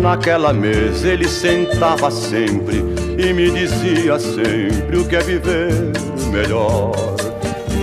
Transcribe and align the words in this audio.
Naquela 0.00 0.54
mesa 0.54 1.08
ele 1.08 1.28
sentava 1.28 2.10
sempre 2.10 2.78
e 3.18 3.34
me 3.34 3.50
dizia 3.50 4.18
sempre 4.18 4.96
o 4.96 5.06
que 5.06 5.14
é 5.14 5.20
viver 5.20 5.72
melhor. 6.32 6.92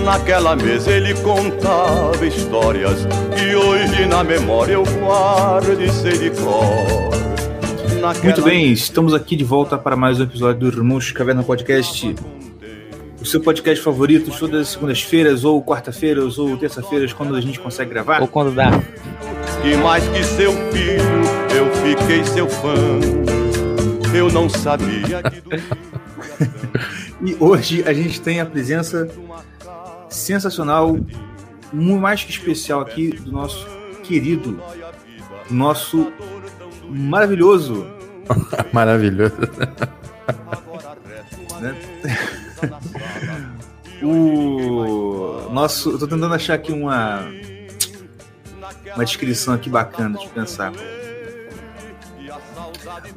Naquela 0.04 0.56
mesa 0.56 0.90
ele 0.90 1.14
contava 1.22 2.26
histórias 2.26 3.06
que 3.36 3.54
hoje 3.54 4.04
na 4.06 4.24
memória 4.24 4.72
eu 4.72 4.82
guardo 4.84 5.80
e 5.80 5.88
sei 5.90 6.18
de 6.18 6.30
cor. 6.30 7.08
Naquela 8.00 8.24
Muito 8.24 8.42
bem, 8.42 8.72
estamos 8.72 9.14
aqui 9.14 9.36
de 9.36 9.44
volta 9.44 9.78
para 9.78 9.94
mais 9.94 10.18
um 10.18 10.24
episódio 10.24 10.58
do 10.58 10.76
Irmãos 10.76 11.12
Caverna 11.12 11.44
Podcast. 11.44 12.16
O 13.20 13.26
seu 13.26 13.40
podcast 13.40 13.82
favorito, 13.82 14.30
todas 14.36 14.62
as 14.62 14.68
segundas-feiras, 14.68 15.44
ou 15.44 15.62
quarta-feiras, 15.62 16.38
ou 16.38 16.56
terça-feiras, 16.56 17.12
quando 17.12 17.36
a 17.36 17.40
gente 17.40 17.60
consegue 17.60 17.90
gravar. 17.90 18.20
Ou 18.20 18.28
quando 18.28 18.52
dá. 18.52 18.70
Que 19.62 19.76
mais 19.76 20.08
que 20.08 20.24
seu 20.24 20.52
filho, 20.72 21.22
eu 21.54 21.70
fiquei 21.76 22.24
seu 22.24 22.48
fã. 22.48 22.74
Eu 24.14 24.30
não 24.30 24.48
sabia 24.48 25.22
que 25.22 25.42
E 27.20 27.36
hoje 27.40 27.82
a 27.84 27.92
gente 27.92 28.20
tem 28.20 28.40
a 28.40 28.46
presença 28.46 29.08
sensacional, 30.08 30.96
muito 31.72 32.00
mais 32.00 32.22
que 32.22 32.30
especial 32.30 32.80
aqui 32.80 33.10
do 33.10 33.32
nosso 33.32 33.66
querido, 34.04 34.62
nosso 35.50 36.12
maravilhoso. 36.88 37.84
maravilhoso. 38.72 39.34
né? 41.60 41.74
o 44.02 45.48
nosso. 45.50 45.90
Eu 45.90 45.98
tô 45.98 46.06
tentando 46.06 46.34
achar 46.34 46.54
aqui 46.54 46.72
uma. 46.72 47.28
Uma 48.94 49.04
descrição 49.04 49.54
aqui 49.54 49.68
bacana 49.68 50.18
de 50.18 50.28
pensar. 50.28 50.72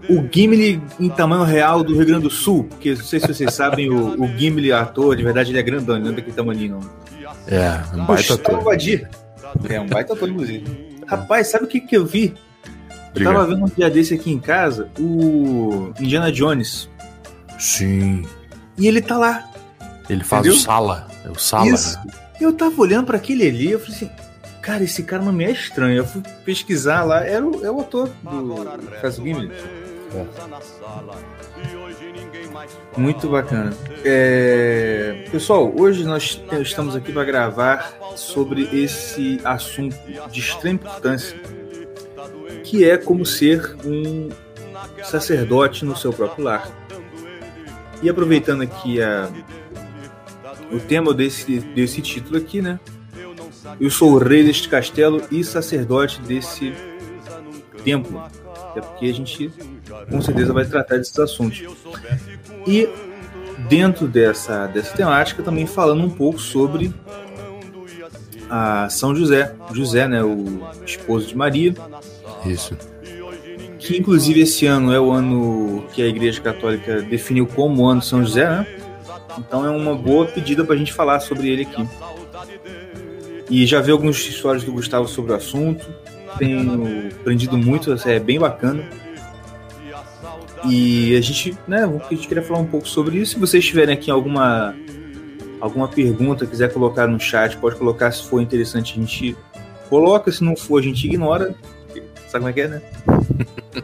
O 0.09 0.27
Gimli 0.31 0.81
em 0.99 1.09
tamanho 1.09 1.43
real 1.43 1.83
do 1.83 1.95
Rio 1.95 2.05
Grande 2.05 2.23
do 2.23 2.29
Sul, 2.29 2.65
porque 2.65 2.93
não 2.93 3.03
sei 3.03 3.19
se 3.19 3.27
vocês 3.27 3.53
sabem, 3.53 3.89
o, 3.89 4.21
o 4.21 4.27
Gimli, 4.37 4.71
ator, 4.71 5.15
de 5.15 5.23
verdade, 5.23 5.51
ele 5.51 5.59
é 5.59 5.63
grandão, 5.63 5.99
não 5.99 6.11
é 6.11 6.13
daquele 6.13 6.35
tamanho, 6.35 6.71
não. 6.71 6.79
É, 7.47 7.81
um 7.95 8.05
baita 8.05 8.33
ator. 8.33 8.77
É, 9.69 9.79
um 9.79 9.87
baita 9.87 10.13
ator, 10.13 10.29
inclusive. 10.29 10.91
Rapaz, 11.07 11.47
sabe 11.47 11.65
o 11.65 11.67
que, 11.67 11.81
que 11.81 11.95
eu 11.95 12.05
vi? 12.05 12.33
Eu 13.15 13.25
tava 13.25 13.45
vendo 13.45 13.65
um 13.65 13.67
dia 13.67 13.89
desse 13.89 14.13
aqui 14.13 14.31
em 14.31 14.39
casa, 14.39 14.89
o 14.99 15.91
Indiana 15.99 16.31
Jones. 16.31 16.89
Sim. 17.59 18.25
E 18.77 18.87
ele 18.87 19.01
tá 19.01 19.17
lá. 19.17 19.49
Ele 20.09 20.23
faz 20.23 20.45
Entendeu? 20.45 20.59
o 20.59 20.63
Sala. 20.63 21.07
É 21.25 21.29
o 21.29 21.39
Sala. 21.39 21.67
Isso. 21.67 21.97
Né? 22.05 22.13
Eu 22.39 22.53
tava 22.53 22.79
olhando 22.81 23.05
para 23.05 23.17
aquele 23.17 23.47
ali, 23.47 23.71
eu 23.71 23.79
falei 23.79 23.95
assim, 23.95 24.09
cara, 24.61 24.83
esse 24.83 25.03
cara 25.03 25.23
não 25.23 25.33
me 25.33 25.43
é 25.43 25.51
estranho. 25.51 25.97
Eu 25.97 26.05
fui 26.05 26.21
pesquisar 26.45 27.03
lá, 27.03 27.25
era 27.25 27.45
o, 27.45 27.65
é 27.65 27.71
o 27.71 27.81
ator 27.81 28.07
do 28.07 28.91
Faz 29.01 29.15
Gimli. 29.15 29.51
É. 30.13 30.25
Muito 32.97 33.29
bacana. 33.29 33.73
É... 34.03 35.25
Pessoal, 35.31 35.73
hoje 35.77 36.03
nós 36.03 36.41
estamos 36.61 36.95
aqui 36.95 37.11
para 37.11 37.23
gravar 37.23 37.97
sobre 38.15 38.69
esse 38.73 39.39
assunto 39.43 39.95
de 40.29 40.39
extrema 40.39 40.75
importância, 40.75 41.39
que 42.63 42.87
é 42.87 42.97
como 42.97 43.25
ser 43.25 43.75
um 43.85 44.29
sacerdote 45.03 45.85
no 45.85 45.95
seu 45.95 46.13
próprio 46.13 46.43
lar. 46.43 46.69
E 48.03 48.09
aproveitando 48.09 48.63
aqui 48.63 49.01
a, 49.01 49.29
o 50.71 50.79
tema 50.79 51.13
desse, 51.13 51.59
desse 51.59 52.01
título 52.01 52.37
aqui, 52.37 52.61
né? 52.61 52.79
Eu 53.79 53.89
sou 53.89 54.13
o 54.13 54.17
rei 54.17 54.43
deste 54.43 54.67
castelo 54.69 55.21
e 55.31 55.43
sacerdote 55.43 56.21
desse 56.21 56.73
templo. 57.83 58.21
É 58.75 58.81
porque 58.81 59.07
a 59.07 59.13
gente 59.13 59.51
com 60.09 60.21
certeza 60.21 60.53
vai 60.53 60.65
tratar 60.65 60.97
desses 60.97 61.17
assuntos. 61.19 61.63
E 62.67 62.87
dentro 63.69 64.07
dessa, 64.07 64.67
dessa 64.67 64.95
temática 64.95 65.43
também 65.43 65.65
falando 65.65 66.03
um 66.03 66.09
pouco 66.09 66.39
sobre 66.39 66.93
a 68.49 68.89
São 68.89 69.15
José, 69.15 69.53
José, 69.73 70.07
né, 70.07 70.23
o 70.23 70.67
esposo 70.85 71.27
de 71.27 71.35
Maria. 71.35 71.73
Isso 72.45 72.75
que 73.81 73.97
inclusive 73.97 74.41
esse 74.41 74.67
ano 74.67 74.93
é 74.93 74.99
o 74.99 75.11
ano 75.11 75.83
que 75.91 76.01
a 76.01 76.07
Igreja 76.07 76.39
Católica 76.39 77.01
definiu 77.01 77.47
como 77.47 77.81
o 77.81 77.87
ano 77.87 78.01
São 78.01 78.23
José, 78.23 78.47
né? 78.47 78.67
Então 79.37 79.65
é 79.65 79.69
uma 79.69 79.95
boa 79.95 80.25
pedida 80.27 80.63
para 80.63 80.75
a 80.75 80.77
gente 80.77 80.93
falar 80.93 81.19
sobre 81.19 81.49
ele 81.49 81.63
aqui. 81.63 81.87
E 83.51 83.65
já 83.65 83.81
vi 83.81 83.91
algumas 83.91 84.15
histórias 84.15 84.63
do 84.63 84.71
Gustavo 84.71 85.09
sobre 85.09 85.33
o 85.33 85.35
assunto, 85.35 85.85
tenho 86.37 87.09
aprendido 87.19 87.57
muito, 87.57 87.93
é 88.05 88.17
bem 88.17 88.39
bacana. 88.39 88.81
E 90.69 91.17
a 91.17 91.21
gente, 91.21 91.57
né, 91.67 91.83
a 91.83 92.13
gente 92.13 92.29
queria 92.29 92.41
falar 92.41 92.61
um 92.61 92.65
pouco 92.65 92.87
sobre 92.87 93.17
isso. 93.17 93.33
Se 93.33 93.39
vocês 93.39 93.65
tiverem 93.65 93.93
aqui 93.93 94.09
alguma 94.09 94.73
alguma 95.59 95.89
pergunta, 95.89 96.45
quiser 96.45 96.71
colocar 96.71 97.07
no 97.07 97.19
chat, 97.19 97.57
pode 97.57 97.75
colocar 97.75 98.09
se 98.13 98.23
for 98.23 98.41
interessante, 98.41 98.93
a 98.93 99.01
gente 99.01 99.35
coloca, 99.89 100.31
se 100.31 100.41
não 100.45 100.55
for, 100.55 100.79
a 100.79 100.81
gente 100.81 101.05
ignora. 101.05 101.53
Sabe 102.29 102.45
como 102.45 102.47
é 102.47 102.53
que 102.53 102.61
é, 102.61 102.67
né? 102.69 102.81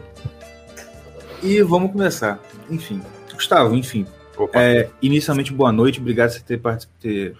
e 1.44 1.60
vamos 1.60 1.92
começar. 1.92 2.40
Enfim, 2.70 3.02
Gustavo, 3.34 3.74
enfim. 3.74 4.06
É, 4.54 4.88
inicialmente, 5.02 5.52
boa 5.52 5.70
noite. 5.70 6.00
Obrigado 6.00 6.32
por 6.32 6.42
ter, 6.42 6.60
ter 6.98 7.36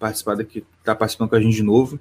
participado 0.00 0.40
aqui, 0.40 0.58
estar 0.58 0.92
tá 0.92 0.94
participando 0.96 1.28
com 1.28 1.36
a 1.36 1.40
gente 1.40 1.54
de 1.54 1.62
novo. 1.62 2.00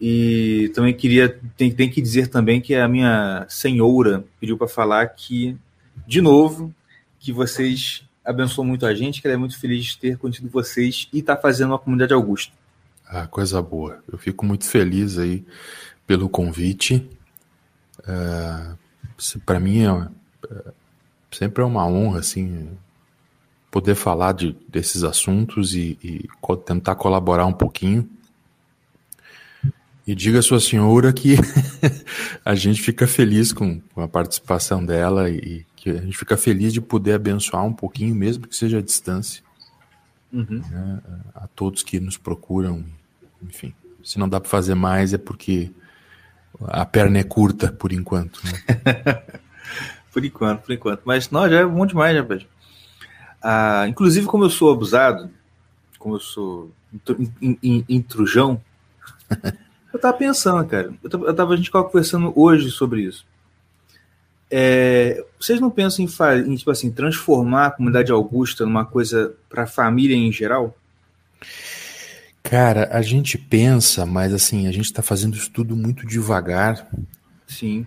E 0.00 0.70
também 0.74 0.94
queria, 0.94 1.28
tem, 1.56 1.72
tem 1.72 1.90
que 1.90 2.00
dizer 2.00 2.28
também 2.28 2.60
que 2.60 2.74
a 2.74 2.86
minha 2.86 3.44
senhora 3.48 4.24
pediu 4.40 4.56
para 4.56 4.68
falar 4.68 5.06
que, 5.08 5.58
de 6.06 6.20
novo, 6.22 6.72
que 7.18 7.32
vocês 7.32 8.04
abençoam 8.24 8.66
muito 8.66 8.86
a 8.86 8.94
gente, 8.94 9.20
que 9.20 9.26
ela 9.26 9.34
é 9.34 9.38
muito 9.38 9.58
feliz 9.58 9.86
de 9.86 9.98
ter 9.98 10.16
conhecido 10.16 10.48
vocês 10.48 11.08
e 11.12 11.18
está 11.18 11.36
fazendo 11.36 11.74
a 11.74 11.78
comunidade 11.78 12.14
Augusta. 12.14 12.52
Ah, 13.04 13.26
coisa 13.26 13.60
boa. 13.60 14.02
Eu 14.10 14.18
fico 14.18 14.46
muito 14.46 14.66
feliz 14.66 15.18
aí 15.18 15.44
pelo 16.06 16.28
convite. 16.28 17.08
É, 18.06 18.74
para 19.44 19.58
mim 19.58 19.84
é, 19.84 20.08
é, 20.50 20.72
sempre 21.32 21.62
é 21.62 21.66
uma 21.66 21.86
honra 21.86 22.20
assim 22.20 22.70
poder 23.78 23.94
falar 23.94 24.32
de, 24.32 24.56
desses 24.68 25.04
assuntos 25.04 25.72
e, 25.72 25.96
e 26.02 26.28
co 26.40 26.56
tentar 26.56 26.96
colaborar 26.96 27.46
um 27.46 27.52
pouquinho. 27.52 28.08
E 30.04 30.16
diga 30.16 30.40
a 30.40 30.42
sua 30.42 30.58
senhora 30.58 31.12
que 31.12 31.36
a 32.44 32.56
gente 32.56 32.82
fica 32.82 33.06
feliz 33.06 33.52
com, 33.52 33.80
com 33.94 34.02
a 34.02 34.08
participação 34.08 34.84
dela 34.84 35.30
e 35.30 35.64
que 35.76 35.90
a 35.90 36.00
gente 36.00 36.18
fica 36.18 36.36
feliz 36.36 36.72
de 36.72 36.80
poder 36.80 37.12
abençoar 37.12 37.64
um 37.64 37.72
pouquinho, 37.72 38.16
mesmo 38.16 38.48
que 38.48 38.56
seja 38.56 38.78
à 38.78 38.82
distância, 38.82 39.44
uhum. 40.32 40.60
né, 40.68 41.00
a 41.32 41.46
todos 41.46 41.84
que 41.84 42.00
nos 42.00 42.16
procuram. 42.16 42.84
Enfim, 43.40 43.72
se 44.02 44.18
não 44.18 44.28
dá 44.28 44.40
para 44.40 44.50
fazer 44.50 44.74
mais 44.74 45.14
é 45.14 45.18
porque 45.18 45.70
a 46.66 46.84
perna 46.84 47.18
é 47.18 47.22
curta 47.22 47.70
por 47.70 47.92
enquanto. 47.92 48.40
Né? 48.44 49.22
por 50.12 50.24
enquanto, 50.24 50.62
por 50.62 50.72
enquanto. 50.72 51.02
Mas 51.04 51.30
não, 51.30 51.48
já 51.48 51.60
é 51.60 51.64
bom 51.64 51.86
demais, 51.86 52.16
rapaz. 52.16 52.44
Ah, 53.50 53.88
inclusive, 53.88 54.26
como 54.26 54.44
eu 54.44 54.50
sou 54.50 54.70
abusado, 54.70 55.30
como 55.98 56.16
eu 56.16 56.20
sou 56.20 56.70
intrujão, 57.88 58.60
eu 59.90 59.98
tava 59.98 60.18
pensando, 60.18 60.68
cara. 60.68 60.92
Eu 61.02 61.08
tava, 61.08 61.24
eu 61.24 61.34
tava, 61.34 61.54
a 61.54 61.56
gente 61.56 61.70
conversando 61.70 62.30
hoje 62.38 62.70
sobre 62.70 63.00
isso. 63.00 63.26
É, 64.50 65.24
vocês 65.40 65.60
não 65.60 65.70
pensam 65.70 66.04
em, 66.04 66.08
em, 66.52 66.56
tipo 66.56 66.70
assim, 66.70 66.90
transformar 66.90 67.68
a 67.68 67.70
comunidade 67.70 68.12
augusta 68.12 68.66
numa 68.66 68.84
coisa 68.84 69.34
para 69.48 69.62
a 69.62 69.66
família 69.66 70.14
em 70.14 70.30
geral? 70.30 70.76
Cara, 72.42 72.90
a 72.92 73.00
gente 73.00 73.38
pensa, 73.38 74.04
mas 74.04 74.34
assim, 74.34 74.66
a 74.66 74.72
gente 74.72 74.84
está 74.84 75.00
fazendo 75.00 75.34
isso 75.34 75.50
tudo 75.50 75.74
muito 75.74 76.06
devagar. 76.06 76.86
Sim. 77.46 77.86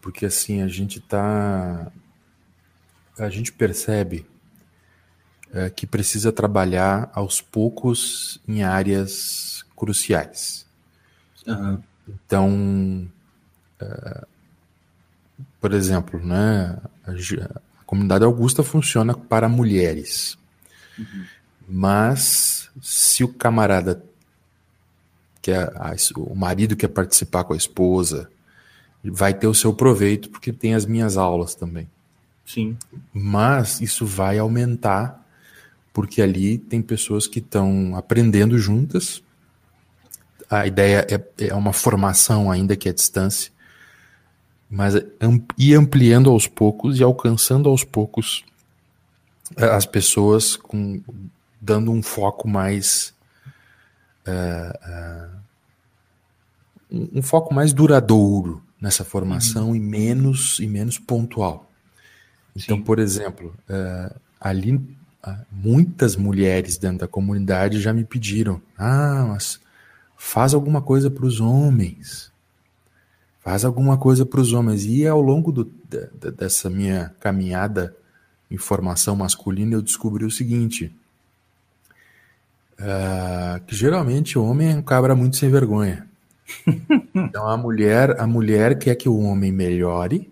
Porque 0.00 0.26
assim, 0.26 0.60
a 0.60 0.66
gente 0.66 0.98
tá. 0.98 1.86
A 3.16 3.28
gente 3.28 3.52
percebe 3.52 4.26
é, 5.52 5.70
que 5.70 5.86
precisa 5.86 6.32
trabalhar 6.32 7.10
aos 7.14 7.40
poucos 7.40 8.40
em 8.46 8.62
áreas 8.62 9.64
cruciais. 9.76 10.66
Uhum. 11.46 11.82
Então, 12.08 13.08
é, 13.80 14.24
por 15.60 15.72
exemplo, 15.72 16.24
né, 16.24 16.78
a, 17.06 17.60
comunidade 17.84 18.24
augusta 18.24 18.62
funciona 18.62 19.14
para 19.14 19.48
mulheres. 19.48 20.38
Uhum. 20.98 21.24
Mas 21.68 22.70
se 22.80 23.24
o 23.24 23.28
camarada 23.28 24.02
quer, 25.40 25.72
a, 25.76 25.94
o 26.16 26.34
marido 26.34 26.76
quer 26.76 26.88
participar 26.88 27.44
com 27.44 27.54
a 27.54 27.56
esposa, 27.56 28.30
vai 29.04 29.32
ter 29.32 29.46
o 29.46 29.54
seu 29.54 29.72
proveito, 29.72 30.28
porque 30.30 30.52
tem 30.52 30.74
as 30.74 30.84
minhas 30.84 31.16
aulas 31.16 31.54
também. 31.54 31.88
Sim. 32.44 32.76
Mas 33.12 33.80
isso 33.80 34.06
vai 34.06 34.38
aumentar, 34.38 35.26
porque 35.92 36.22
ali 36.22 36.58
tem 36.58 36.80
pessoas 36.80 37.26
que 37.26 37.38
estão 37.38 37.96
aprendendo 37.96 38.58
juntas. 38.58 39.22
A 40.48 40.66
ideia 40.66 41.06
é, 41.10 41.46
é 41.48 41.54
uma 41.54 41.72
formação 41.72 42.50
ainda 42.50 42.76
que 42.76 42.88
é 42.88 42.92
à 42.92 42.94
distância. 42.94 43.52
mas 44.70 44.94
ir 45.56 45.74
ampliando 45.74 46.30
aos 46.30 46.46
poucos 46.46 46.98
e 46.98 47.02
alcançando 47.02 47.68
aos 47.68 47.84
poucos 47.84 48.44
eh, 49.56 49.64
as 49.64 49.86
pessoas 49.86 50.56
com 50.56 51.00
dando 51.60 51.90
um 51.90 52.02
foco 52.02 52.46
mais 52.46 53.14
uh, 54.26 55.30
uh, 55.30 55.38
um 56.90 57.22
foco 57.22 57.52
mais 57.52 57.72
duradouro 57.72 58.62
nessa 58.80 59.04
formação 59.04 59.70
uhum. 59.70 59.76
e 59.76 59.80
menos 59.80 60.58
e 60.60 60.66
menos 60.66 60.98
pontual. 60.98 61.70
Então, 62.56 62.78
Sim. 62.78 62.82
por 62.82 62.98
exemplo, 62.98 63.54
uh, 63.68 64.14
ali 64.40 64.80
muitas 65.50 66.16
mulheres 66.16 66.78
dentro 66.78 66.98
da 66.98 67.08
comunidade 67.08 67.80
já 67.80 67.92
me 67.92 68.04
pediram: 68.04 68.60
ah, 68.76 69.26
mas 69.28 69.60
faz 70.16 70.54
alguma 70.54 70.82
coisa 70.82 71.10
para 71.10 71.24
os 71.24 71.40
homens, 71.40 72.32
faz 73.40 73.64
alguma 73.64 73.96
coisa 73.96 74.26
para 74.26 74.40
os 74.40 74.52
homens. 74.52 74.84
E 74.84 75.06
ao 75.06 75.20
longo 75.20 75.50
do, 75.50 75.64
de, 75.64 76.30
dessa 76.32 76.68
minha 76.68 77.14
caminhada 77.20 77.94
em 78.50 78.56
formação 78.56 79.16
masculina, 79.16 79.74
eu 79.74 79.82
descobri 79.82 80.24
o 80.24 80.30
seguinte: 80.30 80.92
uh, 82.78 83.60
que 83.66 83.74
geralmente 83.74 84.38
o 84.38 84.44
homem 84.44 84.72
é 84.72 84.76
um 84.76 84.82
cabra 84.82 85.14
muito 85.14 85.36
sem 85.36 85.50
vergonha. 85.50 86.06
então 87.14 87.46
a 87.46 87.56
mulher, 87.56 88.20
a 88.20 88.26
mulher 88.26 88.78
quer 88.78 88.94
que 88.94 89.08
o 89.08 89.18
homem 89.18 89.52
melhore. 89.52 90.30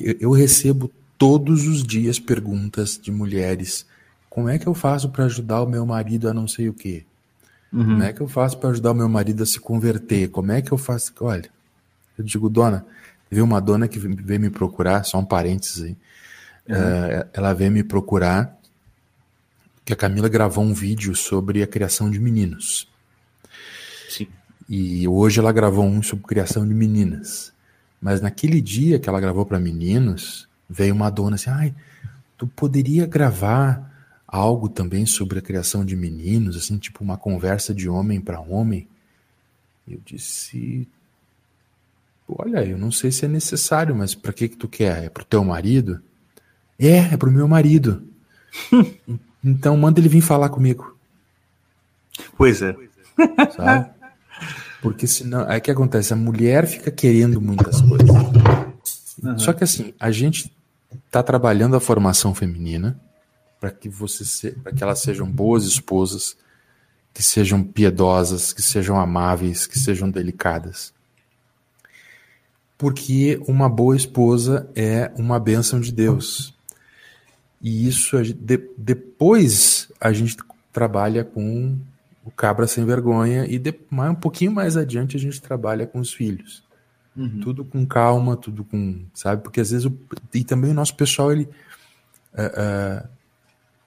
Eu, 0.00 0.16
eu 0.20 0.30
recebo 0.30 0.90
todos 1.16 1.66
os 1.66 1.84
dias 1.84 2.18
perguntas 2.18 2.98
de 3.00 3.12
mulheres: 3.12 3.86
como 4.32 4.48
é 4.48 4.58
que 4.58 4.66
eu 4.66 4.72
faço 4.72 5.10
para 5.10 5.26
ajudar 5.26 5.60
o 5.60 5.68
meu 5.68 5.84
marido 5.84 6.26
a 6.26 6.32
não 6.32 6.48
sei 6.48 6.66
o 6.66 6.72
quê? 6.72 7.04
Uhum. 7.70 7.84
Como 7.84 8.02
é 8.02 8.14
que 8.14 8.22
eu 8.22 8.26
faço 8.26 8.56
para 8.56 8.70
ajudar 8.70 8.92
o 8.92 8.94
meu 8.94 9.06
marido 9.06 9.42
a 9.42 9.46
se 9.46 9.60
converter? 9.60 10.28
Como 10.28 10.50
é 10.50 10.62
que 10.62 10.72
eu 10.72 10.78
faço? 10.78 11.12
Olha, 11.20 11.50
eu 12.16 12.24
digo, 12.24 12.48
dona, 12.48 12.86
teve 13.28 13.42
uma 13.42 13.60
dona 13.60 13.86
que 13.86 13.98
veio 13.98 14.40
me 14.40 14.48
procurar, 14.48 15.04
só 15.04 15.18
um 15.18 15.24
parênteses 15.24 15.82
aí. 15.82 15.96
Uhum. 16.66 16.76
Uh, 16.76 17.28
ela 17.34 17.52
veio 17.52 17.70
me 17.70 17.84
procurar 17.84 18.58
que 19.84 19.92
a 19.92 19.96
Camila 19.96 20.30
gravou 20.30 20.64
um 20.64 20.72
vídeo 20.72 21.14
sobre 21.14 21.62
a 21.62 21.66
criação 21.66 22.10
de 22.10 22.18
meninos. 22.18 22.88
Sim. 24.08 24.28
E 24.66 25.06
hoje 25.06 25.40
ela 25.40 25.52
gravou 25.52 25.84
um 25.84 26.02
sobre 26.02 26.24
criação 26.24 26.66
de 26.66 26.72
meninas. 26.72 27.52
Mas 28.00 28.22
naquele 28.22 28.62
dia 28.62 28.98
que 28.98 29.10
ela 29.10 29.20
gravou 29.20 29.44
para 29.44 29.60
meninos, 29.60 30.48
veio 30.70 30.94
uma 30.94 31.10
dona 31.10 31.34
assim: 31.34 31.50
ai, 31.50 31.74
tu 32.38 32.46
poderia 32.46 33.04
gravar 33.04 33.91
algo 34.32 34.66
também 34.66 35.04
sobre 35.04 35.38
a 35.38 35.42
criação 35.42 35.84
de 35.84 35.94
meninos, 35.94 36.56
assim, 36.56 36.78
tipo 36.78 37.04
uma 37.04 37.18
conversa 37.18 37.74
de 37.74 37.86
homem 37.86 38.18
para 38.18 38.40
homem? 38.40 38.88
Eu 39.86 40.00
disse: 40.02 40.88
Olha, 42.26 42.64
eu 42.64 42.78
não 42.78 42.90
sei 42.90 43.12
se 43.12 43.26
é 43.26 43.28
necessário, 43.28 43.94
mas 43.94 44.14
para 44.14 44.32
que 44.32 44.48
que 44.48 44.56
tu 44.56 44.66
quer? 44.66 45.04
É 45.04 45.08
pro 45.10 45.24
teu 45.24 45.44
marido? 45.44 46.00
É, 46.78 47.12
é 47.12 47.16
pro 47.18 47.30
meu 47.30 47.46
marido. 47.46 48.02
Então 49.44 49.76
manda 49.76 49.98
ele 49.98 50.08
vir 50.08 50.20
falar 50.20 50.50
comigo. 50.50 50.96
Pois 52.36 52.62
é. 52.62 52.76
Sabe? 53.56 53.90
Porque 54.80 55.04
senão. 55.08 55.42
O 55.42 55.60
que 55.60 55.68
acontece? 55.68 56.12
A 56.12 56.16
mulher 56.16 56.64
fica 56.68 56.92
querendo 56.92 57.40
muitas 57.40 57.80
coisas. 57.80 58.08
Uhum. 59.20 59.36
Só 59.40 59.52
que 59.52 59.64
assim, 59.64 59.92
a 59.98 60.12
gente 60.12 60.54
está 61.06 61.24
trabalhando 61.24 61.74
a 61.74 61.80
formação 61.80 62.32
feminina 62.32 62.96
para 63.62 63.70
que 63.70 63.88
você 63.88 64.24
se, 64.24 64.50
para 64.50 64.72
que 64.72 64.82
elas 64.82 64.98
sejam 64.98 65.30
boas 65.30 65.64
esposas, 65.64 66.36
que 67.14 67.22
sejam 67.22 67.62
piedosas, 67.62 68.52
que 68.52 68.60
sejam 68.60 68.98
amáveis, 68.98 69.68
que 69.68 69.78
sejam 69.78 70.10
delicadas. 70.10 70.92
Porque 72.76 73.40
uma 73.46 73.68
boa 73.68 73.94
esposa 73.94 74.68
é 74.74 75.12
uma 75.16 75.38
bênção 75.38 75.78
de 75.78 75.92
Deus. 75.92 76.52
E 77.60 77.86
isso, 77.86 78.20
de, 78.20 78.68
depois 78.76 79.88
a 80.00 80.12
gente 80.12 80.36
trabalha 80.72 81.22
com 81.22 81.78
o 82.24 82.32
cabra 82.32 82.66
sem 82.66 82.84
vergonha 82.84 83.46
e 83.46 83.60
de, 83.60 83.72
mais, 83.88 84.10
um 84.10 84.16
pouquinho 84.16 84.50
mais 84.50 84.76
adiante 84.76 85.16
a 85.16 85.20
gente 85.20 85.40
trabalha 85.40 85.86
com 85.86 86.00
os 86.00 86.12
filhos. 86.12 86.64
Uhum. 87.16 87.38
Tudo 87.38 87.64
com 87.64 87.86
calma, 87.86 88.36
tudo 88.36 88.64
com, 88.64 89.04
sabe? 89.14 89.40
Porque 89.40 89.60
às 89.60 89.70
vezes, 89.70 89.86
o, 89.86 89.96
e 90.34 90.42
também 90.42 90.72
o 90.72 90.74
nosso 90.74 90.96
pessoal, 90.96 91.30
ele, 91.30 91.48
uh, 92.34 93.04
uh, 93.04 93.21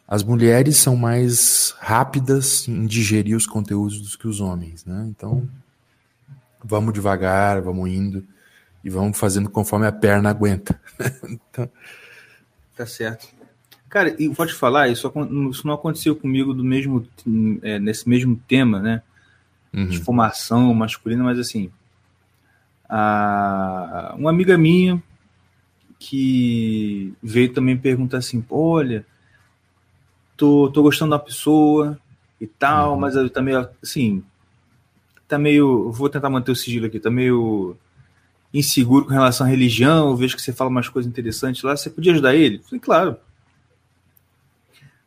as 0.08 0.24
mulheres 0.24 0.78
são 0.78 0.96
mais 0.96 1.76
rápidas 1.80 2.68
em 2.68 2.86
digerir 2.86 3.36
os 3.36 3.48
conteúdos 3.48 4.00
do 4.00 4.18
que 4.18 4.28
os 4.28 4.40
homens, 4.40 4.86
né? 4.86 5.06
Então, 5.10 5.48
vamos 6.64 6.94
devagar, 6.94 7.62
vamos 7.62 7.90
indo 7.90 8.26
e 8.84 8.90
vamos 8.90 9.18
fazendo 9.18 9.50
conforme 9.50 9.88
a 9.88 9.92
perna 9.92 10.30
aguenta. 10.30 10.80
então, 11.28 11.70
tá 12.76 12.86
certo. 12.86 13.28
Cara, 13.90 14.16
e 14.22 14.30
pode 14.30 14.54
falar, 14.54 14.90
isso, 14.90 15.12
isso, 15.50 15.66
não 15.66 15.74
aconteceu 15.74 16.16
comigo 16.16 16.54
do 16.54 16.64
mesmo, 16.64 17.08
é, 17.64 17.80
nesse 17.80 18.08
mesmo 18.08 18.40
tema, 18.48 18.80
né? 18.80 19.02
Uhum. 19.74 19.88
De 19.88 20.00
formação 20.00 20.74
masculina, 20.74 21.24
mas 21.24 21.40
assim, 21.40 21.72
a, 22.88 24.14
uma 24.18 24.30
amiga 24.30 24.58
minha 24.58 25.02
que 25.98 27.14
veio 27.24 27.54
também 27.54 27.78
perguntar 27.78 28.18
assim, 28.18 28.44
olha, 28.50 29.06
tô, 30.36 30.70
tô 30.72 30.82
gostando 30.82 31.12
da 31.12 31.20
pessoa 31.20 32.00
e 32.40 32.48
tal, 32.48 32.94
uhum. 32.94 33.00
mas 33.00 33.16
eu 33.16 33.30
tá 33.30 33.42
meio 33.42 33.68
assim, 33.82 34.24
tá 35.28 35.38
meio, 35.38 35.92
vou 35.92 36.10
tentar 36.10 36.30
manter 36.30 36.52
o 36.52 36.56
sigilo 36.56 36.86
aqui, 36.86 37.00
tá 37.00 37.10
meio 37.10 37.76
inseguro 38.54 39.06
com 39.06 39.12
relação 39.12 39.46
à 39.46 39.50
religião, 39.50 40.10
eu 40.10 40.16
vejo 40.16 40.36
que 40.36 40.42
você 40.42 40.54
fala 40.54 40.70
umas 40.70 40.88
coisas 40.88 41.10
interessantes 41.10 41.62
lá, 41.64 41.76
você 41.76 41.90
podia 41.90 42.14
ajudar 42.14 42.36
ele? 42.36 42.60
falei, 42.60 42.80
claro. 42.80 43.18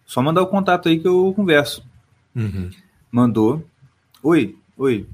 Só 0.05 0.23
mandar 0.23 0.43
o 0.43 0.47
contato 0.47 0.89
aí 0.89 0.99
que 0.99 1.07
eu 1.07 1.33
converso. 1.35 1.85
Uhum. 2.35 2.71
Mandou. 3.11 3.65
Oi, 4.23 4.57
oi. 4.77 5.07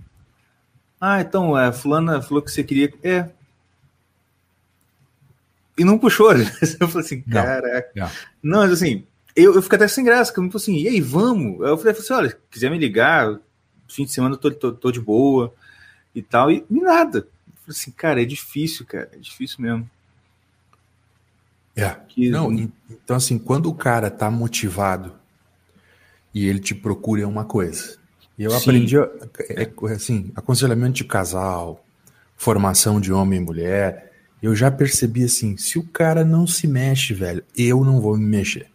Ah, 1.01 1.21
então, 1.21 1.55
a 1.57 1.73
fulana 1.73 2.23
falou 2.23 2.43
que 2.43 2.51
você 2.51 2.63
queria. 2.63 2.93
É. 3.03 3.29
E 5.77 5.85
não 5.85 5.99
puxou. 5.99 6.33
Eu 6.81 6.89
falei 6.89 7.05
assim, 7.05 7.21
caraca. 7.23 7.91
Não, 7.95 8.11
não. 8.43 8.59
mas 8.61 8.73
assim, 8.73 9.05
eu, 9.37 9.55
eu 9.55 9.63
fico 9.63 9.75
até 9.75 9.89
sem 9.89 10.05
graça, 10.05 10.33
porque 10.33 10.47
eu 10.47 10.51
falei 10.51 10.63
assim, 10.63 10.79
e 10.85 10.89
aí, 10.89 11.01
vamos? 11.01 11.61
Eu 11.67 11.77
falei 11.77 11.93
assim, 11.93 12.13
olha, 12.13 12.39
quiser 12.51 12.71
me 12.71 12.79
ligar, 12.79 13.41
fim 13.89 14.05
de 14.05 14.13
semana 14.13 14.35
eu 14.35 14.39
tô, 14.39 14.51
tô, 14.51 14.73
tô 14.73 14.93
de 14.93 15.01
boa 15.01 15.53
e 16.15 16.23
tal, 16.23 16.51
e, 16.51 16.65
e 16.71 16.81
nada. 16.81 17.19
Eu 17.19 17.25
falei 17.63 17.79
assim, 17.79 17.91
cara, 17.91 18.23
é 18.23 18.25
difícil, 18.25 18.87
cara, 18.87 19.11
é 19.13 19.19
difícil 19.19 19.61
mesmo. 19.61 19.91
É. 21.77 21.91
Que... 22.09 22.31
Não, 22.31 22.53
então 22.89 23.17
assim, 23.17 23.39
quando 23.39 23.69
o 23.69 23.75
cara 23.75 24.11
tá 24.11 24.31
motivado 24.31 25.13
e 26.33 26.47
ele 26.47 26.61
te 26.61 26.75
procura 26.75 27.23
é 27.23 27.27
uma 27.27 27.45
coisa. 27.45 27.97
E 28.39 28.45
eu 28.45 28.51
Sim. 28.51 28.57
aprendi 28.57 28.97
é, 28.97 29.71
assim, 29.93 30.33
aconselhamento 30.35 30.95
de 30.95 31.05
casal, 31.05 31.85
formação 32.37 33.01
de 33.01 33.13
homem 33.13 33.41
e 33.41 33.45
mulher. 33.45 34.13
Eu 34.43 34.55
já 34.55 34.71
percebi 34.71 35.25
assim, 35.25 35.57
se 35.57 35.79
o 35.79 35.83
cara 35.85 36.25
não 36.25 36.47
se 36.47 36.67
mexe, 36.67 37.15
velho, 37.15 37.45
eu 37.57 37.85
não 37.85 38.01
vou 38.01 38.17
me 38.17 38.25
mexer. 38.25 38.74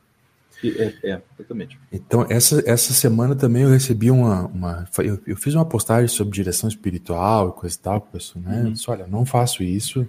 É, 0.63 0.93
é 1.03 1.21
exatamente. 1.37 1.79
Então, 1.91 2.25
essa, 2.29 2.61
essa 2.65 2.93
semana 2.93 3.35
também 3.35 3.63
eu 3.63 3.69
recebi 3.69 4.11
uma. 4.11 4.47
uma 4.47 4.87
eu, 4.99 5.19
eu 5.25 5.35
fiz 5.37 5.55
uma 5.55 5.65
postagem 5.65 6.07
sobre 6.07 6.33
direção 6.33 6.67
espiritual 6.67 7.49
e 7.49 7.59
coisa 7.59 7.75
e 7.75 7.79
tal, 7.79 8.01
pessoal, 8.01 8.43
né? 8.45 8.57
Uhum. 8.57 8.67
Eu 8.67 8.71
disse, 8.73 8.89
olha, 8.89 9.07
não 9.07 9.25
faço 9.25 9.63
isso. 9.63 10.07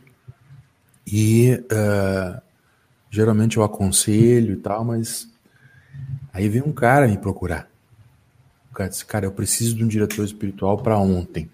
E 1.07 1.63
uh, 1.73 2.41
Geralmente 3.11 3.57
eu 3.57 3.65
aconselho 3.65 4.53
e 4.53 4.57
tal, 4.57 4.85
mas 4.85 5.29
aí 6.33 6.49
vem 6.49 6.63
um 6.63 6.73
cara 6.73 7.09
me 7.09 7.19
procurar. 7.19 7.69
O 8.71 8.75
cara 8.75 8.89
disse, 8.89 9.05
cara, 9.05 9.27
eu 9.27 9.33
preciso 9.33 9.75
de 9.75 9.83
um 9.83 9.89
diretor 9.89 10.25
espiritual 10.25 10.79
para 10.79 10.97
ontem. 10.97 11.51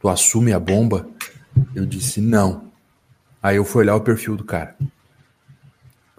Tu 0.00 0.08
assume 0.08 0.52
a 0.52 0.58
bomba? 0.58 1.08
Eu 1.72 1.86
disse, 1.86 2.20
não. 2.20 2.64
Aí 3.40 3.56
eu 3.56 3.64
fui 3.64 3.82
olhar 3.82 3.94
o 3.94 4.00
perfil 4.00 4.36
do 4.36 4.42
cara. 4.42 4.76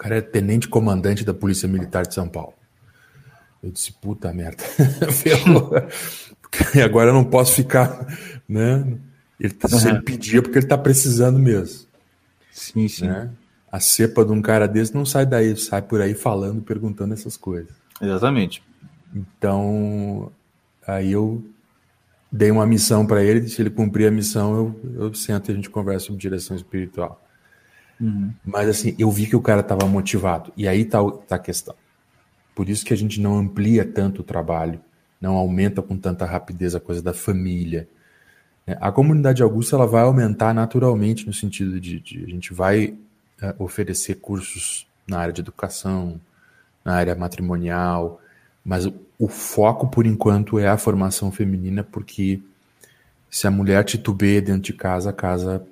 Cara 0.03 0.17
é 0.17 0.21
tenente 0.21 0.67
comandante 0.67 1.23
da 1.23 1.33
Polícia 1.33 1.67
Militar 1.67 2.05
de 2.05 2.13
São 2.13 2.27
Paulo. 2.27 2.53
Eu 3.63 3.71
disse, 3.71 3.93
puta 3.93 4.33
merda. 4.33 4.63
e 6.75 6.81
agora 6.81 7.09
eu 7.09 7.13
não 7.13 7.23
posso 7.23 7.53
ficar, 7.53 8.05
né? 8.47 8.97
Ele, 9.39 9.55
uhum. 9.63 9.79
Se 9.79 9.87
ele 9.87 10.01
pedia, 10.01 10.41
porque 10.41 10.59
ele 10.59 10.67
tá 10.67 10.77
precisando 10.77 11.39
mesmo. 11.39 11.87
Sim, 12.51 12.87
sim. 12.87 13.07
Né? 13.07 13.31
a 13.73 13.79
cepa 13.79 14.23
de 14.23 14.31
um 14.31 14.39
cara 14.39 14.67
desse 14.67 14.93
não 14.93 15.03
sai 15.03 15.25
daí, 15.25 15.57
sai 15.57 15.81
por 15.81 15.99
aí 15.99 16.13
falando, 16.13 16.61
perguntando 16.61 17.11
essas 17.11 17.35
coisas. 17.35 17.71
Exatamente. 17.99 18.61
Então, 19.15 20.31
aí 20.85 21.11
eu 21.11 21.43
dei 22.31 22.51
uma 22.51 22.67
missão 22.67 23.03
para 23.03 23.23
ele, 23.23 23.49
se 23.49 23.59
ele 23.59 23.71
cumprir 23.71 24.07
a 24.07 24.11
missão, 24.11 24.55
eu, 24.55 25.05
eu 25.05 25.13
sento 25.15 25.49
e 25.49 25.53
a 25.53 25.55
gente 25.55 25.71
conversa 25.71 26.05
sobre 26.05 26.21
direção 26.21 26.55
espiritual. 26.55 27.19
Mas 28.45 28.69
assim, 28.69 28.95
eu 28.97 29.09
vi 29.11 29.27
que 29.27 29.35
o 29.35 29.41
cara 29.41 29.61
estava 29.61 29.87
motivado. 29.87 30.51
E 30.57 30.67
aí 30.67 30.85
tá, 30.85 30.99
tá 31.27 31.35
a 31.35 31.39
questão. 31.39 31.75
Por 32.55 32.69
isso 32.69 32.85
que 32.85 32.93
a 32.93 32.97
gente 32.97 33.19
não 33.19 33.37
amplia 33.37 33.85
tanto 33.85 34.21
o 34.21 34.23
trabalho, 34.23 34.79
não 35.19 35.35
aumenta 35.35 35.81
com 35.81 35.97
tanta 35.97 36.25
rapidez 36.25 36.75
a 36.75 36.79
coisa 36.79 37.01
da 37.01 37.13
família, 37.13 37.87
É, 38.65 38.77
a 38.79 38.91
comunidade 38.91 39.43
Augusta 39.43 39.75
ela 39.75 39.85
vai 39.85 40.03
aumentar 40.03 40.53
naturalmente 40.53 41.27
no 41.27 41.33
sentido 41.33 41.79
de, 41.79 41.99
de 41.99 42.23
a 42.23 42.29
gente 42.29 42.53
vai 42.53 42.95
é, 43.41 43.53
oferecer 43.59 44.15
cursos 44.15 44.87
na 45.05 45.19
área 45.19 45.33
de 45.33 45.41
educação, 45.41 46.19
na 46.83 46.93
área 46.95 47.15
matrimonial, 47.15 48.21
mas 48.63 48.85
o, 48.85 48.93
o 49.19 49.27
foco 49.27 49.87
por 49.87 50.05
enquanto 50.05 50.59
é 50.59 50.67
a 50.69 50.77
formação 50.77 51.31
feminina, 51.31 51.83
porque 51.83 52.39
se 53.29 53.47
a 53.47 53.51
mulher 53.51 53.83
titubeia 53.83 54.41
dentro 54.41 54.61
de 54.61 54.73
casa, 54.73 55.09
a 55.09 55.13
casa 55.13 55.65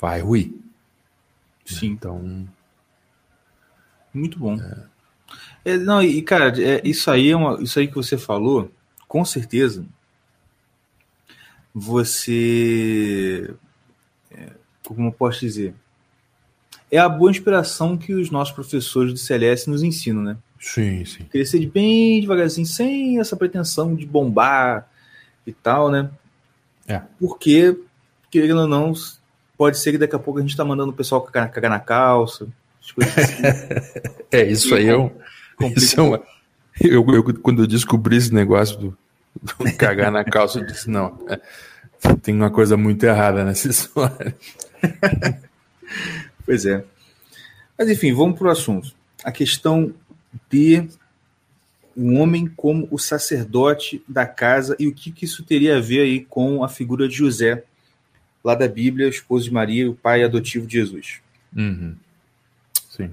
vai 0.00 0.20
ruir. 0.20 0.52
Sim. 1.64 1.88
Então. 1.88 2.46
Muito 4.12 4.38
bom. 4.38 4.56
É. 4.60 4.94
É, 5.64 5.78
não, 5.78 6.02
e 6.02 6.20
cara, 6.22 6.52
é, 6.62 6.80
isso 6.84 7.10
aí 7.10 7.30
é 7.30 7.36
uma, 7.36 7.60
isso 7.62 7.78
aí 7.78 7.88
que 7.88 7.94
você 7.94 8.18
falou, 8.18 8.70
com 9.08 9.24
certeza 9.24 9.84
você. 11.74 13.52
É, 14.30 14.52
como 14.84 15.08
eu 15.08 15.12
posso 15.12 15.40
dizer? 15.40 15.74
É 16.90 16.98
a 16.98 17.08
boa 17.08 17.30
inspiração 17.30 17.96
que 17.96 18.14
os 18.14 18.30
nossos 18.30 18.54
professores 18.54 19.12
do 19.12 19.18
CLS 19.18 19.68
nos 19.68 19.82
ensinam, 19.82 20.22
né? 20.22 20.36
Sim, 20.60 21.04
sim. 21.04 21.24
Crescer 21.24 21.58
de 21.58 21.66
bem 21.66 22.20
devagarzinho, 22.20 22.66
sem 22.66 23.18
essa 23.18 23.36
pretensão 23.36 23.94
de 23.94 24.06
bombar 24.06 24.88
e 25.44 25.52
tal, 25.52 25.90
né? 25.90 26.10
É. 26.86 27.02
Porque, 27.18 27.76
querendo 28.30 28.60
ou 28.60 28.68
não, 28.68 28.92
pode 29.56 29.78
ser 29.78 29.92
que 29.92 29.98
daqui 29.98 30.14
a 30.14 30.18
pouco 30.18 30.38
a 30.38 30.42
gente 30.42 30.56
tá 30.56 30.64
mandando 30.64 30.90
o 30.90 30.94
pessoal 30.94 31.22
cagar, 31.22 31.50
cagar 31.50 31.70
na 31.70 31.80
calça. 31.80 32.46
Assim. 32.80 32.96
é, 34.30 34.44
isso 34.44 34.74
aí 34.74 34.88
é 34.88 34.96
um. 34.96 35.10
Isso 35.76 35.98
é 35.98 36.02
uma, 36.02 36.22
eu, 36.80 37.04
eu, 37.08 37.34
quando 37.40 37.62
eu 37.62 37.66
descobri 37.66 38.16
esse 38.16 38.34
negócio 38.34 38.78
do, 38.78 38.98
cagar 39.78 40.10
na 40.10 40.24
calça, 40.24 40.58
eu 40.58 40.66
disse, 40.66 40.90
não, 40.90 41.18
é, 41.28 41.40
tem 42.22 42.34
uma 42.34 42.50
coisa 42.50 42.76
muito 42.76 43.04
errada 43.04 43.44
nessa 43.44 43.68
história. 43.68 44.36
pois 46.44 46.66
é. 46.66 46.84
Mas 47.78 47.88
enfim, 47.88 48.12
vamos 48.12 48.38
para 48.38 48.48
o 48.48 48.50
assunto. 48.50 48.92
A 49.22 49.32
questão 49.32 49.94
de 50.50 50.88
um 51.96 52.20
homem 52.20 52.46
como 52.46 52.88
o 52.90 52.98
sacerdote 52.98 54.02
da 54.08 54.26
casa 54.26 54.74
e 54.78 54.88
o 54.88 54.94
que, 54.94 55.12
que 55.12 55.24
isso 55.24 55.44
teria 55.44 55.76
a 55.76 55.80
ver 55.80 56.00
aí 56.00 56.24
com 56.24 56.64
a 56.64 56.68
figura 56.68 57.08
de 57.08 57.14
José, 57.14 57.64
lá 58.44 58.54
da 58.54 58.68
Bíblia, 58.68 59.08
esposo 59.08 59.46
de 59.46 59.52
Maria, 59.52 59.90
o 59.90 59.94
pai 59.94 60.22
adotivo 60.22 60.66
de 60.66 60.74
Jesus. 60.74 61.20
Uhum. 61.56 61.96
Sim. 62.90 63.10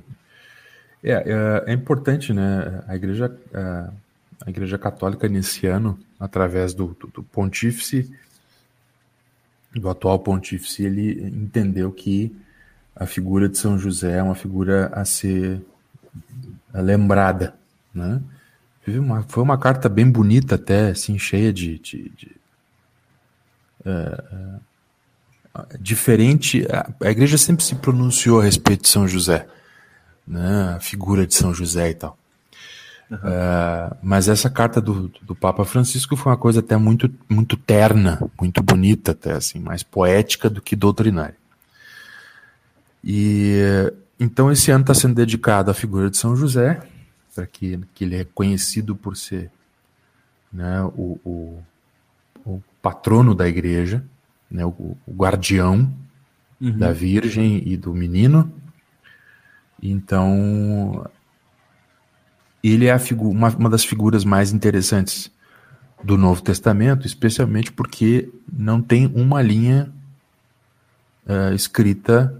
É, 1.01 1.11
é, 1.11 1.63
é, 1.67 1.73
importante, 1.73 2.33
né? 2.33 2.83
A 2.87 2.95
igreja, 2.95 3.35
a, 4.45 4.49
igreja 4.49 4.77
católica 4.77 5.27
nesse 5.29 5.65
ano, 5.65 5.97
através 6.19 6.73
do, 6.73 6.95
do, 6.99 7.07
do 7.07 7.23
pontífice, 7.23 8.13
do 9.73 9.89
atual 9.89 10.19
pontífice, 10.19 10.83
ele 10.83 11.23
entendeu 11.27 11.91
que 11.91 12.35
a 12.95 13.05
figura 13.05 13.47
de 13.47 13.57
São 13.57 13.79
José 13.79 14.17
é 14.17 14.23
uma 14.23 14.35
figura 14.35 14.87
a 14.87 15.05
ser 15.05 15.61
lembrada, 16.73 17.55
né? 17.93 18.21
Foi 19.27 19.43
uma 19.43 19.57
carta 19.59 19.87
bem 19.87 20.09
bonita 20.09 20.55
até, 20.55 20.89
assim, 20.89 21.17
cheia 21.17 21.53
de, 21.53 21.77
de, 21.77 22.09
de 22.09 22.31
uh, 23.85 24.57
uh, 24.57 24.61
diferente. 25.79 26.65
A, 26.71 26.89
a, 27.07 27.11
igreja 27.11 27.37
sempre 27.37 27.63
se 27.63 27.75
pronunciou 27.75 28.39
a 28.39 28.43
respeito 28.43 28.83
de 28.83 28.89
São 28.89 29.07
José, 29.07 29.47
né? 30.27 30.75
A 30.75 30.79
figura 30.79 31.25
de 31.25 31.33
São 31.33 31.53
José 31.53 31.89
e 31.89 31.93
tal. 31.93 32.17
Uhum. 33.09 33.17
Uh, 33.17 33.97
mas 34.01 34.29
essa 34.29 34.49
carta 34.49 34.79
do, 34.79 35.11
do 35.21 35.35
Papa 35.35 35.65
Francisco 35.65 36.15
foi 36.15 36.31
uma 36.31 36.37
coisa 36.37 36.61
até 36.61 36.77
muito, 36.77 37.13
muito 37.27 37.57
terna, 37.57 38.21
muito 38.39 38.63
bonita, 38.63 39.11
até 39.11 39.33
assim, 39.33 39.59
mais 39.59 39.83
poética 39.83 40.49
do 40.49 40.61
que 40.61 40.77
doutrinária. 40.77 41.35
E 43.03 43.91
então 44.19 44.51
esse 44.51 44.71
ano 44.71 44.81
está 44.81 44.93
sendo 44.93 45.15
dedicado 45.15 45.71
à 45.71 45.73
figura 45.73 46.09
de 46.09 46.17
São 46.17 46.35
José, 46.35 46.81
para 47.35 47.45
que, 47.45 47.79
que 47.93 48.05
ele 48.05 48.15
é 48.15 48.23
conhecido 48.23 48.95
por 48.95 49.17
ser 49.17 49.51
né, 50.51 50.83
o, 50.95 51.19
o, 51.25 51.63
o 52.45 52.63
patrono 52.81 53.33
da 53.33 53.47
igreja, 53.47 54.03
né, 54.51 54.65
o, 54.65 54.97
o 55.07 55.13
guardião 55.13 55.91
uhum. 56.59 56.77
da 56.77 56.91
Virgem 56.91 57.63
e 57.65 57.77
do 57.77 57.93
menino. 57.93 58.51
Então 59.81 61.09
ele 62.63 62.85
é 62.85 62.95
uma, 63.19 63.49
uma 63.49 63.69
das 63.69 63.83
figuras 63.83 64.23
mais 64.23 64.51
interessantes 64.51 65.31
do 66.03 66.17
Novo 66.17 66.41
Testamento, 66.41 67.07
especialmente 67.07 67.71
porque 67.71 68.29
não 68.51 68.81
tem 68.81 69.11
uma 69.15 69.41
linha 69.41 69.91
uh, 71.25 71.53
escrita 71.53 72.35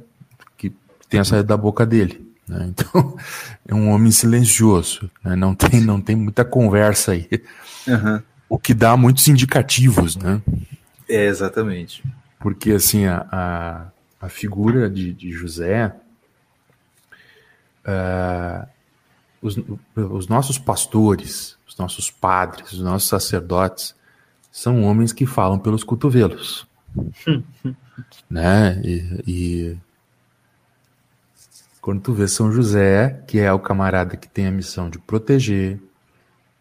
que 0.58 0.74
tenha 1.10 1.24
saído 1.24 1.48
da 1.48 1.58
boca 1.58 1.86
dele. 1.86 2.28
Né? 2.48 2.74
Então, 2.74 3.18
é 3.68 3.74
um 3.74 3.90
homem 3.90 4.12
silencioso, 4.12 5.10
né? 5.24 5.36
não, 5.36 5.56
tem, 5.56 5.80
não 5.80 6.02
tem 6.02 6.16
muita 6.16 6.44
conversa 6.44 7.14
aí. 7.14 7.28
Uhum. 7.88 8.22
O 8.50 8.60
que 8.60 8.74
dá 8.74 8.98
muitos 8.98 9.28
indicativos, 9.30 10.18
né? 10.18 10.42
É, 11.12 11.26
exatamente. 11.26 12.04
Porque, 12.40 12.72
assim, 12.72 13.06
a, 13.06 13.28
a, 13.32 13.88
a 14.26 14.30
figura 14.30 14.90
de, 14.90 15.14
de 15.14 15.32
José. 15.32 15.96
Uh, 17.86 18.68
os, 19.42 19.58
os 19.96 20.28
nossos 20.28 20.58
pastores, 20.60 21.58
os 21.68 21.76
nossos 21.76 22.12
padres, 22.12 22.74
os 22.74 22.80
nossos 22.80 23.10
sacerdotes 23.10 23.96
são 24.52 24.84
homens 24.84 25.12
que 25.12 25.26
falam 25.26 25.58
pelos 25.58 25.84
cotovelos. 25.84 26.68
né? 28.30 28.80
E, 28.84 29.24
e, 29.26 29.78
quando 31.82 32.02
tu 32.02 32.14
vê 32.14 32.28
São 32.28 32.52
José, 32.52 33.24
que 33.28 33.40
é 33.40 33.52
o 33.52 33.60
camarada 33.60 34.16
que 34.16 34.28
tem 34.28 34.46
a 34.46 34.52
missão 34.52 34.90
de 34.90 35.00
proteger, 35.00 35.82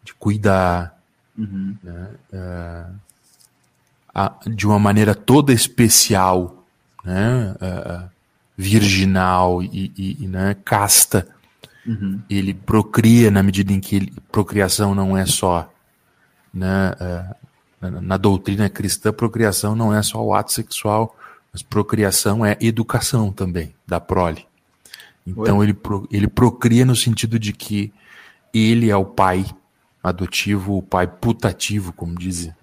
de 0.02 0.14
cuidar, 0.14 0.98
uhum. 1.36 1.76
né? 1.82 2.10
Uh, 2.32 3.09
de 4.46 4.66
uma 4.66 4.78
maneira 4.78 5.14
toda 5.14 5.52
especial, 5.52 6.64
né? 7.04 7.54
Uh, 7.60 8.10
virginal 8.56 9.62
e, 9.62 9.90
e, 9.96 10.24
e 10.24 10.26
né? 10.26 10.54
casta, 10.64 11.26
Uhum. 11.86 12.20
Ele 12.28 12.52
procria 12.54 13.30
na 13.30 13.42
medida 13.42 13.72
em 13.72 13.80
que 13.80 13.96
ele, 13.96 14.12
procriação 14.30 14.94
não 14.94 15.16
é 15.16 15.24
só 15.24 15.72
né, 16.52 16.92
uh, 16.92 17.34
na, 17.80 18.00
na, 18.00 18.16
doutrina 18.16 18.68
cristã, 18.68 19.12
procriação 19.12 19.74
não 19.74 19.94
é 19.94 20.02
só 20.02 20.22
o 20.22 20.34
ato 20.34 20.52
sexual, 20.52 21.16
mas 21.52 21.62
procriação 21.62 22.44
é 22.44 22.56
educação 22.60 23.32
também 23.32 23.74
da 23.86 24.00
prole. 24.00 24.46
Então 25.26 25.62
ele, 25.62 25.74
pro, 25.74 26.08
ele 26.10 26.28
procria 26.28 26.84
no 26.84 26.96
sentido 26.96 27.38
de 27.38 27.52
que 27.52 27.92
ele 28.52 28.90
é 28.90 28.96
o 28.96 29.04
pai 29.04 29.44
adotivo, 30.02 30.76
o 30.76 30.82
pai 30.82 31.06
putativo, 31.06 31.92
como 31.92 32.14
dizem 32.18 32.54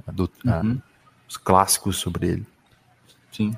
uhum. 0.63 0.79
Os 1.27 1.37
clássicos 1.37 1.97
sobre 1.97 2.27
ele. 2.27 2.47
Sim. 3.31 3.55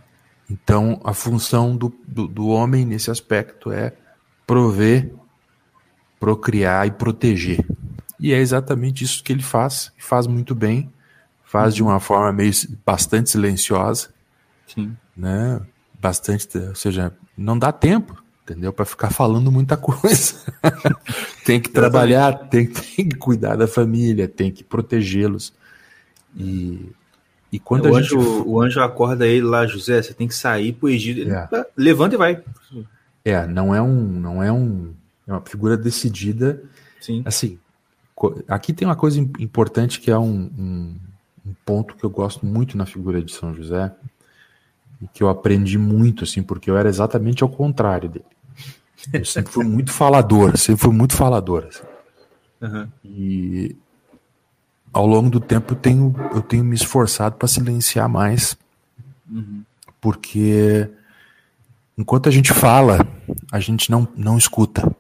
Então 0.50 1.00
a 1.04 1.14
função 1.14 1.76
do, 1.76 1.94
do, 2.08 2.28
do 2.28 2.48
homem 2.48 2.86
nesse 2.86 3.12
aspecto 3.12 3.72
é 3.72 3.94
prover 4.48 5.12
procriar 6.20 6.86
e 6.86 6.92
proteger. 6.92 7.66
E 8.20 8.34
é 8.34 8.38
exatamente 8.38 9.04
isso 9.04 9.24
que 9.24 9.32
ele 9.32 9.42
faz, 9.42 9.94
e 9.98 10.04
faz 10.04 10.28
muito 10.28 10.54
bem, 10.54 10.92
faz 11.46 11.74
de 11.74 11.82
uma 11.82 12.00
forma 12.00 12.34
meio 12.34 12.52
bastante 12.86 13.30
silenciosa, 13.30 14.10
Sim. 14.68 14.96
né? 15.16 15.62
Bastante, 16.02 16.58
ou 16.58 16.76
seja, 16.76 17.14
não 17.38 17.58
dá 17.58 17.72
tempo, 17.72 18.22
entendeu? 18.44 18.74
Para 18.74 18.86
ficar 18.86 19.10
falando 19.10 19.52
muita 19.52 19.78
coisa. 19.78 20.36
tem 21.46 21.62
que 21.62 21.70
trabalhar, 21.70 22.50
tem, 22.50 22.68
tem, 22.68 23.08
que 23.08 23.16
cuidar 23.16 23.56
da 23.56 23.68
família, 23.68 24.28
tem 24.28 24.52
que 24.52 24.64
protegê-los. 24.64 25.54
E, 26.36 26.92
e 27.52 27.60
quando 27.60 27.86
o, 27.86 27.96
a 27.96 28.00
anjo, 28.00 28.22
gente... 28.22 28.48
o 28.48 28.62
anjo 28.62 28.80
acorda 28.82 29.28
ele 29.28 29.46
lá, 29.46 29.66
José, 29.66 30.02
você 30.02 30.14
tem 30.14 30.28
que 30.28 30.36
sair 30.36 30.74
pro 30.74 30.90
Egito. 30.90 31.30
É. 31.32 31.66
Levanta 31.76 32.16
e 32.16 32.18
vai. 32.18 32.44
É, 33.26 33.46
não 33.48 33.74
é 33.74 33.82
um, 33.82 34.20
não 34.20 34.44
é 34.44 34.52
um 34.52 34.94
é 35.30 35.34
uma 35.34 35.42
figura 35.42 35.78
decidida. 35.78 36.62
Sim. 37.00 37.22
Assim, 37.24 37.60
aqui 38.48 38.74
tem 38.74 38.88
uma 38.88 38.96
coisa 38.96 39.20
importante 39.20 40.00
que 40.02 40.10
é 40.10 40.18
um, 40.18 40.50
um, 40.58 40.96
um, 41.46 41.54
ponto 41.64 41.96
que 41.96 42.04
eu 42.04 42.10
gosto 42.10 42.46
muito 42.46 42.76
na 42.76 42.86
figura 42.86 43.22
de 43.22 43.32
São 43.32 43.54
José 43.54 43.94
e 45.02 45.08
que 45.08 45.22
eu 45.22 45.30
aprendi 45.30 45.78
muito, 45.78 46.24
assim, 46.24 46.42
porque 46.42 46.70
eu 46.70 46.78
era 46.78 46.90
exatamente 46.90 47.44
ao 47.44 47.50
contrário 47.50 48.10
dele. 48.10 48.26
Eu 49.14 49.24
sempre 49.24 49.54
fui 49.54 49.64
muito 49.64 49.92
falador, 49.94 50.58
sempre 50.58 50.82
fui 50.82 50.94
muito 50.94 51.16
falador. 51.16 51.70
Assim. 51.70 51.84
Uhum. 52.62 52.88
E 53.06 53.78
ao 54.92 55.06
longo 55.06 55.30
do 55.30 55.40
tempo 55.40 55.74
eu 55.74 55.78
tenho, 55.78 56.16
eu 56.34 56.42
tenho 56.42 56.64
me 56.64 56.76
esforçado 56.76 57.36
para 57.36 57.48
silenciar 57.48 58.10
mais, 58.10 58.58
uhum. 59.30 59.64
porque 60.02 60.90
enquanto 61.98 62.30
a 62.30 62.32
gente 62.32 62.54
fala, 62.54 63.06
a 63.52 63.60
gente 63.60 63.92
não, 63.92 64.08
não 64.16 64.38
escuta. 64.38 64.96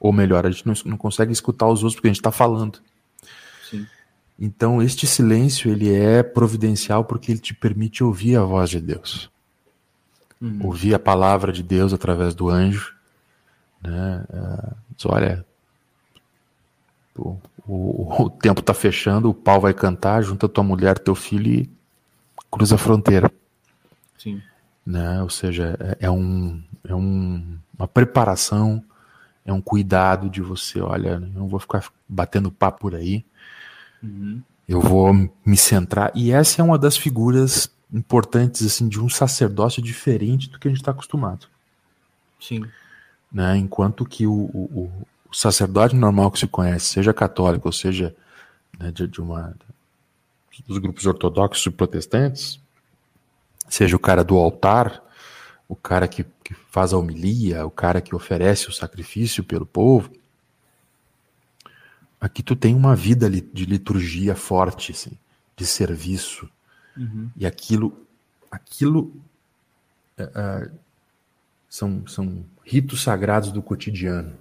Ou 0.00 0.12
melhor, 0.12 0.46
a 0.46 0.50
gente 0.50 0.66
não, 0.66 0.74
não 0.84 0.96
consegue 0.96 1.32
escutar 1.32 1.66
os 1.66 1.82
outros 1.82 1.94
porque 1.96 2.08
a 2.08 2.10
gente 2.10 2.20
está 2.20 2.30
falando. 2.30 2.80
Sim. 3.68 3.86
Então, 4.38 4.80
este 4.80 5.06
silêncio 5.06 5.70
ele 5.70 5.92
é 5.92 6.22
providencial 6.22 7.04
porque 7.04 7.32
ele 7.32 7.40
te 7.40 7.52
permite 7.52 8.04
ouvir 8.04 8.36
a 8.36 8.44
voz 8.44 8.70
de 8.70 8.80
Deus. 8.80 9.28
Uhum. 10.40 10.60
Ouvir 10.62 10.94
a 10.94 10.98
palavra 10.98 11.52
de 11.52 11.64
Deus 11.64 11.92
através 11.92 12.34
do 12.34 12.48
anjo. 12.48 12.94
Né? 13.82 14.24
Uh, 14.30 14.76
diz, 14.96 15.06
olha, 15.06 15.44
o, 17.16 17.36
o, 17.68 18.24
o 18.24 18.30
tempo 18.30 18.60
está 18.60 18.72
fechando, 18.72 19.28
o 19.28 19.34
pau 19.34 19.60
vai 19.60 19.74
cantar, 19.74 20.22
junta 20.22 20.48
tua 20.48 20.64
mulher, 20.64 20.98
teu 20.98 21.14
filho 21.14 21.52
e 21.52 21.70
cruza 22.50 22.76
a 22.76 22.78
fronteira. 22.78 23.30
Sim. 24.16 24.42
Né? 24.84 25.22
Ou 25.22 25.30
seja, 25.30 25.76
é, 25.78 26.06
é, 26.06 26.10
um, 26.10 26.62
é 26.82 26.94
um, 26.94 27.58
uma 27.78 27.86
preparação, 27.86 28.82
é 29.44 29.52
um 29.52 29.60
cuidado 29.60 30.28
de 30.30 30.40
você, 30.40 30.80
olha, 30.80 31.10
eu 31.10 31.20
não 31.20 31.46
vou 31.46 31.60
ficar 31.60 31.84
batendo 32.08 32.50
papo 32.50 32.80
por 32.80 32.94
aí, 32.94 33.24
Uhum. 34.02 34.42
Eu 34.68 34.80
vou 34.80 35.12
me 35.44 35.56
centrar. 35.56 36.12
E 36.14 36.30
essa 36.30 36.60
é 36.60 36.64
uma 36.64 36.78
das 36.78 36.96
figuras 36.96 37.70
importantes 37.92 38.66
assim 38.66 38.86
de 38.86 39.00
um 39.00 39.08
sacerdócio 39.08 39.82
diferente 39.82 40.50
do 40.50 40.58
que 40.58 40.68
a 40.68 40.70
gente 40.70 40.80
está 40.80 40.90
acostumado. 40.90 41.46
Sim. 42.38 42.64
Né? 43.32 43.56
Enquanto 43.56 44.04
que 44.04 44.26
o, 44.26 44.32
o, 44.32 44.90
o, 45.30 45.34
sacerdote 45.34 45.94
normal 45.94 46.30
que 46.30 46.38
se 46.38 46.46
conhece, 46.46 46.86
seja 46.86 47.12
católico 47.12 47.68
ou 47.68 47.72
seja 47.72 48.14
né, 48.78 48.90
de, 48.90 49.06
de, 49.06 49.20
uma 49.20 49.54
dos 50.66 50.78
grupos 50.78 51.06
ortodoxos 51.06 51.64
e 51.66 51.70
protestantes, 51.70 52.60
seja 53.68 53.94
o 53.94 54.00
cara 54.00 54.24
do 54.24 54.36
altar, 54.36 55.02
o 55.68 55.76
cara 55.76 56.08
que, 56.08 56.24
que 56.42 56.54
faz 56.70 56.92
a 56.92 56.98
homilia, 56.98 57.64
o 57.64 57.70
cara 57.70 58.00
que 58.00 58.14
oferece 58.14 58.68
o 58.68 58.72
sacrifício 58.72 59.44
pelo 59.44 59.66
povo, 59.66 60.10
aqui 62.20 62.42
tu 62.42 62.56
tem 62.56 62.74
uma 62.74 62.96
vida 62.96 63.30
de 63.30 63.64
liturgia 63.64 64.34
forte, 64.34 64.92
assim, 64.92 65.12
de 65.56 65.66
serviço. 65.66 66.48
Uhum. 66.96 67.30
E 67.36 67.46
aquilo, 67.46 68.06
aquilo 68.50 69.12
uh, 70.18 70.70
são, 71.68 72.06
são 72.06 72.44
ritos 72.64 73.02
sagrados 73.02 73.52
do 73.52 73.62
cotidiano. 73.62 74.36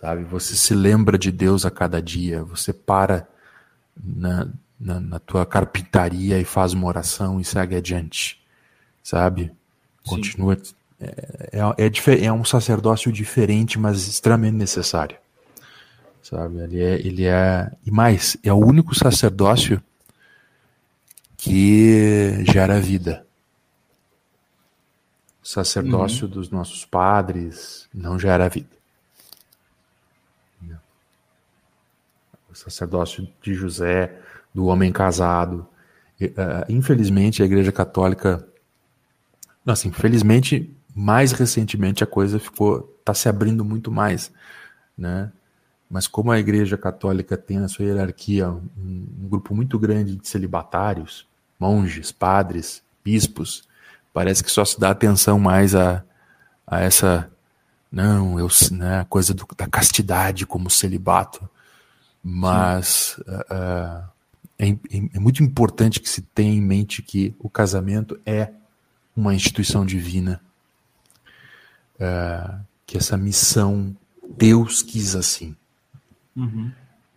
Sabe? 0.00 0.24
Você 0.24 0.56
se 0.56 0.74
lembra 0.74 1.18
de 1.18 1.30
Deus 1.30 1.66
a 1.66 1.70
cada 1.70 2.00
dia, 2.00 2.42
você 2.42 2.72
para 2.72 3.28
na, 4.02 4.48
na, 4.80 5.00
na 5.00 5.18
tua 5.18 5.44
carpintaria 5.44 6.38
e 6.38 6.44
faz 6.44 6.72
uma 6.72 6.86
oração 6.86 7.40
e 7.40 7.44
segue 7.44 7.76
adiante. 7.76 8.40
Sabe? 9.02 9.52
Continua. 10.06 10.56
É, 11.00 11.58
é, 11.78 11.86
é, 11.86 12.24
é 12.24 12.32
um 12.32 12.44
sacerdócio 12.44 13.12
diferente, 13.12 13.78
mas 13.78 14.06
extremamente 14.06 14.54
necessário 14.56 15.16
sabe? 16.22 16.58
Ele 16.58 16.80
é, 16.80 16.94
ele 16.94 17.24
é 17.26 17.70
e 17.84 17.90
mais 17.90 18.36
é 18.42 18.52
o 18.52 18.56
único 18.56 18.94
sacerdócio 18.94 19.82
que 21.36 22.44
gera 22.50 22.80
vida. 22.80 23.26
O 25.42 25.48
sacerdócio 25.48 26.26
uhum. 26.26 26.32
dos 26.32 26.50
nossos 26.50 26.84
padres 26.84 27.88
não 27.92 28.18
gera 28.18 28.48
vida. 28.48 28.70
O 32.52 32.56
sacerdócio 32.56 33.26
de 33.42 33.54
José, 33.54 34.14
do 34.54 34.66
homem 34.66 34.92
casado. 34.92 35.66
Uh, 36.20 36.68
infelizmente, 36.68 37.42
a 37.42 37.46
Igreja 37.46 37.72
Católica, 37.72 38.46
assim, 39.66 39.88
infelizmente, 39.88 40.70
mais 40.94 41.32
recentemente 41.32 42.04
a 42.04 42.06
coisa 42.06 42.38
ficou, 42.38 42.94
está 43.00 43.14
se 43.14 43.28
abrindo 43.28 43.64
muito 43.64 43.90
mais, 43.90 44.30
né? 44.96 45.32
Mas 45.90 46.06
como 46.06 46.30
a 46.30 46.38
Igreja 46.38 46.78
Católica 46.78 47.36
tem 47.36 47.58
na 47.58 47.68
sua 47.68 47.84
hierarquia 47.84 48.48
um, 48.48 48.62
um 48.78 49.28
grupo 49.28 49.54
muito 49.54 49.78
grande 49.78 50.16
de 50.16 50.28
celibatários, 50.28 51.26
monges, 51.58 52.12
padres, 52.12 52.82
bispos, 53.04 53.68
parece 54.12 54.42
que 54.44 54.50
só 54.50 54.64
se 54.64 54.78
dá 54.78 54.90
atenção 54.90 55.38
mais 55.38 55.74
a, 55.74 56.02
a 56.66 56.80
essa 56.80 57.30
não, 57.92 58.38
eu, 58.38 58.48
né, 58.70 59.00
a 59.00 59.04
coisa 59.04 59.34
do, 59.34 59.46
da 59.54 59.66
castidade 59.66 60.46
como 60.46 60.70
celibato. 60.70 61.46
Mas 62.22 63.18
uh, 63.26 64.08
é, 64.58 64.68
é, 65.14 65.18
muito 65.18 65.42
importante 65.42 66.00
que 66.00 66.08
se 66.08 66.22
tenha 66.22 66.54
em 66.54 66.60
mente 66.60 67.02
que 67.02 67.34
o 67.38 67.50
casamento 67.50 68.18
é 68.24 68.50
uma 69.16 69.34
instituição 69.34 69.84
divina, 69.84 70.40
uh, 71.96 72.60
que 72.86 72.96
essa 72.96 73.16
missão 73.16 73.96
Deus 74.36 74.82
quis 74.82 75.16
assim. 75.16 75.56
Uhum. 76.36 76.70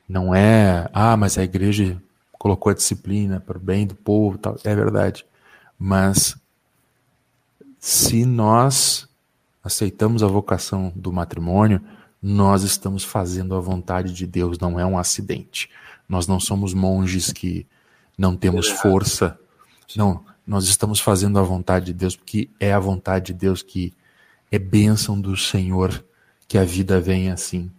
Não 0.07 0.35
é, 0.35 0.89
ah, 0.93 1.15
mas 1.15 1.37
a 1.37 1.43
igreja 1.43 2.01
colocou 2.33 2.71
a 2.71 2.75
disciplina 2.75 3.39
para 3.39 3.57
o 3.57 3.61
bem 3.61 3.87
do 3.87 3.95
povo, 3.95 4.37
tal. 4.37 4.57
é 4.63 4.75
verdade. 4.75 5.25
Mas 5.77 6.35
se 7.79 8.25
nós 8.25 9.07
aceitamos 9.63 10.23
a 10.23 10.27
vocação 10.27 10.91
do 10.95 11.11
matrimônio, 11.11 11.81
nós 12.27 12.63
estamos 12.63 13.03
fazendo 13.03 13.53
a 13.53 13.59
vontade 13.59 14.11
de 14.11 14.25
Deus, 14.25 14.57
não 14.57 14.79
é 14.79 14.85
um 14.85 14.97
acidente. 14.97 15.69
Nós 16.09 16.25
não 16.25 16.39
somos 16.39 16.73
monges 16.73 17.31
que 17.31 17.67
não 18.17 18.35
temos 18.35 18.67
força. 18.67 19.39
Não, 19.95 20.25
nós 20.45 20.65
estamos 20.65 20.99
fazendo 20.99 21.37
a 21.37 21.43
vontade 21.43 21.85
de 21.85 21.93
Deus 21.93 22.15
porque 22.15 22.49
é 22.59 22.73
a 22.73 22.79
vontade 22.79 23.27
de 23.27 23.33
Deus 23.33 23.61
que 23.61 23.93
é 24.51 24.57
bênção 24.57 25.21
do 25.21 25.37
Senhor 25.37 26.03
que 26.47 26.57
a 26.57 26.63
vida 26.63 26.99
venha 26.99 27.31
assim 27.31 27.71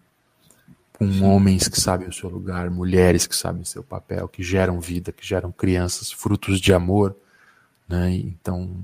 com 0.93 1.25
homens 1.25 1.67
que 1.67 1.81
sabem 1.81 2.07
o 2.07 2.13
seu 2.13 2.31
lugar, 2.31 2.71
mulheres 2.71 3.27
que 3.27 3.35
sabem 3.35 3.63
o 3.63 3.67
seu 3.67 3.83
papel, 3.83 4.29
que 4.29 4.45
geram 4.45 4.81
vida, 4.81 5.11
que 5.11 5.27
geram 5.27 5.51
crianças, 5.51 6.13
frutos 6.13 6.61
de 6.61 6.73
amor. 6.73 7.17
Né? 7.89 8.15
Então, 8.15 8.79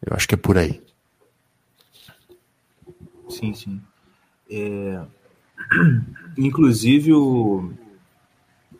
eu 0.00 0.14
acho 0.14 0.28
que 0.28 0.34
é 0.34 0.38
por 0.38 0.56
aí. 0.56 0.80
Sim, 3.28 3.52
sim. 3.52 3.82
É... 4.54 5.00
Inclusive, 6.38 7.12
o... 7.12 7.72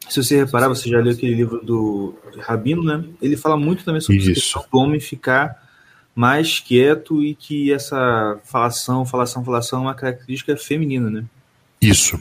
se 0.08 0.22
você 0.22 0.36
reparar, 0.36 0.68
você 0.68 0.88
já 0.88 0.98
leu 1.00 1.12
aquele 1.12 1.34
livro 1.34 1.64
do 1.64 2.14
Rabino, 2.40 2.82
né? 2.82 3.04
Ele 3.20 3.36
fala 3.36 3.56
muito 3.56 3.84
também 3.84 4.00
sobre 4.00 4.18
Isso. 4.18 4.58
a 4.58 4.62
do 4.62 4.78
homem 4.78 5.00
ficar 5.00 5.62
mais 6.14 6.60
quieto 6.60 7.22
e 7.22 7.34
que 7.34 7.72
essa 7.72 8.38
falação, 8.44 9.04
falação, 9.04 9.44
falação 9.44 9.80
é 9.80 9.82
uma 9.82 9.94
característica 9.94 10.56
feminina, 10.56 11.10
né? 11.10 11.24
Isso. 11.80 12.20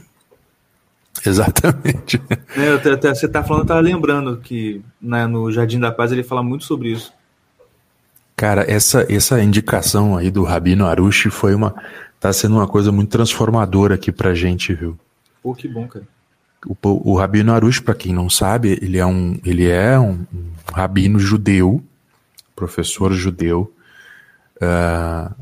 Exatamente. 1.24 2.20
É, 2.56 2.72
até, 2.72 2.92
até, 2.92 3.14
você 3.14 3.26
está 3.26 3.44
falando, 3.44 3.70
eu 3.70 3.80
lembrando 3.80 4.36
que 4.38 4.82
né, 5.00 5.26
no 5.26 5.50
Jardim 5.52 5.78
da 5.78 5.92
Paz 5.92 6.10
ele 6.10 6.24
fala 6.24 6.42
muito 6.42 6.64
sobre 6.64 6.90
isso. 6.90 7.12
Cara, 8.36 8.68
essa, 8.68 9.06
essa 9.08 9.40
indicação 9.40 10.16
aí 10.16 10.30
do 10.30 10.42
Rabino 10.42 10.86
Arushi 10.86 11.30
foi 11.30 11.54
uma. 11.54 11.74
Tá 12.24 12.32
sendo 12.32 12.54
uma 12.56 12.66
coisa 12.66 12.90
muito 12.90 13.10
transformadora 13.10 13.96
aqui 13.96 14.10
pra 14.10 14.34
gente, 14.34 14.72
viu? 14.72 14.98
Pô, 15.42 15.54
que 15.54 15.68
bom, 15.68 15.86
cara. 15.86 16.08
O, 16.66 17.12
o 17.12 17.18
Rabino 17.18 17.52
Arushi, 17.52 17.82
para 17.82 17.94
quem 17.94 18.14
não 18.14 18.30
sabe, 18.30 18.78
ele 18.80 18.96
é 18.96 19.04
um, 19.04 19.38
ele 19.44 19.68
é 19.68 20.00
um, 20.00 20.24
um 20.32 20.50
rabino 20.72 21.18
judeu, 21.18 21.84
professor 22.56 23.12
judeu, 23.12 23.70
uh, 24.56 25.34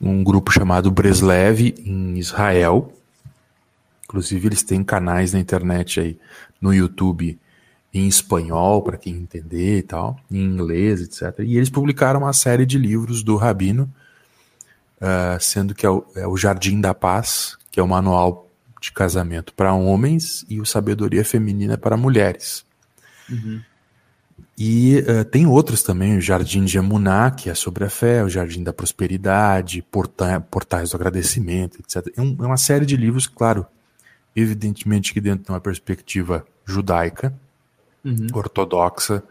um 0.00 0.22
grupo 0.22 0.52
chamado 0.52 0.92
Breslev 0.92 1.74
em 1.84 2.16
Israel, 2.18 2.92
Inclusive, 4.04 4.46
eles 4.46 4.62
têm 4.62 4.84
canais 4.84 5.32
na 5.32 5.40
internet 5.40 5.98
aí, 5.98 6.16
no 6.60 6.72
YouTube, 6.72 7.36
em 7.92 8.06
espanhol, 8.06 8.80
para 8.80 8.96
quem 8.96 9.16
entender 9.16 9.78
e 9.78 9.82
tal, 9.82 10.16
em 10.30 10.44
inglês, 10.44 11.00
etc. 11.00 11.40
E 11.40 11.56
eles 11.56 11.68
publicaram 11.68 12.20
uma 12.20 12.32
série 12.32 12.64
de 12.64 12.78
livros 12.78 13.24
do 13.24 13.34
Rabino, 13.34 13.92
uh, 15.00 15.40
sendo 15.40 15.74
que 15.74 15.84
é 15.84 15.90
o, 15.90 16.04
é 16.14 16.26
o, 16.26 16.36
Jardim 16.36 16.80
da 16.80 16.94
Paz, 16.94 17.56
que 17.70 17.80
é 17.80 17.82
o 17.82 17.88
manual 17.88 18.48
de 18.80 18.92
casamento 18.92 19.52
para 19.54 19.72
homens, 19.72 20.44
e 20.48 20.60
o 20.60 20.66
Sabedoria 20.66 21.24
Feminina 21.24 21.76
para 21.76 21.96
mulheres. 21.96 22.64
Uhum. 23.30 23.60
E 24.58 24.98
uh, 25.00 25.24
tem 25.24 25.46
outros 25.46 25.82
também, 25.82 26.16
o 26.16 26.20
Jardim 26.20 26.64
de 26.64 26.78
Emuná, 26.78 27.30
que 27.30 27.50
é 27.50 27.54
sobre 27.54 27.84
a 27.84 27.90
fé, 27.90 28.24
o 28.24 28.28
Jardim 28.28 28.62
da 28.62 28.72
Prosperidade, 28.72 29.82
Porta 29.82 30.40
Portais 30.40 30.90
do 30.90 30.96
Agradecimento, 30.96 31.78
etc. 31.78 32.12
É, 32.16 32.22
um, 32.22 32.36
é 32.40 32.46
uma 32.46 32.56
série 32.56 32.86
de 32.86 32.96
livros, 32.96 33.26
claro, 33.26 33.66
evidentemente 34.34 35.12
que 35.12 35.20
dentro 35.20 35.44
de 35.44 35.50
uma 35.50 35.60
perspectiva 35.60 36.46
judaica, 36.64 37.34
uhum. 38.04 38.26
ortodoxa. 38.32 39.22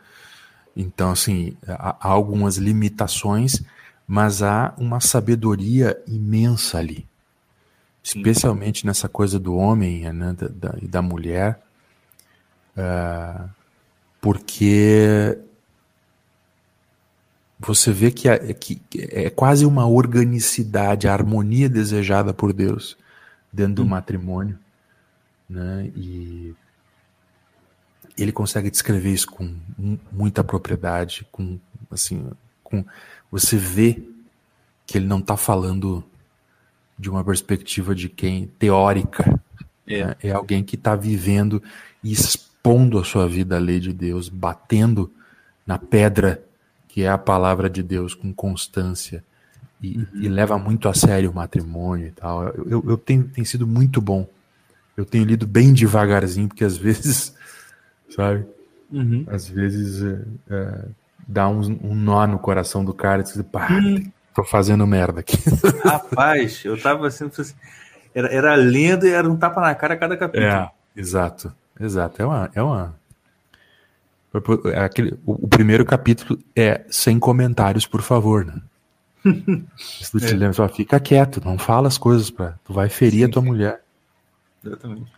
Então, 0.75 1.11
assim, 1.11 1.55
há, 1.67 1.95
há, 1.99 2.07
algumas 2.07 2.57
limitações, 2.57 3.63
mas 4.07 4.41
há 4.41 4.73
uma 4.77 4.99
sabedoria 4.99 6.01
imensa 6.07 6.77
ali. 6.77 7.07
Especialmente 8.03 8.85
nessa 8.85 9.09
coisa 9.09 9.39
do 9.39 9.55
homem 9.55 10.11
né, 10.13 10.33
da, 10.33 10.47
da, 10.47 10.77
e 10.79 10.87
da 10.87 11.01
mulher, 11.01 11.59
uh, 12.77 13.49
porque 14.21 15.39
você 17.59 17.91
vê 17.91 18.11
que 18.11 18.29
é, 18.29 18.53
que 18.53 18.79
é 18.93 19.29
quase 19.31 19.65
uma 19.65 19.87
organicidade, 19.87 21.07
a 21.07 21.13
harmonia 21.13 21.67
desejada 21.67 22.31
por 22.31 22.53
Deus 22.53 22.95
dentro 23.51 23.75
do 23.75 23.83
hum. 23.83 23.87
matrimônio 23.87 24.59
né? 25.49 25.91
E 25.95 26.55
ele 28.17 28.31
consegue 28.31 28.69
descrever 28.69 29.11
isso 29.11 29.27
com 29.29 29.55
muita 30.11 30.43
propriedade, 30.43 31.25
com 31.31 31.59
assim, 31.91 32.31
com 32.63 32.83
você 33.31 33.57
vê 33.57 34.01
que 34.85 34.97
ele 34.97 35.07
não 35.07 35.19
está 35.19 35.35
falando 35.35 36.03
de 36.97 37.09
uma 37.09 37.23
perspectiva 37.23 37.93
de 37.93 38.07
quem 38.07 38.47
teórica, 38.59 39.39
é, 39.87 40.05
né? 40.05 40.15
é 40.23 40.31
alguém 40.31 40.63
que 40.63 40.75
está 40.75 40.95
vivendo 40.95 41.61
e 42.03 42.11
expondo 42.11 42.97
a 42.97 43.03
sua 43.03 43.27
vida 43.27 43.57
à 43.57 43.59
lei 43.59 43.79
de 43.79 43.91
Deus, 43.91 44.29
batendo 44.29 45.11
na 45.65 45.77
pedra 45.77 46.43
que 46.87 47.03
é 47.03 47.09
a 47.09 47.17
palavra 47.17 47.69
de 47.69 47.83
Deus 47.83 48.13
com 48.13 48.33
constância 48.33 49.21
e, 49.81 49.97
uhum. 49.97 50.07
e 50.13 50.29
leva 50.29 50.57
muito 50.57 50.87
a 50.87 50.93
sério 50.93 51.29
o 51.29 51.35
matrimônio 51.35 52.07
e 52.07 52.11
tal. 52.11 52.47
Eu, 52.47 52.69
eu, 52.69 52.83
eu 52.87 52.97
tenho 52.97 53.25
tem 53.25 53.43
sido 53.43 53.67
muito 53.67 53.99
bom. 53.99 54.25
Eu 54.95 55.03
tenho 55.03 55.25
lido 55.25 55.45
bem 55.45 55.73
devagarzinho 55.73 56.47
porque 56.47 56.63
às 56.63 56.77
vezes, 56.77 57.35
sabe, 58.09 58.45
uhum. 58.89 59.25
às 59.27 59.49
vezes 59.49 60.01
é, 60.01 60.21
é, 60.49 60.85
dá 61.27 61.47
um, 61.47 61.61
um, 61.83 61.95
nó 61.95 62.25
no 62.27 62.39
coração 62.39 62.83
do 62.83 62.93
cara 62.93 63.21
e 63.21 63.23
diz, 63.23 63.41
pá, 63.43 63.69
uhum. 63.71 64.11
tô 64.33 64.43
fazendo 64.43 64.85
merda 64.85 65.21
aqui. 65.21 65.37
Rapaz, 65.83 66.63
eu 66.65 66.79
tava 66.81 67.07
assim, 67.07 67.29
era, 68.13 68.33
era 68.33 68.55
lendo 68.55 69.05
e 69.05 69.11
era 69.11 69.29
um 69.29 69.35
tapa 69.35 69.61
na 69.61 69.75
cara 69.75 69.93
a 69.93 69.97
cada 69.97 70.17
capítulo. 70.17 70.45
É, 70.45 70.71
exato, 70.95 71.53
exato. 71.79 72.21
É 72.21 72.25
uma, 72.25 72.51
é 72.53 72.61
uma, 72.61 72.95
é 74.73 74.79
aquele, 74.79 75.17
o, 75.25 75.47
primeiro 75.47 75.85
capítulo 75.85 76.39
é 76.55 76.85
sem 76.89 77.19
comentários, 77.19 77.85
por 77.85 78.01
favor, 78.01 78.45
né? 78.45 78.61
Se 79.77 80.11
tu 80.11 80.19
te 80.19 80.27
é. 80.33 80.37
lembra, 80.37 80.53
só 80.53 80.67
fica 80.69 80.99
quieto, 80.99 81.41
não 81.43 81.57
fala 81.57 81.87
as 81.87 81.97
coisas 81.97 82.29
para 82.29 82.59
tu 82.63 82.73
vai 82.73 82.89
ferir 82.89 83.19
sim, 83.19 83.25
a 83.25 83.29
tua 83.29 83.41
sim. 83.41 83.47
mulher. 83.47 83.81
Exatamente. 84.63 85.11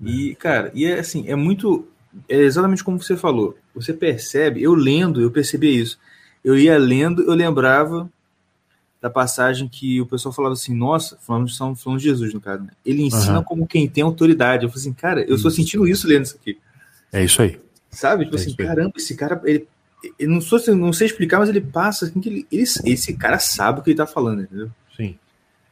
E, 0.00 0.34
cara, 0.34 0.70
e 0.74 0.84
é 0.84 0.98
assim, 0.98 1.28
é 1.28 1.36
muito. 1.36 1.88
É 2.28 2.36
exatamente 2.36 2.84
como 2.84 3.02
você 3.02 3.16
falou. 3.16 3.56
Você 3.74 3.92
percebe, 3.92 4.62
eu 4.62 4.74
lendo, 4.74 5.20
eu 5.20 5.30
percebi 5.30 5.78
isso. 5.78 5.98
Eu 6.44 6.58
ia 6.58 6.76
lendo, 6.78 7.22
eu 7.22 7.34
lembrava 7.34 8.10
da 9.00 9.10
passagem 9.10 9.68
que 9.68 10.00
o 10.00 10.06
pessoal 10.06 10.32
falava 10.32 10.52
assim, 10.52 10.74
nossa, 10.74 11.16
falando 11.20 11.46
de 11.46 11.54
São 11.54 11.74
falando 11.74 11.98
de 11.98 12.04
Jesus, 12.04 12.32
no 12.32 12.40
caso, 12.40 12.62
né? 12.62 12.70
Ele 12.84 13.02
ensina 13.02 13.38
uhum. 13.38 13.44
como 13.44 13.66
quem 13.66 13.88
tem 13.88 14.04
autoridade. 14.04 14.64
Eu 14.64 14.68
falei 14.68 14.80
assim, 14.80 14.92
cara, 14.92 15.22
eu 15.22 15.36
estou 15.36 15.50
sentindo 15.50 15.88
isso 15.88 16.06
lendo 16.06 16.24
isso 16.24 16.36
aqui. 16.36 16.58
É 17.12 17.24
isso 17.24 17.42
aí. 17.42 17.60
Sabe? 17.90 18.24
Tipo 18.24 18.36
é 18.36 18.40
assim, 18.40 18.54
caramba, 18.54 18.92
esse 18.96 19.16
cara, 19.16 19.40
ele, 19.44 19.66
ele 20.18 20.32
não, 20.32 20.40
sou, 20.40 20.60
não 20.76 20.92
sei 20.92 21.08
explicar, 21.08 21.38
mas 21.38 21.48
ele 21.48 21.60
passa 21.60 22.06
assim 22.06 22.20
que 22.20 22.28
ele, 22.28 22.46
ele, 22.50 22.62
esse 22.62 23.16
cara 23.16 23.38
sabe 23.38 23.80
o 23.80 23.82
que 23.82 23.90
ele 23.90 23.96
tá 23.96 24.06
falando, 24.06 24.42
entendeu? 24.42 24.70
Sim, 24.96 25.18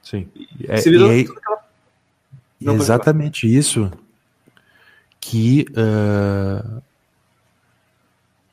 sim. 0.03 0.29
É, 0.67 0.79
Você 0.79 0.91
virou 0.91 1.13
e 1.13 1.21
aquela... 1.21 1.65
não, 2.61 2.77
exatamente 2.77 3.47
isso 3.47 3.91
que 5.21 5.67
uh, 5.71 6.83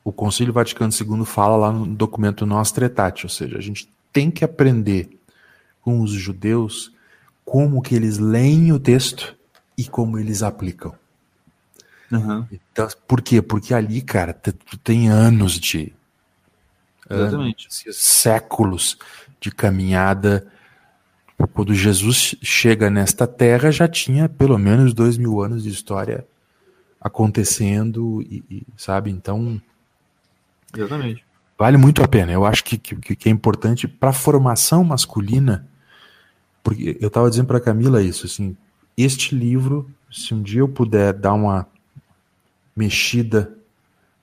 o 0.03 0.11
Concílio 0.11 0.53
Vaticano 0.53 0.91
II 0.91 1.25
fala 1.25 1.55
lá 1.55 1.71
no 1.71 1.85
documento 1.85 2.45
Nostra 2.45 2.85
Aetate, 2.85 3.25
ou 3.25 3.29
seja, 3.29 3.57
a 3.57 3.61
gente 3.61 3.89
tem 4.11 4.29
que 4.29 4.43
aprender 4.43 5.09
com 5.81 6.01
os 6.01 6.11
judeus 6.11 6.91
como 7.45 7.81
que 7.81 7.95
eles 7.95 8.17
leem 8.17 8.73
o 8.73 8.79
texto 8.79 9.35
e 9.77 9.85
como 9.85 10.19
eles 10.19 10.43
aplicam. 10.43 10.93
Uhum. 12.11 12.45
Então, 12.51 12.87
por 13.07 13.21
quê? 13.21 13.41
Porque 13.41 13.73
ali, 13.73 14.01
cara, 14.01 14.33
tu 14.33 14.77
tem 14.77 15.09
anos 15.09 15.59
de. 15.59 15.93
Exatamente. 17.09 17.67
Anos, 17.85 17.97
séculos 17.97 18.97
de 19.39 19.51
caminhada. 19.51 20.47
Quando 21.53 21.73
Jesus 21.73 22.35
chega 22.41 22.89
nesta 22.89 23.27
terra, 23.27 23.71
já 23.71 23.87
tinha 23.87 24.27
pelo 24.27 24.57
menos 24.57 24.93
dois 24.93 25.17
mil 25.17 25.41
anos 25.41 25.63
de 25.63 25.69
história 25.69 26.25
acontecendo, 26.99 28.21
e, 28.21 28.43
e 28.49 28.67
sabe? 28.75 29.11
Então. 29.11 29.61
Exatamente. 30.75 31.25
Vale 31.57 31.77
muito 31.77 32.03
a 32.03 32.07
pena. 32.07 32.31
Eu 32.31 32.45
acho 32.45 32.63
que, 32.63 32.77
que, 32.77 33.15
que 33.15 33.29
é 33.29 33.31
importante 33.31 33.87
para 33.87 34.09
a 34.09 34.13
formação 34.13 34.83
masculina. 34.83 35.67
Porque 36.63 36.97
eu 36.99 37.07
estava 37.07 37.29
dizendo 37.29 37.47
para 37.47 37.59
Camila 37.59 38.01
isso, 38.01 38.25
assim, 38.25 38.55
este 38.95 39.33
livro, 39.33 39.89
se 40.11 40.33
um 40.33 40.41
dia 40.41 40.59
eu 40.59 40.67
puder 40.67 41.13
dar 41.13 41.33
uma 41.33 41.67
mexida 42.75 43.57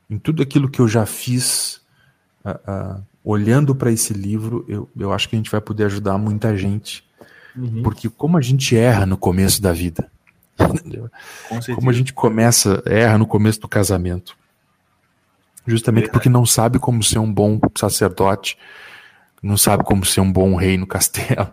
em 0.09 0.19
tudo 0.19 0.43
aquilo 0.43 0.69
que 0.69 0.81
eu 0.81 0.87
já 0.87 1.07
fiz, 1.07 1.81
uh, 2.45 2.99
uh, 2.99 3.03
olhando 3.25 3.75
para 3.75 3.91
esse 3.91 4.13
livro, 4.13 4.65
eu, 4.69 4.89
eu 4.97 5.13
acho 5.13 5.29
que 5.29 5.35
a 5.35 5.39
gente 5.39 5.51
vai 5.51 5.61
poder 5.61 5.87
ajudar 5.87 6.19
muita 6.19 6.57
gente. 6.57 7.05
Uhum. 7.57 7.83
Porque 7.83 8.09
como 8.09 8.37
a 8.37 8.41
gente 8.41 8.77
erra 8.77 9.07
no 9.07 9.17
começo 9.17 9.63
da 9.63 9.73
vida, 9.73 10.11
como 11.75 11.91
a 11.91 11.93
gente 11.93 12.13
começa, 12.13 12.83
erra 12.87 13.19
no 13.19 13.27
começo 13.27 13.61
do 13.61 13.69
casamento, 13.69 14.37
justamente 15.67 16.11
porque 16.11 16.29
não 16.29 16.47
sabe 16.47 16.79
como 16.79 17.03
ser 17.03 17.19
um 17.19 17.33
bom 17.33 17.61
sacerdote, 17.77 18.57
não 19.43 19.57
sabe 19.57 19.85
como 19.85 20.05
ser 20.05 20.21
um 20.21 20.33
bom 20.33 20.55
rei 20.55 20.79
no 20.79 20.87
castelo, 20.87 21.53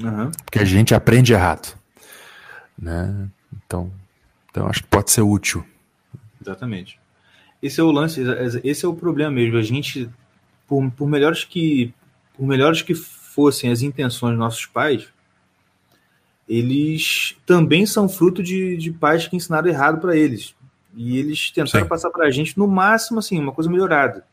uhum. 0.00 0.30
porque 0.44 0.58
a 0.58 0.64
gente 0.64 0.94
aprende 0.94 1.32
errado, 1.32 1.76
né? 2.78 3.28
Então, 3.66 3.92
então 4.50 4.66
acho 4.66 4.82
que 4.82 4.88
pode 4.88 5.10
ser 5.10 5.22
útil. 5.22 5.64
Exatamente. 6.40 6.98
Esse 7.62 7.80
é 7.80 7.84
o 7.84 7.92
lance, 7.92 8.20
esse 8.64 8.84
é 8.84 8.88
o 8.88 8.94
problema 8.94 9.30
mesmo. 9.30 9.56
A 9.56 9.62
gente, 9.62 10.10
por, 10.66 10.90
por 10.90 11.08
melhores 11.08 11.44
que 11.44 11.94
por 12.34 12.46
melhores 12.46 12.82
que 12.82 12.94
fossem 12.94 13.70
as 13.70 13.82
intenções 13.82 14.32
dos 14.32 14.38
nossos 14.38 14.66
pais, 14.66 15.08
eles 16.48 17.36
também 17.46 17.86
são 17.86 18.08
fruto 18.08 18.42
de, 18.42 18.76
de 18.76 18.90
pais 18.90 19.26
que 19.26 19.36
ensinaram 19.36 19.68
errado 19.68 20.00
para 20.00 20.16
eles. 20.16 20.54
E 20.94 21.18
eles 21.18 21.50
tentaram 21.50 21.84
Sim. 21.84 21.88
passar 21.88 22.10
para 22.10 22.26
a 22.26 22.30
gente, 22.30 22.58
no 22.58 22.66
máximo, 22.68 23.18
assim, 23.18 23.38
uma 23.38 23.52
coisa 23.52 23.70
melhorada. 23.70 24.24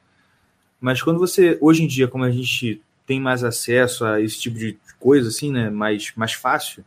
Mas 0.81 1.01
quando 1.01 1.19
você, 1.19 1.57
hoje 1.61 1.83
em 1.83 1.87
dia, 1.87 2.07
como 2.07 2.23
a 2.23 2.31
gente 2.31 2.81
tem 3.05 3.19
mais 3.19 3.43
acesso 3.43 4.05
a 4.05 4.21
esse 4.21 4.39
tipo 4.39 4.57
de 4.57 4.77
coisa, 4.99 5.29
assim, 5.29 5.51
né, 5.51 5.69
mais, 5.69 6.11
mais 6.15 6.33
fácil, 6.33 6.83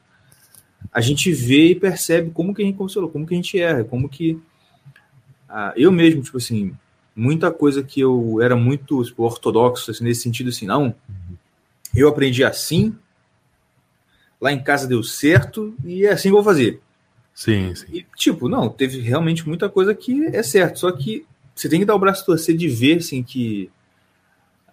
a 0.93 1.01
gente 1.01 1.33
vê 1.33 1.69
e 1.69 1.75
percebe 1.75 2.31
como 2.31 2.55
que 2.55 2.63
a 2.63 2.65
gente, 2.65 2.77
como, 2.77 2.89
falou, 2.89 3.11
como 3.11 3.27
que 3.27 3.35
a 3.35 3.37
gente 3.37 3.59
erra, 3.59 3.85
como 3.85 4.09
que 4.09 4.39
ah, 5.49 5.73
eu 5.77 5.93
mesmo, 5.93 6.23
tipo 6.23 6.39
assim, 6.39 6.73
muita 7.15 7.51
coisa 7.51 7.83
que 7.83 8.01
eu 8.01 8.41
era 8.41 8.57
muito 8.57 9.05
tipo, 9.05 9.23
ortodoxo, 9.23 9.91
assim, 9.91 10.05
nesse 10.05 10.23
sentido, 10.23 10.49
assim, 10.49 10.67
não, 10.67 10.95
eu 11.95 12.09
aprendi 12.09 12.43
assim, 12.43 12.97
lá 14.43 14.53
em 14.53 14.61
casa 14.61 14.89
deu 14.89 15.05
certo 15.05 15.73
e 15.85 16.05
é 16.05 16.11
assim 16.11 16.25
que 16.25 16.29
eu 16.31 16.43
vou 16.43 16.45
fazer. 16.45 16.81
Sim, 17.33 17.73
sim. 17.77 17.87
E, 17.93 18.07
tipo, 18.17 18.49
não, 18.49 18.69
teve 18.69 19.01
realmente 19.01 19.47
muita 19.47 19.69
coisa 19.69 19.95
que 19.95 20.27
é 20.27 20.43
certo, 20.43 20.81
só 20.81 20.91
que 20.91 21.25
você 21.55 21.69
tem 21.69 21.79
que 21.79 21.87
dar 21.87 21.95
o 21.95 21.99
braço 21.99 22.23
a 22.23 22.27
torcer 22.27 22.57
de 22.57 22.67
ver, 22.67 22.99
assim, 22.99 23.23
que, 23.23 23.71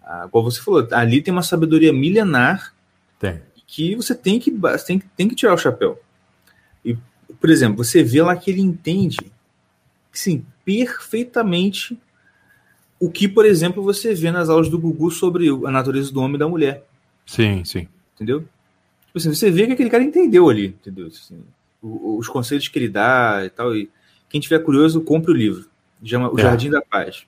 ah, 0.02 0.28
como 0.32 0.50
você 0.50 0.60
falou, 0.60 0.88
ali 0.92 1.22
tem 1.22 1.32
uma 1.32 1.44
sabedoria 1.44 1.94
milenar 1.94 2.74
tem. 3.20 3.42
que 3.68 3.96
você 3.96 4.16
tem 4.16 4.40
que, 4.40 4.52
tem, 4.88 5.00
tem 5.16 5.28
que 5.28 5.36
tirar 5.36 5.54
o 5.54 5.58
chapéu. 5.58 6.02
E, 6.84 6.98
por 7.40 7.52
exemplo, 7.52 7.86
você 7.86 8.02
vê 8.02 8.24
lá 8.24 8.36
que 8.36 8.50
ele 8.50 8.62
entende, 8.62 9.20
sim, 10.12 10.44
perfeitamente 10.66 11.96
o 13.00 13.10
que, 13.10 13.28
por 13.28 13.46
exemplo, 13.46 13.84
você 13.84 14.16
vê 14.16 14.32
nas 14.32 14.50
aulas 14.50 14.68
do 14.68 14.80
Gugu 14.80 15.12
sobre 15.12 15.48
a 15.48 15.72
natureza 15.72 16.12
do 16.12 16.22
homem 16.22 16.36
e 16.36 16.40
da 16.40 16.50
mulher. 16.50 16.84
Sim, 17.24 17.64
sim. 17.64 17.88
Entendeu? 18.16 18.44
Tipo 19.10 19.18
assim, 19.18 19.34
você 19.34 19.50
vê 19.50 19.66
que 19.66 19.74
aquele 19.74 19.90
cara 19.90 20.04
entendeu 20.04 20.50
ali, 20.50 20.68
entendeu? 20.68 21.08
Assim, 21.08 21.44
os 21.82 22.28
conceitos 22.28 22.68
que 22.68 22.78
ele 22.78 22.90
dá 22.90 23.42
e 23.44 23.50
tal. 23.50 23.76
E 23.76 23.90
quem 24.30 24.40
tiver 24.40 24.60
curioso, 24.60 25.02
compre 25.02 25.32
o 25.32 25.36
livro. 25.36 25.68
Chama 26.04 26.32
O 26.32 26.40
é. 26.40 26.44
Jardim 26.44 26.70
da 26.70 26.82
Paz. 26.82 27.26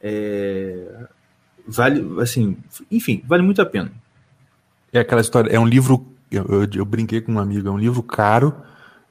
É... 0.00 1.06
Vale, 1.66 2.20
assim, 2.20 2.56
enfim, 2.90 3.22
vale 3.26 3.42
muito 3.42 3.62
a 3.62 3.66
pena. 3.66 3.90
É 4.92 5.00
aquela 5.00 5.20
história, 5.20 5.50
é 5.50 5.58
um 5.58 5.66
livro, 5.66 6.06
eu, 6.30 6.44
eu, 6.44 6.68
eu 6.76 6.84
brinquei 6.84 7.20
com 7.20 7.32
um 7.32 7.38
amigo, 7.38 7.68
é 7.68 7.70
um 7.70 7.78
livro 7.78 8.02
caro, 8.02 8.54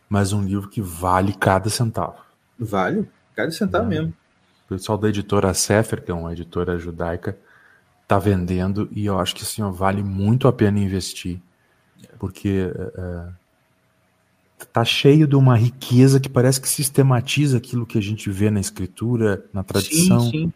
mas 0.10 0.34
um 0.34 0.44
livro 0.44 0.68
que 0.70 0.82
vale 0.82 1.34
cada 1.34 1.70
centavo. 1.70 2.18
Vale, 2.58 3.08
cada 3.36 3.52
centavo 3.52 3.86
é. 3.86 3.90
mesmo. 3.90 4.14
O 4.66 4.70
pessoal 4.70 4.98
da 4.98 5.10
editora 5.10 5.54
Sefer, 5.54 6.04
que 6.04 6.12
é 6.12 6.14
uma 6.14 6.34
editora 6.34 6.78
judaica, 6.80 7.38
tá 8.08 8.18
vendendo 8.18 8.90
e 8.92 9.06
eu 9.06 9.20
acho 9.20 9.36
que 9.36 9.44
assim, 9.44 9.62
ó, 9.62 9.70
vale 9.70 10.02
muito 10.02 10.48
a 10.48 10.54
pena 10.54 10.80
investir, 10.80 11.40
porque 12.20 12.72
é, 12.98 13.28
tá 14.72 14.84
cheio 14.84 15.28
de 15.28 15.36
uma 15.36 15.56
riqueza 15.56 16.20
que 16.20 16.30
parece 16.30 16.60
que 16.60 16.68
sistematiza 16.68 17.58
aquilo 17.58 17.86
que 17.86 17.98
a 17.98 18.02
gente 18.02 18.30
vê 18.30 18.50
na 18.50 18.60
escritura, 18.60 19.44
na 19.54 19.64
tradição. 19.64 20.22
Sim, 20.22 20.32
sim. 20.32 20.54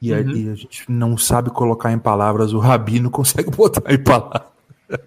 E, 0.00 0.12
uhum. 0.12 0.18
a, 0.18 0.20
e 0.20 0.48
a 0.50 0.54
gente 0.54 0.84
não 0.88 1.16
sabe 1.16 1.50
colocar 1.50 1.92
em 1.92 1.98
palavras, 1.98 2.52
o 2.52 2.58
rabino 2.58 3.10
consegue 3.10 3.50
botar 3.54 3.92
em 3.92 4.02
palavras. 4.02 4.48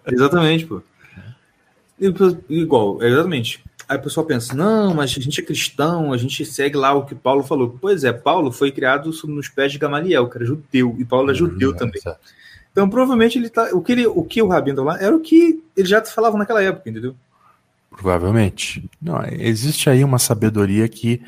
Exatamente, 0.06 0.66
pô. 0.66 0.82
Igual, 2.50 3.02
exatamente. 3.02 3.64
Aí 3.88 3.98
o 3.98 4.02
pessoal 4.02 4.26
pensa, 4.26 4.54
não, 4.54 4.94
mas 4.94 5.16
a 5.18 5.22
gente 5.22 5.40
é 5.40 5.44
cristão, 5.44 6.12
a 6.12 6.18
gente 6.18 6.46
segue 6.46 6.76
lá 6.76 6.94
o 6.94 7.06
que 7.06 7.16
Paulo 7.16 7.42
falou. 7.42 7.78
Pois 7.80 8.04
é, 8.04 8.12
Paulo 8.12 8.52
foi 8.52 8.72
criado 8.72 9.10
nos 9.26 9.48
pés 9.48 9.72
de 9.72 9.78
Gamaliel, 9.78 10.30
que 10.30 10.38
era 10.38 10.46
judeu, 10.46 10.96
e 11.00 11.06
Paulo 11.06 11.30
é 11.30 11.32
uhum, 11.32 11.38
judeu 11.38 11.76
também. 11.76 12.02
Então, 12.78 12.88
provavelmente, 12.88 13.40
ele 13.40 13.50
tá, 13.50 13.70
o, 13.74 13.82
que 13.82 13.92
ele, 13.92 14.06
o 14.06 14.24
que 14.24 14.40
o 14.40 14.48
Rabino 14.48 14.84
lá 14.84 15.02
era 15.02 15.16
o 15.16 15.20
que 15.20 15.64
ele 15.76 15.88
já 15.88 16.00
falava 16.06 16.38
naquela 16.38 16.62
época, 16.62 16.88
entendeu? 16.88 17.16
Provavelmente. 17.90 18.88
Não, 19.02 19.20
existe 19.26 19.90
aí 19.90 20.04
uma 20.04 20.20
sabedoria 20.20 20.88
que 20.88 21.20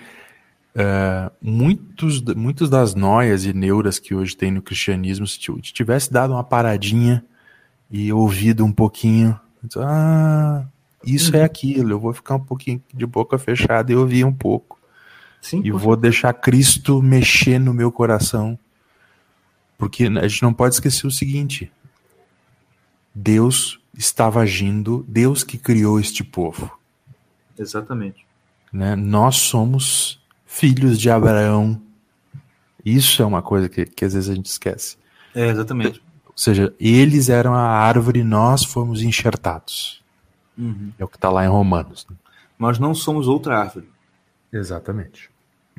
uh, 0.75 1.31
muitos, 1.41 2.21
muitos 2.35 2.69
das 2.69 2.93
noias 2.93 3.45
e 3.45 3.51
neuras 3.51 3.97
que 3.97 4.13
hoje 4.13 4.38
tem 4.38 4.51
no 4.51 4.62
cristianismo, 4.62 5.25
se 5.25 5.39
tivesse 5.73 6.13
dado 6.13 6.33
uma 6.33 6.43
paradinha 6.43 7.25
e 7.89 8.13
ouvido 8.13 8.63
um 8.63 8.71
pouquinho, 8.71 9.35
ah, 9.77 10.65
isso 11.03 11.35
é 11.35 11.39
uhum. 11.39 11.41
é 11.41 11.45
aquilo, 11.45 11.89
eu 11.89 11.99
vou 11.99 12.13
ficar 12.13 12.35
um 12.35 12.45
pouquinho 12.45 12.79
de 12.93 13.07
boca 13.07 13.39
fechada 13.39 13.91
e 13.91 13.95
ouvir 13.95 14.23
um 14.23 14.33
pouco. 14.33 14.77
Sim, 15.41 15.63
e 15.65 15.71
vou 15.71 15.95
deixar 15.95 16.31
Cristo 16.31 17.01
mexer 17.01 17.57
no 17.57 17.73
meu 17.73 17.91
coração. 17.91 18.55
Porque 19.80 20.04
a 20.04 20.28
gente 20.28 20.44
não 20.44 20.54
pode 20.54 20.76
esquecer 20.76 21.08
o 21.08 21.12
seguinte: 21.12 21.72
Deus 23.15 23.80
estava 23.98 24.42
agindo, 24.42 25.06
Deus 25.08 25.42
que 25.42 25.58
criou 25.58 26.00
este 26.00 26.22
povo. 26.22 26.70
Exatamente. 27.58 28.26
Né? 28.72 28.96
Nós 28.98 29.38
somos 29.38 30.22
filhos 30.46 31.00
de 31.00 31.10
Abraão. 31.10 31.82
Isso 32.84 33.24
é 33.24 33.26
uma 33.26 33.42
coisa 33.42 33.70
que, 33.70 33.86
que 33.86 34.04
às 34.04 34.13
vezes 34.13 34.30
a 34.30 34.36
gente 34.36 34.48
esquece. 34.48 34.98
É, 35.34 35.48
exatamente. 35.48 36.02
Ou 36.26 36.34
seja, 36.36 36.74
eles 36.78 37.30
eram 37.30 37.54
a 37.54 37.62
árvore 37.62 38.20
e 38.20 38.24
nós 38.24 38.65
fomos 38.65 39.02
enxertados. 39.02 40.04
Uhum. 40.58 40.92
É 41.00 41.06
o 41.06 41.08
que 41.08 41.15
está 41.15 41.30
lá 41.30 41.46
em 41.46 41.50
Romanos. 41.50 42.06
Né? 42.10 42.18
Nós 42.58 42.80
não 42.80 42.94
somos 42.94 43.30
outra 43.30 43.58
árvore. 43.60 43.89
Exatamente. 44.52 45.30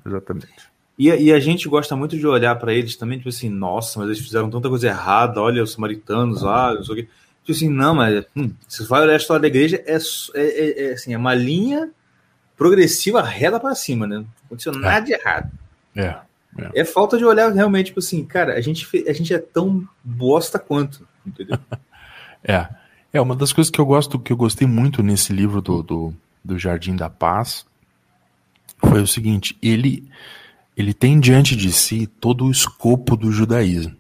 Exatamente. 0.05 0.70
E, 1.01 1.09
e 1.09 1.33
a 1.33 1.41
gente 1.41 1.67
gosta 1.67 1.97
muito 1.97 2.15
de 2.19 2.27
olhar 2.27 2.55
para 2.57 2.75
eles 2.75 2.95
também, 2.95 3.17
tipo 3.17 3.31
assim, 3.31 3.49
nossa, 3.49 3.99
mas 3.99 4.11
eles 4.11 4.21
fizeram 4.21 4.51
tanta 4.51 4.69
coisa 4.69 4.87
errada, 4.87 5.41
olha 5.41 5.63
os 5.63 5.73
samaritanos 5.73 6.43
lá, 6.43 6.75
não 6.75 6.85
sei 6.85 6.93
o 6.93 6.97
quê. 6.99 7.09
Tipo 7.43 7.53
assim, 7.53 7.71
não, 7.71 7.95
mas 7.95 8.23
hum, 8.37 8.53
se 8.69 8.83
você 8.83 8.89
vai 8.91 9.01
olhar 9.01 9.15
a 9.15 9.17
história 9.17 9.41
da 9.41 9.49
igreja, 9.49 9.83
é, 9.87 9.97
é, 9.97 9.99
é, 10.35 10.89
é 10.89 10.93
assim, 10.93 11.15
é 11.15 11.17
uma 11.17 11.35
linha 11.35 11.91
progressiva 12.55 13.23
reta 13.23 13.59
para 13.59 13.75
cima, 13.75 14.07
né? 14.07 14.17
Não 14.17 14.27
aconteceu 14.45 14.75
nada 14.75 14.99
é. 14.99 15.01
de 15.01 15.13
errado. 15.15 15.51
É, 15.97 16.17
é. 16.59 16.71
É 16.75 16.85
falta 16.85 17.17
de 17.17 17.25
olhar 17.25 17.51
realmente, 17.51 17.87
tipo 17.87 18.01
assim, 18.01 18.23
cara, 18.23 18.53
a 18.53 18.61
gente, 18.61 18.87
a 19.09 19.13
gente 19.15 19.33
é 19.33 19.39
tão 19.39 19.89
bosta 20.05 20.59
quanto, 20.59 21.09
entendeu? 21.27 21.59
é. 22.45 22.69
É, 23.11 23.19
uma 23.23 23.35
das 23.35 23.55
coisas 23.55 23.71
que 23.71 23.81
eu 23.81 23.87
gosto, 23.87 24.19
que 24.19 24.35
eu 24.35 24.37
gostei 24.37 24.69
muito 24.69 25.03
nesse 25.03 25.33
livro 25.33 25.63
do, 25.63 25.83
do, 25.83 26.15
do 26.45 26.59
Jardim 26.59 26.95
da 26.95 27.09
Paz, 27.09 27.65
foi 28.79 29.01
o 29.01 29.07
seguinte: 29.07 29.57
ele, 29.63 30.07
ele 30.81 30.95
tem 30.95 31.21
diante 31.21 31.55
de 31.55 31.73
si 31.73 32.07
todo 32.07 32.47
o 32.47 32.51
escopo 32.51 33.17
do 33.17 33.31
judaísmo. 33.31 33.97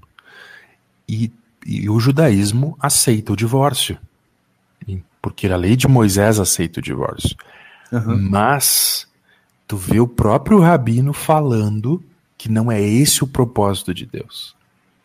E, 1.09 1.33
e 1.66 1.88
o 1.88 1.99
judaísmo 2.01 2.77
aceita 2.81 3.33
o 3.33 3.37
divórcio. 3.37 3.99
Porque 5.23 5.47
a 5.47 5.57
lei 5.57 5.77
de 5.77 5.87
Moisés 5.87 6.38
aceita 6.38 6.81
o 6.81 6.83
divórcio. 6.83 7.37
Uhum. 7.93 8.29
Mas 8.31 9.07
tu 9.69 9.77
vê 9.77 10.01
o 10.01 10.09
próprio 10.09 10.59
rabino 10.61 11.12
falando 11.12 12.03
que 12.38 12.49
não 12.51 12.73
é 12.73 12.81
esse 12.81 13.23
o 13.23 13.27
propósito 13.27 13.93
de 13.93 14.07
Deus. 14.07 14.57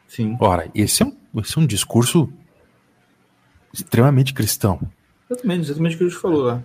Sim. 0.08 0.38
Ora, 0.40 0.72
esse 0.74 1.04
é 1.04 1.06
um, 1.06 1.42
esse 1.42 1.58
é 1.58 1.62
um 1.62 1.66
discurso 1.66 2.32
extremamente 3.74 4.34
cristão. 4.34 4.80
Exatamente, 5.30 5.66
exatamente 5.66 5.96
o 5.96 5.98
que 5.98 6.04
a 6.06 6.08
gente 6.08 6.22
falou 6.22 6.44
lá. 6.44 6.64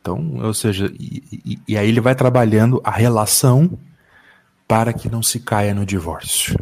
Então, 0.00 0.36
ou 0.36 0.54
seja, 0.54 0.92
e, 0.98 1.22
e, 1.44 1.58
e, 1.66 1.76
aí 1.76 1.88
ele 1.88 2.00
vai 2.00 2.14
trabalhando 2.14 2.80
a 2.84 2.90
relação 2.90 3.78
para 4.70 4.92
que 4.92 5.10
não 5.10 5.20
se 5.20 5.40
caia 5.40 5.74
no 5.74 5.84
divórcio. 5.84 6.56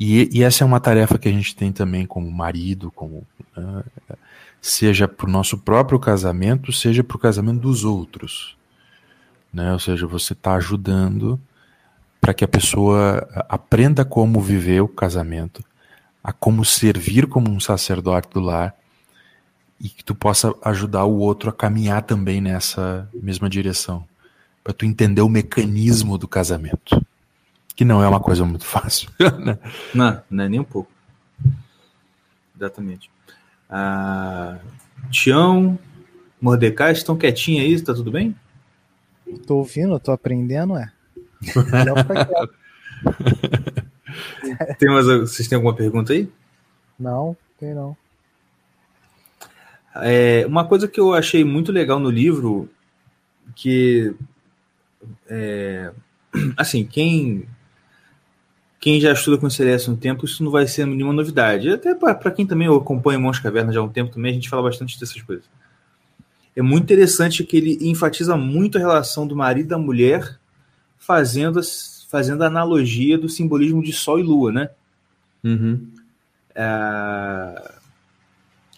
E, 0.00 0.30
e 0.32 0.42
essa 0.42 0.64
é 0.64 0.66
uma 0.66 0.80
tarefa 0.80 1.18
que 1.18 1.28
a 1.28 1.32
gente 1.32 1.54
tem 1.54 1.70
também 1.70 2.06
como 2.06 2.30
marido, 2.30 2.90
como 2.90 3.26
uh, 3.54 3.84
seja 4.62 5.06
para 5.06 5.28
o 5.28 5.30
nosso 5.30 5.58
próprio 5.58 5.98
casamento, 5.98 6.72
seja 6.72 7.04
para 7.04 7.18
o 7.18 7.20
casamento 7.20 7.60
dos 7.60 7.84
outros. 7.84 8.56
Né? 9.52 9.70
Ou 9.74 9.78
seja, 9.78 10.06
você 10.06 10.32
está 10.32 10.54
ajudando 10.54 11.38
para 12.18 12.32
que 12.32 12.44
a 12.44 12.48
pessoa 12.48 13.28
aprenda 13.46 14.06
como 14.06 14.40
viver 14.40 14.80
o 14.80 14.88
casamento, 14.88 15.62
a 16.24 16.32
como 16.32 16.64
servir 16.64 17.26
como 17.26 17.50
um 17.50 17.60
sacerdote 17.60 18.30
do 18.32 18.40
lar 18.40 18.74
e 19.78 19.90
que 19.90 20.02
tu 20.02 20.14
possa 20.14 20.54
ajudar 20.64 21.04
o 21.04 21.18
outro 21.18 21.50
a 21.50 21.52
caminhar 21.52 22.04
também 22.04 22.40
nessa 22.40 23.06
mesma 23.12 23.50
direção, 23.50 24.06
para 24.64 24.72
tu 24.72 24.86
entender 24.86 25.20
o 25.20 25.28
mecanismo 25.28 26.16
do 26.16 26.26
casamento, 26.26 27.04
que 27.78 27.84
não 27.84 28.02
é 28.02 28.08
uma 28.08 28.18
coisa 28.18 28.44
muito 28.44 28.64
fácil. 28.64 29.08
Né? 29.38 29.56
Não, 29.94 30.20
não 30.28 30.44
é 30.44 30.48
nem 30.48 30.58
um 30.58 30.64
pouco. 30.64 30.90
Exatamente. 32.56 33.08
Ah, 33.70 34.58
Tião, 35.12 35.78
Mordecai, 36.40 36.90
estão 36.90 37.16
quietinhos 37.16 37.64
aí? 37.64 37.80
Tá 37.80 37.94
tudo 37.94 38.10
bem? 38.10 38.34
Tô 39.46 39.58
ouvindo, 39.58 39.96
tô 40.00 40.10
aprendendo, 40.10 40.76
é. 40.76 40.90
tem 44.76 44.90
mais, 44.90 45.06
vocês 45.06 45.46
têm 45.46 45.54
alguma 45.54 45.76
pergunta 45.76 46.12
aí? 46.12 46.28
Não, 46.98 47.36
tem 47.60 47.74
não. 47.74 47.96
É, 49.94 50.44
uma 50.48 50.66
coisa 50.66 50.88
que 50.88 50.98
eu 50.98 51.14
achei 51.14 51.44
muito 51.44 51.70
legal 51.70 52.00
no 52.00 52.10
livro, 52.10 52.68
que 53.54 54.12
é, 55.28 55.92
assim, 56.58 56.84
quem 56.84 57.46
quem 58.80 59.00
já 59.00 59.12
estuda 59.12 59.38
com 59.38 59.50
CLS 59.50 59.88
há 59.88 59.92
um 59.92 59.96
tempo, 59.96 60.24
isso 60.24 60.42
não 60.44 60.50
vai 60.50 60.66
ser 60.66 60.86
nenhuma 60.86 61.12
novidade. 61.12 61.68
Até 61.68 61.94
para 61.94 62.30
quem 62.30 62.46
também 62.46 62.68
acompanha 62.68 63.18
Mãos 63.18 63.38
Cavernas 63.38 63.74
já 63.74 63.80
há 63.80 63.84
um 63.84 63.88
tempo 63.88 64.12
também, 64.12 64.30
a 64.30 64.34
gente 64.34 64.48
fala 64.48 64.62
bastante 64.62 64.98
dessas 64.98 65.20
coisas. 65.22 65.44
É 66.54 66.62
muito 66.62 66.84
interessante 66.84 67.44
que 67.44 67.56
ele 67.56 67.78
enfatiza 67.88 68.36
muito 68.36 68.78
a 68.78 68.80
relação 68.80 69.26
do 69.26 69.36
marido 69.36 69.66
e 69.66 69.68
da 69.70 69.78
mulher, 69.78 70.38
fazendo, 70.98 71.60
fazendo 72.08 72.42
a 72.42 72.46
analogia 72.46 73.16
do 73.16 73.28
simbolismo 73.28 73.82
de 73.82 73.92
Sol 73.92 74.18
e 74.18 74.22
Lua, 74.22 74.52
né? 74.52 74.70
Uhum. 75.44 75.88
É, 76.54 77.72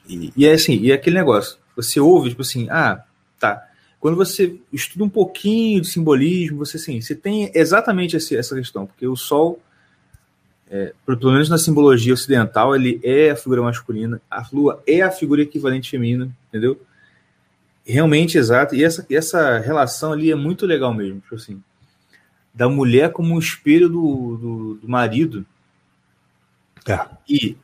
e, 0.08 0.32
e 0.36 0.46
é 0.46 0.52
assim, 0.52 0.74
e 0.74 0.90
é 0.90 0.94
aquele 0.94 1.16
negócio, 1.16 1.56
você 1.74 2.00
ouve, 2.00 2.30
tipo 2.30 2.42
assim, 2.42 2.68
ah, 2.68 3.02
tá. 3.38 3.66
Quando 3.98 4.16
você 4.16 4.58
estuda 4.72 5.04
um 5.04 5.08
pouquinho 5.08 5.80
de 5.80 5.86
simbolismo, 5.86 6.58
você 6.58 6.76
assim, 6.76 7.00
você 7.00 7.14
tem 7.14 7.50
exatamente 7.54 8.16
esse, 8.16 8.36
essa 8.36 8.54
questão, 8.54 8.86
porque 8.86 9.06
o 9.06 9.16
Sol, 9.16 9.60
é, 10.70 10.94
pelo 11.04 11.33
menos 11.33 11.48
na 11.48 11.59
simbologia 11.59 12.14
ocidental, 12.14 12.76
ele 12.76 13.00
é 13.02 13.30
a 13.30 13.37
figura 13.37 13.61
masculina, 13.61 14.22
a 14.30 14.46
Lua 14.52 14.80
é 14.87 15.02
a 15.02 15.11
figura 15.11 15.42
equivalente 15.42 15.90
feminina, 15.90 16.30
entendeu? 16.48 16.80
Realmente 17.85 18.38
exato. 18.38 18.76
E 18.76 18.85
essa, 18.85 19.04
essa 19.11 19.59
relação 19.59 20.12
ali 20.12 20.30
é 20.30 20.37
muito 20.37 20.64
legal 20.64 20.94
mesmo, 20.94 21.20
tipo 21.20 21.35
assim, 21.35 21.61
da 22.54 22.68
mulher 22.68 23.11
como 23.11 23.35
um 23.35 23.38
espelho 23.38 23.88
do, 23.88 24.37
do, 24.37 24.74
do 24.74 24.88
marido. 24.88 25.44
É. 26.87 27.06
E 27.28 27.56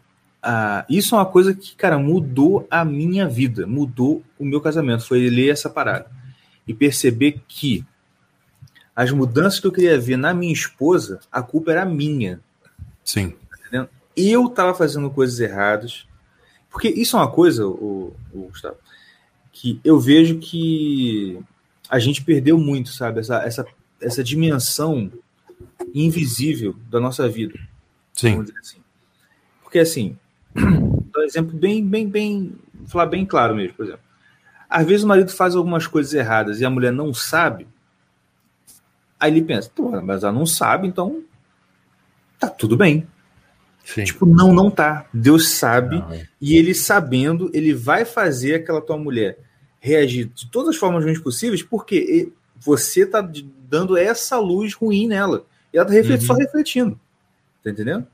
ah, 0.43 0.85
isso 0.89 1.15
é 1.15 1.19
uma 1.19 1.27
coisa 1.27 1.55
que, 1.55 1.77
cara, 1.77 1.99
mudou 1.99 2.67
a 2.71 2.85
minha 2.85 3.29
vida, 3.29 3.67
mudou 3.67 4.25
o 4.39 4.45
meu 4.45 4.61
casamento. 4.61 5.07
Foi 5.07 5.31
ler 5.31 5.51
essa 5.51 5.71
parada 5.71 6.07
e 6.67 6.75
perceber 6.75 7.41
que 7.47 7.85
as 8.95 9.11
mudanças 9.13 9.61
que 9.61 9.67
eu 9.67 9.73
queria 9.73 9.99
ver 9.99 10.17
na 10.17 10.33
minha 10.33 10.53
esposa, 10.53 11.21
a 11.31 11.43
culpa 11.43 11.71
era 11.71 11.85
minha. 11.85 12.41
Sim. 13.07 13.33
Tá 13.71 13.89
eu 14.17 14.47
estava 14.47 14.75
fazendo 14.75 15.09
coisas 15.09 15.39
erradas. 15.39 16.07
Porque 16.69 16.89
isso 16.89 17.17
é 17.17 17.21
uma 17.21 17.31
coisa, 17.31 17.67
o, 17.67 18.15
o, 18.35 18.49
Gustavo, 18.49 18.77
que 19.53 19.81
eu 19.83 19.99
vejo 19.99 20.39
que 20.39 21.39
a 21.89 21.99
gente 21.99 22.23
perdeu 22.23 22.59
muito, 22.59 22.91
sabe? 22.91 23.21
Essa, 23.21 23.37
essa, 23.37 23.67
essa 24.01 24.23
dimensão 24.23 25.11
invisível 25.95 26.77
da 26.91 27.01
nossa 27.01 27.27
vida. 27.29 27.59
Sim. 28.13 28.45
Assim. 28.61 28.79
Porque 29.63 29.79
assim, 29.79 30.19
um 30.55 31.23
exemplo 31.23 31.57
bem, 31.57 31.87
bem, 31.87 32.09
bem, 32.09 32.53
falar 32.87 33.07
bem 33.07 33.25
claro 33.25 33.55
mesmo, 33.55 33.75
por 33.75 33.87
exemplo. 33.87 34.05
Às 34.69 34.87
vezes 34.87 35.05
o 35.05 35.09
marido 35.09 35.31
faz 35.31 35.55
algumas 35.55 35.87
coisas 35.87 36.13
erradas 36.13 36.61
e 36.61 36.65
a 36.65 36.71
mulher 36.71 36.93
não 36.93 37.15
sabe. 37.15 37.67
Aí 39.19 39.31
ele 39.31 39.43
pensa, 39.43 39.71
mas 40.03 40.25
ela 40.25 40.33
não 40.33 40.45
sabe, 40.45 40.89
então 40.89 41.23
tá 42.39 42.49
tudo 42.49 42.77
bem. 42.77 43.07
Sim. 43.85 44.05
Tipo, 44.05 44.27
não, 44.27 44.53
não 44.53 44.71
tá. 44.71 45.07
Deus 45.15 45.49
sabe, 45.49 45.99
não, 45.99 46.13
é. 46.13 46.27
e 46.41 46.57
ele 46.57 46.75
sabendo, 46.75 47.51
ele 47.55 47.73
vai 47.73 48.05
fazer 48.05 48.57
aquela 48.57 48.81
tua 48.81 48.99
mulher 48.99 49.39
reagir 49.79 50.27
de 50.35 50.51
todas 50.51 50.71
as 50.71 50.77
formas 50.77 51.05
ruins 51.05 51.21
possíveis, 51.21 51.63
porque 51.63 52.33
você 52.57 53.07
tá 53.07 53.21
dando 53.69 53.97
essa 53.97 54.39
luz 54.39 54.75
ruim 54.75 55.07
nela. 55.07 55.47
E 55.73 55.79
ela 55.79 55.87
tá 55.87 55.93
refletindo, 55.93 56.33
uhum. 56.33 56.37
só 56.37 56.43
refletindo. 56.43 57.01
Tá 57.63 57.71
entendendo? 57.71 58.07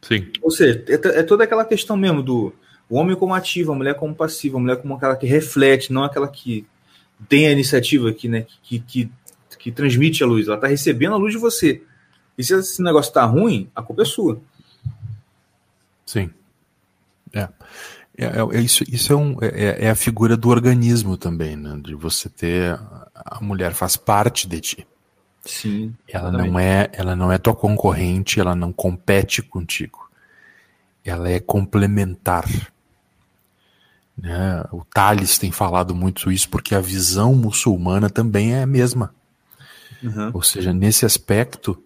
Sim. 0.00 0.30
Ou 0.40 0.50
seja, 0.50 0.82
é, 0.88 1.18
é, 1.18 1.22
toda 1.22 1.44
aquela 1.44 1.64
questão 1.64 1.96
mesmo 1.96 2.22
do 2.22 2.54
homem 2.88 3.16
como 3.16 3.34
ativo, 3.34 3.72
a 3.72 3.74
mulher 3.74 3.94
como 3.94 4.14
passiva, 4.14 4.56
a 4.56 4.60
mulher 4.60 4.80
como 4.80 4.94
aquela 4.94 5.16
que 5.16 5.26
reflete, 5.26 5.92
não 5.92 6.04
aquela 6.04 6.28
que 6.28 6.66
tem 7.28 7.46
a 7.46 7.52
iniciativa 7.52 8.08
aqui, 8.08 8.28
né? 8.28 8.46
Que, 8.62 8.78
que, 8.78 9.10
que 9.58 9.72
transmite 9.72 10.22
a 10.22 10.26
luz. 10.26 10.46
Ela 10.46 10.56
está 10.56 10.68
recebendo 10.68 11.14
a 11.14 11.18
luz 11.18 11.32
de 11.32 11.38
você. 11.38 11.82
E 12.38 12.44
se 12.44 12.54
esse 12.54 12.80
negócio 12.80 13.10
está 13.10 13.24
ruim, 13.24 13.68
a 13.74 13.82
culpa 13.82 14.02
é 14.02 14.04
sua. 14.04 14.40
Sim. 16.06 16.30
É. 17.34 17.48
É, 18.16 18.24
é, 18.24 18.56
é 18.56 18.60
isso 18.60 18.84
isso 18.88 19.12
é, 19.12 19.16
um, 19.16 19.36
é, 19.40 19.86
é, 19.86 19.90
a 19.90 19.94
figura 19.94 20.36
do 20.36 20.48
organismo 20.48 21.16
também, 21.16 21.56
né? 21.56 21.78
De 21.82 21.94
você 21.94 22.28
ter. 22.28 22.78
A 23.14 23.40
mulher 23.40 23.74
faz 23.74 23.96
parte 23.96 24.48
de 24.48 24.60
ti. 24.60 24.86
Sim. 25.44 25.94
Ela 26.06 26.30
não 26.30 26.58
é, 26.58 26.88
ela 26.92 27.16
não 27.16 27.32
é 27.32 27.38
tua 27.38 27.54
concorrente, 27.54 28.40
ela 28.40 28.54
não 28.54 28.72
compete 28.72 29.42
contigo. 29.42 30.08
Ela 31.04 31.30
é 31.30 31.40
complementar. 31.40 32.44
Né? 34.16 34.64
O 34.72 34.84
Thales 34.84 35.38
tem 35.38 35.50
falado 35.50 35.94
muito 35.94 36.30
isso 36.30 36.48
porque 36.48 36.74
a 36.74 36.80
visão 36.80 37.34
muçulmana 37.34 38.10
também 38.10 38.54
é 38.54 38.62
a 38.62 38.66
mesma. 38.66 39.14
Uhum. 40.02 40.30
Ou 40.34 40.42
seja, 40.42 40.72
nesse 40.72 41.06
aspecto, 41.06 41.82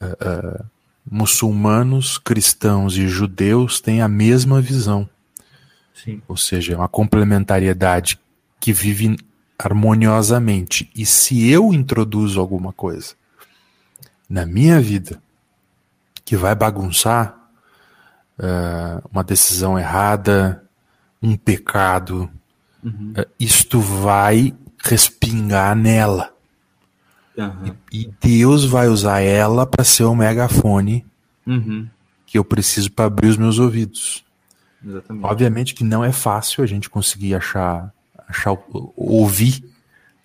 uh, 0.00 0.60
uh, 0.60 0.64
muçulmanos, 1.10 2.18
cristãos 2.18 2.96
e 2.96 3.08
judeus 3.08 3.80
têm 3.80 4.02
a 4.02 4.08
mesma 4.08 4.60
visão. 4.60 5.08
Sim. 5.94 6.22
Ou 6.26 6.36
seja, 6.36 6.72
é 6.72 6.76
uma 6.76 6.88
complementariedade 6.88 8.18
que 8.58 8.72
vive 8.72 9.16
harmoniosamente. 9.58 10.90
E 10.94 11.04
se 11.04 11.50
eu 11.50 11.72
introduzo 11.72 12.40
alguma 12.40 12.72
coisa 12.72 13.14
na 14.28 14.46
minha 14.46 14.80
vida 14.80 15.20
que 16.24 16.36
vai 16.36 16.54
bagunçar 16.54 17.36
uh, 18.38 19.08
uma 19.12 19.24
decisão 19.24 19.78
errada, 19.78 20.64
um 21.20 21.36
pecado, 21.36 22.30
uhum. 22.82 23.12
uh, 23.18 23.26
isto 23.38 23.80
vai 23.80 24.54
respingar 24.82 25.74
nela. 25.76 26.32
Uhum. 27.48 27.74
E, 27.92 28.02
e, 28.02 28.10
Deus 28.20 28.64
vai 28.64 28.88
usar 28.88 29.20
ela 29.20 29.66
para 29.66 29.84
ser 29.84 30.04
o 30.04 30.14
megafone 30.14 31.04
uhum. 31.46 31.88
que 32.26 32.38
eu 32.38 32.44
preciso 32.44 32.90
para 32.92 33.06
abrir 33.06 33.28
os 33.28 33.36
meus 33.36 33.58
ouvidos. 33.58 34.24
Exatamente. 34.84 35.24
Obviamente 35.24 35.74
que 35.74 35.84
não 35.84 36.04
é 36.04 36.12
fácil 36.12 36.64
a 36.64 36.66
gente 36.66 36.88
conseguir 36.88 37.34
achar 37.34 37.92
achar, 38.30 38.56
ouvir, 38.96 39.64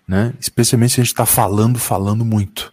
né? 0.06 0.32
Especialmente 0.38 0.94
se 0.94 1.00
a 1.00 1.04
gente 1.04 1.12
está 1.12 1.26
falando, 1.26 1.78
falando 1.78 2.24
muito. 2.24 2.72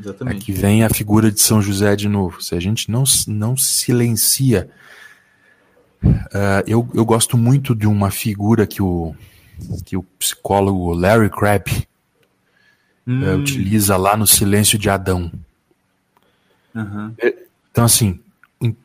Exatamente. 0.00 0.42
Aqui 0.42 0.52
vem 0.52 0.84
a 0.84 0.88
figura 0.88 1.30
de 1.30 1.40
São 1.40 1.60
José 1.60 1.96
de 1.96 2.08
novo. 2.08 2.40
Se 2.40 2.54
a 2.54 2.60
gente 2.60 2.90
não, 2.90 3.02
não 3.26 3.56
silencia. 3.56 4.70
Uh, 6.02 6.62
eu, 6.66 6.88
eu 6.94 7.04
gosto 7.04 7.36
muito 7.36 7.74
de 7.74 7.86
uma 7.86 8.10
figura 8.10 8.66
que 8.66 8.80
o, 8.80 9.14
que 9.84 9.96
o 9.96 10.04
psicólogo 10.18 10.92
Larry 10.94 11.28
Crabb 11.28 11.68
hum. 13.08 13.22
uh, 13.22 13.38
utiliza 13.38 13.96
lá 13.96 14.16
no 14.16 14.26
Silêncio 14.26 14.78
de 14.78 14.90
Adão. 14.90 15.32
Uhum. 16.74 17.14
Então, 17.70 17.84
assim, 17.84 18.20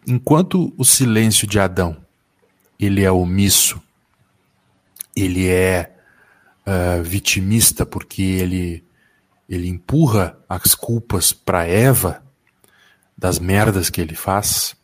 enquanto 0.08 0.74
o 0.78 0.86
silêncio 0.86 1.46
de 1.46 1.60
Adão 1.60 1.98
ele 2.80 3.04
é 3.04 3.12
omisso 3.12 3.82
ele 5.16 5.48
é 5.48 5.92
uh, 6.66 7.04
vitimista 7.04 7.86
porque 7.86 8.22
ele, 8.22 8.84
ele 9.48 9.68
empurra 9.68 10.38
as 10.50 10.74
culpas 10.74 11.32
para 11.32 11.66
Eva 11.66 12.24
das 13.18 13.40
merdas 13.40 13.90
que 13.90 14.02
ele 14.02 14.16
faz. 14.16 14.76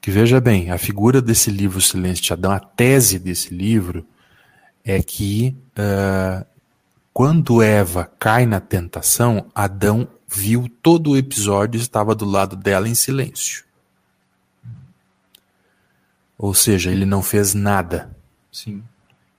Que 0.00 0.10
veja 0.10 0.40
bem, 0.40 0.70
a 0.70 0.78
figura 0.78 1.20
desse 1.20 1.50
livro 1.50 1.80
Silêncio 1.80 2.22
de 2.22 2.32
Adão, 2.32 2.52
a 2.52 2.60
tese 2.60 3.18
desse 3.18 3.52
livro 3.52 4.06
é 4.84 5.02
que 5.02 5.56
uh, 5.76 6.46
quando 7.18 7.60
Eva 7.60 8.08
cai 8.16 8.46
na 8.46 8.60
tentação, 8.60 9.50
Adão 9.52 10.06
viu 10.28 10.68
todo 10.80 11.10
o 11.10 11.16
episódio 11.16 11.76
e 11.76 11.82
estava 11.82 12.14
do 12.14 12.24
lado 12.24 12.54
dela 12.54 12.88
em 12.88 12.94
silêncio. 12.94 13.64
Ou 16.38 16.54
seja, 16.54 16.92
ele 16.92 17.04
não 17.04 17.20
fez 17.20 17.54
nada. 17.54 18.16
Sim. 18.52 18.84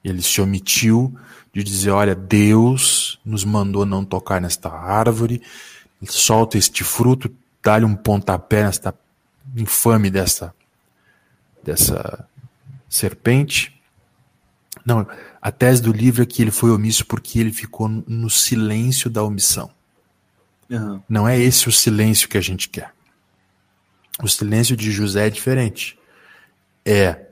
Ele 0.03 0.21
se 0.21 0.41
omitiu 0.41 1.17
de 1.53 1.63
dizer: 1.63 1.91
olha, 1.91 2.13
Deus 2.13 3.17
nos 3.23 3.45
mandou 3.45 3.85
não 3.85 4.03
tocar 4.03 4.41
nesta 4.41 4.69
árvore, 4.69 5.41
solta 6.03 6.57
este 6.57 6.83
fruto, 6.83 7.33
dá-lhe 7.63 7.85
um 7.85 7.95
pontapé 7.95 8.63
nesta 8.63 8.93
infame 9.55 10.09
dessa, 10.09 10.53
dessa 11.63 12.27
serpente. 12.89 13.78
Não, 14.89 15.05
a 15.39 15.51
tese 15.51 15.83
do 15.83 15.91
livro 15.91 16.23
é 16.23 16.25
que 16.25 16.41
ele 16.41 16.49
foi 16.49 16.71
omisso 16.71 17.05
porque 17.05 17.37
ele 17.37 17.53
ficou 17.53 17.87
no 17.87 18.27
silêncio 18.27 19.07
da 19.07 19.21
omissão. 19.23 19.69
Uhum. 20.67 20.99
Não 21.07 21.27
é 21.27 21.39
esse 21.39 21.69
o 21.69 21.71
silêncio 21.71 22.27
que 22.27 22.39
a 22.39 22.41
gente 22.41 22.67
quer. 22.67 22.91
O 24.19 24.27
silêncio 24.27 24.75
de 24.75 24.89
José 24.91 25.27
é 25.27 25.29
diferente. 25.29 25.95
É 26.83 27.27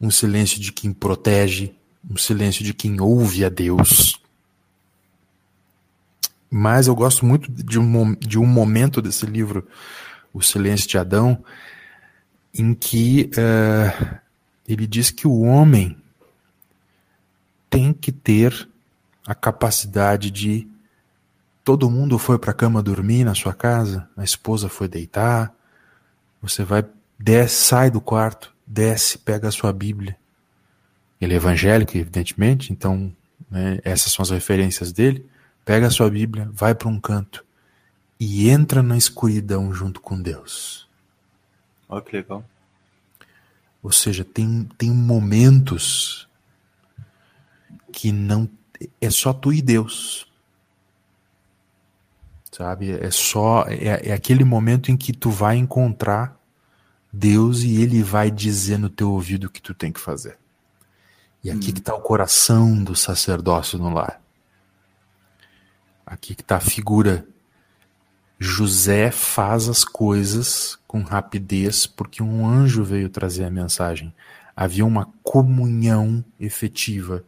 um 0.00 0.10
silêncio 0.10 0.58
de 0.58 0.72
quem 0.72 0.90
protege, 0.90 1.74
um 2.10 2.16
silêncio 2.16 2.64
de 2.64 2.72
quem 2.72 2.98
ouve 2.98 3.44
a 3.44 3.50
Deus. 3.50 4.18
Mas 6.50 6.86
eu 6.86 6.94
gosto 6.94 7.26
muito 7.26 7.52
de 7.52 7.78
um, 7.78 8.14
de 8.14 8.38
um 8.38 8.46
momento 8.46 9.02
desse 9.02 9.26
livro, 9.26 9.68
O 10.32 10.40
Silêncio 10.40 10.88
de 10.88 10.96
Adão, 10.96 11.44
em 12.54 12.72
que 12.72 13.30
uh, 13.34 14.18
ele 14.66 14.86
diz 14.86 15.10
que 15.10 15.26
o 15.26 15.42
homem 15.42 15.94
tem 17.70 17.92
que 17.92 18.12
ter 18.12 18.68
a 19.26 19.34
capacidade 19.34 20.30
de. 20.30 20.66
Todo 21.64 21.90
mundo 21.90 22.18
foi 22.18 22.38
para 22.38 22.52
a 22.52 22.54
cama 22.54 22.82
dormir 22.82 23.24
na 23.24 23.34
sua 23.34 23.52
casa, 23.52 24.08
a 24.16 24.24
esposa 24.24 24.70
foi 24.70 24.88
deitar, 24.88 25.54
você 26.40 26.64
vai, 26.64 26.82
desce, 27.18 27.66
sai 27.66 27.90
do 27.90 28.00
quarto, 28.00 28.54
desce, 28.66 29.18
pega 29.18 29.48
a 29.48 29.52
sua 29.52 29.70
Bíblia. 29.72 30.16
Ele 31.20 31.34
é 31.34 31.36
evangélico, 31.36 31.96
evidentemente, 31.96 32.72
então 32.72 33.14
né, 33.50 33.80
essas 33.84 34.12
são 34.12 34.22
as 34.22 34.30
referências 34.30 34.92
dele. 34.92 35.28
Pega 35.64 35.88
a 35.88 35.90
sua 35.90 36.08
Bíblia, 36.08 36.48
vai 36.50 36.74
para 36.74 36.88
um 36.88 36.98
canto 36.98 37.44
e 38.18 38.48
entra 38.48 38.82
na 38.82 38.96
escuridão 38.96 39.72
junto 39.72 40.00
com 40.00 40.20
Deus. 40.20 40.88
Olha 41.88 42.02
que 42.02 42.16
legal. 42.16 42.44
Ou 43.82 43.92
seja, 43.92 44.24
tem, 44.24 44.68
tem 44.76 44.90
momentos 44.90 46.27
que 47.92 48.12
não 48.12 48.48
é 49.00 49.10
só 49.10 49.32
tu 49.32 49.52
e 49.52 49.60
Deus. 49.60 50.26
Sabe? 52.52 52.92
É 52.92 53.10
só 53.10 53.64
é, 53.68 54.08
é 54.08 54.12
aquele 54.12 54.44
momento 54.44 54.90
em 54.90 54.96
que 54.96 55.12
tu 55.12 55.30
vai 55.30 55.56
encontrar 55.56 56.36
Deus 57.12 57.62
e 57.62 57.80
ele 57.80 58.02
vai 58.02 58.30
dizer 58.30 58.78
no 58.78 58.88
teu 58.88 59.12
ouvido 59.12 59.44
o 59.44 59.50
que 59.50 59.62
tu 59.62 59.74
tem 59.74 59.92
que 59.92 60.00
fazer. 60.00 60.38
E 61.42 61.50
aqui 61.50 61.70
hum. 61.70 61.72
que 61.72 61.78
está 61.78 61.94
o 61.94 62.00
coração 62.00 62.82
do 62.82 62.94
sacerdócio 62.94 63.78
no 63.78 63.90
lar. 63.90 64.20
Aqui 66.04 66.34
que 66.34 66.42
está 66.42 66.56
a 66.56 66.60
figura. 66.60 67.26
José 68.40 69.10
faz 69.10 69.68
as 69.68 69.84
coisas 69.84 70.78
com 70.86 71.02
rapidez 71.02 71.86
porque 71.86 72.22
um 72.22 72.46
anjo 72.46 72.84
veio 72.84 73.08
trazer 73.08 73.44
a 73.44 73.50
mensagem. 73.50 74.14
Havia 74.54 74.86
uma 74.86 75.12
comunhão 75.22 76.24
efetiva 76.38 77.24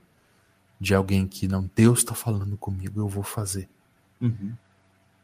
de 0.80 0.94
alguém 0.94 1.26
que 1.26 1.46
não, 1.46 1.70
Deus 1.76 1.98
está 1.98 2.14
falando 2.14 2.56
comigo, 2.56 3.00
eu 3.00 3.08
vou 3.08 3.22
fazer. 3.22 3.68
Uhum. 4.20 4.54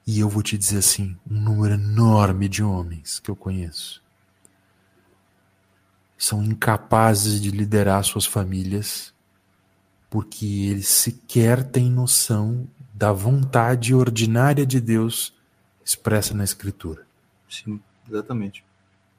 E 0.07 0.21
eu 0.21 0.29
vou 0.29 0.43
te 0.43 0.57
dizer 0.57 0.79
assim: 0.79 1.17
um 1.29 1.41
número 1.41 1.75
enorme 1.75 2.49
de 2.49 2.63
homens 2.63 3.19
que 3.19 3.31
eu 3.31 3.37
conheço 3.37 4.05
são 6.19 6.43
incapazes 6.43 7.41
de 7.41 7.51
liderar 7.51 8.03
suas 8.05 8.25
famílias 8.25 9.15
porque 10.09 10.47
eles 10.47 10.89
sequer 10.89 11.63
têm 11.63 11.91
noção 11.91 12.67
da 12.95 13.13
vontade 13.13 13.95
ordinária 13.95 14.65
de 14.65 14.81
Deus 14.81 15.35
expressa 15.85 16.33
na 16.33 16.45
Escritura. 16.45 17.07
Sim, 17.49 17.81
exatamente. 18.09 18.65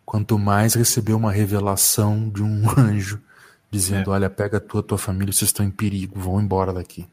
Quanto 0.05 0.39
mais 0.39 0.73
receber 0.73 1.13
uma 1.13 1.31
revelação 1.31 2.29
de 2.29 2.41
um 2.41 2.67
anjo 2.79 3.21
dizendo: 3.69 4.11
é. 4.11 4.13
Olha, 4.13 4.29
pega 4.29 4.57
a 4.57 4.61
tua, 4.61 4.81
tua 4.81 4.97
família, 4.97 5.33
vocês 5.33 5.49
estão 5.49 5.65
em 5.65 5.71
perigo, 5.71 6.19
vão 6.19 6.41
embora 6.41 6.73
daqui. 6.73 7.07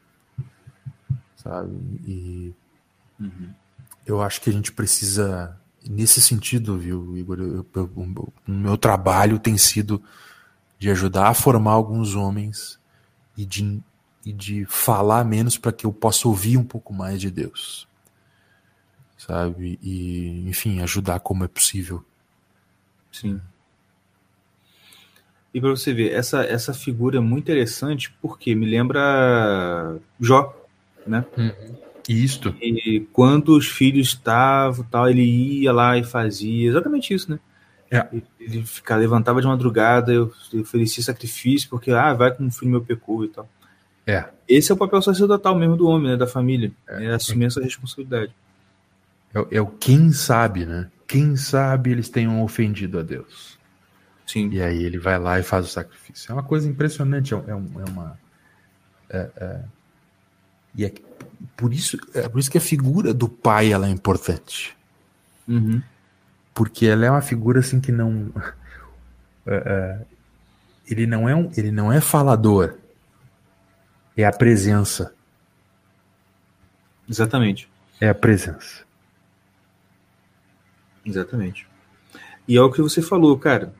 Sabe? 1.35 1.71
E 2.05 2.53
uhum. 3.19 3.49
eu 4.05 4.21
acho 4.21 4.41
que 4.41 4.49
a 4.49 4.53
gente 4.53 4.71
precisa 4.71 5.57
nesse 5.87 6.21
sentido, 6.21 6.77
viu, 6.77 7.15
Igor? 7.17 7.39
Eu, 7.39 7.65
eu, 7.75 7.91
o 7.95 8.51
meu 8.51 8.77
trabalho 8.77 9.39
tem 9.39 9.57
sido 9.57 10.01
de 10.79 10.89
ajudar 10.89 11.29
a 11.29 11.33
formar 11.33 11.71
alguns 11.71 12.15
homens 12.15 12.79
e 13.37 13.45
de, 13.45 13.81
e 14.25 14.33
de 14.33 14.65
falar 14.65 15.23
menos 15.23 15.57
para 15.57 15.71
que 15.71 15.85
eu 15.85 15.93
possa 15.93 16.27
ouvir 16.27 16.57
um 16.57 16.63
pouco 16.63 16.93
mais 16.93 17.21
de 17.21 17.29
Deus. 17.29 17.87
Sabe? 19.17 19.79
E, 19.81 20.47
enfim, 20.47 20.81
ajudar 20.81 21.19
como 21.19 21.43
é 21.43 21.47
possível. 21.47 22.03
Sim. 23.11 23.39
E 25.55 25.61
para 25.61 25.69
você 25.69 25.93
ver, 25.93 26.11
essa, 26.11 26.43
essa 26.43 26.73
figura 26.73 27.15
é 27.15 27.21
muito 27.21 27.45
interessante 27.45 28.13
porque 28.21 28.53
me 28.53 28.65
lembra 28.65 29.97
Jó, 30.19 30.53
né? 31.07 31.23
Uhum. 31.37 31.75
Isto. 32.09 32.53
E 32.61 33.07
quando 33.13 33.55
os 33.55 33.65
filhos 33.65 34.09
estavam, 34.09 34.83
tal, 34.83 35.09
ele 35.09 35.23
ia 35.23 35.71
lá 35.71 35.97
e 35.97 36.03
fazia 36.03 36.67
exatamente 36.67 37.13
isso, 37.13 37.31
né? 37.31 37.39
É. 37.89 38.05
Ele 38.37 38.65
ficava, 38.65 38.99
levantava 38.99 39.39
de 39.39 39.47
madrugada, 39.47 40.11
eu, 40.11 40.29
oferecia 40.59 41.01
sacrifício, 41.01 41.69
porque, 41.69 41.89
ah, 41.89 42.13
vai 42.13 42.35
com 42.35 42.45
o 42.45 42.51
filho 42.51 42.71
meu 42.71 42.81
pecou 42.81 43.23
e 43.23 43.29
tal. 43.29 43.47
É. 44.05 44.25
Esse 44.49 44.73
é 44.73 44.75
o 44.75 44.77
papel 44.77 45.01
sacerdotal 45.01 45.57
mesmo 45.57 45.77
do 45.77 45.87
homem, 45.87 46.11
né, 46.11 46.17
da 46.17 46.27
família, 46.27 46.69
é, 46.85 47.13
assumir 47.13 47.45
essa 47.45 47.61
responsabilidade. 47.63 48.35
É, 49.33 49.55
é, 49.55 49.61
o 49.61 49.67
quem 49.67 50.11
sabe, 50.11 50.65
né? 50.65 50.91
Quem 51.07 51.37
sabe 51.37 51.91
eles 51.91 52.09
tenham 52.09 52.43
ofendido 52.43 52.99
a 52.99 53.01
Deus. 53.01 53.54
Sim. 54.25 54.49
E 54.51 54.61
aí 54.61 54.83
ele 54.83 54.97
vai 54.97 55.19
lá 55.19 55.39
e 55.39 55.43
faz 55.43 55.65
o 55.65 55.69
sacrifício. 55.69 56.31
É 56.31 56.33
uma 56.33 56.43
coisa 56.43 56.67
impressionante, 56.67 57.33
é, 57.33 57.37
é, 57.37 57.51
é 57.51 57.89
uma. 57.89 58.19
É, 59.09 59.29
é, 59.37 59.61
e 60.75 60.85
é 60.85 60.93
por 61.55 61.73
isso, 61.73 61.97
é 62.13 62.27
por 62.27 62.39
isso 62.39 62.49
que 62.49 62.57
a 62.57 62.61
figura 62.61 63.13
do 63.13 63.29
pai 63.29 63.71
ela 63.71 63.87
é 63.87 63.89
importante. 63.89 64.75
Uhum. 65.47 65.81
Porque 66.53 66.85
ela 66.85 67.05
é 67.05 67.11
uma 67.11 67.21
figura 67.21 67.59
assim 67.59 67.79
que 67.79 67.91
não. 67.91 68.31
É, 69.47 69.57
é, 69.57 70.05
ele 70.87 71.05
não 71.05 71.29
é 71.29 71.35
um, 71.35 71.51
ele 71.55 71.71
não 71.71 71.93
é 71.93 72.01
falador. 72.01 72.79
É 74.17 74.25
a 74.25 74.31
presença. 74.31 75.13
Exatamente. 77.07 77.69
É 78.01 78.09
a 78.09 78.15
presença. 78.15 78.83
Exatamente. 81.05 81.67
E 82.47 82.57
é 82.57 82.61
o 82.61 82.71
que 82.71 82.81
você 82.81 83.03
falou, 83.03 83.37
cara. 83.37 83.71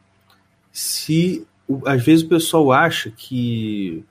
Se 0.76 1.48
às 1.86 2.04
vezes 2.04 2.26
o 2.26 2.28
pessoal 2.28 2.74
acha 2.74 3.10
que 3.10 4.04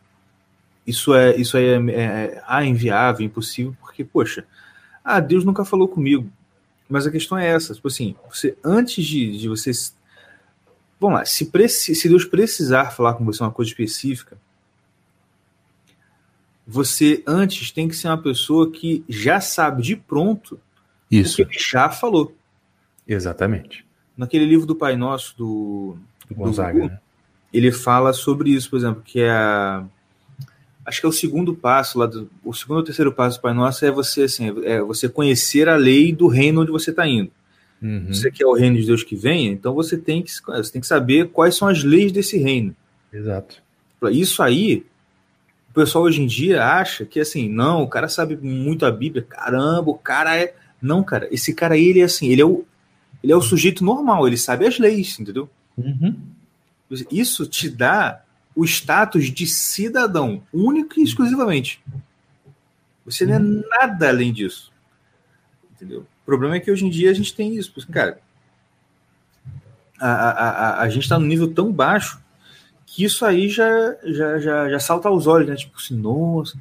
isso 0.86 1.14
é 1.14 1.36
isso 1.36 1.58
aí 1.58 1.66
é, 1.66 1.76
é, 1.76 2.02
é 2.02 2.42
ah, 2.46 2.64
inviável, 2.64 3.24
impossível, 3.24 3.76
porque 3.82 4.02
poxa, 4.02 4.46
ah, 5.04 5.20
Deus 5.20 5.44
nunca 5.44 5.62
falou 5.62 5.86
comigo. 5.86 6.30
Mas 6.88 7.06
a 7.06 7.10
questão 7.10 7.36
é 7.36 7.46
essa, 7.46 7.74
tipo 7.74 7.88
assim, 7.88 8.16
você 8.30 8.56
antes 8.64 9.04
de, 9.04 9.38
de 9.38 9.48
você 9.48 9.72
Vamos 10.98 11.18
lá, 11.18 11.24
se, 11.26 11.94
se 11.94 12.08
Deus 12.08 12.24
precisar 12.24 12.92
falar 12.92 13.12
com 13.12 13.26
você 13.26 13.42
uma 13.42 13.50
coisa 13.50 13.70
específica, 13.70 14.38
você 16.66 17.22
antes 17.26 17.70
tem 17.70 17.88
que 17.88 17.94
ser 17.96 18.08
uma 18.08 18.22
pessoa 18.22 18.70
que 18.70 19.04
já 19.06 19.38
sabe 19.38 19.82
de 19.82 19.96
pronto 19.96 20.58
Isso. 21.10 21.42
o 21.42 21.46
que 21.46 21.58
já 21.58 21.90
falou. 21.90 22.34
Exatamente. 23.06 23.84
Naquele 24.16 24.46
livro 24.46 24.64
do 24.64 24.74
Pai 24.74 24.96
Nosso, 24.96 25.36
do 25.36 25.98
Gonzaga, 26.30 26.80
do, 26.80 26.88
né? 26.88 26.98
ele 27.52 27.70
fala 27.70 28.12
sobre 28.12 28.50
isso, 28.50 28.70
por 28.70 28.78
exemplo, 28.78 29.02
que 29.04 29.20
é 29.20 29.30
a. 29.30 29.84
Acho 30.86 31.00
que 31.00 31.06
é 31.06 31.08
o 31.08 31.12
segundo 31.12 31.54
passo 31.54 31.98
lá, 31.98 32.06
do, 32.06 32.30
o 32.44 32.52
segundo 32.52 32.78
ou 32.78 32.82
terceiro 32.82 33.12
passo 33.12 33.38
do 33.38 33.42
Pai 33.42 33.54
Nosso 33.54 33.86
é 33.86 33.90
você 33.90 34.24
assim, 34.24 34.52
é 34.64 34.82
você 34.82 35.08
conhecer 35.08 35.66
a 35.66 35.76
lei 35.76 36.12
do 36.12 36.26
reino 36.26 36.60
onde 36.60 36.70
você 36.70 36.90
está 36.90 37.06
indo. 37.08 37.30
Uhum. 37.80 38.06
Você 38.08 38.30
quer 38.30 38.46
o 38.46 38.54
reino 38.54 38.76
de 38.76 38.86
Deus 38.86 39.02
que 39.02 39.16
venha, 39.16 39.50
então 39.50 39.74
você 39.74 39.96
tem 39.96 40.22
que, 40.22 40.30
você 40.30 40.72
tem 40.72 40.80
que 40.80 40.86
saber 40.86 41.28
quais 41.28 41.54
são 41.56 41.68
as 41.68 41.82
leis 41.82 42.12
desse 42.12 42.38
reino. 42.38 42.74
Exato. 43.12 43.62
Isso 44.10 44.42
aí, 44.42 44.84
o 45.70 45.74
pessoal 45.74 46.04
hoje 46.04 46.22
em 46.22 46.26
dia 46.26 46.64
acha 46.64 47.04
que 47.04 47.20
assim, 47.20 47.48
não, 47.48 47.82
o 47.82 47.88
cara 47.88 48.08
sabe 48.08 48.36
muito 48.36 48.84
a 48.84 48.90
Bíblia, 48.90 49.22
caramba, 49.28 49.90
o 49.90 49.98
cara 49.98 50.36
é. 50.36 50.54
Não, 50.82 51.02
cara, 51.02 51.28
esse 51.30 51.54
cara 51.54 51.74
aí, 51.74 51.86
ele 51.86 52.00
é 52.00 52.04
assim, 52.04 52.28
ele 52.28 52.42
é 52.42 52.44
o, 52.44 52.64
ele 53.22 53.32
é 53.32 53.36
o 53.36 53.40
sujeito 53.40 53.82
normal, 53.82 54.26
ele 54.26 54.36
sabe 54.36 54.66
as 54.66 54.78
leis, 54.78 55.18
entendeu? 55.18 55.48
Uhum. 55.76 56.16
Isso 57.10 57.46
te 57.46 57.68
dá 57.68 58.22
o 58.54 58.64
status 58.64 59.32
de 59.32 59.46
cidadão, 59.46 60.42
único 60.52 61.00
e 61.00 61.02
exclusivamente. 61.02 61.82
Você 63.04 63.26
não 63.26 63.34
é 63.34 63.38
uhum. 63.38 63.62
nada 63.68 64.08
além 64.08 64.32
disso. 64.32 64.72
Entendeu? 65.72 66.00
O 66.00 66.24
problema 66.24 66.56
é 66.56 66.60
que 66.60 66.70
hoje 66.70 66.86
em 66.86 66.90
dia 66.90 67.10
a 67.10 67.14
gente 67.14 67.34
tem 67.34 67.56
isso. 67.56 67.74
Cara, 67.90 68.18
a, 69.98 70.08
a, 70.08 70.50
a, 70.50 70.82
a 70.82 70.88
gente 70.88 71.02
está 71.02 71.18
num 71.18 71.26
nível 71.26 71.52
tão 71.52 71.72
baixo 71.72 72.22
que 72.86 73.04
isso 73.04 73.24
aí 73.24 73.48
já, 73.48 73.96
já, 74.04 74.38
já, 74.38 74.70
já 74.70 74.78
salta 74.78 75.08
aos 75.08 75.26
olhos, 75.26 75.48
né? 75.48 75.56
Tipo 75.56 75.76
assim, 75.76 75.96
nossa, 75.96 76.56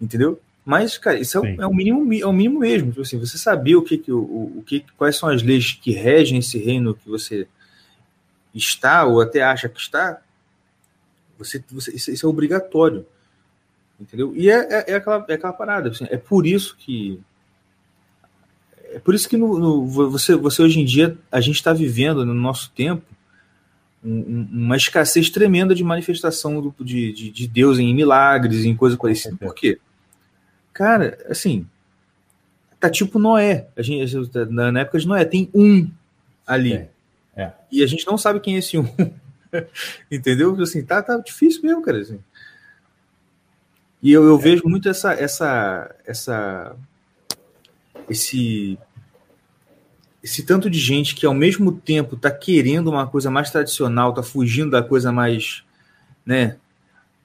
entendeu? 0.00 0.40
Mas, 0.64 0.98
cara, 0.98 1.18
isso 1.18 1.44
é, 1.44 1.56
é, 1.60 1.66
o 1.66 1.74
mínimo, 1.74 2.12
é 2.14 2.26
o 2.26 2.32
mínimo 2.32 2.60
mesmo. 2.60 2.90
Tipo 2.90 3.00
assim, 3.00 3.18
você 3.18 3.36
saber 3.38 3.74
o 3.74 3.82
que, 3.82 3.98
que 3.98 4.12
o, 4.12 4.20
o 4.58 4.62
que, 4.64 4.84
quais 4.96 5.16
são 5.16 5.28
as 5.28 5.42
leis 5.42 5.72
que 5.72 5.90
regem 5.92 6.38
esse 6.38 6.58
reino 6.58 6.94
que 6.94 7.08
você 7.08 7.48
está 8.58 9.04
ou 9.04 9.20
até 9.20 9.42
acha 9.42 9.68
que 9.68 9.80
está, 9.80 10.20
você, 11.38 11.62
você 11.70 11.94
isso, 11.94 12.10
isso 12.10 12.26
é 12.26 12.28
obrigatório, 12.28 13.06
entendeu? 14.00 14.32
E 14.34 14.50
é, 14.50 14.56
é, 14.56 14.92
é, 14.92 14.94
aquela, 14.96 15.24
é 15.28 15.34
aquela 15.34 15.52
parada. 15.52 15.90
Assim, 15.90 16.06
é 16.10 16.16
por 16.16 16.46
isso 16.46 16.76
que 16.76 17.20
é 18.90 18.98
por 18.98 19.14
isso 19.14 19.28
que 19.28 19.36
no, 19.36 19.58
no, 19.58 19.86
você, 19.86 20.34
você 20.34 20.62
hoje 20.62 20.80
em 20.80 20.84
dia 20.84 21.16
a 21.30 21.40
gente 21.40 21.56
está 21.56 21.72
vivendo 21.72 22.24
no 22.24 22.34
nosso 22.34 22.70
tempo 22.70 23.04
um, 24.02 24.48
uma 24.50 24.76
escassez 24.76 25.30
tremenda 25.30 25.74
de 25.74 25.84
manifestação 25.84 26.60
do, 26.60 26.74
de, 26.80 27.12
de, 27.12 27.30
de 27.30 27.48
Deus 27.48 27.78
em 27.78 27.94
milagres, 27.94 28.64
em 28.64 28.74
coisa 28.74 28.96
parecida. 28.96 29.36
Por 29.36 29.54
quê? 29.54 29.78
Cara, 30.72 31.18
assim, 31.28 31.66
tá 32.78 32.88
tipo 32.88 33.18
Noé. 33.18 33.68
A 33.76 33.82
gente, 33.82 34.14
na 34.48 34.80
época 34.80 34.98
de 34.98 35.06
Noé, 35.06 35.24
tem 35.24 35.50
um 35.52 35.90
ali. 36.46 36.72
É, 36.72 36.88
é. 37.38 37.52
E 37.70 37.84
a 37.84 37.86
gente 37.86 38.04
não 38.04 38.18
sabe 38.18 38.40
quem 38.40 38.56
é 38.56 38.58
esse 38.58 38.76
um. 38.76 38.84
Entendeu? 40.10 40.60
Assim, 40.60 40.84
tá, 40.84 41.00
tá 41.00 41.16
difícil 41.18 41.62
mesmo, 41.62 41.80
cara. 41.82 42.00
Assim. 42.00 42.18
E 44.02 44.12
eu, 44.12 44.24
eu 44.24 44.36
é. 44.36 44.38
vejo 44.42 44.64
muito 44.66 44.88
essa, 44.88 45.12
essa, 45.12 45.94
essa, 46.04 46.76
esse, 48.10 48.76
esse 50.22 50.42
tanto 50.42 50.68
de 50.68 50.80
gente 50.80 51.14
que 51.14 51.24
ao 51.24 51.32
mesmo 51.32 51.70
tempo 51.70 52.16
tá 52.16 52.28
querendo 52.28 52.88
uma 52.88 53.06
coisa 53.06 53.30
mais 53.30 53.50
tradicional, 53.50 54.12
tá 54.12 54.22
fugindo 54.22 54.72
da 54.72 54.82
coisa 54.82 55.12
mais, 55.12 55.62
né, 56.26 56.56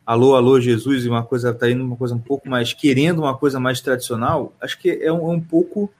alô, 0.05 0.35
alô, 0.35 0.59
Jesus, 0.59 1.05
e 1.05 1.09
uma 1.09 1.23
coisa, 1.23 1.53
tá 1.55 1.69
indo 1.69 1.83
uma 1.83 1.95
coisa 1.95 2.13
um 2.13 2.19
pouco 2.19 2.47
mais, 2.47 2.71
querendo 2.71 3.19
uma 3.19 3.35
coisa 3.35 3.59
mais 3.59 3.81
tradicional, 3.81 4.53
acho 4.61 4.77
que 4.77 4.91
é 4.91 5.11
um, 5.11 5.31
é 5.31 5.35
um 5.35 5.41
pouco 5.41 5.91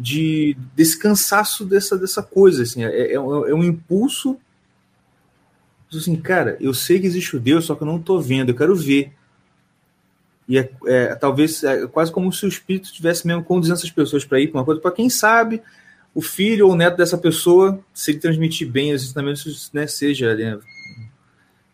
de 0.00 0.56
desse 0.74 0.98
cansaço 0.98 1.64
dessa, 1.64 1.98
dessa 1.98 2.22
coisa, 2.22 2.62
assim, 2.62 2.82
é, 2.82 2.88
é, 2.88 3.14
é 3.14 3.20
um 3.20 3.62
impulso 3.62 4.38
assim, 5.98 6.16
cara, 6.16 6.56
eu 6.60 6.72
sei 6.72 7.00
que 7.00 7.06
existe 7.06 7.36
o 7.36 7.40
Deus, 7.40 7.64
só 7.64 7.74
que 7.74 7.82
eu 7.82 7.86
não 7.86 8.00
tô 8.00 8.20
vendo, 8.20 8.50
eu 8.50 8.54
quero 8.54 8.74
ver. 8.76 9.12
E 10.48 10.58
é, 10.58 10.70
é 10.86 11.14
talvez 11.14 11.62
é 11.64 11.86
quase 11.86 12.12
como 12.12 12.32
se 12.32 12.44
o 12.44 12.48
espírito 12.48 12.86
estivesse 12.86 13.26
mesmo 13.26 13.44
conduzindo 13.44 13.74
essas 13.74 13.90
pessoas 13.90 14.24
para 14.24 14.40
ir 14.40 14.48
para 14.48 14.60
uma 14.60 14.64
coisa, 14.64 14.80
para 14.80 14.92
quem 14.92 15.08
sabe 15.08 15.62
o 16.14 16.20
filho 16.20 16.66
ou 16.66 16.72
o 16.72 16.76
neto 16.76 16.96
dessa 16.96 17.16
pessoa, 17.16 17.78
se 17.94 18.10
ele 18.10 18.18
transmitir 18.18 18.68
bem 18.68 18.92
os 18.92 19.04
ensinamentos, 19.04 19.70
né, 19.72 19.86
seja 19.86 20.34
né, 20.34 20.58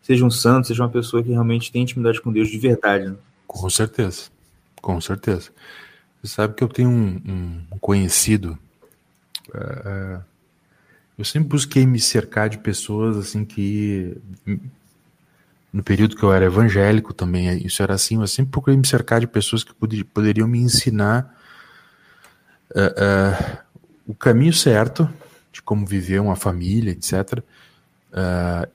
seja 0.03 0.25
um 0.25 0.31
santo, 0.31 0.69
seja 0.69 0.83
uma 0.83 0.91
pessoa 0.91 1.23
que 1.23 1.31
realmente 1.31 1.73
tem 1.73 1.83
intimidade 1.83 2.21
com 2.21 2.33
Deus 2.33 2.49
de 2.49 2.59
verdade. 2.59 3.09
Né? 3.09 3.17
Com 3.47 3.69
certeza, 3.71 4.25
com 4.81 5.01
certeza. 5.01 5.51
Você 6.27 6.35
sabe 6.35 6.55
que 6.55 6.65
eu 6.65 6.69
tenho 6.69 6.91
um, 6.91 7.65
um 7.73 7.79
conhecido. 7.79 8.59
Uh, 9.49 10.21
eu 11.17 11.25
sempre 11.25 11.49
busquei 11.49 11.87
me 11.87 12.01
cercar 12.01 12.49
de 12.49 12.59
pessoas 12.59 13.17
assim 13.17 13.45
que 13.45 14.17
no 15.73 15.85
período 15.85 16.17
que 16.17 16.23
eu 16.25 16.33
era 16.33 16.47
evangélico 16.47 17.15
também 17.15 17.65
isso 17.65 17.81
era 17.81 17.95
assim. 17.95 18.21
Eu 18.21 18.27
sempre 18.27 18.51
procurei 18.51 18.77
me 18.77 18.87
cercar 18.87 19.21
de 19.21 19.29
pessoas 19.29 19.63
que 19.63 19.73
poderiam 20.05 20.49
me 20.49 20.59
ensinar 20.59 21.33
uh, 22.73 23.55
uh, 23.55 23.59
o 24.05 24.15
caminho 24.15 24.53
certo 24.53 25.09
de 25.53 25.63
como 25.63 25.87
viver 25.87 26.21
uma 26.21 26.35
família, 26.35 26.91
etc. 26.91 27.41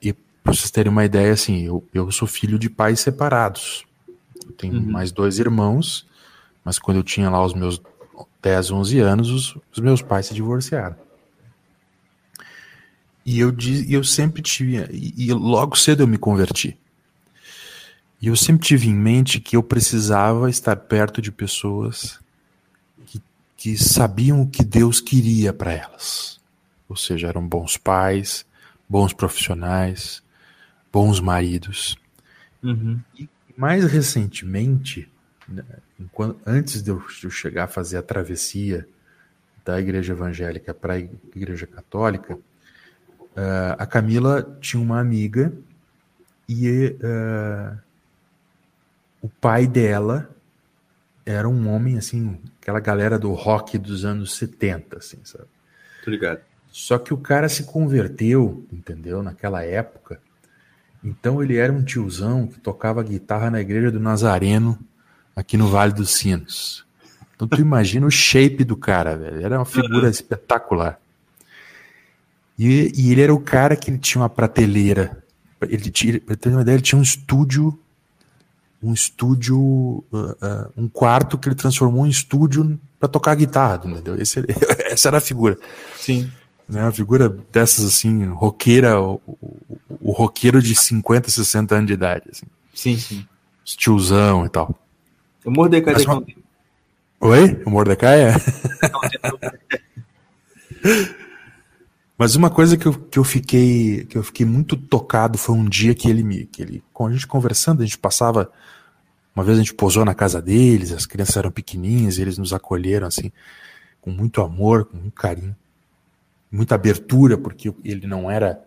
e 0.01 0.13
para 0.41 0.53
vocês 0.53 0.71
terem 0.71 0.91
uma 0.91 1.05
ideia, 1.05 1.33
assim, 1.33 1.65
eu, 1.65 1.85
eu 1.93 2.11
sou 2.11 2.27
filho 2.27 2.57
de 2.57 2.69
pais 2.69 3.01
separados. 3.01 3.85
Eu 4.47 4.53
tenho 4.53 4.75
uhum. 4.75 4.91
mais 4.91 5.11
dois 5.11 5.37
irmãos, 5.37 6.07
mas 6.63 6.79
quando 6.79 6.97
eu 6.97 7.03
tinha 7.03 7.29
lá 7.29 7.43
os 7.43 7.53
meus 7.53 7.81
10, 8.41 8.71
11 8.71 8.99
anos, 8.99 9.29
os, 9.29 9.57
os 9.71 9.79
meus 9.79 10.01
pais 10.01 10.27
se 10.27 10.33
divorciaram. 10.33 10.95
E 13.25 13.39
eu, 13.39 13.55
eu 13.87 14.03
sempre 14.03 14.41
tive, 14.41 14.77
e, 14.91 15.27
e 15.27 15.33
logo 15.33 15.75
cedo 15.75 16.03
eu 16.03 16.07
me 16.07 16.17
converti. 16.17 16.77
E 18.21 18.27
eu 18.27 18.35
sempre 18.35 18.67
tive 18.67 18.87
em 18.87 18.95
mente 18.95 19.39
que 19.39 19.55
eu 19.55 19.63
precisava 19.63 20.49
estar 20.49 20.75
perto 20.75 21.21
de 21.21 21.31
pessoas 21.31 22.19
que, 23.05 23.21
que 23.57 23.77
sabiam 23.77 24.41
o 24.41 24.47
que 24.47 24.63
Deus 24.63 24.99
queria 24.99 25.51
para 25.51 25.71
elas. 25.71 26.39
Ou 26.87 26.95
seja, 26.95 27.27
eram 27.27 27.47
bons 27.47 27.77
pais, 27.77 28.45
bons 28.87 29.13
profissionais, 29.13 30.21
bons 30.91 31.19
maridos. 31.19 31.97
Uhum. 32.61 32.99
E 33.17 33.27
mais 33.57 33.85
recentemente, 33.85 35.09
enquanto, 35.99 36.39
antes 36.45 36.81
de 36.81 36.91
eu, 36.91 37.01
chegar 37.29 37.65
a 37.65 37.67
fazer 37.67 37.97
a 37.97 38.03
travessia 38.03 38.87
da 39.63 39.79
igreja 39.79 40.13
evangélica 40.13 40.73
para 40.73 40.93
a 40.93 40.99
igreja 40.99 41.67
católica, 41.67 42.35
uh, 42.35 43.75
a 43.77 43.85
Camila 43.85 44.57
tinha 44.59 44.81
uma 44.81 44.99
amiga 44.99 45.53
e 46.47 46.95
uh, 47.01 47.77
o 49.21 49.29
pai 49.29 49.67
dela 49.67 50.29
era 51.25 51.47
um 51.47 51.69
homem 51.69 51.97
assim, 51.97 52.39
aquela 52.59 52.79
galera 52.79 53.17
do 53.19 53.31
rock 53.33 53.77
dos 53.77 54.03
anos 54.03 54.35
70, 54.35 54.97
assim, 54.97 55.19
sabe? 55.23 55.45
Tô 56.03 56.09
ligado. 56.09 56.41
Só 56.71 56.97
que 56.97 57.13
o 57.13 57.17
cara 57.17 57.47
se 57.49 57.65
converteu, 57.65 58.65
entendeu? 58.71 59.21
Naquela 59.21 59.63
época, 59.63 60.19
Então 61.03 61.41
ele 61.41 61.57
era 61.57 61.73
um 61.73 61.83
tiozão 61.83 62.47
que 62.47 62.59
tocava 62.59 63.03
guitarra 63.03 63.49
na 63.49 63.59
igreja 63.59 63.91
do 63.91 63.99
Nazareno, 63.99 64.79
aqui 65.35 65.57
no 65.57 65.67
Vale 65.67 65.93
dos 65.93 66.11
Sinos. 66.11 66.85
Então 67.35 67.47
tu 67.47 67.59
imagina 67.59 68.05
o 68.05 68.11
shape 68.11 68.63
do 68.63 68.77
cara, 68.77 69.17
velho. 69.17 69.43
Era 69.43 69.57
uma 69.57 69.65
figura 69.65 70.09
espetacular. 70.09 70.99
E, 72.57 72.91
e, 72.95 73.11
ele 73.11 73.21
era 73.21 73.33
o 73.33 73.39
cara 73.39 73.75
que 73.75 73.89
ele 73.89 73.97
tinha 73.97 74.21
uma 74.21 74.29
prateleira. 74.29 75.23
Ele 75.61 75.89
tinha, 75.89 76.19
pra 76.21 76.35
ter 76.35 76.49
uma 76.49 76.61
ideia, 76.61 76.75
ele 76.75 76.83
tinha 76.83 76.99
um 76.99 77.01
estúdio, 77.01 77.79
um 78.83 78.93
estúdio, 78.93 79.59
uh, 79.59 80.05
uh, 80.11 80.71
um 80.77 80.87
quarto 80.87 81.37
que 81.37 81.49
ele 81.49 81.55
transformou 81.55 82.05
em 82.05 82.09
estúdio 82.09 82.79
para 82.99 83.09
tocar 83.09 83.33
guitarra, 83.33 83.81
entendeu? 83.83 84.15
Esse, 84.21 84.43
essa 84.85 85.09
era 85.09 85.17
a 85.17 85.21
figura. 85.21 85.57
Sim. 85.97 86.31
Né, 86.69 86.83
uma 86.83 86.91
figura 86.91 87.27
dessas 87.51 87.83
assim, 87.83 88.25
roqueira, 88.25 89.01
o, 89.01 89.19
o, 89.27 89.77
o 89.99 90.11
roqueiro 90.11 90.61
de 90.61 90.75
50, 90.75 91.29
60 91.29 91.75
anos 91.75 91.87
de 91.87 91.93
idade. 91.93 92.25
Assim. 92.31 92.45
Sim, 92.73 92.97
sim. 92.97 93.25
Tiozão 93.65 94.45
e 94.45 94.49
tal. 94.49 94.80
O 95.45 95.51
Mordecai 95.51 95.93
Mas 95.93 96.05
uma... 96.05 96.25
Oi? 97.19 97.61
O 97.65 97.69
Mordecai 97.69 98.29
é? 98.29 98.33
Mas 102.17 102.35
uma 102.35 102.49
coisa 102.51 102.77
que 102.77 102.87
eu, 102.87 102.93
que 102.93 103.17
eu 103.17 103.23
fiquei 103.23 104.05
que 104.05 104.15
eu 104.15 104.23
fiquei 104.23 104.45
muito 104.45 104.77
tocado 104.77 105.39
foi 105.39 105.55
um 105.55 105.67
dia 105.67 105.95
que 105.95 106.07
ele 106.07 106.21
me 106.21 106.45
que 106.45 106.61
ele 106.61 106.83
com 106.93 107.07
a 107.07 107.11
gente 107.11 107.25
conversando 107.25 107.81
a 107.81 107.85
gente 107.85 107.97
passava 107.97 108.51
uma 109.35 109.43
vez 109.43 109.57
a 109.57 109.61
gente 109.61 109.73
posou 109.73 110.05
na 110.05 110.13
casa 110.13 110.39
deles 110.39 110.91
as 110.91 111.07
crianças 111.07 111.37
eram 111.37 111.49
pequenininhas 111.49 112.19
eles 112.19 112.37
nos 112.37 112.53
acolheram 112.53 113.07
assim 113.07 113.31
com 113.99 114.11
muito 114.11 114.39
amor 114.41 114.85
com 114.85 114.97
muito 114.97 115.15
carinho 115.15 115.55
muita 116.51 116.75
abertura 116.75 117.39
porque 117.39 117.73
ele 117.83 118.05
não 118.05 118.29
era 118.29 118.63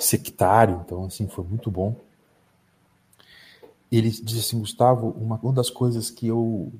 sectário 0.00 0.82
então 0.84 1.04
assim 1.04 1.28
foi 1.28 1.44
muito 1.44 1.70
bom 1.70 2.04
ele 3.90 4.10
disse 4.10 4.40
assim 4.40 4.58
Gustavo 4.58 5.10
uma, 5.10 5.36
uma 5.36 5.52
das 5.52 5.70
coisas 5.70 6.10
que 6.10 6.26
eu 6.26 6.72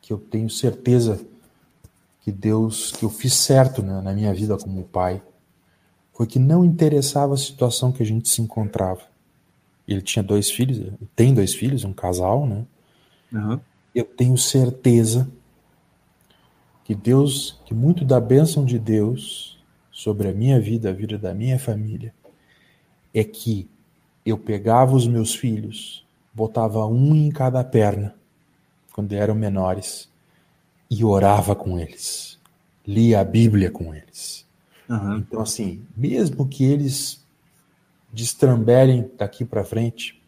que 0.00 0.12
eu 0.12 0.18
tenho 0.18 0.50
certeza 0.50 1.20
que 2.22 2.32
Deus, 2.32 2.92
que 2.92 3.04
eu 3.04 3.10
fiz 3.10 3.34
certo 3.34 3.82
né, 3.82 4.00
na 4.00 4.12
minha 4.12 4.34
vida 4.34 4.56
como 4.56 4.82
pai, 4.84 5.22
foi 6.12 6.26
que 6.26 6.38
não 6.38 6.64
interessava 6.64 7.34
a 7.34 7.36
situação 7.36 7.92
que 7.92 8.02
a 8.02 8.06
gente 8.06 8.28
se 8.28 8.42
encontrava. 8.42 9.02
Ele 9.88 10.02
tinha 10.02 10.22
dois 10.22 10.50
filhos, 10.50 10.92
tem 11.16 11.32
dois 11.32 11.54
filhos, 11.54 11.84
um 11.84 11.92
casal, 11.92 12.46
né? 12.46 12.64
Uhum. 13.32 13.58
Eu 13.94 14.04
tenho 14.04 14.36
certeza 14.36 15.30
que 16.84 16.94
Deus, 16.94 17.58
que 17.64 17.72
muito 17.72 18.04
da 18.04 18.20
bênção 18.20 18.64
de 18.64 18.78
Deus 18.78 19.58
sobre 19.90 20.28
a 20.28 20.32
minha 20.32 20.60
vida, 20.60 20.90
a 20.90 20.92
vida 20.92 21.16
da 21.16 21.32
minha 21.32 21.58
família, 21.58 22.14
é 23.14 23.24
que 23.24 23.68
eu 24.24 24.38
pegava 24.38 24.94
os 24.94 25.06
meus 25.06 25.34
filhos, 25.34 26.04
botava 26.32 26.86
um 26.86 27.14
em 27.14 27.30
cada 27.30 27.62
perna, 27.64 28.14
quando 28.92 29.12
eram 29.12 29.34
menores, 29.34 30.08
e 30.90 31.04
orava 31.04 31.54
com 31.54 31.78
eles, 31.78 32.38
lia 32.86 33.20
a 33.20 33.24
Bíblia 33.24 33.70
com 33.70 33.94
eles. 33.94 34.46
Uhum. 34.88 35.18
Então, 35.18 35.40
assim, 35.40 35.82
mesmo 35.96 36.48
que 36.48 36.64
eles 36.64 37.24
destrambelem 38.12 39.08
daqui 39.16 39.44
para 39.44 39.64
frente, 39.64 40.20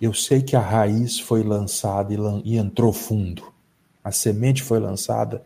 eu 0.00 0.12
sei 0.12 0.42
que 0.42 0.54
a 0.54 0.60
raiz 0.60 1.18
foi 1.18 1.42
lançada 1.42 2.12
e, 2.12 2.16
lan 2.16 2.42
e, 2.44 2.58
entrou 2.58 2.92
fundo. 2.92 3.50
A 4.04 4.12
semente 4.12 4.62
foi 4.62 4.78
lançada 4.78 5.42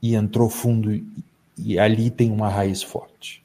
e 0.00 0.14
entrou 0.14 0.48
fundo, 0.48 0.92
e, 0.92 1.06
e 1.58 1.78
ali 1.78 2.10
tem 2.10 2.30
uma 2.30 2.48
raiz 2.48 2.82
forte. 2.82 3.44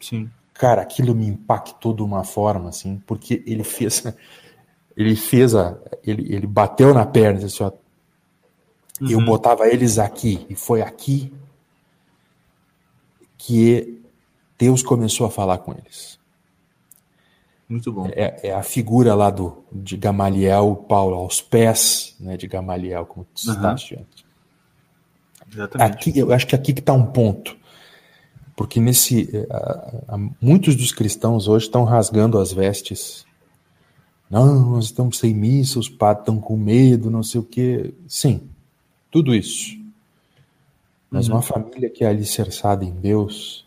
Sim. 0.00 0.28
Cara, 0.60 0.82
aquilo 0.82 1.14
me 1.14 1.26
impactou 1.26 1.94
de 1.94 2.02
uma 2.02 2.22
forma, 2.22 2.68
assim, 2.68 3.02
porque 3.06 3.42
ele 3.46 3.64
fez. 3.64 4.04
Ele 4.96 5.16
fez 5.16 5.54
a. 5.54 5.78
Ele, 6.04 6.34
ele 6.34 6.46
bateu 6.46 6.92
na 6.92 7.06
perna 7.06 7.40
e 7.40 7.44
assim: 7.46 7.62
ó, 7.62 7.72
Uhum. 9.00 9.10
Eu 9.10 9.24
botava 9.24 9.66
eles 9.66 9.98
aqui, 9.98 10.46
e 10.50 10.54
foi 10.54 10.82
aqui 10.82 11.32
que 13.38 14.02
Deus 14.58 14.82
começou 14.82 15.26
a 15.26 15.30
falar 15.30 15.58
com 15.58 15.72
eles. 15.72 16.20
Muito 17.66 17.90
bom. 17.90 18.10
É, 18.12 18.48
é 18.48 18.52
a 18.52 18.62
figura 18.62 19.14
lá 19.14 19.30
do, 19.30 19.64
de 19.72 19.96
Gamaliel, 19.96 20.84
Paulo, 20.86 21.16
aos 21.16 21.40
pés 21.40 22.14
né, 22.20 22.36
de 22.36 22.46
Gamaliel, 22.46 23.06
como 23.06 23.26
tu 23.32 23.40
citaste 23.40 23.94
uhum. 23.94 24.00
antes. 24.02 24.24
Exatamente. 25.50 25.92
Aqui, 25.92 26.18
eu 26.18 26.32
acho 26.32 26.46
que 26.46 26.54
aqui 26.54 26.74
que 26.74 26.80
está 26.80 26.92
um 26.92 27.06
ponto. 27.06 27.56
Porque 28.60 28.78
nesse. 28.78 29.22
Uh, 29.22 30.14
uh, 30.14 30.34
muitos 30.38 30.76
dos 30.76 30.92
cristãos 30.92 31.48
hoje 31.48 31.64
estão 31.64 31.82
rasgando 31.82 32.38
as 32.38 32.52
vestes. 32.52 33.24
Não, 34.28 34.72
nós 34.72 34.84
estamos 34.84 35.18
sem 35.18 35.32
missa, 35.32 35.78
os 35.78 35.88
padres 35.88 36.24
estão 36.24 36.38
com 36.38 36.58
medo, 36.58 37.10
não 37.10 37.22
sei 37.22 37.40
o 37.40 37.42
quê. 37.42 37.94
Sim, 38.06 38.50
tudo 39.10 39.34
isso. 39.34 39.82
Mas 41.10 41.26
uhum. 41.26 41.36
uma 41.36 41.42
família 41.42 41.88
que 41.88 42.04
é 42.04 42.08
alicerçada 42.08 42.84
em 42.84 42.92
Deus, 42.92 43.66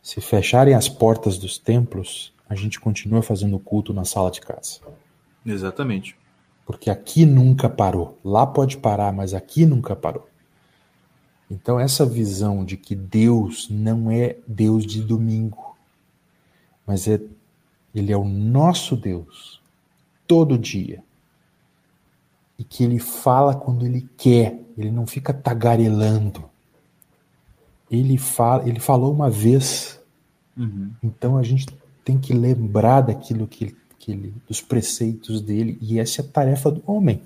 se 0.00 0.20
fecharem 0.20 0.74
as 0.74 0.88
portas 0.88 1.36
dos 1.36 1.58
templos, 1.58 2.32
a 2.48 2.54
gente 2.54 2.78
continua 2.78 3.22
fazendo 3.22 3.58
culto 3.58 3.92
na 3.92 4.04
sala 4.04 4.30
de 4.30 4.40
casa. 4.40 4.78
Exatamente. 5.44 6.16
Porque 6.64 6.88
aqui 6.90 7.26
nunca 7.26 7.68
parou. 7.68 8.16
Lá 8.24 8.46
pode 8.46 8.76
parar, 8.76 9.12
mas 9.12 9.34
aqui 9.34 9.66
nunca 9.66 9.96
parou. 9.96 10.28
Então, 11.52 11.78
essa 11.78 12.06
visão 12.06 12.64
de 12.64 12.76
que 12.76 12.94
Deus 12.94 13.68
não 13.70 14.10
é 14.10 14.36
Deus 14.46 14.86
de 14.86 15.02
domingo, 15.02 15.76
mas 16.86 17.06
é, 17.06 17.20
Ele 17.94 18.10
é 18.10 18.16
o 18.16 18.24
nosso 18.24 18.96
Deus, 18.96 19.60
todo 20.26 20.58
dia 20.58 21.02
e 22.62 22.64
que 22.64 22.84
ele 22.84 23.00
fala 23.00 23.56
quando 23.56 23.84
ele 23.84 24.08
quer, 24.16 24.56
ele 24.78 24.90
não 24.92 25.04
fica 25.04 25.34
tagarelando. 25.34 26.44
Ele 27.90 28.16
fala, 28.16 28.68
ele 28.68 28.78
falou 28.78 29.12
uma 29.12 29.28
vez. 29.28 30.00
Uhum. 30.56 30.92
Então 31.02 31.36
a 31.36 31.42
gente 31.42 31.66
tem 32.04 32.18
que 32.18 32.32
lembrar 32.32 33.00
daquilo 33.00 33.48
que, 33.48 33.74
que 33.98 34.12
ele, 34.12 34.32
dos 34.46 34.60
preceitos 34.60 35.40
dele, 35.40 35.76
e 35.80 35.98
essa 35.98 36.22
é 36.22 36.24
a 36.24 36.28
tarefa 36.28 36.70
do 36.70 36.82
homem. 36.86 37.20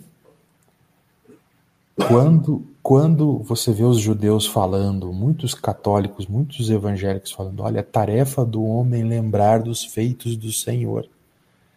Quando, 1.97 2.67
quando 2.83 3.39
você 3.39 3.73
vê 3.73 3.83
os 3.83 3.99
judeus 3.99 4.47
falando, 4.47 5.13
muitos 5.13 5.55
católicos, 5.55 6.27
muitos 6.27 6.69
evangélicos 6.69 7.33
falando, 7.33 7.63
olha, 7.63 7.81
a 7.81 7.85
tarefa 7.85 8.45
do 8.45 8.63
homem 8.63 9.03
lembrar 9.03 9.63
dos 9.63 9.83
feitos 9.83 10.37
do 10.37 10.53
Senhor. 10.53 11.09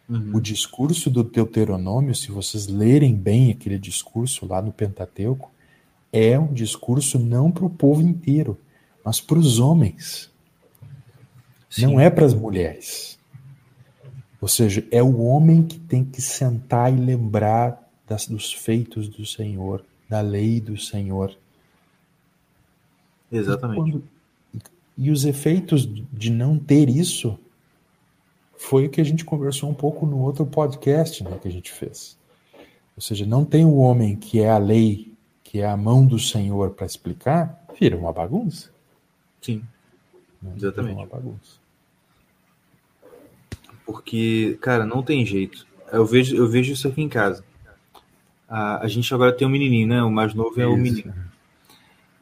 Uhum. 0.09 0.35
O 0.35 0.41
discurso 0.41 1.09
do 1.09 1.23
Deuteronômio, 1.23 2.13
se 2.13 2.31
vocês 2.31 2.67
lerem 2.67 3.15
bem 3.15 3.51
aquele 3.51 3.79
discurso 3.79 4.45
lá 4.45 4.61
no 4.61 4.73
Pentateuco, 4.73 5.51
é 6.11 6.37
um 6.37 6.53
discurso 6.53 7.17
não 7.17 7.49
para 7.49 7.65
o 7.65 7.69
povo 7.69 8.01
inteiro, 8.01 8.57
mas 9.05 9.21
para 9.21 9.39
os 9.39 9.59
homens. 9.59 10.29
Sim. 11.69 11.83
Não 11.83 11.99
é 11.99 12.09
para 12.09 12.25
as 12.25 12.33
mulheres. 12.33 13.17
Ou 14.41 14.47
seja, 14.47 14.85
é 14.91 15.01
o 15.01 15.21
homem 15.21 15.63
que 15.63 15.79
tem 15.79 16.03
que 16.03 16.21
sentar 16.21 16.91
e 16.91 16.97
lembrar 16.97 17.89
das, 18.07 18.25
dos 18.25 18.51
feitos 18.51 19.07
do 19.07 19.25
Senhor, 19.25 19.85
da 20.09 20.21
lei 20.21 20.59
do 20.59 20.75
Senhor. 20.75 21.37
Exatamente. 23.31 23.79
E, 23.79 23.91
quando, 23.91 24.03
e 24.97 25.11
os 25.11 25.23
efeitos 25.23 25.87
de 26.11 26.31
não 26.31 26.57
ter 26.57 26.89
isso 26.89 27.37
foi 28.57 28.87
o 28.87 28.89
que 28.89 28.99
a 28.99 29.05
gente 29.05 29.23
conversou 29.23 29.69
um 29.69 29.73
pouco 29.73 30.05
no 30.05 30.19
outro 30.19 30.45
podcast 30.45 31.23
né, 31.23 31.37
que 31.41 31.47
a 31.47 31.51
gente 31.51 31.71
fez. 31.71 32.17
Ou 32.95 33.01
seja, 33.01 33.25
não 33.25 33.45
tem 33.45 33.63
o 33.63 33.77
homem 33.77 34.17
que 34.17 34.41
é 34.41 34.49
a 34.49 34.57
lei, 34.57 35.13
que 35.43 35.61
é 35.61 35.65
a 35.65 35.77
mão 35.77 36.05
do 36.05 36.19
Senhor 36.19 36.71
para 36.71 36.85
explicar, 36.85 37.63
vira 37.79 37.95
uma 37.95 38.11
bagunça. 38.11 38.69
Sim, 39.41 39.63
né? 40.41 40.51
exatamente. 40.57 40.95
Vira 40.95 41.07
uma 41.07 41.07
bagunça. 41.07 41.59
Porque, 43.85 44.57
cara, 44.61 44.85
não 44.85 45.01
tem 45.01 45.25
jeito. 45.25 45.65
Eu 45.91 46.05
vejo, 46.05 46.35
eu 46.35 46.47
vejo 46.47 46.73
isso 46.73 46.87
aqui 46.87 47.01
em 47.01 47.09
casa. 47.09 47.43
A, 48.49 48.83
a 48.83 48.87
gente 48.87 49.13
agora 49.13 49.31
tem 49.31 49.47
um 49.47 49.51
menininho, 49.51 49.87
né? 49.87 50.01
O 50.01 50.11
mais 50.11 50.33
novo 50.33 50.59
é 50.59 50.65
o 50.65 50.75
menino. 50.75 51.13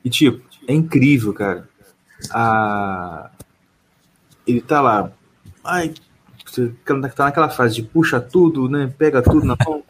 E, 0.03 0.09
tipo, 0.09 0.45
é 0.67 0.73
incrível, 0.73 1.33
cara. 1.33 1.67
A... 2.31 3.29
Ele 4.45 4.61
tá 4.61 4.81
lá. 4.81 5.11
Ai, 5.63 5.93
você 6.45 6.73
tá 7.15 7.25
naquela 7.25 7.49
fase 7.49 7.75
de 7.75 7.83
puxa 7.83 8.19
tudo, 8.19 8.69
né? 8.69 8.91
Pega 8.97 9.21
tudo 9.21 9.45
na 9.45 9.55
mão. 9.65 9.83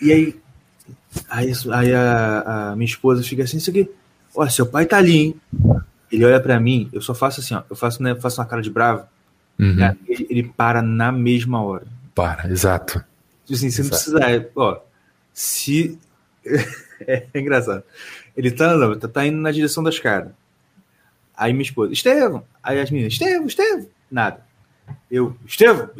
e 0.00 0.12
aí, 0.12 0.36
aí, 1.28 1.52
aí 1.72 1.94
a, 1.94 2.70
a, 2.70 2.76
minha 2.76 2.86
esposa 2.86 3.22
fica 3.22 3.42
assim, 3.42 3.56
isso 3.56 3.70
aqui, 3.70 3.90
ó, 4.34 4.46
seu 4.48 4.66
pai 4.66 4.86
tá 4.86 4.98
ali, 4.98 5.16
hein? 5.16 5.40
Ele 6.10 6.24
olha 6.24 6.40
para 6.40 6.60
mim, 6.60 6.88
eu 6.92 7.00
só 7.00 7.14
faço 7.14 7.40
assim, 7.40 7.54
ó, 7.54 7.62
eu 7.68 7.76
faço, 7.76 8.02
né, 8.02 8.14
faço 8.16 8.40
uma 8.40 8.46
cara 8.46 8.62
de 8.62 8.70
bravo. 8.70 9.04
Uhum. 9.58 9.96
Ele, 10.06 10.26
ele, 10.28 10.42
para 10.42 10.82
na 10.82 11.10
mesma 11.12 11.62
hora. 11.62 11.86
Para, 12.14 12.50
exato. 12.50 13.02
Tipo 13.44 13.54
assim, 13.54 13.70
você 13.70 13.82
não 13.82 13.88
precisa, 13.90 14.50
ó, 14.56 14.80
se 15.32 15.98
é, 17.06 17.26
é, 17.32 17.40
engraçado. 17.40 17.82
Ele 18.36 18.50
tá, 18.50 18.76
não, 18.76 18.98
tá, 18.98 19.06
tá 19.08 19.26
indo 19.26 19.36
na 19.38 19.50
direção 19.52 19.82
da 19.82 19.90
escada. 19.90 20.34
Aí 21.36 21.52
minha 21.52 21.62
esposa, 21.62 21.92
Estevam. 21.92 22.44
Aí 22.62 22.80
as 22.80 22.90
meninas, 22.90 23.12
Estevam, 23.14 23.46
Estevam. 23.46 23.88
Nada. 24.10 24.44
Eu, 25.10 25.36
Estevam, 25.46 25.90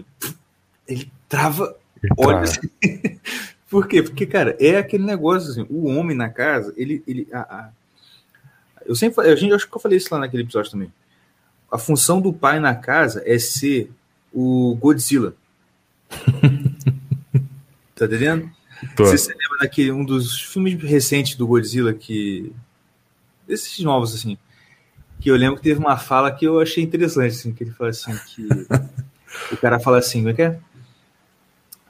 ele 0.87 1.11
trava, 1.29 1.77
Ele 2.03 2.13
olha 2.19 2.43
trava. 2.43 2.45
assim. 2.45 3.21
Por 3.69 3.89
quê? 3.89 4.03
Porque, 4.03 4.25
cara, 4.27 4.57
é 4.61 4.77
aquele 4.77 5.05
negócio 5.05 5.51
assim, 5.51 5.67
o 5.69 5.87
homem 5.87 6.17
na 6.17 6.29
casa, 6.29 6.73
ele. 6.77 7.03
ele 7.07 7.27
a, 7.33 7.41
a- 7.41 7.71
eu 8.87 8.95
sempre 8.95 9.27
a 9.27 9.35
gente, 9.35 9.53
acho 9.55 9.69
que 9.69 9.75
eu 9.75 9.81
falei 9.81 9.97
isso 9.97 10.13
lá 10.13 10.21
naquele 10.21 10.43
episódio 10.45 10.71
também. 10.71 10.93
A 11.73 11.79
função 11.79 12.21
do 12.21 12.33
pai 12.33 12.61
na 12.61 12.75
casa 12.75 13.23
é 13.27 13.39
ser 13.39 13.91
o 14.33 14.77
Godzilla. 14.77 15.35
tá 18.09 18.15
entendendo? 18.17 18.51
Tô. 18.97 19.05
Você 19.05 19.19
se 19.19 19.29
lembra 19.29 19.59
daquele 19.61 19.93
um 19.93 20.05
dos 20.05 20.41
filmes 20.41 20.81
recentes 20.83 21.37
do 21.37 21.47
Godzilla 21.47 21.93
que. 21.93 22.53
Desses 23.47 23.79
novos, 23.81 24.15
assim. 24.15 24.39
Que 25.21 25.31
eu 25.31 25.37
lembro 25.37 25.57
que 25.57 25.63
teve 25.63 25.79
uma 25.79 25.97
fala 25.97 26.31
que 26.31 26.45
eu 26.45 26.61
achei 26.61 26.83
interessante, 26.83 27.33
assim, 27.33 27.53
que 27.53 27.65
ele 27.65 27.71
fala 27.71 27.91
assim 27.91 28.15
que. 28.27 28.47
o 29.53 29.57
cara 29.57 29.79
fala 29.79 29.99
assim, 29.99 30.19
como 30.19 30.31
é 30.31 30.35
que 30.35 30.43
é? 30.43 30.59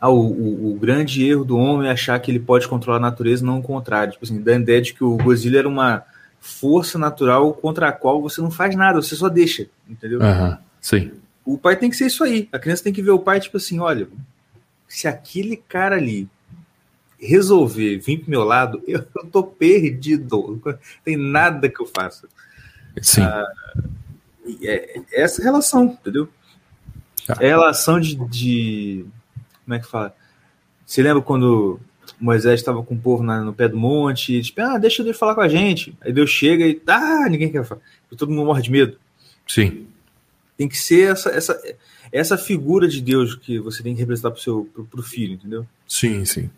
Ah, 0.01 0.11
o, 0.11 0.21
o, 0.21 0.73
o 0.73 0.79
grande 0.79 1.27
erro 1.27 1.45
do 1.45 1.57
homem 1.57 1.89
é 1.89 1.93
achar 1.93 2.19
que 2.19 2.31
ele 2.31 2.39
pode 2.39 2.69
controlar 2.69 2.99
a 2.99 3.01
natureza, 3.01 3.45
não 3.45 3.59
o 3.59 3.63
contrário. 3.63 4.13
Tipo 4.13 4.25
assim, 4.25 4.41
da 4.43 4.55
ideia 4.55 4.83
de 4.83 4.93
que 4.93 5.03
o 5.03 5.17
Godzilla 5.17 5.59
era 5.59 5.69
uma 5.69 6.05
força 6.41 6.99
natural 6.99 7.55
contra 7.55 7.89
a 7.89 7.93
qual 7.93 8.21
você 8.21 8.43
não 8.43 8.51
faz 8.51 8.77
nada, 8.77 9.01
você 9.01 9.17
só 9.17 9.31
deixa, 9.31 9.67
entendeu? 9.89 10.21
Aham, 10.23 10.59
sim. 10.79 11.11
O 11.43 11.57
pai 11.57 11.75
tem 11.75 11.89
que 11.89 11.97
ser 11.97 12.07
isso 12.07 12.23
aí. 12.23 12.49
A 12.53 12.59
criança 12.59 12.85
tem 12.85 12.93
que 12.93 13.01
ver 13.01 13.13
o 13.13 13.19
pai, 13.19 13.41
tipo 13.41 13.57
assim, 13.57 13.81
olha, 13.81 14.07
se 14.95 15.09
aquele 15.09 15.57
cara 15.57 15.97
ali 15.97 16.29
resolver 17.19 17.99
vir 17.99 18.19
pro 18.21 18.31
meu 18.31 18.45
lado, 18.45 18.83
eu, 18.87 19.05
eu 19.17 19.27
tô 19.27 19.43
perdido. 19.43 20.61
Não 20.65 20.79
tem 21.05 21.17
nada 21.17 21.69
que 21.69 21.81
eu 21.81 21.87
faça. 21.87 22.29
Sim. 23.03 23.23
E 24.47 24.69
É, 24.69 24.99
é 24.99 25.23
essa 25.23 25.43
relação, 25.43 25.85
entendeu? 25.85 26.29
Ah. 27.29 27.37
É 27.41 27.47
a 27.47 27.57
relação 27.57 27.99
de, 27.99 28.15
de- 28.29 29.05
Como 29.65 29.75
é 29.75 29.79
que 29.81 29.87
fala? 29.87 30.15
Você 30.87 31.03
lembra 31.03 31.23
quando 31.23 31.81
Moisés 32.21 32.61
estava 32.61 32.83
com 32.83 32.95
o 32.95 32.99
povo 33.01 33.23
na- 33.23 33.41
no 33.43 33.53
pé 33.55 33.67
do 33.69 33.77
monte? 33.77 34.35
E, 34.35 34.43
tipo, 34.43 34.61
ah, 34.61 34.79
deixa 34.79 35.03
Deus 35.03 35.17
falar 35.17 35.35
com 35.35 35.41
a 35.41 35.49
gente. 35.49 35.97
Aí 36.03 36.13
Deus 36.13 36.31
chega 36.31 36.67
e. 36.67 36.81
Ah, 36.87 37.27
ninguém 37.29 37.51
quer 37.51 37.65
falar. 37.65 37.81
E 38.13 38.17
todo 38.17 38.31
mundo 38.31 38.47
morre 38.47 38.63
de 38.63 38.71
medo. 38.71 38.99
Sim. 39.49 39.87
Tem 40.57 40.69
que 40.69 40.77
ser 40.79 41.11
essa, 41.13 41.31
essa, 41.31 41.61
essa 42.15 42.39
figura 42.39 42.87
de 42.87 43.01
Deus 43.01 43.35
que 43.35 43.59
você 43.59 43.83
tem 43.83 43.93
que 43.93 44.01
representar 44.01 44.31
pro 44.31 44.41
seu 44.41 44.71
pro, 44.73 44.85
pro 44.85 45.03
filho, 45.03 45.35
entendeu? 45.35 45.67
Sim, 45.89 46.25
sim. 46.25 46.49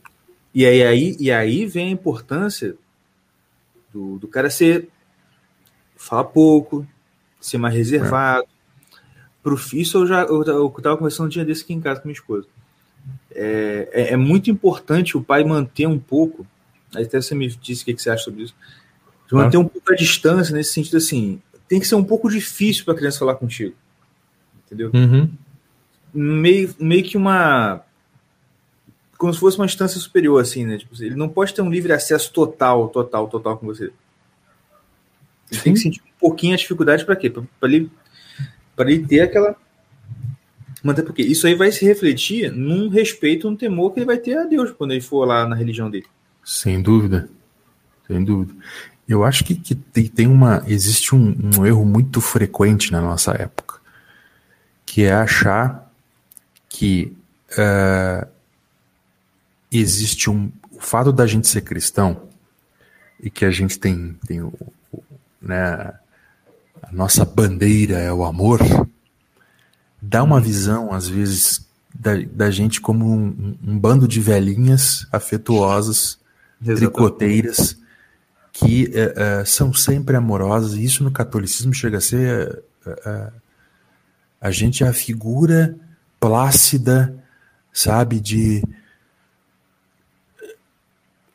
E 0.55 0.67
aí, 0.67 0.83
aí, 0.83 1.17
e 1.19 1.33
aí 1.33 1.65
vem 1.65 1.89
a 1.89 1.91
importância 1.91 2.77
do, 3.91 4.19
do 4.19 4.29
cara 4.29 4.51
ser 4.51 4.89
falar 5.97 6.25
pouco, 6.25 6.87
ser 7.41 7.57
mais 7.57 7.75
reservado. 7.75 8.47
Pro 9.43 9.57
filho, 9.57 9.81
isso 9.81 9.97
eu 9.97 10.07
já 10.07 10.23
eu, 10.25 10.43
eu 10.43 10.71
tava 10.83 10.99
conversando 10.99 11.27
um 11.27 11.31
dia 11.31 11.45
desse 11.45 11.63
aqui 11.63 11.73
em 11.73 11.81
casa 11.81 12.01
com 12.01 12.09
minha 12.09 12.19
esposa. 12.19 12.47
É, 13.35 13.89
é, 13.93 14.13
é 14.13 14.17
muito 14.17 14.51
importante 14.51 15.17
o 15.17 15.23
pai 15.23 15.43
manter 15.43 15.87
um 15.87 15.99
pouco. 15.99 16.47
Até 16.95 17.19
você 17.19 17.35
me 17.35 17.49
disse 17.49 17.83
o 17.83 17.85
que, 17.87 17.95
que 17.95 18.03
você 18.03 18.11
acha 18.11 18.25
sobre 18.25 18.43
isso. 18.43 18.55
De 19.27 19.35
manter 19.35 19.57
um 19.57 19.67
pouco 19.67 19.91
a 19.91 19.97
distância 19.97 20.55
nesse 20.55 20.75
sentido 20.75 20.99
assim. 20.99 21.41
Tem 21.67 21.81
que 21.81 21.87
ser 21.87 21.95
um 21.95 22.05
pouco 22.05 22.29
difícil 22.29 22.85
para 22.85 22.93
a 22.93 22.97
criança 22.97 23.19
falar 23.19 23.37
contigo. 23.37 23.75
Entendeu? 24.67 24.91
Uhum. 24.93 25.31
Meio, 26.13 26.75
meio 26.79 27.05
que 27.05 27.17
uma. 27.17 27.83
Como 29.19 29.33
se 29.33 29.41
fosse 29.41 29.57
uma 29.57 29.67
instância 29.67 29.99
superior, 29.99 30.41
assim, 30.41 30.67
né? 30.67 30.79
Tipo, 30.79 30.95
ele 31.03 31.15
não 31.15 31.29
pode 31.29 31.55
ter 31.55 31.63
um 31.63 31.71
livre 31.71 31.93
acesso 31.93 32.33
total, 32.33 32.89
total, 32.89 33.29
total 33.29 33.57
com 33.57 33.67
você. 33.67 33.91
Ele 35.51 35.61
tem 35.61 35.73
que 35.73 35.81
sentir 35.81 36.01
um 36.01 36.19
pouquinho 36.19 36.55
a 36.55 36.57
dificuldade 36.57 37.05
para 37.05 37.17
quê? 37.17 37.31
Para 37.31 37.45
ele, 37.63 37.91
pra 38.75 38.91
ele 38.91 39.07
ter 39.07 39.21
aquela. 39.21 39.57
Manter 40.83 41.03
porque 41.03 41.23
isso 41.23 41.47
aí 41.47 41.55
vai 41.55 41.73
se 41.73 41.85
refletir 41.85 42.53
num 42.53 42.89
respeito, 42.89 43.51
num 43.51 43.57
temor 43.57 43.93
que 43.93 44.01
ele 44.01 44.07
vai 44.07 44.19
ter 44.19 44.37
a 44.37 44.45
Deus 44.45 44.71
quando 44.71 44.93
ele 44.93 45.01
for 45.01 45.25
lá 45.25 45.49
na 45.49 45.57
religião 45.57 45.91
dele. 45.91 46.07
Sem 46.45 46.81
dúvida. 46.81 47.29
Sem 48.07 48.23
dúvida. 48.23 48.55
Eu 49.09 49.25
acho 49.25 49.45
que, 49.45 49.55
que 49.55 49.75
tem, 49.75 50.07
tem 50.07 50.27
uma. 50.27 50.63
Existe 50.67 51.15
um, 51.15 51.35
um 51.57 51.65
erro 51.65 51.85
muito 51.85 52.21
frequente 52.21 52.91
na 52.91 53.01
nossa 53.01 53.33
época, 53.33 53.77
que 54.85 55.03
é 55.03 55.13
achar 55.13 55.86
que 56.79 57.17
eh, 57.57 58.27
existe 59.73 60.29
um. 60.29 60.51
O 60.71 60.81
fato 60.81 61.11
da 61.11 61.27
gente 61.27 61.49
ser 61.49 61.63
cristão 61.63 62.29
e 63.19 63.31
que 63.31 63.47
a 63.47 63.51
gente 63.51 63.79
tem, 63.79 64.15
tem 64.27 64.43
o, 64.43 64.53
o- 64.93 65.03
né, 65.41 65.95
a 66.83 66.93
nossa 66.93 67.25
bandeira 67.25 67.97
é 67.99 68.13
o 68.13 68.25
amor, 68.25 68.61
dá 70.03 70.23
uma 70.23 70.39
visão, 70.39 70.93
às 70.93 71.09
vezes, 71.09 71.67
da, 71.95 72.11
da 72.31 72.51
gente 72.51 72.79
como 72.79 73.07
um, 73.11 73.57
um 73.67 73.79
bando 73.79 74.07
de 74.07 74.21
velhinhas 74.21 75.07
afetuosas 75.11 76.19
tricoteiras 76.63 77.79
que 78.53 78.91
eh, 78.95 79.15
eh, 79.17 79.45
são 79.47 79.73
sempre 79.73 80.15
amorosas, 80.17 80.75
e 80.75 80.85
isso 80.85 81.03
no 81.03 81.11
catolicismo 81.11 81.73
chega 81.73 81.99
a 81.99 82.01
ser 82.03 82.63
eh, 82.87 83.33
a 84.41 84.51
gente 84.51 84.85
é 84.85 84.89
a 84.89 84.93
figura 84.93 85.75
plácida, 86.21 87.15
sabe, 87.73 88.21
de 88.21 88.63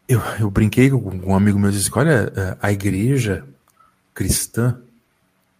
eu, 0.08 0.20
eu 0.40 0.52
brinquei 0.52 0.90
com 0.90 0.98
um 1.26 1.36
amigo 1.36 1.58
meu 1.58 1.70
e 1.70 1.74
disse, 1.74 1.90
olha, 1.94 2.32
eh, 2.36 2.58
a 2.62 2.72
igreja 2.72 3.46
cristã 4.14 4.80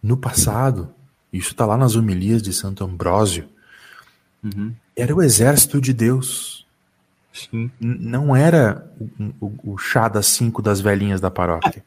no 0.02 0.16
passado, 0.16 0.92
isso 1.32 1.52
está 1.52 1.64
lá 1.64 1.76
nas 1.76 1.96
homilias 1.96 2.42
de 2.42 2.52
Santo 2.52 2.84
Ambrósio, 2.84 3.48
era 4.96 5.14
o 5.14 5.22
exército 5.22 5.80
de 5.80 5.94
Deus. 5.94 6.66
Sim. 7.32 7.70
Não 7.80 8.34
era 8.36 8.86
o, 9.00 9.46
o- 9.46 9.72
o 9.72 9.78
chá 9.78 10.06
das 10.08 10.26
cinco 10.26 10.60
das 10.60 10.80
velhinhas 10.80 11.20
da 11.20 11.30
paróquia. 11.30 11.82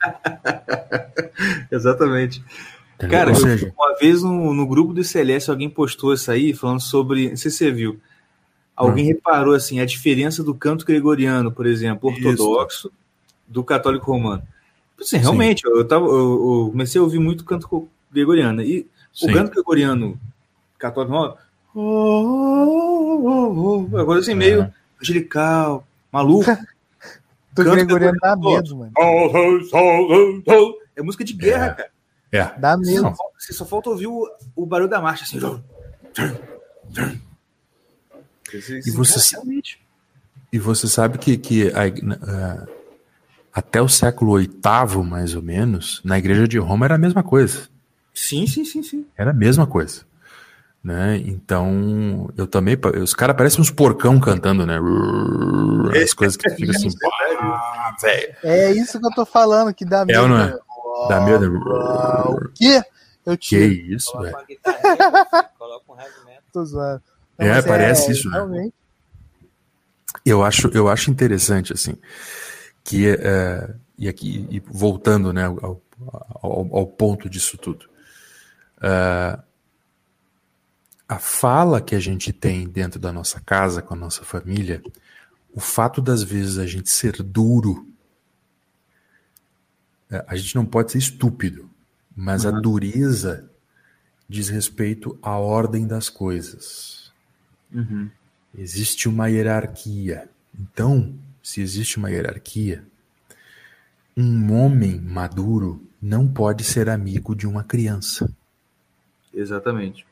Exatamente. 1.69 2.43
Cara, 2.97 3.31
eu- 3.31 3.35
seja, 3.35 3.73
uma 3.77 3.95
vez 3.97 4.23
no, 4.23 4.53
no 4.53 4.65
grupo 4.67 4.93
do 4.93 5.03
Celeste 5.03 5.49
alguém 5.51 5.69
postou 5.69 6.13
isso 6.13 6.31
aí 6.31 6.53
falando 6.53 6.79
sobre. 6.81 7.29
Não 7.29 7.37
sei 7.37 7.51
se 7.51 7.57
você 7.57 7.71
viu. 7.71 7.99
Alguém 8.75 9.05
reparou 9.05 9.53
assim 9.53 9.79
a 9.79 9.85
diferença 9.85 10.43
do 10.43 10.53
canto 10.53 10.85
gregoriano, 10.85 11.51
por 11.51 11.65
exemplo, 11.65 12.11
Isso. 12.11 12.27
ortodoxo, 12.27 12.91
do 13.47 13.63
católico 13.63 14.11
romano. 14.11 14.43
Assim, 14.99 15.17
realmente, 15.17 15.63
eu, 15.65 15.85
tava, 15.87 16.05
eu, 16.05 16.11
eu 16.65 16.69
comecei 16.71 16.99
a 16.99 17.03
ouvir 17.03 17.19
muito 17.19 17.43
canto 17.45 17.87
gregoriano. 18.11 18.61
E 18.61 18.85
Sim. 19.13 19.29
o 19.29 19.33
canto 19.33 19.51
gregoriano 19.51 20.19
católico 20.77 21.13
romano. 21.13 21.35
oh, 21.73 23.19
oh, 23.23 23.87
oh, 23.93 23.97
Agora 23.97 24.19
assim, 24.19 24.35
meio 24.35 24.61
É. 24.63 24.71
angelical, 25.01 25.85
maluco. 26.11 26.45
Do 27.55 27.63
Canto 27.63 27.75
Gregoriano 27.85 28.17
dá 28.21 28.35
medo, 28.35 28.75
mano. 28.75 28.91
É 30.95 31.01
música 31.01 31.23
de 31.23 31.31
guerra, 31.33 31.67
É. 31.67 31.73
cara. 31.73 31.89
É. 32.35 32.53
Dá 32.57 32.75
medo. 32.77 33.01
falta- 33.03 33.23
você 33.37 33.53
só 33.53 33.65
falta 33.65 33.89
ouvir 33.89 34.07
o, 34.07 34.27
o 34.55 34.65
barulho 34.65 34.89
da 34.89 35.01
marcha, 35.01 35.23
assim. 35.23 35.37
E 38.85 38.91
você-. 38.91 39.37
E 40.51 40.59
você 40.59 40.87
sabe 40.87 41.17
que, 41.17 41.37
que 41.37 41.71
a 41.73 42.65
até 43.53 43.81
o 43.81 43.87
século 43.87 44.37
VIII, 44.37 45.01
mais 45.03 45.33
ou 45.33 45.41
menos, 45.41 46.01
na 46.03 46.17
igreja 46.17 46.45
de 46.45 46.57
Roma 46.57 46.85
era 46.85 46.95
a 46.95 46.97
mesma 46.97 47.23
coisa. 47.23 47.69
Sim, 48.13 48.45
sim, 48.47 48.65
sim, 48.65 48.83
sim. 48.83 49.05
Era 49.17 49.31
a 49.31 49.33
mesma 49.33 49.65
coisa. 49.65 50.01
Né? 50.83 51.17
Então, 51.25 52.29
eu 52.37 52.45
também. 52.45 52.77
Os 53.01 53.13
caras 53.13 53.35
parecem 53.35 53.59
uns 53.61 53.71
porcão 53.71 54.19
cantando, 54.19 54.65
né? 54.65 54.77
As 56.03 56.13
coisas 56.13 56.37
que 56.37 56.49
fica 56.51 56.71
assim. 56.71 56.89
"Pá, 56.99 57.95
velho. 58.01 58.35
É 58.43 58.71
isso 58.71 58.99
que 58.99 59.05
eu 59.07 59.11
tô 59.11 59.25
falando, 59.25 59.73
que 59.73 59.83
dá 59.85 60.05
medo. 60.05 60.21
ou 60.21 60.27
não 60.27 60.37
é? 60.39 60.59
Né? 61.09 61.15
Dá 61.15 61.21
medo. 61.21 61.57
O 61.57 62.49
quê? 62.53 62.81
Eu 63.25 63.37
Que 63.37 63.69
tiro. 63.69 63.95
isso, 63.95 64.11
Coloca 64.11 64.45
velho. 64.47 64.59
coloca 65.57 65.91
um 65.93 65.99
heavy 65.99 66.25
metal. 66.25 66.43
Tô 66.53 66.65
zoando. 66.65 67.01
É, 67.37 67.49
mas 67.49 67.65
parece 67.65 68.11
isso, 68.11 68.29
né? 68.29 68.69
Eu 70.25 70.43
acho, 70.43 70.67
eu 70.69 70.87
acho 70.87 71.11
interessante, 71.11 71.73
assim, 71.73 71.95
que, 72.83 73.07
é, 73.09 73.75
e 73.97 74.07
aqui, 74.07 74.47
e 74.49 74.59
voltando, 74.59 75.31
né, 75.33 75.45
ao, 75.45 75.81
ao, 76.41 76.69
ao 76.71 76.87
ponto 76.87 77.29
disso 77.29 77.57
tudo, 77.57 77.85
é, 78.81 79.37
a 81.07 81.19
fala 81.19 81.81
que 81.81 81.93
a 81.95 81.99
gente 81.99 82.31
tem 82.33 82.67
dentro 82.67 82.99
da 82.99 83.11
nossa 83.11 83.39
casa, 83.39 83.81
com 83.81 83.93
a 83.93 83.97
nossa 83.97 84.23
família, 84.23 84.81
o 85.53 85.59
fato 85.59 86.01
das 86.01 86.23
vezes 86.23 86.57
a 86.57 86.65
gente 86.65 86.89
ser 86.89 87.21
duro, 87.21 87.85
é, 87.85 87.94
a 90.27 90.35
gente 90.35 90.55
não 90.55 90.65
pode 90.65 90.91
ser 90.91 90.99
estúpido, 90.99 91.69
mas 92.15 92.45
a 92.45 92.51
dureza 92.51 93.49
diz 94.27 94.49
respeito 94.49 95.17
à 95.21 95.37
ordem 95.37 95.85
das 95.87 96.09
coisas. 96.09 97.11
Uhum. 97.73 98.09
Existe 98.57 99.09
uma 99.09 99.27
hierarquia. 99.27 100.29
Então, 100.57 101.13
se 101.43 101.61
existe 101.61 101.97
uma 101.97 102.09
hierarquia, 102.09 102.83
um 104.15 104.53
homem 104.53 104.99
maduro 104.99 105.85
não 106.01 106.27
pode 106.27 106.63
ser 106.63 106.89
amigo 106.89 107.35
de 107.35 107.45
uma 107.45 107.63
criança. 107.63 108.31
Exatamente. 109.33 110.05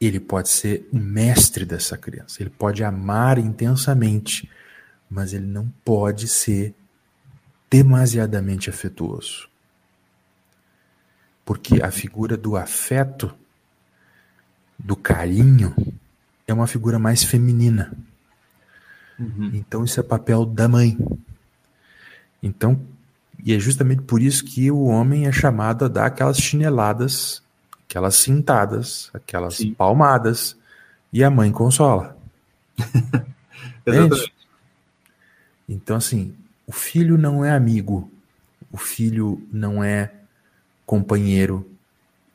ele 0.00 0.20
pode 0.20 0.48
ser 0.48 0.88
o 0.92 0.98
mestre 0.98 1.64
dessa 1.64 1.96
criança, 1.96 2.42
ele 2.42 2.50
pode 2.50 2.84
amar 2.84 3.38
intensamente, 3.38 4.48
mas 5.10 5.32
ele 5.32 5.46
não 5.46 5.68
pode 5.84 6.28
ser 6.28 6.74
demasiadamente 7.70 8.70
afetuoso. 8.70 9.48
Porque 11.44 11.82
a 11.82 11.90
figura 11.90 12.36
do 12.36 12.56
afeto, 12.56 13.34
do 14.78 14.94
carinho, 14.94 15.74
é 16.46 16.52
uma 16.52 16.66
figura 16.66 16.98
mais 16.98 17.22
feminina. 17.22 17.92
Uhum. 19.18 19.50
Então, 19.54 19.84
isso 19.84 19.98
é 19.98 20.02
papel 20.02 20.44
da 20.44 20.68
mãe. 20.68 20.96
Então, 22.42 22.80
e 23.44 23.54
é 23.54 23.58
justamente 23.58 24.02
por 24.02 24.20
isso 24.20 24.44
que 24.44 24.70
o 24.70 24.84
homem 24.84 25.26
é 25.26 25.32
chamado 25.32 25.84
a 25.84 25.88
dar 25.88 26.06
aquelas 26.06 26.38
chineladas, 26.38 27.42
aquelas 27.88 28.16
cintadas, 28.16 29.10
aquelas 29.14 29.56
Sim. 29.56 29.74
palmadas, 29.74 30.56
e 31.12 31.24
a 31.24 31.30
mãe 31.30 31.50
consola. 31.50 32.16
Exatamente. 33.86 34.34
Então, 35.68 35.96
assim, 35.96 36.34
o 36.68 36.72
filho 36.72 37.16
não 37.16 37.42
é 37.42 37.50
amigo, 37.50 38.10
o 38.70 38.76
filho 38.76 39.42
não 39.50 39.82
é 39.82 40.12
companheiro, 40.84 41.66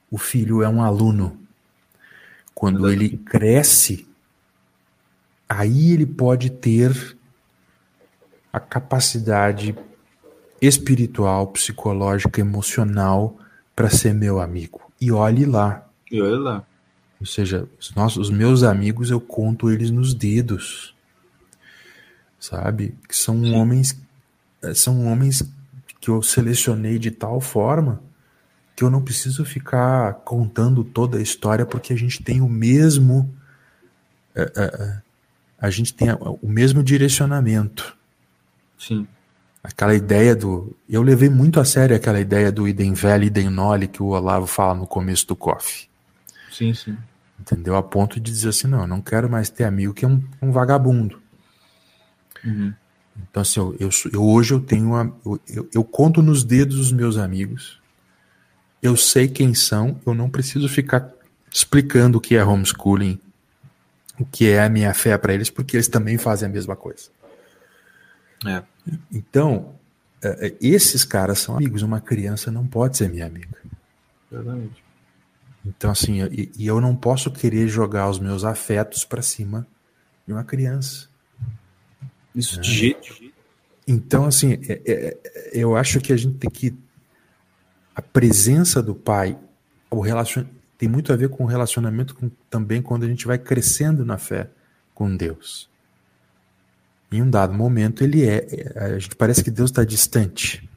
o 0.09 0.17
filho 0.17 0.63
é 0.63 0.67
um 0.67 0.81
aluno. 0.81 1.37
Quando 2.55 2.89
ele 2.89 3.15
cresce, 3.15 4.07
aí 5.47 5.91
ele 5.91 6.07
pode 6.07 6.49
ter 6.49 7.15
a 8.51 8.59
capacidade 8.59 9.75
espiritual, 10.59 11.47
psicológica, 11.47 12.41
emocional 12.41 13.37
para 13.75 13.89
ser 13.89 14.15
meu 14.15 14.39
amigo. 14.39 14.81
E 14.99 15.11
olhe 15.11 15.45
lá. 15.45 15.87
E 16.09 16.19
olhe 16.19 16.37
lá. 16.37 16.65
Ou 17.19 17.25
seja, 17.27 17.69
os, 17.79 17.93
nossos, 17.93 18.29
os 18.29 18.35
meus 18.35 18.63
amigos 18.63 19.11
eu 19.11 19.21
conto 19.21 19.69
eles 19.69 19.91
nos 19.91 20.13
dedos. 20.15 20.95
Sabe? 22.39 22.95
Que 23.07 23.15
são 23.15 23.43
Sim. 23.43 23.55
homens 23.55 24.01
são 24.73 25.05
homens 25.07 25.43
que 25.99 26.09
eu 26.09 26.21
selecionei 26.21 26.99
de 26.99 27.11
tal 27.11 27.39
forma 27.39 28.01
que 28.75 28.83
eu 28.83 28.89
não 28.89 29.01
preciso 29.01 29.45
ficar 29.45 30.13
contando 30.25 30.83
toda 30.83 31.17
a 31.17 31.21
história 31.21 31.65
porque 31.65 31.93
a 31.93 31.95
gente 31.95 32.23
tem 32.23 32.41
o 32.41 32.49
mesmo 32.49 33.33
uh, 34.35 34.41
uh, 34.41 35.01
a 35.59 35.69
gente 35.69 35.93
tem 35.93 36.09
o 36.41 36.47
mesmo 36.47 36.83
direcionamento. 36.83 37.97
Sim 38.77 39.07
aquela 39.63 39.95
ideia 39.95 40.35
do. 40.35 40.75
Eu 40.89 41.01
levei 41.01 41.29
muito 41.29 41.59
a 41.59 41.65
sério 41.65 41.95
aquela 41.95 42.19
ideia 42.19 42.51
do 42.51 42.67
idem 42.67 42.93
velho, 42.93 43.23
idem 43.23 43.49
nole 43.49 43.87
que 43.87 44.03
o 44.03 44.07
Olavo 44.07 44.45
fala 44.45 44.75
no 44.75 44.85
começo 44.85 45.25
do 45.27 45.35
coffee. 45.35 45.87
Sim, 46.51 46.73
sim. 46.73 46.97
Entendeu? 47.39 47.75
A 47.75 47.81
ponto 47.81 48.19
de 48.19 48.31
dizer 48.31 48.49
assim: 48.49 48.67
não, 48.67 48.81
eu 48.81 48.87
não 48.87 49.01
quero 49.01 49.29
mais 49.29 49.49
ter 49.49 49.63
amigo 49.63 49.93
que 49.93 50.03
é 50.03 50.07
um, 50.07 50.21
um 50.41 50.51
vagabundo. 50.51 51.21
Uhum. 52.43 52.73
Então, 53.17 53.41
assim, 53.41 53.59
eu, 53.59 53.75
eu, 53.79 53.89
eu, 54.11 54.23
hoje 54.23 54.53
eu 54.53 54.59
tenho 54.59 54.87
uma. 54.87 55.15
Eu, 55.47 55.69
eu, 55.73 55.83
conto 55.83 56.21
nos 56.21 56.43
dedos 56.43 56.77
os 56.77 56.91
meus 56.91 57.17
amigos. 57.17 57.81
Eu 58.81 58.97
sei 58.97 59.27
quem 59.27 59.53
são, 59.53 59.99
eu 60.05 60.13
não 60.13 60.29
preciso 60.29 60.67
ficar 60.67 61.09
explicando 61.51 62.17
o 62.17 62.21
que 62.21 62.35
é 62.35 62.43
homeschooling, 62.43 63.19
o 64.19 64.25
que 64.25 64.49
é 64.49 64.63
a 64.63 64.69
minha 64.69 64.93
fé 64.93 65.17
para 65.17 65.33
eles, 65.33 65.49
porque 65.49 65.77
eles 65.77 65.87
também 65.87 66.17
fazem 66.17 66.49
a 66.49 66.51
mesma 66.51 66.75
coisa. 66.75 67.09
É. 68.45 68.61
Então, 69.11 69.75
é, 70.21 70.47
é, 70.47 70.55
esses 70.59 71.05
caras 71.05 71.39
são 71.39 71.55
amigos. 71.55 71.81
Uma 71.81 72.01
criança 72.01 72.51
não 72.51 72.65
pode 72.65 72.97
ser 72.97 73.09
minha 73.09 73.25
amiga. 73.25 73.57
Exatamente. 74.31 74.83
Então, 75.65 75.91
assim, 75.91 76.21
e, 76.25 76.51
e 76.57 76.67
eu 76.67 76.81
não 76.81 76.95
posso 76.95 77.31
querer 77.31 77.67
jogar 77.67 78.09
os 78.09 78.19
meus 78.19 78.43
afetos 78.43 79.05
para 79.05 79.21
cima 79.21 79.65
de 80.27 80.33
uma 80.33 80.43
criança. 80.43 81.07
Isso 82.35 82.59
de 82.59 82.71
jeito. 82.71 83.31
Então, 83.87 84.25
assim, 84.25 84.53
é, 84.67 84.81
é, 84.85 85.17
eu 85.53 85.75
acho 85.75 85.99
que 85.99 86.13
a 86.13 86.17
gente 86.17 86.37
tem 86.37 86.49
que. 86.49 86.75
A 87.95 88.01
presença 88.01 88.81
do 88.81 88.95
pai, 88.95 89.37
o 89.89 90.01
relacion... 90.01 90.45
tem 90.77 90.89
muito 90.89 91.13
a 91.13 91.15
ver 91.15 91.29
com 91.29 91.43
o 91.43 91.47
relacionamento 91.47 92.15
com, 92.15 92.29
também 92.49 92.81
quando 92.81 93.03
a 93.03 93.07
gente 93.07 93.27
vai 93.27 93.37
crescendo 93.37 94.03
na 94.03 94.17
fé 94.17 94.49
com 94.95 95.15
Deus 95.15 95.69
em 97.15 97.21
um 97.21 97.29
dado 97.29 97.53
momento 97.53 98.03
ele 98.03 98.27
é, 98.27 98.47
é, 98.49 98.85
a 98.85 98.99
gente 98.99 99.15
parece 99.15 99.43
que 99.43 99.51
Deus 99.51 99.69
está 99.69 99.83
distante. 99.83 100.67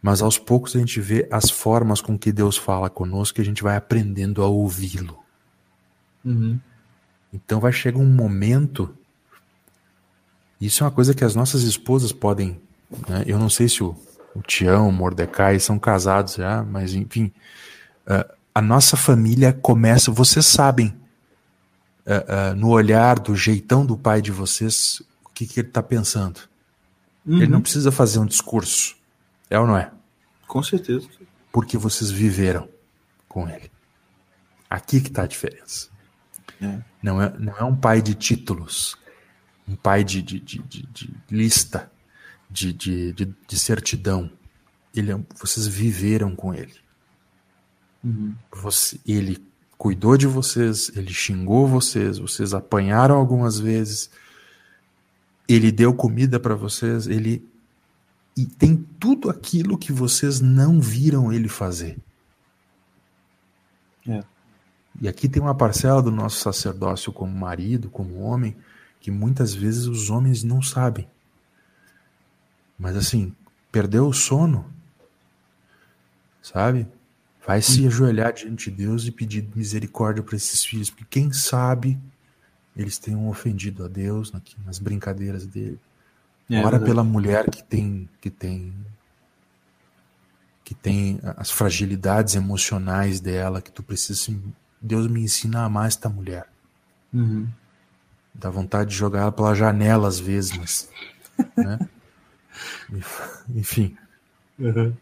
Mas 0.00 0.22
aos 0.22 0.38
poucos 0.38 0.76
a 0.76 0.78
gente 0.78 1.00
vê 1.00 1.26
as 1.30 1.50
formas 1.50 2.00
com 2.00 2.16
que 2.16 2.30
Deus 2.30 2.56
fala 2.56 2.88
conosco 2.88 3.40
e 3.40 3.42
a 3.42 3.44
gente 3.44 3.62
vai 3.62 3.76
aprendendo 3.76 4.42
a 4.42 4.46
ouvi-lo. 4.46 5.18
Uhum. 6.24 6.60
Então 7.32 7.58
vai 7.58 7.72
chegar 7.72 7.98
um 7.98 8.08
momento. 8.08 8.95
Isso 10.60 10.82
é 10.82 10.86
uma 10.86 10.92
coisa 10.92 11.14
que 11.14 11.24
as 11.24 11.34
nossas 11.34 11.62
esposas 11.62 12.12
podem. 12.12 12.60
Né? 13.08 13.24
Eu 13.26 13.38
não 13.38 13.50
sei 13.50 13.68
se 13.68 13.82
o, 13.82 13.94
o 14.34 14.42
Tião, 14.42 14.88
o 14.88 14.92
Mordecai 14.92 15.58
são 15.58 15.78
casados 15.78 16.34
já, 16.34 16.62
mas 16.62 16.94
enfim. 16.94 17.32
Uh, 18.06 18.34
a 18.54 18.62
nossa 18.62 18.96
família 18.96 19.52
começa. 19.52 20.10
Vocês 20.10 20.46
sabem 20.46 20.88
uh, 22.06 22.52
uh, 22.52 22.56
no 22.56 22.70
olhar, 22.70 23.18
do 23.18 23.36
jeitão 23.36 23.84
do 23.84 23.96
pai 23.96 24.22
de 24.22 24.30
vocês, 24.30 25.02
o 25.24 25.28
que, 25.28 25.46
que 25.46 25.60
ele 25.60 25.68
está 25.68 25.82
pensando. 25.82 26.40
Uhum. 27.26 27.36
Ele 27.36 27.48
não 27.48 27.60
precisa 27.60 27.92
fazer 27.92 28.18
um 28.18 28.26
discurso. 28.26 28.96
É 29.50 29.58
ou 29.58 29.66
não 29.66 29.76
é? 29.76 29.90
Com 30.46 30.62
certeza. 30.62 31.06
Porque 31.52 31.76
vocês 31.76 32.10
viveram 32.10 32.68
com 33.28 33.48
ele. 33.48 33.70
Aqui 34.70 35.00
que 35.00 35.08
está 35.08 35.24
a 35.24 35.26
diferença. 35.26 35.88
É. 36.60 36.78
Não, 37.02 37.20
é, 37.20 37.32
não 37.38 37.56
é 37.58 37.64
um 37.64 37.76
pai 37.76 38.00
de 38.00 38.14
títulos, 38.14 38.96
um 39.68 39.74
pai 39.74 40.04
de, 40.04 40.22
de, 40.22 40.38
de, 40.38 40.62
de, 40.62 41.14
lista, 41.30 41.90
de, 42.50 42.72
de, 42.72 43.12
de, 43.12 43.34
de, 43.46 43.58
certidão. 43.58 44.30
Ele 44.94 45.12
é, 45.12 45.18
vocês 45.38 45.66
viveram 45.66 46.34
com 46.36 46.54
ele. 46.54 46.74
Uhum. 48.04 48.34
Você, 48.52 49.00
ele 49.06 49.44
cuidou 49.76 50.16
de 50.16 50.26
vocês, 50.26 50.90
ele 50.94 51.12
xingou 51.12 51.66
vocês, 51.66 52.18
vocês 52.18 52.54
apanharam 52.54 53.16
algumas 53.16 53.58
vezes, 53.58 54.10
ele 55.48 55.72
deu 55.72 55.92
comida 55.94 56.38
para 56.38 56.54
vocês, 56.54 57.06
ele 57.06 57.46
e 58.36 58.44
tem 58.44 58.76
tudo 59.00 59.30
aquilo 59.30 59.78
que 59.78 59.92
vocês 59.92 60.40
não 60.40 60.78
viram 60.78 61.32
ele 61.32 61.48
fazer. 61.48 61.98
É. 64.06 64.22
E 65.00 65.08
aqui 65.08 65.28
tem 65.28 65.42
uma 65.42 65.54
parcela 65.54 66.02
do 66.02 66.10
nosso 66.10 66.40
sacerdócio 66.40 67.12
como 67.12 67.32
marido, 67.32 67.88
como 67.88 68.20
homem, 68.20 68.54
que 69.06 69.10
muitas 69.12 69.54
vezes 69.54 69.86
os 69.86 70.10
homens 70.10 70.42
não 70.42 70.60
sabem. 70.60 71.08
Mas 72.76 72.96
assim, 72.96 73.32
perdeu 73.70 74.08
o 74.08 74.12
sono, 74.12 74.68
sabe? 76.42 76.88
Vai 77.46 77.62
se 77.62 77.86
ajoelhar 77.86 78.32
diante 78.32 78.68
de 78.68 78.78
Deus 78.78 79.06
e 79.06 79.12
pedir 79.12 79.48
misericórdia 79.54 80.24
para 80.24 80.34
esses 80.34 80.64
filhos, 80.64 80.90
porque 80.90 81.04
quem 81.08 81.32
sabe 81.32 81.96
eles 82.76 82.98
tenham 82.98 83.28
ofendido 83.28 83.84
a 83.84 83.88
Deus 83.88 84.32
nas 84.64 84.80
brincadeiras 84.80 85.46
dele. 85.46 85.78
É, 86.50 86.60
Ora 86.64 86.80
pela 86.80 87.04
mulher 87.04 87.48
que 87.48 87.62
tem 87.62 88.08
que 88.20 88.28
tem 88.28 88.74
que 90.64 90.74
tem 90.74 91.20
as 91.36 91.52
fragilidades 91.52 92.34
emocionais 92.34 93.20
dela, 93.20 93.62
que 93.62 93.70
tu 93.70 93.84
precisa 93.84 94.14
assim, 94.14 94.52
Deus 94.82 95.06
me 95.06 95.22
ensina 95.22 95.60
a 95.60 95.64
amar 95.66 95.86
esta 95.86 96.08
mulher. 96.08 96.48
Uhum. 97.14 97.46
Dá 98.38 98.50
vontade 98.50 98.90
de 98.90 98.96
jogar 98.96 99.20
ela 99.20 99.32
pela 99.32 99.54
janela 99.54 100.08
às 100.08 100.18
vezes, 100.18 100.56
mas 100.56 100.90
né? 101.56 101.78
enfim. 103.54 103.96
Uhum. 104.58 104.92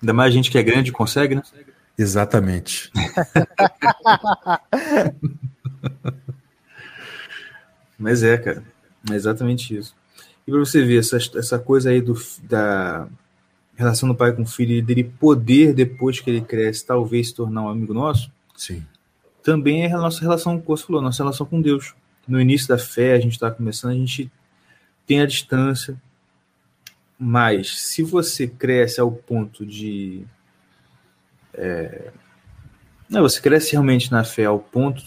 Ainda 0.00 0.12
mais 0.12 0.32
a 0.32 0.34
gente 0.34 0.50
que 0.50 0.58
é 0.58 0.62
grande 0.62 0.92
consegue, 0.92 1.34
né? 1.34 1.42
Exatamente. 1.96 2.92
Mas 7.98 8.22
é, 8.22 8.38
cara. 8.38 8.62
É 9.10 9.14
exatamente 9.14 9.76
isso. 9.76 9.94
E 10.46 10.50
para 10.50 10.60
você 10.60 10.84
ver, 10.84 11.00
essa, 11.00 11.16
essa 11.16 11.58
coisa 11.58 11.90
aí 11.90 12.00
do, 12.00 12.14
da 12.44 13.08
relação 13.74 14.08
do 14.08 14.14
pai 14.14 14.32
com 14.32 14.42
o 14.42 14.46
filho, 14.46 14.84
dele 14.84 15.04
poder, 15.04 15.74
depois 15.74 16.20
que 16.20 16.30
ele 16.30 16.40
cresce, 16.40 16.86
talvez 16.86 17.28
se 17.28 17.34
tornar 17.34 17.62
um 17.62 17.68
amigo 17.68 17.92
nosso. 17.92 18.30
Sim. 18.56 18.84
Também 19.42 19.84
é 19.84 19.92
a 19.92 19.98
nossa 19.98 20.20
relação, 20.20 20.60
como 20.60 20.76
você 20.76 20.86
falou, 20.86 21.02
nossa 21.02 21.22
relação 21.22 21.46
com 21.46 21.60
Deus. 21.60 21.94
No 22.28 22.40
início 22.40 22.68
da 22.68 22.78
fé, 22.78 23.14
a 23.14 23.20
gente 23.20 23.32
está 23.32 23.50
começando, 23.50 23.92
a 23.92 23.96
gente 23.96 24.30
tem 25.06 25.20
a 25.22 25.26
distância, 25.26 25.96
mas 27.18 27.80
se 27.80 28.02
você 28.02 28.46
cresce 28.46 29.00
ao 29.00 29.10
ponto 29.10 29.66
de. 29.66 30.24
É, 31.54 32.12
não, 33.08 33.22
você 33.22 33.40
cresce 33.40 33.72
realmente 33.72 34.12
na 34.12 34.22
fé 34.22 34.44
ao 34.44 34.58
ponto. 34.58 35.02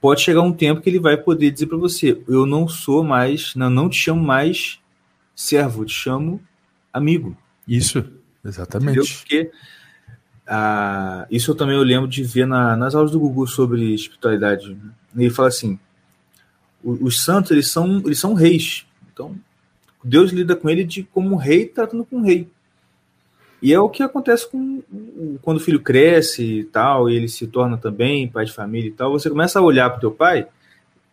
Pode 0.00 0.22
chegar 0.22 0.40
um 0.40 0.52
tempo 0.52 0.80
que 0.80 0.88
ele 0.88 0.98
vai 0.98 1.16
poder 1.16 1.50
dizer 1.50 1.66
para 1.66 1.76
você: 1.76 2.20
Eu 2.26 2.46
não 2.46 2.66
sou 2.66 3.04
mais, 3.04 3.54
não, 3.54 3.68
não 3.70 3.88
te 3.88 3.96
chamo 3.98 4.22
mais 4.22 4.80
servo, 5.36 5.84
te 5.84 5.92
chamo 5.92 6.40
amigo. 6.92 7.36
Isso, 7.68 8.02
exatamente. 8.44 8.98
Entendeu? 8.98 9.16
Porque 9.18 9.50
Ah, 10.52 11.26
isso 11.30 11.52
eu 11.52 11.54
também 11.54 11.76
eu 11.76 11.82
lembro 11.82 12.08
de 12.08 12.24
ver 12.24 12.44
na- 12.46 12.76
nas 12.76 12.94
aulas 12.94 13.12
do 13.12 13.20
Gugu 13.20 13.46
sobre 13.46 13.94
espiritualidade. 13.94 14.76
Ele 15.14 15.30
fala 15.30 15.46
assim: 15.48 15.78
os 16.82 17.22
santos 17.24 17.50
eles 17.50 17.68
são, 17.68 17.98
eles 18.04 18.18
são 18.18 18.34
reis. 18.34 18.86
Então, 19.12 19.34
Deus 20.02 20.32
lida 20.32 20.56
com 20.56 20.68
ele 20.68 20.84
de 20.84 21.02
como 21.02 21.32
um 21.32 21.36
rei 21.36 21.66
tratando 21.66 22.04
com 22.04 22.16
um 22.16 22.22
rei. 22.22 22.48
E 23.62 23.74
é 23.74 23.78
o 23.78 23.90
que 23.90 24.02
acontece 24.02 24.48
com 24.48 24.82
quando 25.42 25.58
o 25.58 25.60
filho 25.60 25.80
cresce 25.80 26.60
e 26.60 26.64
tal, 26.64 27.10
e 27.10 27.14
ele 27.14 27.28
se 27.28 27.46
torna 27.46 27.76
também 27.76 28.26
pai 28.26 28.46
de 28.46 28.52
família 28.52 28.88
e 28.88 28.92
tal. 28.92 29.12
Você 29.12 29.28
começa 29.28 29.58
a 29.58 29.62
olhar 29.62 29.90
para 29.90 29.98
o 29.98 30.00
teu 30.00 30.10
pai, 30.10 30.46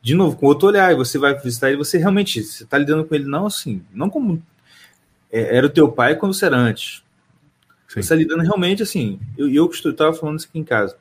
de 0.01 0.15
novo, 0.15 0.38
com 0.38 0.45
outro 0.45 0.70
olhar, 0.70 0.91
e 0.91 0.95
você 0.95 1.18
vai 1.18 1.38
visitar 1.38 1.68
ele, 1.68 1.78
você 1.78 1.97
realmente 1.97 2.39
está 2.39 2.78
lidando 2.78 3.03
com 3.03 3.13
ele 3.13 3.26
não 3.26 3.45
assim, 3.45 3.84
não 3.93 4.09
como 4.09 4.41
é, 5.30 5.57
era 5.57 5.68
o 5.68 5.70
teu 5.70 5.91
pai 5.91 6.15
quando 6.15 6.34
você 6.34 6.45
era 6.45 6.55
antes. 6.55 7.03
Sim. 7.88 7.95
Você 7.95 7.99
está 7.99 8.15
lidando 8.15 8.43
realmente 8.43 8.84
assim. 8.84 9.20
Eu, 9.38 9.49
eu 9.49 9.70
estava 9.70 10.13
falando 10.13 10.39
isso 10.39 10.47
aqui 10.49 10.59
em 10.59 10.63
casa. 10.63 10.95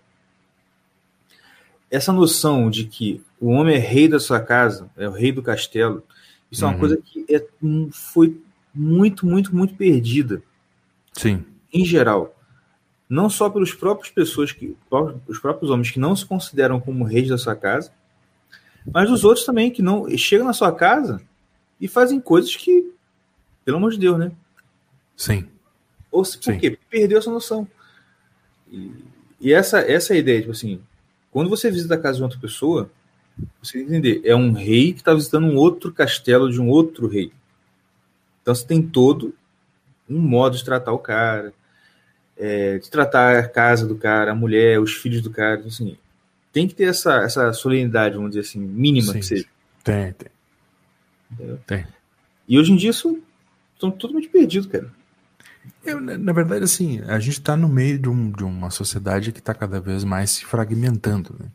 Essa 1.91 2.13
noção 2.13 2.69
de 2.71 2.85
que 2.85 3.23
o 3.41 3.49
homem 3.49 3.77
é 3.77 3.79
rei 3.79 4.09
da 4.09 4.19
sua 4.19 4.41
casa, 4.41 4.91
é 4.97 5.09
o 5.09 5.13
rei 5.13 5.31
do 5.33 5.43
castelo, 5.43 6.03
isso 6.51 6.65
é 6.65 6.69
uma 6.69 6.75
Uhum. 6.75 6.81
coisa 6.81 6.97
que 6.97 7.25
é, 7.33 7.45
foi 7.93 8.41
muito, 8.75 9.27
muito, 9.27 9.55
muito 9.55 9.75
perdida 9.75 10.43
Sim. 11.13 11.45
em 11.73 11.85
geral. 11.85 12.35
Não 13.09 13.31
só 13.31 13.49
pelos 13.49 13.73
próprios 13.73 14.11
pessoas 14.13 14.51
que 14.53 14.77
os 15.29 15.39
próprios 15.39 15.71
homens 15.71 15.91
que 15.91 16.01
não 16.01 16.17
se 16.17 16.27
consideram 16.27 16.81
como 16.81 17.05
reis 17.05 17.29
da 17.29 17.39
sua 17.39 17.55
casa, 17.55 17.93
mas 18.93 19.11
os 19.11 19.25
outros 19.25 19.45
também 19.47 19.71
que 19.71 19.83
não 19.83 20.09
chegam 20.17 20.47
na 20.47 20.53
sua 20.53 20.73
casa 20.73 21.21
e 21.81 21.87
fazem 21.87 22.21
coisas 22.21 22.55
que, 22.57 22.93
pelo 23.65 23.77
amor 23.77 23.93
de 23.93 23.99
Deus, 23.99 24.19
né? 24.19 24.33
Sim. 25.17 25.49
Ou 26.11 26.25
se, 26.25 26.37
por 26.39 26.53
Sim. 26.53 26.59
quê? 26.59 26.71
Porque 26.71 26.85
perdeu 26.91 27.19
essa 27.19 27.31
noção. 27.31 27.67
E, 28.71 28.91
e 29.41 29.53
essa, 29.53 29.79
essa 29.81 30.13
é 30.13 30.17
a 30.17 30.21
ideia, 30.21 30.41
tipo 30.41 30.53
assim, 30.53 30.81
quando 31.37 31.51
você 31.51 31.71
visita 31.71 31.97
a 31.97 31.99
casa 31.99 32.17
de 32.17 32.23
outra 32.23 32.39
pessoa, 32.39 32.91
você 33.63 33.75
tem 33.75 33.87
que 33.87 33.93
entender, 33.93 34.23
é 34.25 34.35
um 34.35 34.53
rei 34.53 34.95
que 34.95 35.01
está 35.01 35.13
visitando 35.13 35.47
um 35.47 35.57
outro 35.57 35.93
castelo 35.93 36.51
de 36.51 36.59
um 36.59 36.71
outro 36.71 37.07
rei. 37.07 37.31
Então 38.41 38.55
você 38.55 38.67
tem 38.67 38.81
todo 38.81 39.35
um 40.09 40.19
modo 40.19 40.57
de 40.57 40.65
tratar 40.65 40.93
o 40.93 40.99
cara, 40.99 41.53
é, 42.39 42.79
de 42.79 42.89
tratar 42.89 43.39
a 43.39 43.47
casa 43.47 43.87
do 43.87 43.97
cara, 43.97 44.33
a 44.33 44.35
mulher, 44.35 44.81
os 44.81 44.95
filhos 44.95 45.21
do 45.21 45.29
cara, 45.29 45.57
então, 45.57 45.69
assim, 45.69 45.99
tem 46.55 46.67
que 46.67 46.75
ter 46.75 46.85
essa, 46.85 47.17
essa 47.17 47.53
solenidade, 47.53 48.17
vamos 48.17 48.31
dizer 48.31 48.41
assim, 48.41 48.59
mínima 48.59 49.13
Sim. 49.13 49.19
que 49.21 49.27
seja. 49.27 49.47
Tem, 49.85 50.15
tem. 50.15 51.59
Tem. 51.67 51.87
E 52.49 52.59
hoje 52.59 52.73
em 52.73 52.77
dia 52.77 52.89
isso 52.89 53.23
estão 53.75 53.91
totalmente 53.91 54.31
perdido, 54.31 54.71
cara. 54.71 54.91
Eu, 55.85 56.01
na 56.01 56.33
verdade, 56.33 56.65
assim, 56.65 57.01
a 57.03 57.19
gente 57.19 57.39
está 57.39 57.57
no 57.57 57.69
meio 57.69 57.99
de, 57.99 58.09
um- 58.09 58.31
de 58.31 58.45
uma 58.45 58.71
sociedade 58.71 59.33
que 59.33 59.39
está 59.39 59.55
cada 59.55 59.81
vez 59.81 60.05
mais 60.05 60.31
se 60.31 60.45
fragmentando. 60.45 61.35
Né? 61.39 61.47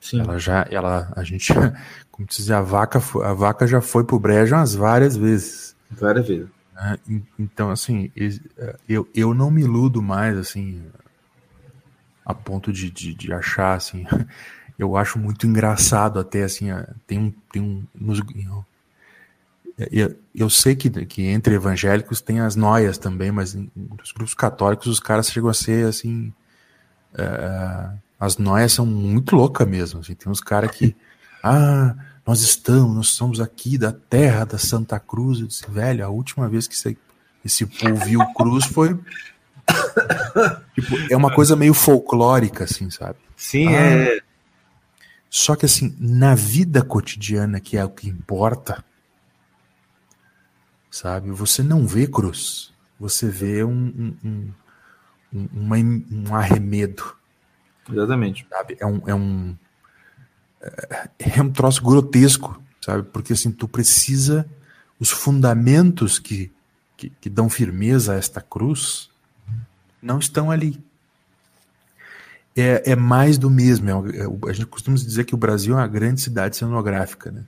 Sim. 0.00 0.20
Ela 0.20 0.38
já, 0.38 0.66
ela, 0.70 1.12
a 1.16 1.24
gente, 1.24 1.52
como 2.10 2.28
dizer, 2.28 2.54
a 2.54 2.62
vaca, 2.62 2.98
a 3.24 3.32
vaca 3.34 3.66
já 3.66 3.80
foi 3.80 4.04
pro 4.04 4.18
brejo 4.18 4.54
umas 4.54 4.74
várias 4.74 5.16
vezes. 5.16 5.76
Várias 5.90 6.26
vezes. 6.28 6.48
né? 6.74 6.98
En- 7.08 7.22
Então, 7.38 7.70
assim, 7.70 8.10
es- 8.16 8.40
eu, 8.88 9.08
eu 9.14 9.34
não 9.34 9.50
me 9.50 9.62
iludo 9.62 10.02
mais, 10.02 10.36
assim, 10.36 10.82
a 12.24 12.34
ponto 12.34 12.72
de, 12.72 12.90
de, 12.90 13.14
de 13.14 13.32
achar, 13.32 13.74
assim, 13.74 14.04
eu 14.78 14.96
acho 14.96 15.18
muito 15.18 15.46
engraçado 15.46 16.18
até, 16.18 16.44
assim, 16.44 16.70
a- 16.70 16.88
tem 17.06 17.18
um, 17.18 17.30
tem 17.52 17.62
um, 17.62 17.84
nos, 17.94 18.20
eu, 19.90 20.14
eu, 20.34 20.50
sei 20.50 20.74
que, 20.76 20.88
que 21.06 21.22
entre 21.26 21.54
evangélicos 21.54 22.20
tem 22.20 22.40
as 22.40 22.54
noias 22.56 22.98
também, 22.98 23.30
mas 23.32 23.54
em- 23.54 23.70
nos 23.74 24.12
grupos 24.12 24.34
católicos 24.34 24.86
os 24.86 25.00
caras 25.00 25.30
chegam 25.30 25.48
a 25.50 25.54
ser, 25.54 25.86
assim, 25.86 26.32
eh, 27.14 27.90
as 28.20 28.36
noias 28.38 28.72
são 28.72 28.86
muito 28.86 29.34
loucas 29.34 29.66
mesmo, 29.66 30.00
assim, 30.00 30.14
tem 30.14 30.30
uns 30.30 30.40
caras 30.40 30.70
que, 30.70 30.94
ah, 31.42 31.94
nós 32.26 32.40
estamos, 32.40 32.94
nós 32.94 33.08
somos 33.08 33.40
aqui 33.40 33.76
da 33.76 33.90
terra 33.92 34.44
da 34.44 34.56
Santa 34.58 35.00
Cruz. 35.00 35.40
Eu 35.40 35.46
disse, 35.48 35.68
velho, 35.68 36.04
a 36.04 36.08
última 36.08 36.48
vez 36.48 36.68
que 36.68 36.74
esse, 36.74 36.96
esse 37.44 37.66
povo 37.66 37.96
viu 38.04 38.20
cruz 38.34 38.64
foi. 38.64 38.96
tipo, 40.74 40.96
é 41.10 41.16
uma 41.16 41.34
coisa 41.34 41.56
meio 41.56 41.74
folclórica, 41.74 42.64
assim, 42.64 42.90
sabe? 42.90 43.16
Sim, 43.36 43.68
Ah. 43.68 43.80
é. 43.80 44.20
Só 45.28 45.56
que, 45.56 45.64
assim, 45.64 45.96
na 45.98 46.34
vida 46.34 46.82
cotidiana, 46.82 47.58
que 47.58 47.76
é 47.78 47.84
o 47.84 47.88
que 47.88 48.06
importa, 48.08 48.84
sabe? 50.92 51.32
Você 51.32 51.62
não 51.64 51.84
vê 51.88 52.06
cruz. 52.06 52.72
Você 53.00 53.28
vê 53.28 53.64
um, 53.64 53.72
um, 53.72 54.16
um, 54.24 54.52
um, 55.34 55.48
uma- 55.52 55.76
um 55.78 56.36
arremedo, 56.36 57.16
Exatamente. 57.90 58.46
sabe? 58.48 58.76
É 58.78 58.86
um, 58.86 59.02
é 59.08 59.14
um 59.14 59.56
é- 60.60 61.38
é 61.38 61.42
um 61.42 61.50
troço 61.50 61.82
grotesco, 61.82 62.62
sabe? 62.80 63.02
Porque 63.02 63.32
assim, 63.32 63.50
tu 63.50 63.66
precisa 63.66 64.46
os 65.00 65.10
fundamentos 65.10 66.20
que, 66.20 66.52
que, 66.96 67.10
que 67.10 67.28
dão 67.28 67.48
firmeza 67.50 68.12
a 68.12 68.16
esta 68.16 68.40
cruz 68.40 69.10
não 70.00 70.20
estão 70.20 70.50
ali. 70.50 70.80
É, 72.54 72.92
é 72.92 72.96
mais 72.96 73.38
do 73.38 73.48
mesmo. 73.50 73.88
é 73.88 73.92
é 74.20 74.50
a 74.50 74.52
gente 74.52 74.66
costuma 74.66 74.96
dizer 74.96 75.24
que 75.24 75.34
o 75.34 75.38
Brasil 75.38 75.74
é 75.74 75.78
uma 75.78 75.88
grande 75.88 76.20
cidade 76.20 76.56
cenográfica, 76.56 77.30
né? 77.32 77.44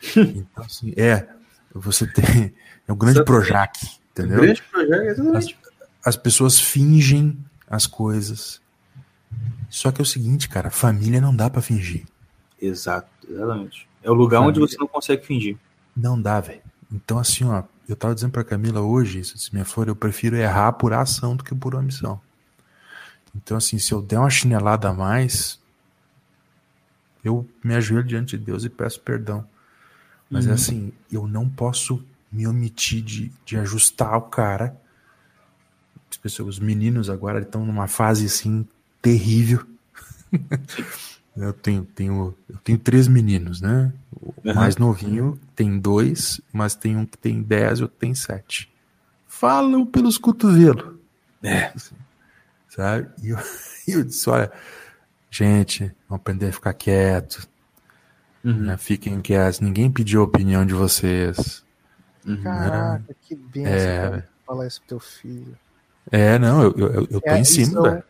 Então, 0.16 0.64
assim, 0.64 0.92
é, 0.96 1.28
você 1.74 2.06
tem 2.06 2.54
é 2.88 2.92
um 2.92 2.96
grande 2.96 3.18
Exatamente. 3.18 3.46
Projac, 3.46 3.78
entendeu? 4.10 4.40
Grande 4.40 4.62
projeto, 4.62 5.02
exatamente. 5.02 5.58
As 6.04 6.16
pessoas 6.16 6.60
fingem 6.60 7.36
as 7.68 7.86
coisas. 7.86 8.60
Só 9.68 9.90
que 9.90 10.00
é 10.00 10.02
o 10.02 10.06
seguinte, 10.06 10.48
cara, 10.48 10.70
família 10.70 11.20
não 11.20 11.34
dá 11.34 11.50
pra 11.50 11.60
fingir. 11.60 12.04
Exato, 12.60 13.08
exatamente. 13.28 13.88
É 14.02 14.10
o 14.10 14.14
lugar 14.14 14.40
onde 14.40 14.54
Família. 14.58 14.68
você 14.68 14.78
não 14.78 14.86
consegue 14.86 15.26
fingir. 15.26 15.56
Não 15.96 16.20
dá, 16.20 16.40
velho. 16.40 16.60
Então, 16.92 17.18
assim, 17.18 17.44
ó, 17.44 17.64
eu 17.88 17.96
tava 17.96 18.14
dizendo 18.14 18.30
pra 18.30 18.44
Camila 18.44 18.80
hoje, 18.80 19.24
se 19.24 19.52
minha 19.52 19.64
for, 19.64 19.88
eu 19.88 19.96
prefiro 19.96 20.36
errar 20.36 20.72
por 20.74 20.92
ação 20.92 21.34
do 21.34 21.42
que 21.42 21.54
por 21.54 21.74
omissão. 21.74 22.20
Então, 23.34 23.56
assim, 23.56 23.78
se 23.78 23.92
eu 23.92 24.00
der 24.00 24.18
uma 24.18 24.30
chinelada 24.30 24.88
a 24.88 24.94
mais, 24.94 25.60
eu 27.24 27.46
me 27.62 27.74
ajoelho 27.74 28.04
diante 28.06 28.38
de 28.38 28.44
Deus 28.44 28.64
e 28.64 28.68
peço 28.70 29.00
perdão. 29.00 29.44
Mas 30.30 30.46
é 30.46 30.50
Uhum. 30.50 30.54
assim, 30.54 30.92
eu 31.10 31.26
não 31.26 31.48
posso 31.48 32.02
me 32.30 32.46
omitir 32.46 33.02
de, 33.02 33.32
de 33.44 33.56
ajustar 33.56 34.16
o 34.16 34.22
cara. 34.22 34.76
As 36.10 36.16
pessoas, 36.16 36.56
os 36.56 36.58
meninos 36.60 37.08
agora 37.10 37.40
estão 37.40 37.64
numa 37.64 37.86
fase 37.88 38.26
assim 38.26 38.66
terrível. 39.02 39.64
eu 41.36 41.52
tenho, 41.52 41.84
tenho, 41.84 42.34
eu 42.48 42.56
tenho 42.58 42.78
três 42.78 43.08
meninos, 43.08 43.60
né? 43.60 43.92
O 44.20 44.34
Uhum. 44.44 44.54
mais 44.54 44.76
novinho 44.76 45.38
tem 45.54 45.78
dois, 45.78 46.40
mas 46.52 46.74
tem 46.74 46.96
um 46.96 47.04
que 47.04 47.18
tem 47.18 47.42
dez 47.42 47.78
e 47.78 47.82
outro 47.82 47.96
tem 47.98 48.14
sete. 48.14 48.72
Falam 49.26 49.84
pelos 49.84 50.18
cotovelos. 50.18 50.94
É. 51.42 51.72
Sabe? 52.68 53.08
E 53.22 53.28
eu, 53.30 53.38
eu 53.88 54.04
disse, 54.04 54.28
olha, 54.30 54.50
gente, 55.30 55.92
vamos 56.08 56.20
aprender 56.22 56.48
a 56.48 56.52
ficar 56.52 56.72
quieto, 56.74 57.46
Uhum. 58.44 58.52
né? 58.66 58.76
Fiquem 58.76 59.20
quietos, 59.20 59.58
ninguém 59.60 59.90
pediu 59.90 60.20
a 60.20 60.24
opinião 60.24 60.64
de 60.64 60.72
vocês. 60.74 61.64
Uhum. 62.26 62.42
Caraca, 62.42 63.16
que 63.22 63.34
benção 63.34 64.14
É. 64.14 64.24
falar 64.46 64.66
isso 64.66 64.80
pro 64.80 64.88
teu 64.88 65.00
filho. 65.00 65.56
É, 66.10 66.38
não, 66.38 66.62
eu, 66.62 66.74
eu, 66.76 67.08
eu 67.10 67.20
tô 67.20 67.30
É, 67.30 67.38
em 67.38 67.42
isso 67.42 67.52
cima, 67.54 67.78
é 67.78 67.80
um- 67.80 67.92
velho. 67.92 68.04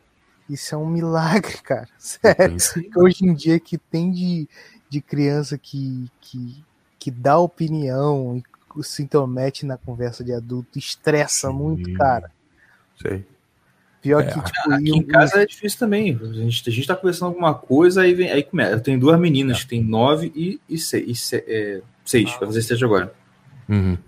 Isso 0.49 0.75
é 0.75 0.79
um 0.79 0.87
milagre, 0.87 1.59
cara. 1.63 1.89
Sério. 1.99 2.57
hoje 2.97 3.25
em 3.25 3.35
dia 3.35 3.59
que 3.59 3.77
tem 3.79 4.11
de, 4.13 4.49
de 4.89 5.01
criança 5.01 5.59
que, 5.59 6.09
que, 6.21 6.65
que 6.99 7.11
dá 7.11 7.37
opinião 7.39 8.37
e 8.77 8.85
se 8.85 9.03
intromete 9.03 9.65
na 9.67 9.77
conversa 9.77 10.23
de 10.23 10.33
adulto, 10.33 10.79
estressa 10.79 11.51
muito, 11.51 11.93
cara. 11.95 12.31
Sei. 13.01 13.25
Pior 14.03 14.23
É, 14.23 14.27
que, 14.27 14.41
tipo, 14.41 14.73
Aqui 14.73 14.91
em 14.91 15.03
casa 15.03 15.43
é 15.43 15.47
difícil 15.47 15.79
também. 15.81 16.17
A 16.23 16.27
gente, 16.33 16.69
a 16.69 16.73
gente 16.73 16.87
tá 16.87 16.95
conversando 16.95 17.29
alguma 17.29 17.55
coisa, 17.55 18.03
aí, 18.03 18.15
vem, 18.15 18.31
aí 18.31 18.43
começa. 18.45 18.73
Eu 18.73 18.81
tenho 18.81 19.01
duas 19.01 19.19
meninas 19.19 19.63
que 19.65 19.69
tem 19.71 19.83
nove 19.83 20.31
e, 20.37 20.61
e, 20.69 20.79
seis, 20.79 21.09
e 21.09 21.15
se- 21.17 21.45
é, 21.49 21.83
seis, 22.05 22.31
vai 22.39 22.47
fazer 22.47 22.63
sete 22.63 22.85
agora. 22.85 23.13
Uhum. 23.69 23.99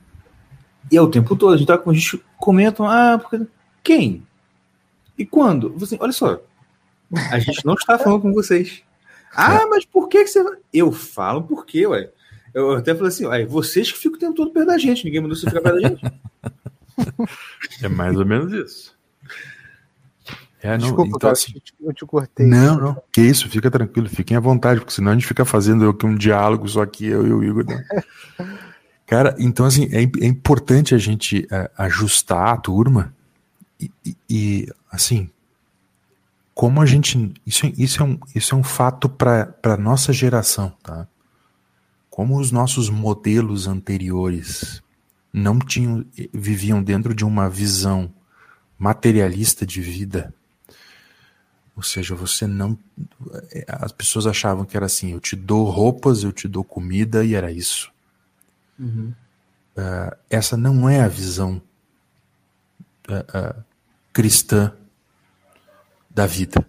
E 0.91 0.97
é 0.97 1.03
o 1.03 1.09
tempo 1.11 1.37
todo, 1.37 1.55
a 1.55 1.57
gente 1.57 1.67
tá 1.67 1.77
com 1.77 1.91
a 1.91 1.95
gente 1.95 2.23
comenta, 2.39 2.83
ah, 2.85 3.19
porque... 3.19 3.47
quem? 3.83 4.27
E 5.19 5.27
quando? 5.27 5.73
Você, 5.77 5.97
olha 6.01 6.13
só, 6.13 6.41
a 7.31 7.39
gente 7.39 7.65
não 7.67 7.75
está 7.75 7.99
falando 7.99 8.23
com 8.23 8.33
vocês. 8.33 8.83
Ah, 9.35 9.67
mas 9.69 9.85
por 9.85 10.09
que, 10.09 10.25
que 10.25 10.31
você. 10.31 10.45
Eu 10.73 10.91
falo 10.93 11.43
por 11.43 11.67
quê, 11.67 11.87
ué. 11.87 12.11
Eu 12.55 12.73
até 12.73 12.95
falei 12.95 13.09
assim, 13.09 13.27
ué, 13.27 13.45
vocês 13.45 13.93
que 13.93 13.99
ficam 13.99 14.17
o 14.17 14.21
tempo 14.21 14.35
todo 14.35 14.51
perto 14.51 14.69
da 14.69 14.79
gente, 14.79 15.05
ninguém 15.05 15.21
mandou 15.21 15.37
você 15.37 15.47
ficar 15.47 15.61
perto 15.61 15.81
da 15.83 15.89
gente. 15.89 16.03
É 17.81 17.89
mais 17.89 18.17
ou 18.17 18.27
menos 18.27 18.53
isso. 18.53 18.99
É, 20.61 20.71
não, 20.73 20.79
Desculpa, 20.79 21.03
então, 21.07 21.19
cara, 21.21 21.33
assim, 21.33 21.53
eu 21.55 21.61
te- 21.61 21.75
eu 21.81 21.93
te 21.95 22.05
cortei. 22.05 22.45
não, 22.45 22.77
não, 22.77 23.03
que 23.13 23.21
isso, 23.21 23.49
fica 23.49 23.71
tranquilo, 23.71 24.09
fiquem 24.09 24.37
à 24.37 24.41
vontade, 24.41 24.81
porque 24.81 24.93
senão 24.93 25.13
a 25.13 25.15
gente 25.15 25.27
fica 25.27 25.45
fazendo 25.45 25.89
aqui 25.89 26.05
um 26.05 26.17
diálogo 26.17 26.69
só 26.69 26.83
aqui, 26.83 27.07
eu 27.07 27.25
e 27.25 27.33
o 27.33 27.45
Igor. 27.45 27.65
né? 27.65 27.85
Cara, 29.09 29.35
então 29.39 29.65
assim, 29.65 29.85
é, 29.91 30.03
é 30.03 30.27
importante 30.27 30.95
a 30.95 30.99
gente 30.99 31.49
é, 31.51 31.71
ajustar 31.79 32.49
a 32.53 32.57
turma 32.59 33.15
e, 33.81 33.91
e- 34.05 34.17
e, 34.29 34.69
assim, 34.93 35.31
como 36.55 36.83
a 36.83 36.85
gente. 36.85 37.33
Isso, 37.47 37.73
isso, 37.79 38.03
é, 38.03 38.05
um, 38.05 38.19
isso 38.35 38.55
é 38.55 38.59
um 38.59 38.63
fato 38.63 39.09
para 39.09 39.55
a 39.63 39.77
nossa 39.79 40.13
geração, 40.13 40.71
tá? 40.83 41.09
Como 42.11 42.39
os 42.39 42.53
nossos 42.53 42.91
modelos 42.91 43.67
anteriores 43.67 44.83
não 45.33 45.59
tinham, 45.59 46.05
viviam 46.31 46.83
dentro 46.83 47.15
de 47.15 47.25
uma 47.25 47.49
visão 47.49 48.13
materialista 48.79 49.65
de 49.65 49.81
vida. 49.81 50.35
Ou 51.75 51.83
seja, 51.83 52.15
você 52.15 52.47
não. 52.47 52.77
As 53.69 53.93
pessoas 53.93 54.27
achavam 54.27 54.67
que 54.67 54.77
era 54.77 54.85
assim: 54.85 55.13
eu 55.13 55.21
te 55.21 55.35
dou 55.35 55.65
roupas, 55.71 56.25
eu 56.25 56.33
te 56.33 56.47
dou 56.47 56.63
comida 56.63 57.25
e 57.25 57.35
era 57.35 57.51
isso. 57.51 57.91
Uhum. 58.79 59.13
Uh, 59.77 60.17
essa 60.29 60.57
não 60.57 60.89
é 60.89 61.01
a 61.01 61.09
visão 61.09 61.63
uh, 63.09 63.59
uh, 63.61 63.65
cristã 64.13 64.75
da 66.11 66.27
vida. 66.27 66.67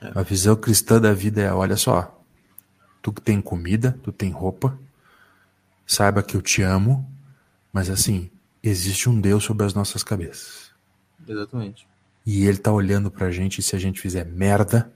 É. 0.00 0.12
A 0.18 0.22
visão 0.22 0.56
cristã 0.56 1.00
da 1.00 1.12
vida 1.12 1.42
é: 1.42 1.52
olha 1.52 1.76
só, 1.76 2.22
tu 3.00 3.12
tem 3.12 3.40
comida, 3.40 3.98
tu 4.02 4.10
tem 4.12 4.30
roupa, 4.30 4.78
saiba 5.86 6.22
que 6.22 6.36
eu 6.36 6.42
te 6.42 6.62
amo, 6.62 7.08
mas 7.72 7.90
assim, 7.90 8.30
existe 8.62 9.08
um 9.08 9.20
Deus 9.20 9.44
sobre 9.44 9.66
as 9.66 9.74
nossas 9.74 10.02
cabeças. 10.02 10.72
Exatamente. 11.26 11.86
E 12.24 12.46
ele 12.46 12.58
tá 12.58 12.72
olhando 12.72 13.10
pra 13.10 13.30
gente 13.30 13.58
e 13.58 13.62
se 13.62 13.74
a 13.74 13.78
gente 13.78 14.00
fizer 14.00 14.24
merda, 14.24 14.92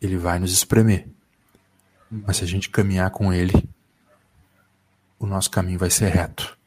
ele 0.00 0.16
vai 0.16 0.38
nos 0.38 0.52
espremer. 0.52 1.08
Mas 2.10 2.38
se 2.38 2.44
a 2.44 2.46
gente 2.46 2.68
caminhar 2.68 3.10
com 3.10 3.32
ele, 3.32 3.52
o 5.20 5.26
nosso 5.26 5.50
caminho 5.50 5.78
vai 5.78 5.90
ser 5.90 6.08
reto. 6.08 6.58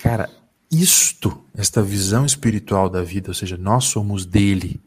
Cara, 0.00 0.30
isto, 0.70 1.44
esta 1.54 1.82
visão 1.82 2.24
espiritual 2.24 2.88
da 2.88 3.02
vida, 3.02 3.30
ou 3.30 3.34
seja, 3.34 3.56
nós 3.58 3.86
somos 3.86 4.24
dele. 4.24 4.80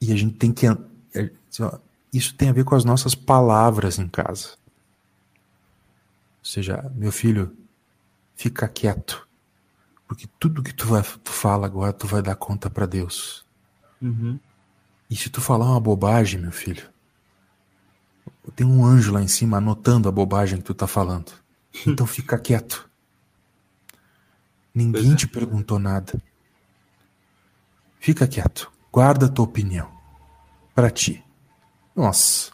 E 0.00 0.12
a 0.12 0.16
gente 0.16 0.34
tem 0.34 0.52
que. 0.52 0.66
é, 0.66 1.30
Isso 2.12 2.34
tem 2.34 2.48
a 2.48 2.52
ver 2.52 2.64
com 2.64 2.74
as 2.74 2.84
nossas 2.84 3.14
palavras 3.14 3.98
em 3.98 4.08
casa. 4.08 4.58
Ou 6.40 6.44
seja, 6.44 6.90
meu 6.94 7.12
filho, 7.12 7.56
fica 8.34 8.66
quieto. 8.66 9.28
Porque 10.08 10.26
tudo 10.40 10.62
que 10.62 10.74
tu, 10.74 10.88
vai, 10.88 11.02
tu 11.02 11.30
fala 11.30 11.66
agora, 11.66 11.92
tu 11.92 12.06
vai 12.06 12.20
dar 12.20 12.34
conta 12.34 12.68
para 12.68 12.84
Deus. 12.84 13.44
Uhum. 14.02 14.40
E 15.08 15.14
se 15.14 15.30
tu 15.30 15.40
falar 15.40 15.66
uma 15.66 15.80
bobagem, 15.80 16.40
meu 16.40 16.50
filho, 16.50 16.88
tem 18.50 18.66
um 18.66 18.84
anjo 18.84 19.12
lá 19.12 19.22
em 19.22 19.28
cima 19.28 19.58
anotando 19.58 20.08
a 20.08 20.12
bobagem 20.12 20.58
que 20.58 20.64
tu 20.64 20.74
tá 20.74 20.86
falando. 20.86 21.32
Então 21.86 22.04
fica 22.04 22.36
quieto. 22.36 22.90
Ninguém 24.74 25.12
é. 25.12 25.16
te 25.16 25.28
perguntou 25.28 25.78
nada. 25.78 26.20
Fica 28.00 28.26
quieto. 28.26 28.72
Guarda 28.92 29.26
a 29.26 29.28
tua 29.28 29.44
opinião. 29.44 29.88
Pra 30.74 30.90
ti. 30.90 31.22
Nossa. 31.94 32.50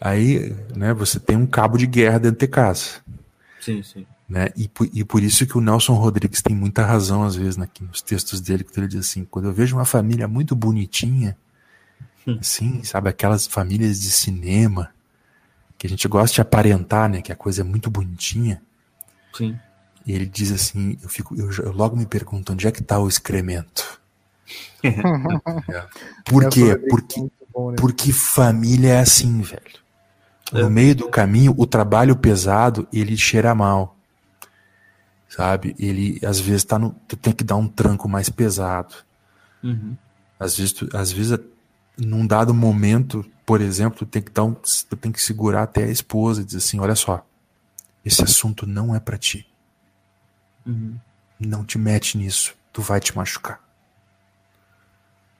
Aí, 0.00 0.56
né, 0.74 0.94
você 0.94 1.20
tem 1.20 1.36
um 1.36 1.46
cabo 1.46 1.76
de 1.76 1.86
guerra 1.86 2.18
dentro 2.18 2.40
de 2.40 2.48
casa. 2.48 3.02
Sim, 3.60 3.82
sim. 3.82 4.06
Né? 4.28 4.48
E, 4.56 4.66
por, 4.66 4.88
e 4.92 5.04
por 5.04 5.22
isso 5.22 5.46
que 5.46 5.58
o 5.58 5.60
Nelson 5.60 5.94
Rodrigues 5.94 6.40
tem 6.40 6.56
muita 6.56 6.84
razão, 6.84 7.22
às 7.22 7.36
vezes, 7.36 7.58
aqui 7.58 7.84
nos 7.84 8.00
textos 8.00 8.40
dele, 8.40 8.64
que 8.64 8.78
ele 8.80 8.88
diz 8.88 9.00
assim: 9.00 9.24
quando 9.24 9.44
eu 9.44 9.52
vejo 9.52 9.76
uma 9.76 9.84
família 9.84 10.26
muito 10.26 10.56
bonitinha, 10.56 11.36
assim, 12.40 12.82
sabe, 12.84 13.08
aquelas 13.08 13.46
famílias 13.46 14.00
de 14.00 14.10
cinema, 14.10 14.90
que 15.78 15.86
a 15.86 15.90
gente 15.90 16.06
gosta 16.08 16.34
de 16.34 16.40
aparentar, 16.40 17.08
né, 17.08 17.22
que 17.22 17.32
a 17.32 17.36
coisa 17.36 17.62
é 17.62 17.64
muito 17.64 17.90
bonitinha, 17.90 18.62
Sim. 19.34 19.58
e 20.06 20.12
ele 20.12 20.26
diz 20.26 20.52
assim: 20.52 20.96
eu, 21.02 21.08
fico, 21.08 21.34
eu, 21.36 21.50
eu 21.52 21.72
logo 21.72 21.96
me 21.96 22.06
pergunto 22.06 22.52
onde 22.52 22.66
é 22.66 22.70
que 22.72 22.82
tá 22.82 22.98
o 22.98 23.08
excremento? 23.08 24.00
Por 26.24 26.42
Nelson 26.42 26.50
quê? 26.50 26.76
Porque, 26.90 27.20
é 27.20 27.22
né? 27.22 27.76
porque 27.76 28.12
família 28.12 28.94
é 28.94 29.00
assim, 29.00 29.40
velho. 29.40 29.82
No 30.52 30.60
É. 30.66 30.68
meio 30.68 30.94
do 30.94 31.08
caminho, 31.08 31.54
o 31.56 31.66
trabalho 31.66 32.14
pesado, 32.16 32.86
ele 32.92 33.16
cheira 33.16 33.54
mal. 33.54 33.96
Sabe? 35.28 35.74
Ele, 35.78 36.20
às 36.24 36.38
vezes, 36.38 36.64
tá 36.64 36.78
no, 36.78 36.94
tu 37.08 37.16
tem 37.16 37.32
que 37.32 37.42
dar 37.42 37.56
um 37.56 37.66
tranco 37.66 38.06
mais 38.06 38.28
pesado. 38.28 38.94
Uhum. 39.62 39.96
Às 40.38 40.56
vezes, 40.58 40.72
tu, 40.72 40.88
às 40.92 41.10
vezes, 41.10 41.38
num 41.96 42.26
dado 42.26 42.54
momento, 42.54 43.24
por 43.44 43.60
exemplo, 43.60 43.98
tu 43.98 44.06
tem 44.06 44.22
que 44.22 44.30
dar 44.30 44.44
um, 44.44 44.54
tu 44.54 44.96
tem 44.96 45.12
que 45.12 45.20
segurar 45.20 45.64
até 45.64 45.84
a 45.84 45.90
esposa 45.90 46.40
e 46.40 46.44
dizer 46.44 46.58
assim, 46.58 46.80
olha 46.80 46.94
só, 46.94 47.24
esse 48.04 48.22
assunto 48.22 48.66
não 48.66 48.94
é 48.94 49.00
pra 49.00 49.18
ti. 49.18 49.46
Uhum. 50.66 50.96
Não 51.38 51.64
te 51.64 51.78
mete 51.78 52.16
nisso, 52.16 52.54
tu 52.72 52.82
vai 52.82 53.00
te 53.00 53.16
machucar. 53.16 53.60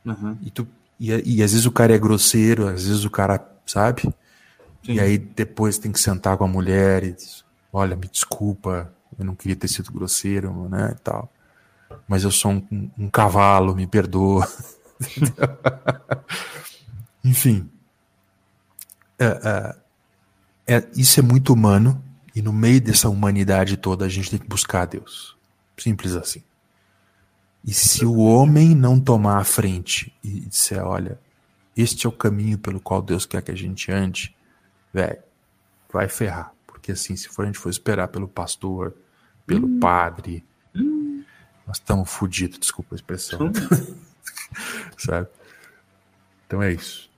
Uhum. 0.04 0.36
E, 0.42 0.50
tu, 0.50 0.66
e, 0.98 1.36
e 1.36 1.42
às 1.42 1.52
vezes 1.52 1.66
o 1.66 1.72
cara 1.72 1.94
é 1.94 1.98
grosseiro, 1.98 2.68
às 2.68 2.86
vezes 2.86 3.04
o 3.04 3.10
cara, 3.10 3.44
sabe? 3.66 4.02
Sim. 4.84 4.94
E 4.94 5.00
aí 5.00 5.16
depois 5.16 5.78
tem 5.78 5.92
que 5.92 6.00
sentar 6.00 6.36
com 6.36 6.44
a 6.44 6.48
mulher 6.48 7.04
e 7.04 7.12
diz, 7.12 7.44
olha, 7.72 7.96
me 7.96 8.08
desculpa, 8.08 8.92
eu 9.18 9.24
não 9.24 9.34
queria 9.34 9.56
ter 9.56 9.68
sido 9.68 9.92
grosseiro, 9.92 10.68
né, 10.68 10.94
e 10.96 11.00
tal. 11.00 11.32
Mas 12.08 12.24
eu 12.24 12.30
sou 12.30 12.52
um, 12.52 12.90
um 12.98 13.08
cavalo, 13.08 13.74
me 13.74 13.86
perdoa. 13.86 14.48
Enfim. 17.24 17.70
É, 19.18 19.74
é, 20.66 20.76
é, 20.76 20.88
isso 20.96 21.20
é 21.20 21.22
muito 21.22 21.52
humano 21.52 22.02
e 22.34 22.42
no 22.42 22.52
meio 22.52 22.80
dessa 22.80 23.08
humanidade 23.08 23.76
toda 23.76 24.04
a 24.04 24.08
gente 24.08 24.30
tem 24.30 24.38
que 24.38 24.48
buscar 24.48 24.82
a 24.82 24.86
Deus. 24.86 25.36
Simples 25.76 26.14
assim. 26.14 26.42
E 27.64 27.72
se 27.72 28.04
o 28.04 28.18
homem 28.18 28.74
não 28.74 28.98
tomar 28.98 29.38
a 29.38 29.44
frente 29.44 30.12
e 30.22 30.40
disser, 30.40 30.84
olha, 30.84 31.18
este 31.76 32.06
é 32.06 32.08
o 32.08 32.12
caminho 32.12 32.58
pelo 32.58 32.80
qual 32.80 33.00
Deus 33.00 33.24
quer 33.24 33.42
que 33.42 33.50
a 33.50 33.56
gente 33.56 33.90
ande, 33.92 34.34
velho, 34.92 35.22
vai 35.92 36.08
ferrar. 36.08 36.52
Porque 36.66 36.92
assim, 36.92 37.14
se 37.14 37.28
for 37.28 37.42
a 37.42 37.46
gente 37.46 37.58
for 37.58 37.70
esperar 37.70 38.08
pelo 38.08 38.26
pastor, 38.26 38.94
pelo 39.46 39.68
padre, 39.78 40.44
nós 41.66 41.76
estamos 41.76 42.10
fodidos, 42.10 42.58
desculpa 42.58 42.94
a 42.94 42.96
expressão. 42.96 43.52
Sabe? 44.96 45.28
Então 46.46 46.62
é 46.62 46.72
isso. 46.72 47.10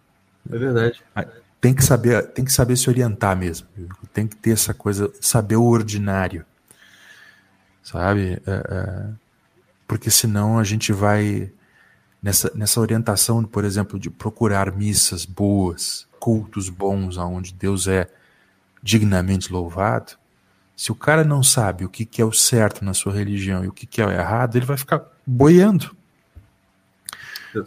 É 0.51 0.59
verdade. 0.59 1.03
Tem 1.61 1.75
que 1.75 1.83
saber, 1.83 2.27
tem 2.29 2.45
que 2.45 2.53
saber 2.53 2.77
se 2.77 2.89
orientar 2.89 3.37
mesmo. 3.37 3.67
Tem 4.13 4.27
que 4.27 4.37
ter 4.37 4.51
essa 4.51 4.75
coisa, 4.75 5.13
saber 5.21 5.57
o 5.57 5.65
ordinário. 5.65 6.45
Sabe? 7.83 8.41
É, 8.47 8.51
é, 8.51 9.09
porque 9.87 10.11
senão 10.11 10.59
a 10.59 10.65
gente 10.65 10.93
vai 10.93 11.51
nessa, 12.23 12.51
nessa 12.55 12.81
orientação, 12.81 13.45
por 13.45 13.65
exemplo, 13.65 13.99
de 13.99 14.09
procurar 14.11 14.73
missas 14.73 15.25
boas, 15.25 16.07
cultos 16.19 16.69
bons, 16.69 17.17
onde 17.19 17.53
Deus 17.53 17.87
é 17.87 18.09
dignamente 18.83 19.53
louvado. 19.53 20.13
Se 20.77 20.91
o 20.91 20.95
cara 20.95 21.23
não 21.23 21.43
sabe 21.43 21.85
o 21.85 21.89
que, 21.89 22.05
que 22.05 22.21
é 22.21 22.25
o 22.25 22.33
certo 22.33 22.85
na 22.85 22.95
sua 22.95 23.13
religião 23.13 23.65
e 23.65 23.69
o 23.69 23.73
que, 23.73 23.87
que 23.87 24.01
é 24.01 24.07
o 24.07 24.11
errado, 24.11 24.57
ele 24.57 24.67
vai 24.67 24.77
ficar 24.77 25.03
boiando. 25.27 25.95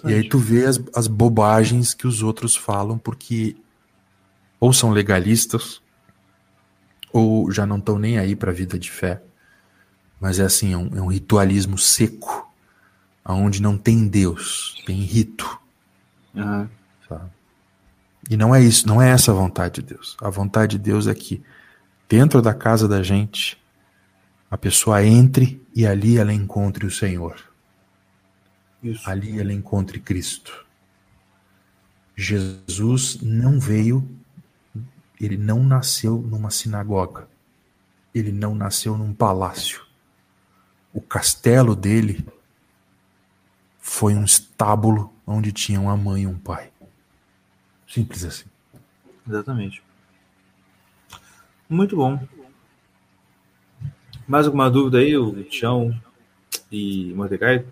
E 0.06 0.14
aí 0.14 0.28
tu 0.28 0.38
vê 0.38 0.66
as, 0.66 0.80
as 0.96 1.08
bobagens 1.08 1.94
que 1.94 2.08
os 2.08 2.22
outros 2.22 2.56
falam 2.56 2.98
porque 2.98 3.56
ou 4.60 4.74
são 4.74 4.92
legalistas 4.92 5.82
ou 7.12 7.52
já 7.52 7.66
não 7.66 7.78
estão 7.78 7.98
nem 7.98 8.18
aí 8.18 8.36
para 8.36 8.52
a 8.52 8.54
vida 8.54 8.78
de 8.78 8.92
fé. 8.92 9.22
Mas 10.20 10.40
é 10.40 10.44
assim, 10.44 10.74
é 10.74 10.78
um, 10.78 10.90
é 10.96 11.02
um 11.02 11.08
ritualismo 11.08 11.78
seco, 11.78 12.52
aonde 13.24 13.62
não 13.62 13.78
tem 13.78 14.08
Deus, 14.08 14.82
tem 14.86 15.02
rito. 15.02 15.60
Uhum. 16.34 16.68
E 18.30 18.36
não 18.36 18.54
é 18.54 18.62
isso, 18.62 18.88
não 18.88 19.02
é 19.02 19.10
essa 19.10 19.32
a 19.32 19.36
vontade 19.36 19.76
de 19.76 19.94
Deus. 19.94 20.18
A 20.22 20.30
vontade 20.30 20.78
de 20.78 20.84
Deus 20.84 21.08
é 21.08 21.14
que 21.14 21.42
dentro 22.10 22.42
da 22.42 22.54
casa 22.54 22.88
da 22.88 23.02
gente 23.02 23.58
a 24.50 24.58
pessoa 24.58 25.04
entre 25.06 25.62
e 25.76 25.86
ali 25.86 26.18
ela 26.18 26.34
encontre 26.34 26.86
o 26.86 26.92
Senhor. 26.92 27.36
Isso. 28.84 29.10
Ali 29.10 29.40
ela 29.40 29.54
encontre 29.54 30.00
Cristo. 30.00 30.66
Jesus 32.16 33.20
não 33.22 33.60
veio, 33.60 34.08
ele 35.20 35.38
não 35.38 35.64
nasceu 35.64 36.18
numa 36.18 36.50
sinagoga. 36.50 37.28
Ele 38.14 38.32
não 38.32 38.56
nasceu 38.56 38.98
num 38.98 39.14
palácio. 39.14 39.86
O 40.94 41.02
castelo 41.02 41.76
dele 41.76 42.26
foi 43.80 44.16
um 44.16 44.24
estábulo 44.24 45.14
onde 45.26 45.52
tinha 45.52 45.80
uma 45.80 45.96
mãe 45.96 46.24
e 46.24 46.28
um 46.28 46.38
pai. 46.38 46.72
Simples 47.88 48.24
assim. 48.24 48.46
Exatamente. 49.28 49.84
Muito 51.70 51.96
bom. 51.96 52.20
Mais 54.28 54.46
alguma 54.46 54.70
dúvida 54.70 54.98
aí, 54.98 55.16
o 55.16 55.44
Tião 55.44 55.98
e 56.72 57.14
Mordecai? 57.14 57.66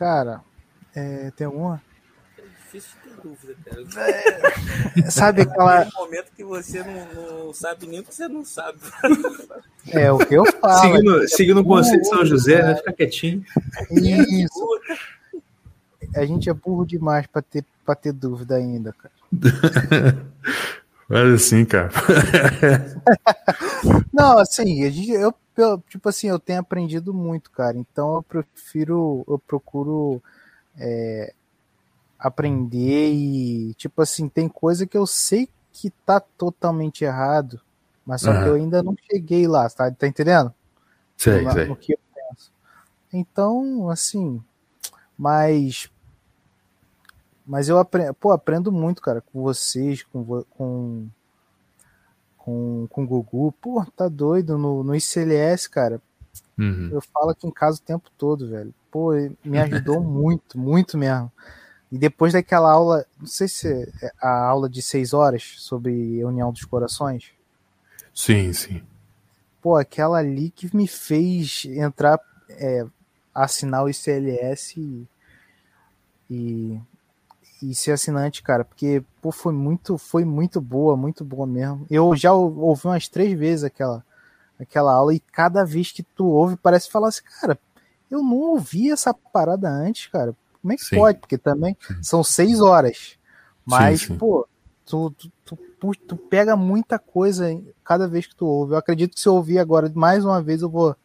Cara, 0.00 0.40
é, 0.96 1.30
tem 1.36 1.46
alguma? 1.46 1.82
É 2.38 2.40
difícil 2.40 2.96
ter 3.04 3.10
dúvida, 3.22 3.54
cara. 3.62 5.10
Sabe 5.10 5.42
aquela. 5.42 5.84
Tem 5.84 5.92
um 5.94 6.04
momento 6.04 6.32
que 6.34 6.42
você 6.42 6.82
não, 6.82 7.44
não 7.44 7.52
sabe 7.52 7.86
nem 7.86 8.00
o 8.00 8.04
que 8.04 8.14
você 8.14 8.26
não 8.26 8.42
sabe. 8.42 8.78
É 9.88 10.10
o 10.10 10.16
que 10.16 10.32
eu 10.32 10.46
falo. 10.58 10.80
Seguindo, 10.80 11.28
seguindo 11.28 11.60
o 11.60 11.64
conceito 11.64 12.00
de 12.00 12.08
São 12.08 12.24
José, 12.24 12.62
né? 12.62 12.76
Fica 12.76 12.94
quietinho. 12.94 13.44
Isso. 13.90 14.80
A 16.16 16.24
gente 16.24 16.48
é 16.48 16.54
burro 16.54 16.86
demais 16.86 17.26
pra 17.26 17.42
ter, 17.42 17.62
pra 17.84 17.94
ter 17.94 18.14
dúvida 18.14 18.54
ainda, 18.54 18.94
cara. 18.94 19.12
Mas 21.10 21.34
assim, 21.34 21.66
cara. 21.66 21.90
Não, 24.14 24.38
assim, 24.38 24.82
a 24.82 24.90
gente, 24.90 25.10
eu, 25.10 25.20
eu, 25.20 25.34
tipo 25.88 26.08
assim, 26.08 26.28
eu 26.28 26.38
tenho 26.38 26.60
aprendido 26.60 27.12
muito, 27.12 27.50
cara. 27.50 27.76
Então 27.76 28.16
eu 28.16 28.22
prefiro, 28.22 29.24
eu 29.28 29.38
procuro 29.38 30.22
é, 30.76 31.32
aprender 32.18 33.12
e, 33.12 33.74
tipo 33.74 34.02
assim, 34.02 34.28
tem 34.28 34.48
coisa 34.48 34.86
que 34.86 34.96
eu 34.96 35.06
sei 35.06 35.48
que 35.72 35.90
tá 35.90 36.20
totalmente 36.20 37.04
errado, 37.04 37.60
mas 38.04 38.22
só 38.22 38.32
que 38.32 38.38
Aham. 38.38 38.48
eu 38.48 38.54
ainda 38.54 38.82
não 38.82 38.94
cheguei 39.10 39.46
lá, 39.46 39.68
tá, 39.70 39.90
tá 39.90 40.06
entendendo? 40.06 40.52
Sei, 41.16 41.42
no, 41.42 41.52
sei. 41.52 41.66
no 41.66 41.76
que 41.76 41.94
eu 41.94 41.98
penso. 42.14 42.52
Então, 43.12 43.88
assim, 43.88 44.42
mas 45.16 45.90
mas 47.46 47.68
eu 47.68 47.78
aprendo, 47.78 48.14
pô, 48.14 48.30
aprendo 48.30 48.70
muito, 48.70 49.02
cara, 49.02 49.20
com 49.20 49.42
vocês, 49.42 50.02
com 50.02 50.44
com 50.50 51.08
com, 52.44 52.86
com 52.90 53.04
o 53.04 53.06
Gugu. 53.06 53.52
Pô, 53.60 53.84
tá 53.96 54.08
doido 54.08 54.58
no, 54.58 54.82
no 54.82 54.94
ICLS, 54.94 55.68
cara. 55.68 56.00
Uhum. 56.58 56.90
Eu 56.92 57.00
falo 57.00 57.30
aqui 57.30 57.46
em 57.46 57.50
casa 57.50 57.78
o 57.78 57.82
tempo 57.82 58.10
todo, 58.16 58.48
velho. 58.48 58.74
Pô, 58.90 59.12
me 59.44 59.58
ajudou 59.60 60.02
muito, 60.02 60.58
muito 60.58 60.98
mesmo. 60.98 61.30
E 61.92 61.98
depois 61.98 62.32
daquela 62.32 62.70
aula, 62.70 63.04
não 63.18 63.26
sei 63.26 63.48
se 63.48 63.68
é 63.68 64.12
a 64.20 64.46
aula 64.46 64.68
de 64.68 64.80
seis 64.80 65.12
horas 65.12 65.54
sobre 65.58 66.22
a 66.22 66.26
União 66.26 66.52
dos 66.52 66.64
Corações, 66.64 67.32
Sim, 68.14 68.52
sim. 68.52 68.82
pô, 69.62 69.76
aquela 69.76 70.18
ali 70.18 70.50
que 70.50 70.74
me 70.76 70.86
fez 70.86 71.64
entrar, 71.64 72.20
é, 72.50 72.84
assinar 73.34 73.84
o 73.84 73.88
ICLS 73.88 74.78
e, 74.78 75.06
e, 76.30 76.80
e 77.62 77.74
ser 77.74 77.92
assinante, 77.92 78.42
cara, 78.42 78.64
porque 78.64 79.02
pô, 79.20 79.30
foi 79.30 79.52
muito, 79.52 79.98
foi 79.98 80.24
muito 80.24 80.60
boa, 80.60 80.96
muito 80.96 81.24
boa 81.24 81.46
mesmo. 81.46 81.86
Eu 81.90 82.14
já 82.16 82.32
ou- 82.32 82.58
ouvi 82.58 82.86
umas 82.86 83.08
três 83.08 83.38
vezes 83.38 83.64
aquela, 83.64 84.04
aquela 84.58 84.92
aula 84.92 85.14
e 85.14 85.20
cada 85.20 85.64
vez 85.64 85.92
que 85.92 86.02
tu 86.02 86.26
ouve 86.26 86.56
parece 86.56 86.90
falar 86.90 87.08
assim, 87.08 87.22
cara, 87.40 87.58
eu 88.10 88.22
não 88.22 88.36
ouvi 88.38 88.90
essa 88.90 89.12
parada 89.14 89.68
antes, 89.68 90.06
cara. 90.08 90.34
Como 90.60 90.72
é 90.72 90.76
que 90.76 90.84
Sim. 90.84 90.96
pode? 90.96 91.18
Porque 91.18 91.38
também 91.38 91.76
são 92.02 92.22
seis 92.24 92.60
horas. 92.60 93.16
Mas, 93.64 94.02
sim. 94.02 94.16
pô, 94.16 94.46
tu, 94.84 95.10
tu, 95.44 95.58
tu, 95.78 95.92
tu 96.06 96.16
pega 96.16 96.56
muita 96.56 96.98
coisa 96.98 97.46
cada 97.84 98.08
vez 98.08 98.26
que 98.26 98.34
tu 98.34 98.46
ouve. 98.46 98.72
Eu 98.74 98.78
acredito 98.78 99.14
que 99.14 99.20
se 99.20 99.28
eu 99.28 99.34
ouvir 99.34 99.58
agora 99.58 99.90
mais 99.94 100.24
uma 100.24 100.42
vez, 100.42 100.62
eu 100.62 100.68
vou 100.68 100.96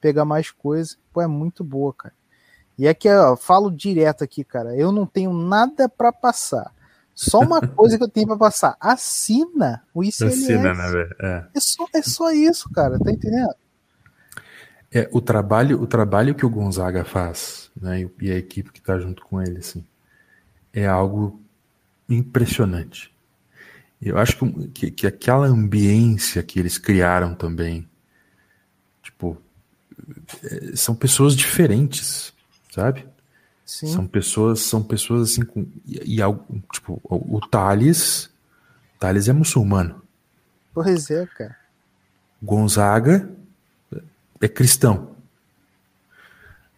pegar 0.00 0.24
mais 0.24 0.50
coisa. 0.50 0.96
Pô, 1.12 1.20
é 1.20 1.26
muito 1.26 1.64
boa, 1.64 1.92
cara. 1.92 2.14
E 2.82 2.86
é 2.88 2.92
que 2.92 3.08
ó, 3.08 3.36
falo 3.36 3.70
direto 3.70 4.24
aqui, 4.24 4.42
cara. 4.42 4.74
Eu 4.74 4.90
não 4.90 5.06
tenho 5.06 5.32
nada 5.32 5.88
pra 5.88 6.12
passar. 6.12 6.74
Só 7.14 7.38
uma 7.38 7.60
coisa 7.64 7.96
que 7.96 8.02
eu 8.02 8.08
tenho 8.08 8.26
pra 8.26 8.36
passar. 8.36 8.76
Assina 8.80 9.84
o 9.94 10.02
ICLS. 10.02 10.24
Assina, 10.24 10.74
né? 10.74 11.08
É. 11.20 11.44
É 11.54 11.60
só, 11.60 11.86
é 11.94 12.02
só 12.02 12.32
isso, 12.32 12.68
cara. 12.70 12.98
Tá 12.98 13.12
entendendo? 13.12 13.54
É, 14.90 15.08
o 15.12 15.20
trabalho, 15.20 15.80
o 15.80 15.86
trabalho 15.86 16.34
que 16.34 16.44
o 16.44 16.50
Gonzaga 16.50 17.04
faz, 17.04 17.70
né, 17.80 18.02
e, 18.02 18.10
e 18.20 18.32
a 18.32 18.36
equipe 18.36 18.72
que 18.72 18.80
está 18.80 18.98
junto 18.98 19.24
com 19.26 19.40
ele, 19.40 19.58
assim, 19.58 19.84
é 20.72 20.84
algo 20.84 21.40
impressionante. 22.08 23.14
Eu 24.02 24.18
acho 24.18 24.36
que, 24.36 24.68
que, 24.70 24.90
que 24.90 25.06
aquela 25.06 25.46
ambiência 25.46 26.42
que 26.42 26.58
eles 26.58 26.78
criaram 26.78 27.32
também, 27.32 27.88
tipo, 29.04 29.40
é, 30.42 30.74
são 30.74 30.96
pessoas 30.96 31.36
diferentes, 31.36 32.31
sabe? 32.74 33.06
Sim. 33.64 33.86
São 33.86 34.06
pessoas, 34.06 34.60
são 34.60 34.82
pessoas 34.82 35.30
assim 35.30 35.44
com 35.44 35.66
e, 35.86 36.16
e 36.16 36.22
algo, 36.22 36.44
tipo, 36.72 37.00
o, 37.04 37.36
o 37.36 37.40
Thales, 37.48 38.28
Thales 38.98 39.28
é 39.28 39.32
muçulmano. 39.32 40.02
Pois 40.74 41.10
é, 41.10 41.26
cara. 41.26 41.56
Gonzaga 42.42 43.30
é 44.40 44.48
cristão. 44.48 45.12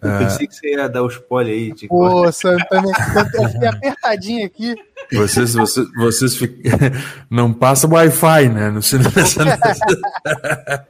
Eu 0.02 0.18
pensei 0.18 0.46
que 0.46 0.54
você 0.54 0.74
ia 0.74 0.86
dar 0.86 1.02
o 1.02 1.06
spoiler 1.08 1.54
aí. 1.54 1.72
De... 1.72 1.88
Pô, 1.88 2.30
também. 2.68 2.92
Eu 3.40 3.48
fiquei 3.48 3.68
apertadinho 3.68 4.44
aqui. 4.44 4.74
Vocês, 5.10 5.54
vocês, 5.54 5.86
vocês 5.96 6.36
fic- 6.36 6.62
não 7.30 7.54
passam 7.54 7.90
Wi-Fi, 7.90 8.48
né? 8.50 8.70
No 8.70 8.82
cinema. 8.82 9.10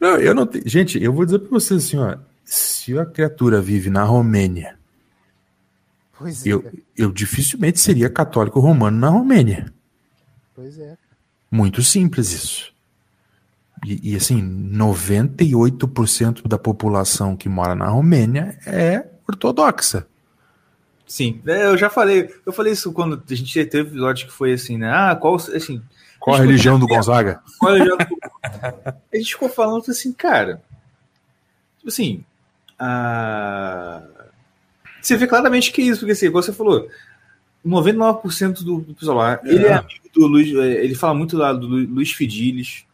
Não, 0.00 0.16
eu 0.16 0.34
não 0.34 0.46
tenho. 0.46 0.66
Gente, 0.66 1.02
eu 1.02 1.12
vou 1.12 1.26
dizer 1.26 1.40
pra 1.40 1.50
vocês 1.50 1.84
assim, 1.84 1.98
ó. 1.98 2.16
Se 2.44 2.98
a 2.98 3.06
criatura 3.06 3.60
vive 3.60 3.90
na 3.90 4.04
Romênia, 4.04 4.78
Pois 6.18 6.44
é, 6.46 6.50
eu, 6.50 6.62
cara. 6.62 6.74
eu 6.96 7.12
dificilmente 7.12 7.80
seria 7.80 8.10
católico 8.10 8.60
romano 8.60 8.98
na 8.98 9.08
Romênia. 9.08 9.72
Pois 10.54 10.78
é. 10.78 10.96
Muito 11.50 11.82
simples 11.82 12.32
isso. 12.32 12.72
E, 13.86 14.12
e 14.12 14.16
assim, 14.16 14.42
98% 14.42 16.46
da 16.46 16.58
população 16.58 17.36
que 17.36 17.48
mora 17.48 17.74
na 17.74 17.88
Romênia 17.88 18.58
é 18.66 19.06
ortodoxa. 19.26 20.06
Sim, 21.06 21.40
é, 21.46 21.66
eu 21.66 21.76
já 21.78 21.88
falei. 21.90 22.32
Eu 22.44 22.52
falei 22.52 22.72
isso 22.72 22.92
quando 22.92 23.22
a 23.28 23.34
gente 23.34 23.64
teve 23.66 23.88
um 23.88 23.92
episódio 23.92 24.26
que 24.26 24.32
foi 24.32 24.52
assim, 24.52 24.76
né? 24.76 24.90
Ah, 24.92 25.16
qual. 25.16 25.36
Assim, 25.36 25.82
Qual 26.20 26.36
a 26.36 26.38
religião 26.40 26.78
do 26.78 26.86
Gonzaga? 26.86 27.40
qual 27.58 27.74
é 27.76 27.82
o 27.82 27.86
jogo? 27.86 28.02
A 29.12 29.16
gente 29.16 29.32
ficou 29.32 29.48
falando 29.48 29.90
assim, 29.90 30.12
cara. 30.12 30.62
Tipo 31.78 31.88
assim. 31.88 32.24
A... 32.80 34.02
Você 35.02 35.16
vê 35.16 35.26
claramente 35.26 35.70
que 35.72 35.82
é 35.82 35.84
isso, 35.84 36.00
porque 36.00 36.12
assim, 36.12 36.26
igual 36.26 36.42
você 36.42 36.52
falou, 36.52 36.88
99% 37.66 38.62
do, 38.64 38.80
do 38.80 38.94
pessoal 38.94 39.16
lá, 39.18 39.40
ele 39.44 39.66
é 39.66 39.74
amigo 39.74 40.08
do 40.14 40.26
Luiz, 40.26 40.54
é, 40.56 40.84
ele 40.84 40.94
fala 40.94 41.14
muito 41.14 41.36
lá 41.36 41.52
do 41.52 41.66
Lu- 41.66 41.86
Luiz 41.94 42.10
Fidilis. 42.12 42.84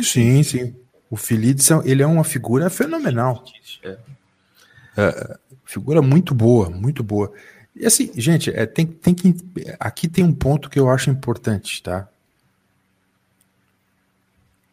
Sim, 0.00 0.42
sim. 0.42 0.74
O 1.08 1.16
Filides, 1.16 1.70
é- 1.70 1.80
ele 1.84 2.02
é 2.02 2.06
uma 2.06 2.24
figura 2.24 2.68
fenomenal. 2.70 3.44
É. 3.82 5.38
Figura 5.64 6.02
muito 6.02 6.34
boa, 6.34 6.68
muito 6.70 7.02
boa. 7.02 7.32
E 7.74 7.86
assim, 7.86 8.10
gente, 8.16 8.50
é, 8.50 8.66
tem, 8.66 8.84
tem 8.86 9.14
que. 9.14 9.34
Aqui 9.78 10.08
tem 10.08 10.24
um 10.24 10.32
ponto 10.32 10.68
que 10.68 10.78
eu 10.78 10.88
acho 10.90 11.08
importante, 11.10 11.82
tá? 11.82 12.08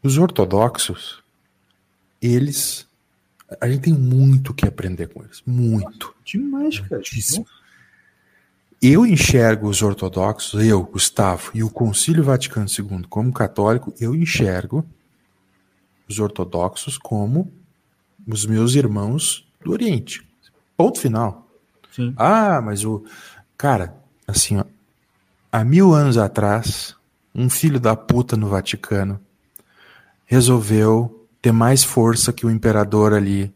Os 0.03 0.17
ortodoxos, 0.17 1.23
eles. 2.21 2.86
A 3.61 3.69
gente 3.69 3.81
tem 3.81 3.93
muito 3.93 4.53
que 4.53 4.67
aprender 4.67 5.07
com 5.07 5.23
eles. 5.23 5.41
Muito. 5.45 6.13
Demais, 6.25 6.79
cara. 6.79 6.95
Muitíssimo. 6.95 7.45
Eu 8.81 9.05
enxergo 9.05 9.67
os 9.67 9.81
ortodoxos, 9.81 10.63
eu, 10.63 10.83
Gustavo, 10.83 11.51
e 11.53 11.63
o 11.63 11.69
Concílio 11.69 12.23
Vaticano 12.23 12.67
II 12.67 13.05
como 13.09 13.33
católico, 13.33 13.93
eu 13.99 14.13
enxergo 14.13 14.85
os 16.07 16.19
ortodoxos 16.19 16.97
como 16.97 17.51
os 18.27 18.45
meus 18.45 18.75
irmãos 18.75 19.47
do 19.63 19.71
Oriente. 19.71 20.25
Ponto 20.75 20.99
final. 20.99 21.49
Sim. 21.91 22.13
Ah, 22.15 22.61
mas 22.61 22.85
o. 22.85 23.03
Cara, 23.57 23.95
assim, 24.27 24.57
ó, 24.57 24.65
há 25.51 25.63
mil 25.63 25.93
anos 25.93 26.17
atrás, 26.17 26.95
um 27.33 27.49
filho 27.49 27.79
da 27.79 27.95
puta 27.95 28.37
no 28.37 28.47
Vaticano 28.47 29.19
resolveu 30.25 31.16
ter 31.41 31.51
mais 31.51 31.83
força 31.83 32.33
que 32.33 32.45
o 32.45 32.49
imperador 32.51 33.13
ali 33.13 33.53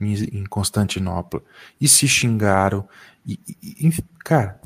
em 0.00 0.44
Constantinopla. 0.44 1.42
E 1.80 1.86
se 1.88 2.08
xingaram. 2.08 2.88
E, 3.26 3.38
e- 3.62 3.88
e- 3.88 4.04
cara, 4.24 4.60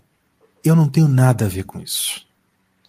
eu 0.65 0.75
não 0.75 0.89
tenho 0.89 1.09
nada 1.09 1.45
a 1.45 1.49
ver 1.49 1.65
com 1.65 1.79
isso. 1.81 2.27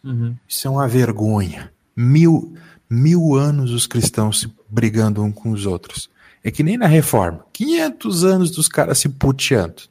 Uhum. 0.04 0.36
Isso 0.48 0.68
é 0.68 0.72
uma 0.72 0.88
vergonha. 0.88 1.72
Mil, 1.96 2.56
mil 2.90 3.36
anos 3.36 3.72
os 3.72 3.86
cristãos 3.86 4.40
se 4.42 4.54
brigando 4.70 5.22
um 5.24 5.32
com 5.32 5.52
os 5.52 5.66
outros. 5.66 6.10
É 6.44 6.50
que 6.52 6.64
nem 6.64 6.78
na 6.78 6.88
reforma. 6.88 7.46
500 7.52 8.24
anos 8.24 8.52
dos 8.52 8.68
caras 8.70 9.00
se 9.00 9.10
puteando. 9.10 9.84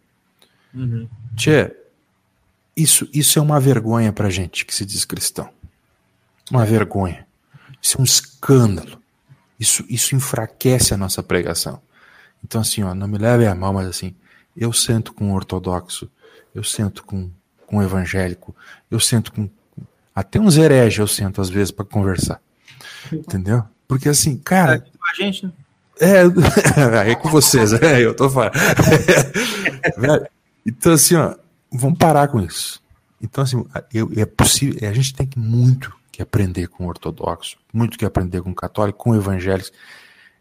Uhum. 0.73 1.07
Tchê, 1.35 1.75
isso, 2.75 3.07
isso 3.13 3.39
é 3.39 3.43
uma 3.43 3.61
vergonha 3.61 4.13
pra 4.13 4.31
gente 4.31 4.65
que 4.65 4.75
se 4.75 4.87
diz 4.87 5.05
cristão. 5.05 5.51
Uma 6.51 6.65
vergonha. 6.65 7.27
Isso 7.83 7.99
é 7.99 8.01
um 8.01 8.05
escândalo. 8.05 8.99
Isso, 9.59 9.85
isso 9.89 10.15
enfraquece 10.15 10.93
a 10.93 10.97
nossa 10.97 11.23
pregação. 11.23 11.81
Então, 12.45 12.61
assim, 12.61 12.83
ó, 12.83 12.95
não 12.95 13.09
me 13.09 13.19
leve 13.19 13.47
a 13.47 13.55
mal, 13.55 13.73
mas 13.73 13.89
assim, 13.89 14.15
eu 14.57 14.73
sento 14.73 15.13
com 15.13 15.27
um 15.27 15.35
ortodoxo, 15.35 16.11
eu 16.55 16.63
sento 16.63 17.03
com, 17.05 17.31
com 17.67 17.79
um 17.79 17.83
evangélico, 17.83 18.55
eu 18.91 19.01
sento 19.01 19.33
com. 19.33 19.49
Até 20.15 20.39
uns 20.41 20.57
hereges 20.57 20.99
eu 20.99 21.07
sento 21.07 21.41
às 21.41 21.51
vezes 21.51 21.71
pra 21.71 21.85
conversar. 21.85 22.41
Entendeu? 23.13 23.65
Porque 23.87 24.09
assim, 24.09 24.37
cara, 24.39 24.85
A 25.11 25.15
gente, 25.15 25.47
né? 25.47 25.53
é, 26.01 27.11
é 27.11 27.15
com 27.15 27.29
vocês, 27.29 27.73
é, 27.73 28.01
eu 28.01 28.15
tô 28.15 28.29
falando. 28.31 28.53
Então, 30.69 30.95
assim, 30.95 31.15
ó, 31.15 31.37
vamos 31.71 31.97
parar 31.97 32.27
com 32.27 32.41
isso. 32.41 32.83
Então, 33.23 33.45
assim, 33.45 33.65
eu, 33.95 34.11
é 34.17 34.27
possível, 34.27 34.89
a 34.89 34.93
gente 34.93 35.15
tem 35.15 35.25
que 35.25 35.39
muito 35.39 35.96
que 36.17 36.23
aprender 36.23 36.67
com 36.69 36.87
o 36.87 36.89
ortodoxo, 36.89 37.59
muito 37.71 37.99
que 37.99 38.05
aprender 38.07 38.41
com 38.41 38.51
o 38.51 38.55
católico, 38.55 38.99
com 38.99 39.15
evangélicos. 39.15 39.71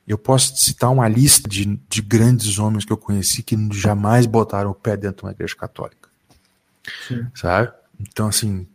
Eu 0.08 0.18
posso 0.18 0.56
citar 0.56 0.90
uma 0.90 1.06
lista 1.10 1.50
de, 1.50 1.78
de 1.90 2.02
grandes 2.02 2.58
homens 2.58 2.86
que 2.86 2.94
eu 2.94 2.98
conheci 2.98 3.44
que 3.44 3.58
jamais 3.74 4.26
botaram 4.26 4.72
o 4.72 4.74
pé 4.74 4.96
dentro 4.96 5.18
de 5.18 5.24
uma 5.26 5.32
igreja 5.32 5.54
católica. 5.54 6.08
Sim. 7.06 7.28
Sabe? 7.34 7.74
Então, 8.00 8.28
assim. 8.28 8.66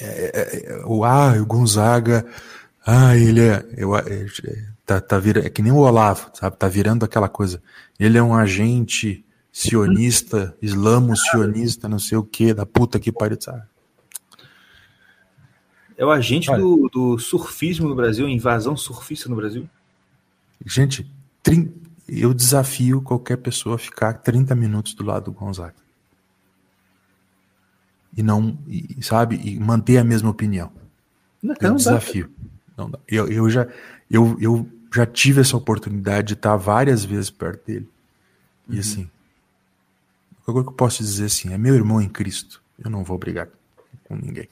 É, 0.00 0.06
é, 0.06 0.72
é, 0.72 0.82
o, 0.84 1.04
ah, 1.04 1.34
o 1.40 1.46
Gonzaga. 1.46 2.26
Ah, 2.84 3.16
ele 3.16 3.42
é. 3.42 3.64
Eu, 3.76 3.96
é, 3.96 4.26
tá, 4.84 5.00
tá 5.00 5.18
virando, 5.20 5.46
é 5.46 5.50
que 5.50 5.62
nem 5.62 5.70
o 5.70 5.76
Olavo, 5.76 6.30
sabe? 6.34 6.56
Tá 6.56 6.66
virando 6.66 7.04
aquela 7.04 7.28
coisa. 7.28 7.62
Ele 7.96 8.18
é 8.18 8.22
um 8.22 8.34
agente 8.34 9.24
sionista, 9.52 10.56
islamo 10.60 11.16
sionista, 11.16 11.88
não 11.88 12.00
sei 12.00 12.18
o 12.18 12.24
que, 12.24 12.52
da 12.52 12.66
puta 12.66 12.98
que 12.98 13.12
pariu, 13.12 13.38
sabe? 13.40 13.62
É 15.98 16.04
o 16.04 16.12
agente 16.12 16.48
do, 16.54 16.88
do, 16.88 17.18
surfismo 17.18 17.88
no 17.88 17.94
Brasil, 17.96 18.28
invasão 18.28 18.76
surfista 18.76 19.28
no 19.28 19.34
Brasil? 19.34 19.68
Gente, 20.64 21.04
eu 22.08 22.32
desafio 22.32 23.02
qualquer 23.02 23.36
pessoa 23.38 23.74
a 23.74 23.78
ficar 23.78 24.14
30 24.14 24.54
minutos 24.54 24.94
do 24.94 25.04
lado 25.04 25.24
do 25.24 25.32
Gonzaga. 25.32 25.74
E 28.16 28.22
não, 28.22 28.56
e, 28.68 28.96
sabe, 29.02 29.40
e 29.42 29.58
manter 29.58 29.98
a 29.98 30.04
mesma 30.04 30.30
opinião. 30.30 30.70
Não, 31.42 31.56
eu 31.60 31.68
não 31.70 31.76
desafio. 31.76 32.30
Não 32.76 32.88
dá. 32.88 32.98
Eu, 33.08 33.26
eu, 33.26 33.50
já, 33.50 33.66
eu, 34.08 34.36
eu 34.40 34.68
já 34.94 35.04
tive 35.04 35.40
essa 35.40 35.56
oportunidade 35.56 36.28
de 36.28 36.34
estar 36.34 36.56
várias 36.56 37.04
vezes 37.04 37.28
perto 37.28 37.66
dele. 37.66 37.88
E 38.68 38.74
uhum. 38.74 38.80
assim, 38.80 39.10
o 40.46 40.52
que 40.52 40.58
eu 40.60 40.72
posso 40.72 41.02
dizer 41.02 41.24
assim, 41.24 41.52
é 41.52 41.58
meu 41.58 41.74
irmão 41.74 42.00
em 42.00 42.08
Cristo. 42.08 42.62
Eu 42.78 42.88
não 42.88 43.02
vou 43.02 43.18
brigar 43.18 43.48
com 44.04 44.14
ninguém. 44.14 44.48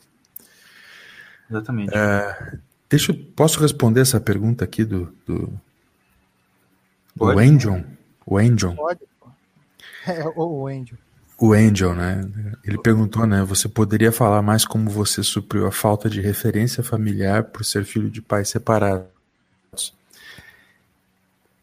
Exatamente. 1.51 1.97
É, 1.97 2.59
deixa, 2.89 3.15
posso 3.35 3.61
responder 3.61 4.01
essa 4.01 4.21
pergunta 4.21 4.65
aqui 4.65 4.85
do, 4.85 5.13
do, 5.27 5.53
do 7.15 7.39
Angel? 7.39 7.85
O 8.25 8.39
Angel. 8.39 8.75
Pode. 8.75 9.01
É, 10.07 10.25
o 10.37 10.67
Angel. 10.67 10.99
O 11.39 11.53
Angel, 11.53 11.95
né? 11.95 12.27
Ele 12.65 12.79
perguntou, 12.79 13.27
né? 13.27 13.43
Você 13.43 13.69
poderia 13.69 14.11
falar 14.11 14.41
mais 14.41 14.65
como 14.65 14.89
você 14.89 15.23
supriu 15.23 15.67
a 15.67 15.73
falta 15.73 16.09
de 16.09 16.21
referência 16.21 16.83
familiar 16.83 17.45
por 17.45 17.65
ser 17.65 17.85
filho 17.85 18.11
de 18.11 18.23
pais 18.23 18.49
separados? 18.49 19.17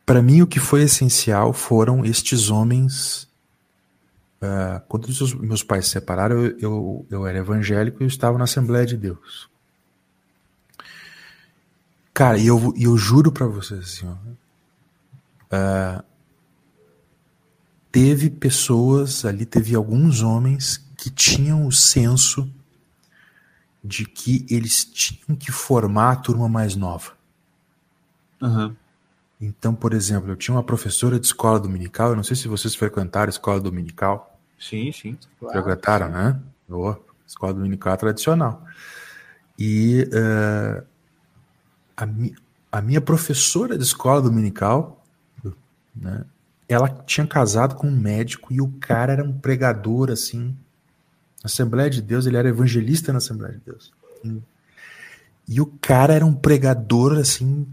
Para 0.06 0.22
mim, 0.22 0.42
o 0.42 0.48
que 0.48 0.60
foi 0.60 0.84
essencial 0.84 1.54
foram 1.54 2.06
estes 2.06 2.50
homens. 2.50 3.28
Uh, 4.42 4.82
quando 4.90 5.06
os 5.06 5.34
meus 5.34 5.64
pais 5.64 5.86
se 5.86 5.92
separaram, 5.92 6.44
eu, 6.46 6.60
eu, 6.60 7.06
eu 7.10 7.28
era 7.28 7.40
evangélico 7.40 8.04
e 8.04 8.04
eu 8.04 8.08
estava 8.08 8.38
na 8.38 8.44
Assembleia 8.44 8.86
de 8.86 8.98
Deus. 8.98 9.50
Cara, 12.14 12.38
e 12.38 12.46
eu, 12.46 12.74
eu 12.78 12.96
juro 12.96 13.32
para 13.32 13.48
vocês 13.48 13.80
assim, 13.80 14.08
ó, 14.08 14.14
uh, 15.56 16.04
teve 17.92 18.30
pessoas 18.30 19.26
ali, 19.26 19.46
teve 19.46 19.76
alguns 19.76 20.22
homens 20.22 20.78
que 20.96 21.10
tinham 21.10 21.66
o 21.66 21.72
senso 21.72 22.52
de 23.84 24.06
que 24.06 24.46
eles 24.50 24.86
tinham 24.86 25.36
que 25.38 25.52
formar 25.52 26.12
a 26.12 26.16
turma 26.16 26.48
mais 26.48 26.76
nova. 26.76 27.14
Uhum. 28.42 28.76
Então, 29.42 29.74
por 29.76 29.94
exemplo, 29.94 30.32
eu 30.32 30.36
tinha 30.36 30.56
uma 30.56 30.64
professora 30.64 31.20
de 31.20 31.26
escola 31.26 31.60
dominical, 31.60 32.10
eu 32.10 32.16
não 32.16 32.24
sei 32.24 32.36
se 32.36 32.48
vocês 32.48 32.76
frequentaram 32.76 33.30
escola 33.30 33.60
dominical. 33.60 34.40
Sim, 34.58 34.92
sim. 34.92 35.18
Claro, 35.40 35.54
Frequentaram, 35.54 36.08
sim. 36.08 36.14
né? 36.14 36.40
Oh, 36.70 36.96
escola 37.28 37.54
dominical 37.54 37.98
tradicional. 37.98 38.64
E 39.60 40.08
uh, 40.14 40.93
a, 41.96 42.06
mi 42.06 42.36
a 42.72 42.82
minha 42.82 43.02
professora 43.02 43.78
de 43.78 43.84
escola 43.84 44.22
dominical, 44.22 45.06
né, 45.96 46.26
ela 46.68 46.90
tinha 46.90 47.28
casado 47.28 47.76
com 47.76 47.88
um 47.88 47.96
médico 47.96 48.52
e 48.52 48.60
o 48.60 48.68
cara 48.80 49.14
era 49.14 49.24
um 49.24 49.38
pregador, 49.38 50.10
assim, 50.10 50.58
na 51.44 51.48
Assembleia 51.48 51.90
de 51.90 52.02
Deus, 52.02 52.26
ele 52.26 52.38
era 52.38 52.50
evangelista 52.50 53.12
na 53.12 53.18
Assembleia 53.18 53.54
de 53.54 53.62
Deus. 53.66 53.92
E, 55.48 55.60
o 55.60 55.66
cara 55.66 56.14
era 56.14 56.26
um 56.26 56.34
pregador, 56.34 57.18
assim, 57.18 57.68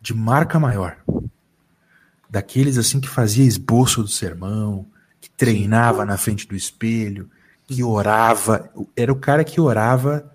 de 0.00 0.12
marca 0.12 0.58
maior. 0.58 0.98
Daqueles, 2.28 2.76
assim, 2.76 3.00
que 3.00 3.08
fazia 3.08 3.44
esboço 3.44 4.02
do 4.02 4.08
sermão, 4.08 4.84
que 5.20 5.30
treinava 5.30 6.04
na 6.04 6.18
frente 6.18 6.46
do 6.46 6.56
espelho, 6.56 7.30
que 7.66 7.84
orava. 7.84 8.68
Era 8.96 9.12
o 9.12 9.16
cara 9.16 9.44
que 9.44 9.60
orava, 9.60 10.30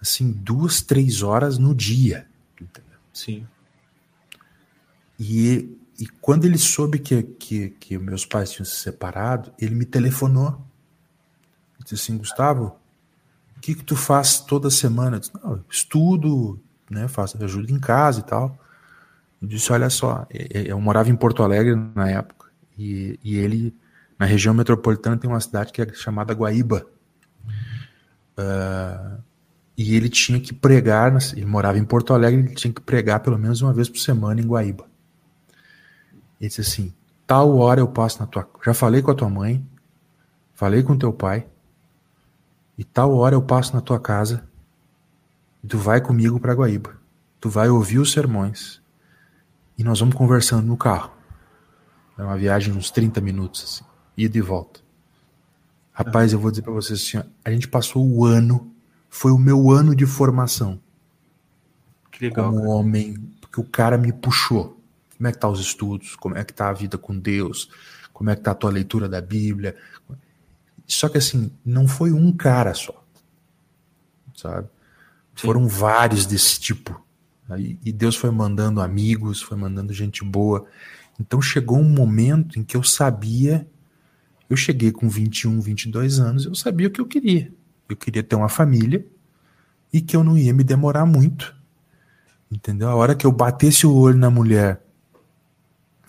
assim, 0.00 0.30
duas, 0.30 0.82
três 0.82 1.22
horas 1.22 1.56
no 1.56 1.74
dia. 1.74 2.26
Sim. 3.12 3.46
E, 5.18 5.76
e 5.98 6.06
quando 6.20 6.44
ele 6.44 6.58
soube 6.58 6.98
que, 6.98 7.22
que, 7.22 7.70
que 7.70 7.98
meus 7.98 8.26
pais 8.26 8.50
tinham 8.50 8.64
se 8.64 8.76
separado, 8.76 9.52
ele 9.58 9.74
me 9.74 9.84
telefonou. 9.84 10.48
Ele 11.74 11.84
disse 11.84 11.94
assim, 11.94 12.18
Gustavo, 12.18 12.76
o 13.56 13.60
que 13.60 13.74
que 13.74 13.84
tu 13.84 13.94
faz 13.94 14.40
toda 14.40 14.70
semana? 14.70 15.16
Eu 15.16 15.20
disse, 15.20 15.32
não, 15.34 15.64
estudo, 15.70 16.60
né, 16.90 17.06
faço 17.08 17.42
ajuda 17.42 17.70
em 17.70 17.78
casa 17.78 18.20
e 18.20 18.22
tal. 18.24 18.58
Eu 19.40 19.48
disse, 19.48 19.72
olha 19.72 19.90
só, 19.90 20.26
eu 20.30 20.80
morava 20.80 21.10
em 21.10 21.16
Porto 21.16 21.42
Alegre 21.42 21.74
na 21.94 22.08
época, 22.08 22.46
e, 22.78 23.18
e 23.22 23.36
ele, 23.36 23.74
na 24.18 24.24
região 24.24 24.54
metropolitana, 24.54 25.16
tem 25.16 25.28
uma 25.28 25.40
cidade 25.40 25.72
que 25.72 25.82
é 25.82 25.92
chamada 25.92 26.32
Guaíba. 26.32 26.86
Uh, 28.38 29.22
e 29.76 29.96
ele 29.96 30.08
tinha 30.08 30.38
que 30.38 30.52
pregar, 30.52 31.12
ele 31.34 31.46
morava 31.46 31.78
em 31.78 31.84
Porto 31.84 32.12
Alegre, 32.12 32.40
ele 32.40 32.54
tinha 32.54 32.72
que 32.72 32.80
pregar 32.80 33.20
pelo 33.20 33.38
menos 33.38 33.62
uma 33.62 33.72
vez 33.72 33.88
por 33.88 33.98
semana 33.98 34.40
em 34.40 34.46
Guaíba. 34.46 34.86
Ele 36.40 36.48
disse 36.48 36.60
assim: 36.60 36.92
tal 37.26 37.56
hora 37.56 37.80
eu 37.80 37.88
passo 37.88 38.20
na 38.20 38.26
tua. 38.26 38.48
Já 38.64 38.74
falei 38.74 39.00
com 39.00 39.10
a 39.10 39.14
tua 39.14 39.30
mãe, 39.30 39.66
falei 40.54 40.82
com 40.82 40.96
teu 40.96 41.12
pai, 41.12 41.46
e 42.76 42.84
tal 42.84 43.14
hora 43.14 43.34
eu 43.34 43.42
passo 43.42 43.74
na 43.74 43.80
tua 43.80 43.98
casa, 43.98 44.44
e 45.64 45.66
tu 45.66 45.78
vai 45.78 46.00
comigo 46.00 46.38
para 46.38 46.54
Guaíba. 46.54 46.94
Tu 47.40 47.48
vai 47.48 47.68
ouvir 47.68 47.98
os 47.98 48.12
sermões, 48.12 48.80
e 49.78 49.82
nós 49.82 50.00
vamos 50.00 50.14
conversando 50.14 50.66
no 50.66 50.76
carro. 50.76 51.10
É 52.18 52.22
uma 52.22 52.36
viagem 52.36 52.72
de 52.72 52.78
uns 52.78 52.90
30 52.90 53.20
minutos, 53.20 53.64
assim, 53.64 53.84
ida 54.16 54.36
e 54.36 54.40
volta. 54.40 54.80
Rapaz, 55.92 56.32
eu 56.32 56.38
vou 56.38 56.50
dizer 56.50 56.62
para 56.62 56.72
vocês 56.72 57.00
assim: 57.00 57.28
a 57.44 57.50
gente 57.50 57.66
passou 57.66 58.06
o 58.06 58.24
ano 58.24 58.71
foi 59.12 59.30
o 59.30 59.38
meu 59.38 59.70
ano 59.70 59.94
de 59.94 60.06
formação. 60.06 60.80
Que 62.10 62.24
legal. 62.24 62.46
Como 62.46 62.62
cara. 62.62 62.70
homem, 62.70 63.14
porque 63.42 63.60
o 63.60 63.64
cara 63.64 63.98
me 63.98 64.10
puxou. 64.10 64.80
Como 65.14 65.28
é 65.28 65.32
que 65.32 65.38
tá 65.38 65.48
os 65.50 65.60
estudos? 65.60 66.16
Como 66.16 66.36
é 66.36 66.42
que 66.42 66.54
tá 66.54 66.70
a 66.70 66.72
vida 66.72 66.96
com 66.96 67.16
Deus? 67.16 67.68
Como 68.10 68.30
é 68.30 68.34
que 68.34 68.40
tá 68.40 68.52
a 68.52 68.54
tua 68.54 68.70
leitura 68.70 69.10
da 69.10 69.20
Bíblia? 69.20 69.76
Só 70.86 71.10
que 71.10 71.18
assim, 71.18 71.52
não 71.62 71.86
foi 71.86 72.10
um 72.10 72.32
cara 72.32 72.72
só. 72.72 73.04
Sabe? 74.34 74.66
Sim. 75.36 75.46
Foram 75.46 75.68
vários 75.68 76.24
desse 76.24 76.58
tipo. 76.58 77.04
E 77.84 77.92
Deus 77.92 78.16
foi 78.16 78.30
mandando 78.30 78.80
amigos, 78.80 79.42
foi 79.42 79.58
mandando 79.58 79.92
gente 79.92 80.24
boa. 80.24 80.66
Então 81.20 81.40
chegou 81.42 81.78
um 81.78 81.88
momento 81.88 82.58
em 82.58 82.64
que 82.64 82.78
eu 82.78 82.82
sabia, 82.82 83.68
eu 84.48 84.56
cheguei 84.56 84.90
com 84.90 85.06
21, 85.06 85.60
22 85.60 86.18
anos, 86.18 86.46
eu 86.46 86.54
sabia 86.54 86.88
o 86.88 86.90
que 86.90 87.00
eu 87.00 87.06
queria 87.06 87.52
eu 87.92 87.96
queria 87.96 88.22
ter 88.22 88.36
uma 88.36 88.48
família 88.48 89.04
e 89.92 90.00
que 90.00 90.16
eu 90.16 90.24
não 90.24 90.36
ia 90.36 90.54
me 90.54 90.64
demorar 90.64 91.04
muito. 91.04 91.54
Entendeu? 92.50 92.88
A 92.88 92.94
hora 92.94 93.14
que 93.14 93.26
eu 93.26 93.32
batesse 93.32 93.86
o 93.86 93.94
olho 93.94 94.18
na 94.18 94.30
mulher, 94.30 94.82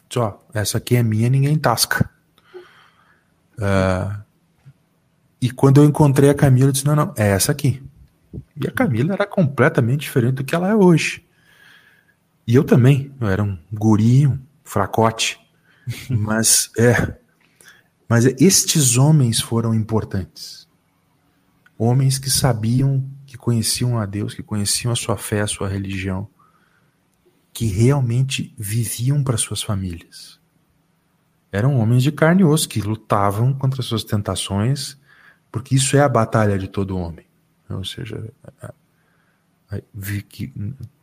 só, 0.09 0.45
essa 0.53 0.77
aqui 0.77 0.95
é 0.95 1.03
minha, 1.03 1.29
ninguém 1.29 1.57
tasca. 1.57 2.09
Uh, 3.57 4.21
e 5.41 5.49
quando 5.51 5.81
eu 5.81 5.85
encontrei 5.85 6.29
a 6.29 6.33
Camila, 6.33 6.69
eu 6.69 6.71
disse: 6.71 6.85
não, 6.85 6.95
não, 6.95 7.13
é 7.17 7.29
essa 7.29 7.51
aqui. 7.51 7.81
E 8.59 8.67
a 8.67 8.71
Camila 8.71 9.13
era 9.13 9.25
completamente 9.25 10.01
diferente 10.01 10.35
do 10.35 10.43
que 10.43 10.55
ela 10.55 10.69
é 10.69 10.75
hoje. 10.75 11.25
E 12.45 12.55
eu 12.55 12.63
também, 12.63 13.13
eu 13.21 13.27
era 13.27 13.43
um 13.43 13.57
gurinho, 13.71 14.31
um 14.31 14.39
fracote. 14.63 15.39
mas 16.09 16.71
é. 16.77 17.17
Mas 18.07 18.25
estes 18.25 18.97
homens 18.97 19.41
foram 19.41 19.73
importantes 19.73 20.67
homens 21.77 22.17
que 22.19 22.29
sabiam, 22.29 23.03
que 23.25 23.37
conheciam 23.37 23.97
a 23.97 24.05
Deus, 24.05 24.33
que 24.33 24.43
conheciam 24.43 24.91
a 24.91 24.95
sua 24.95 25.17
fé, 25.17 25.41
a 25.41 25.47
sua 25.47 25.67
religião, 25.67 26.27
que 27.51 27.65
realmente 27.65 28.53
viviam 28.57 29.23
para 29.23 29.37
suas 29.37 29.61
famílias. 29.61 30.39
Eram 31.51 31.77
homens 31.77 32.01
de 32.01 32.11
carne 32.11 32.41
e 32.41 32.45
osso 32.45 32.67
que 32.67 32.81
lutavam 32.81 33.53
contra 33.53 33.81
suas 33.83 34.03
tentações, 34.03 34.97
porque 35.51 35.75
isso 35.75 35.95
é 35.95 36.01
a 36.01 36.09
batalha 36.09 36.57
de 36.57 36.67
todo 36.67 36.97
homem. 36.97 37.25
Ou 37.69 37.85
seja, 37.85 38.31
que 40.29 40.51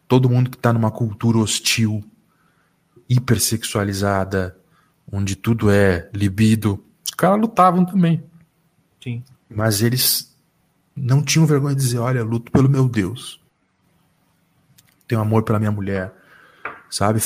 todo 0.08 0.28
mundo 0.28 0.50
que 0.50 0.56
está 0.56 0.72
numa 0.72 0.90
cultura 0.90 1.38
hostil, 1.38 2.04
hipersexualizada, 3.08 4.56
onde 5.10 5.36
tudo 5.36 5.70
é 5.70 6.10
libido, 6.12 6.84
os 7.04 7.12
caras 7.12 7.40
lutavam 7.40 7.84
também. 7.84 8.22
Sim. 9.02 9.22
Mas 9.48 9.82
eles 9.82 10.29
não 11.00 11.22
tinham 11.22 11.46
vergonha 11.46 11.74
de 11.74 11.82
dizer: 11.82 11.98
olha, 11.98 12.22
luto 12.22 12.50
pelo 12.52 12.68
meu 12.68 12.88
Deus. 12.88 13.40
Tenho 15.08 15.20
amor 15.20 15.42
pela 15.42 15.58
minha 15.58 15.72
mulher. 15.72 16.12
Sabe? 16.88 17.20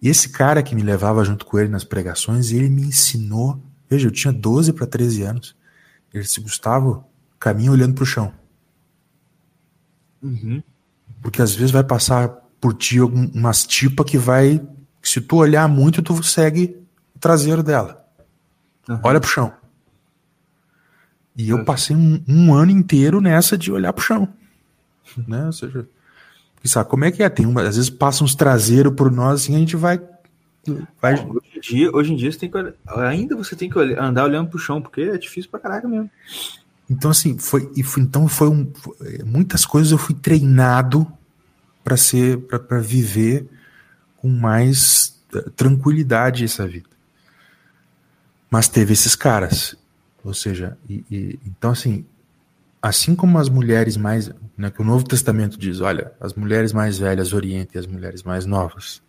E 0.00 0.08
esse 0.08 0.30
cara 0.30 0.62
que 0.62 0.74
me 0.74 0.82
levava 0.82 1.24
junto 1.24 1.46
com 1.46 1.58
ele 1.58 1.68
nas 1.68 1.84
pregações, 1.84 2.50
ele 2.50 2.68
me 2.68 2.82
ensinou. 2.82 3.62
Veja, 3.88 4.08
eu 4.08 4.12
tinha 4.12 4.32
12 4.32 4.72
para 4.72 4.86
13 4.86 5.22
anos. 5.22 5.56
Ele 6.12 6.22
disse: 6.22 6.40
Gustavo, 6.40 7.04
caminha 7.38 7.70
olhando 7.70 7.94
para 7.94 8.02
o 8.02 8.06
chão. 8.06 8.32
Uhum. 10.22 10.62
Porque 11.22 11.40
às 11.40 11.54
vezes 11.54 11.70
vai 11.70 11.84
passar 11.84 12.28
por 12.60 12.74
ti 12.74 13.00
umas 13.00 13.64
tipas 13.64 14.06
que 14.06 14.18
vai. 14.18 14.60
Se 15.02 15.20
tu 15.20 15.36
olhar 15.36 15.68
muito, 15.68 16.02
tu 16.02 16.22
segue 16.22 16.76
o 17.14 17.18
traseiro 17.18 17.62
dela. 17.62 18.04
Uhum. 18.88 19.00
Olha 19.02 19.20
pro 19.20 19.30
chão. 19.30 19.52
E 21.36 21.48
eu 21.48 21.64
passei 21.64 21.96
um, 21.96 22.22
um, 22.28 22.54
ano 22.54 22.70
inteiro 22.70 23.20
nessa 23.20 23.56
de 23.56 23.72
olhar 23.72 23.92
pro 23.92 24.04
chão. 24.04 24.28
Né? 25.26 25.46
Ou 25.46 25.52
seja, 25.52 25.88
sabe 26.64 26.88
como 26.88 27.04
é 27.04 27.10
que 27.10 27.22
é? 27.22 27.28
Tem 27.28 27.46
uma, 27.46 27.62
às 27.62 27.76
vezes 27.76 27.90
passa 27.90 28.22
uns 28.22 28.34
traseiros 28.34 28.94
por 28.94 29.10
nós 29.10 29.42
assim, 29.42 29.56
a 29.56 29.58
gente 29.58 29.76
vai. 29.76 30.00
vai... 31.00 31.14
Hoje, 31.14 31.46
em 31.56 31.60
dia, 31.60 31.90
hoje 31.90 32.12
em 32.12 32.16
dia 32.16 32.30
você 32.30 32.38
tem 32.38 32.50
que 32.50 32.56
olhar, 32.56 32.74
ainda 32.86 33.36
você 33.36 33.56
tem 33.56 33.70
que 33.70 33.78
olhar, 33.78 34.02
andar 34.02 34.24
olhando 34.24 34.50
pro 34.50 34.58
chão, 34.58 34.80
porque 34.80 35.02
é 35.02 35.18
difícil 35.18 35.50
pra 35.50 35.60
caraca 35.60 35.88
mesmo. 35.88 36.10
Então, 36.88 37.10
assim, 37.10 37.38
foi, 37.38 37.70
e 37.74 37.82
foi, 37.82 38.02
então 38.02 38.28
foi 38.28 38.48
um, 38.48 38.70
muitas 39.24 39.64
coisas 39.64 39.90
eu 39.90 39.98
fui 39.98 40.14
treinado 40.14 41.10
para 41.82 41.96
ser, 41.96 42.38
para 42.38 42.78
viver 42.80 43.48
com 44.18 44.28
mais 44.28 45.18
eh, 45.34 45.50
tranquilidade 45.56 46.44
essa 46.44 46.66
vida. 46.66 46.88
Mas 48.50 48.68
teve 48.68 48.92
esses 48.92 49.16
caras, 49.16 49.74
ou 50.24 50.34
seja, 50.34 50.78
e, 50.88 51.04
e, 51.10 51.40
então 51.46 51.70
assim, 51.70 52.04
assim 52.80 53.14
como 53.14 53.38
as 53.38 53.48
mulheres 53.48 53.96
mais, 53.96 54.30
né, 54.56 54.70
que 54.70 54.80
o 54.80 54.84
Novo 54.84 55.04
Testamento 55.04 55.58
diz, 55.58 55.80
olha, 55.80 56.12
as 56.20 56.34
mulheres 56.34 56.72
mais 56.72 56.98
velhas 56.98 57.32
orientem 57.32 57.78
as 57.78 57.86
mulheres 57.86 58.22
mais 58.22 58.46
novas 58.46 59.02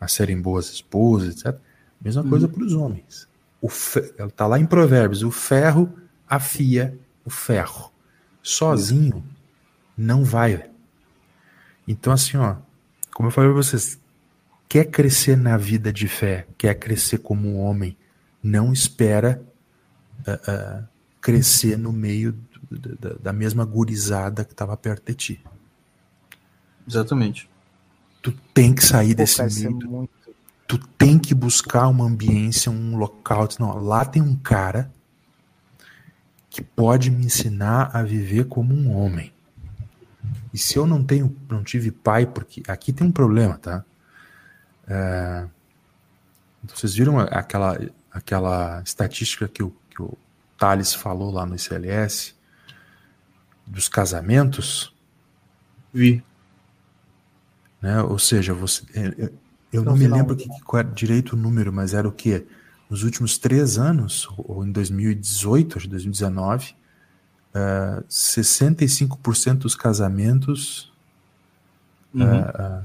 a 0.00 0.06
serem 0.06 0.40
boas 0.40 0.70
esposas, 0.70 1.36
etc. 1.36 1.58
Mesma 2.00 2.22
coisa 2.22 2.46
uhum. 2.46 2.52
para 2.52 2.64
os 2.64 2.72
homens. 2.72 3.28
O 3.60 3.68
ela 4.16 4.28
está 4.28 4.46
lá 4.46 4.58
em 4.58 4.66
Provérbios, 4.66 5.22
o 5.22 5.30
ferro 5.30 5.92
afia 6.28 6.96
o 7.24 7.30
ferro. 7.30 7.92
Sozinho 8.42 9.24
não 9.96 10.24
vai. 10.24 10.70
Então, 11.86 12.12
assim, 12.12 12.36
ó, 12.36 12.56
como 13.12 13.28
eu 13.28 13.32
falei 13.32 13.50
para 13.50 13.62
vocês, 13.62 13.98
quer 14.68 14.84
crescer 14.84 15.36
na 15.36 15.56
vida 15.56 15.92
de 15.92 16.06
fé, 16.06 16.46
quer 16.56 16.74
crescer 16.74 17.18
como 17.18 17.48
um 17.48 17.58
homem, 17.58 17.96
não 18.42 18.72
espera 18.72 19.42
uh, 20.26 20.82
uh, 20.82 20.88
crescer 21.20 21.76
no 21.76 21.92
meio 21.92 22.36
da, 22.70 23.14
da 23.14 23.32
mesma 23.32 23.64
gurizada 23.64 24.44
que 24.44 24.52
estava 24.52 24.76
perto 24.76 25.06
de 25.06 25.14
ti. 25.14 25.44
Exatamente. 26.86 27.48
Tu 28.22 28.32
tem 28.52 28.74
que 28.74 28.84
sair 28.84 29.14
Pô, 29.14 29.22
desse 29.22 29.42
meio. 29.62 29.76
Muito... 29.86 30.10
Tu 30.66 30.78
tem 30.98 31.18
que 31.18 31.34
buscar 31.34 31.88
uma 31.88 32.04
ambiência, 32.04 32.70
um 32.70 32.96
local. 32.96 33.48
Não, 33.58 33.78
lá 33.78 34.04
tem 34.04 34.20
um 34.20 34.36
cara 34.36 34.90
que 36.50 36.62
pode 36.62 37.10
me 37.10 37.26
ensinar 37.26 37.90
a 37.94 38.02
viver 38.02 38.44
como 38.46 38.74
um 38.74 38.94
homem. 38.94 39.32
E 40.52 40.58
se 40.58 40.76
eu 40.76 40.86
não 40.86 41.04
tenho, 41.04 41.34
não 41.48 41.62
tive 41.62 41.90
pai, 41.90 42.26
porque 42.26 42.62
aqui 42.66 42.92
tem 42.92 43.06
um 43.06 43.12
problema, 43.12 43.58
tá? 43.58 43.84
É, 44.86 45.46
vocês 46.64 46.94
viram 46.94 47.18
aquela, 47.18 47.78
aquela 48.10 48.82
estatística 48.82 49.46
que 49.46 49.62
o, 49.62 49.74
que 49.98 50.02
o 50.02 50.16
Thales 50.56 50.94
falou 50.94 51.32
lá 51.32 51.44
no 51.44 51.56
ICLS 51.56 52.34
dos 53.66 53.88
casamentos? 53.88 54.94
Vi. 55.92 56.22
Né? 57.82 58.02
Ou 58.02 58.18
seja, 58.18 58.54
você, 58.54 58.84
eu, 58.94 59.32
eu 59.72 59.82
não, 59.82 59.92
não 59.92 59.98
me 59.98 60.06
lembro 60.08 60.36
que, 60.36 60.48
qual 60.64 60.80
era 60.80 60.88
direito 60.88 61.34
o 61.34 61.36
número, 61.36 61.72
mas 61.72 61.94
era 61.94 62.08
o 62.08 62.12
quê? 62.12 62.46
nos 62.88 63.02
últimos 63.02 63.36
três 63.36 63.78
anos, 63.78 64.28
ou 64.38 64.64
em 64.64 64.72
2018, 64.72 65.76
acho 65.76 65.86
que 65.86 65.90
2019, 65.90 66.74
uh, 67.54 68.04
65% 68.08 69.58
dos 69.58 69.74
casamentos 69.74 70.90
uhum. 72.14 72.40
uh, 72.40 72.82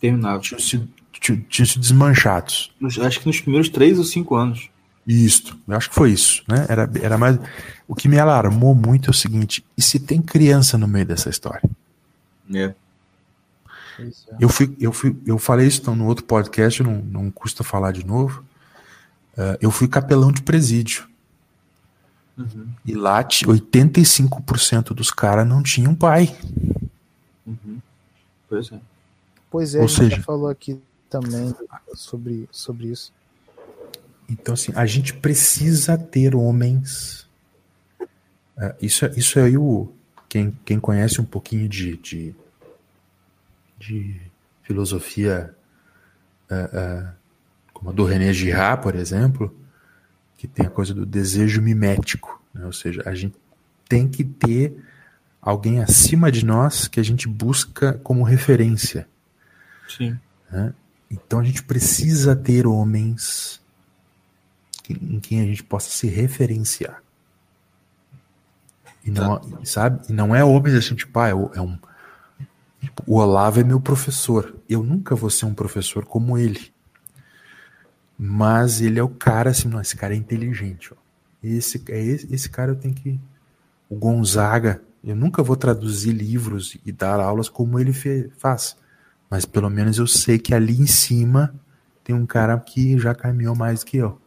terminavam. 0.00 0.40
Tinham 0.40 0.60
sido, 0.60 0.88
tinham 1.20 1.66
sido 1.66 1.80
desmanchados. 1.80 2.72
Acho 3.02 3.20
que 3.20 3.26
nos 3.26 3.40
primeiros 3.40 3.68
três 3.68 3.98
ou 3.98 4.04
cinco 4.04 4.36
anos. 4.36 4.70
Isso, 5.08 5.58
eu 5.66 5.74
acho 5.74 5.88
que 5.88 5.94
foi 5.94 6.10
isso, 6.10 6.44
né? 6.46 6.66
Era, 6.68 6.90
era 7.00 7.16
mais. 7.16 7.38
O 7.86 7.94
que 7.94 8.06
me 8.06 8.18
alarmou 8.18 8.74
muito 8.74 9.08
é 9.08 9.10
o 9.10 9.14
seguinte: 9.14 9.64
e 9.74 9.80
se 9.80 9.98
tem 9.98 10.20
criança 10.20 10.76
no 10.76 10.86
meio 10.86 11.06
dessa 11.06 11.30
história? 11.30 11.62
É. 12.54 12.74
Eu 14.38 14.50
fui, 14.50 14.76
eu 14.78 14.92
fui, 14.92 15.16
eu 15.24 15.38
falei 15.38 15.66
isso 15.66 15.80
então, 15.80 15.96
no 15.96 16.06
outro 16.06 16.24
podcast, 16.26 16.82
não, 16.82 16.96
não 17.02 17.30
custa 17.30 17.64
falar 17.64 17.90
de 17.92 18.04
novo. 18.04 18.44
Uh, 19.32 19.56
eu 19.62 19.70
fui 19.70 19.88
capelão 19.88 20.30
de 20.30 20.42
presídio. 20.42 21.08
Uhum. 22.36 22.68
E 22.84 22.94
lá 22.94 23.24
85% 23.24 24.92
dos 24.92 25.10
caras 25.10 25.48
não 25.48 25.62
tinham 25.62 25.94
pai. 25.94 26.36
Uhum. 27.46 27.78
Pois 28.46 28.70
é. 28.70 28.80
Pois 29.50 29.74
é, 29.74 29.78
Ou 29.78 29.84
a 29.84 29.88
gente 29.88 29.96
seja, 29.96 30.16
já 30.16 30.22
falou 30.22 30.48
aqui 30.48 30.78
também 31.08 31.54
sobre, 31.94 32.46
sobre 32.52 32.88
isso. 32.88 33.10
Então, 34.28 34.54
assim, 34.54 34.72
a 34.74 34.84
gente 34.84 35.14
precisa 35.14 35.96
ter 35.96 36.34
homens. 36.34 37.26
Uh, 38.56 38.74
isso, 38.80 39.06
isso 39.16 39.38
aí, 39.38 39.56
o, 39.56 39.90
quem, 40.28 40.56
quem 40.64 40.78
conhece 40.78 41.20
um 41.20 41.24
pouquinho 41.24 41.68
de, 41.68 41.96
de, 41.96 42.34
de 43.78 44.20
filosofia 44.62 45.54
uh, 46.50 47.08
uh, 47.08 47.18
como 47.72 47.90
a 47.90 47.92
do 47.92 48.04
René 48.04 48.32
Girard, 48.32 48.82
por 48.82 48.94
exemplo, 48.96 49.56
que 50.36 50.48
tem 50.48 50.66
a 50.66 50.70
coisa 50.70 50.92
do 50.92 51.06
desejo 51.06 51.62
mimético, 51.62 52.42
né? 52.52 52.66
ou 52.66 52.72
seja, 52.72 53.02
a 53.06 53.14
gente 53.14 53.36
tem 53.88 54.08
que 54.08 54.24
ter 54.24 54.76
alguém 55.40 55.80
acima 55.80 56.30
de 56.30 56.44
nós 56.44 56.88
que 56.88 56.98
a 56.98 57.02
gente 57.02 57.28
busca 57.28 57.94
como 58.02 58.24
referência. 58.24 59.08
Sim. 59.88 60.18
Né? 60.50 60.74
Então 61.08 61.38
a 61.38 61.44
gente 61.44 61.62
precisa 61.62 62.34
ter 62.34 62.66
homens 62.66 63.60
em 64.92 65.20
quem 65.20 65.40
a 65.40 65.44
gente 65.44 65.62
possa 65.62 65.90
se 65.90 66.06
referenciar. 66.06 67.02
E 69.04 69.10
não, 69.10 69.38
tá. 69.38 69.58
sabe? 69.64 70.00
E 70.08 70.12
não 70.12 70.34
é 70.34 70.44
homens 70.44 70.74
assim, 70.74 70.94
tipo, 70.94 71.18
ah, 71.18 71.28
é 71.28 71.34
um. 71.34 71.78
Tipo, 72.80 73.02
o 73.06 73.16
Olavo 73.16 73.60
é 73.60 73.64
meu 73.64 73.80
professor. 73.80 74.54
Eu 74.68 74.82
nunca 74.82 75.14
vou 75.14 75.30
ser 75.30 75.46
um 75.46 75.54
professor 75.54 76.04
como 76.04 76.36
ele. 76.36 76.72
Mas 78.18 78.80
ele 78.80 78.98
é 78.98 79.02
o 79.02 79.08
cara, 79.08 79.50
assim, 79.50 79.68
não, 79.68 79.80
esse 79.80 79.96
cara 79.96 80.14
é 80.14 80.16
inteligente. 80.16 80.92
Ó. 80.92 80.96
Esse, 81.42 81.82
é 81.88 82.00
esse, 82.00 82.34
esse 82.34 82.48
cara 82.50 82.72
eu 82.72 82.76
tenho 82.76 82.94
que. 82.94 83.18
O 83.88 83.96
Gonzaga, 83.96 84.82
eu 85.02 85.16
nunca 85.16 85.42
vou 85.42 85.56
traduzir 85.56 86.12
livros 86.12 86.76
e 86.84 86.92
dar 86.92 87.20
aulas 87.20 87.48
como 87.48 87.78
ele 87.78 87.92
fe, 87.92 88.30
faz. 88.36 88.76
Mas 89.30 89.44
pelo 89.44 89.70
menos 89.70 89.98
eu 89.98 90.06
sei 90.06 90.38
que 90.38 90.54
ali 90.54 90.78
em 90.80 90.86
cima 90.86 91.54
tem 92.04 92.14
um 92.14 92.26
cara 92.26 92.58
que 92.58 92.98
já 92.98 93.14
caminhou 93.14 93.54
mais 93.54 93.82
que 93.82 93.96
eu. 93.96 94.20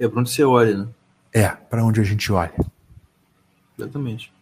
É 0.00 0.08
para 0.08 0.20
onde 0.20 0.30
você 0.30 0.42
olha, 0.42 0.78
né? 0.78 0.88
É, 1.32 1.48
para 1.48 1.84
onde 1.84 2.00
a 2.00 2.04
gente 2.04 2.32
olha. 2.32 2.52
Exatamente. 3.78 4.32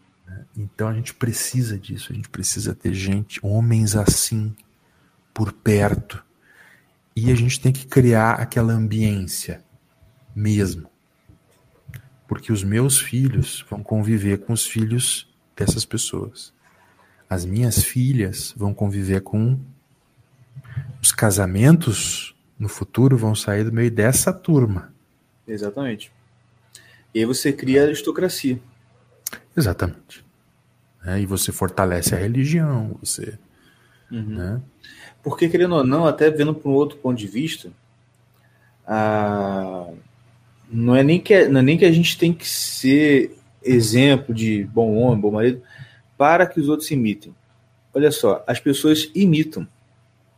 Então 0.56 0.88
a 0.88 0.94
gente 0.94 1.12
precisa 1.12 1.78
disso, 1.78 2.12
a 2.12 2.14
gente 2.14 2.28
precisa 2.28 2.74
ter 2.74 2.94
gente, 2.94 3.38
homens 3.42 3.94
assim, 3.94 4.54
por 5.34 5.52
perto, 5.52 6.24
e 7.14 7.30
a 7.30 7.34
gente 7.34 7.60
tem 7.60 7.72
que 7.72 7.86
criar 7.86 8.34
aquela 8.34 8.72
ambiência 8.72 9.62
mesmo. 10.34 10.88
Porque 12.26 12.52
os 12.52 12.62
meus 12.62 12.98
filhos 12.98 13.64
vão 13.68 13.82
conviver 13.82 14.38
com 14.38 14.52
os 14.52 14.64
filhos 14.64 15.28
dessas 15.56 15.84
pessoas. 15.84 16.52
As 17.28 17.44
minhas 17.44 17.82
filhas 17.82 18.54
vão 18.56 18.72
conviver 18.72 19.22
com 19.22 19.58
os 21.02 21.12
casamentos 21.12 22.34
no 22.58 22.68
futuro 22.68 23.16
vão 23.16 23.34
sair 23.34 23.64
do 23.64 23.72
meio 23.72 23.90
dessa 23.90 24.32
turma. 24.32 24.92
Exatamente. 25.48 26.12
E 27.14 27.20
aí 27.20 27.24
você 27.24 27.52
cria 27.52 27.82
a 27.82 27.86
aristocracia. 27.86 28.60
Exatamente. 29.56 30.24
É, 31.04 31.18
e 31.20 31.26
você 31.26 31.50
fortalece 31.50 32.14
a 32.14 32.18
religião, 32.18 32.96
você. 33.00 33.38
Uhum. 34.10 34.36
Né? 34.36 34.60
Porque, 35.22 35.48
querendo 35.48 35.74
ou 35.74 35.84
não, 35.84 36.06
até 36.06 36.30
vendo 36.30 36.54
por 36.54 36.68
um 36.68 36.74
outro 36.74 36.98
ponto 36.98 37.18
de 37.18 37.26
vista, 37.26 37.70
a... 38.86 39.86
não, 40.70 40.94
é 40.94 41.02
nem 41.02 41.20
que, 41.20 41.46
não 41.46 41.60
é 41.60 41.62
nem 41.62 41.78
que 41.78 41.84
a 41.84 41.92
gente 41.92 42.18
tem 42.18 42.32
que 42.32 42.46
ser 42.46 43.36
exemplo 43.62 44.34
de 44.34 44.64
bom 44.64 44.96
homem, 44.96 45.20
bom 45.20 45.30
marido, 45.30 45.62
para 46.16 46.46
que 46.46 46.60
os 46.60 46.68
outros 46.68 46.90
imitem. 46.90 47.34
Olha 47.92 48.10
só, 48.10 48.44
as 48.46 48.60
pessoas 48.60 49.10
imitam. 49.14 49.66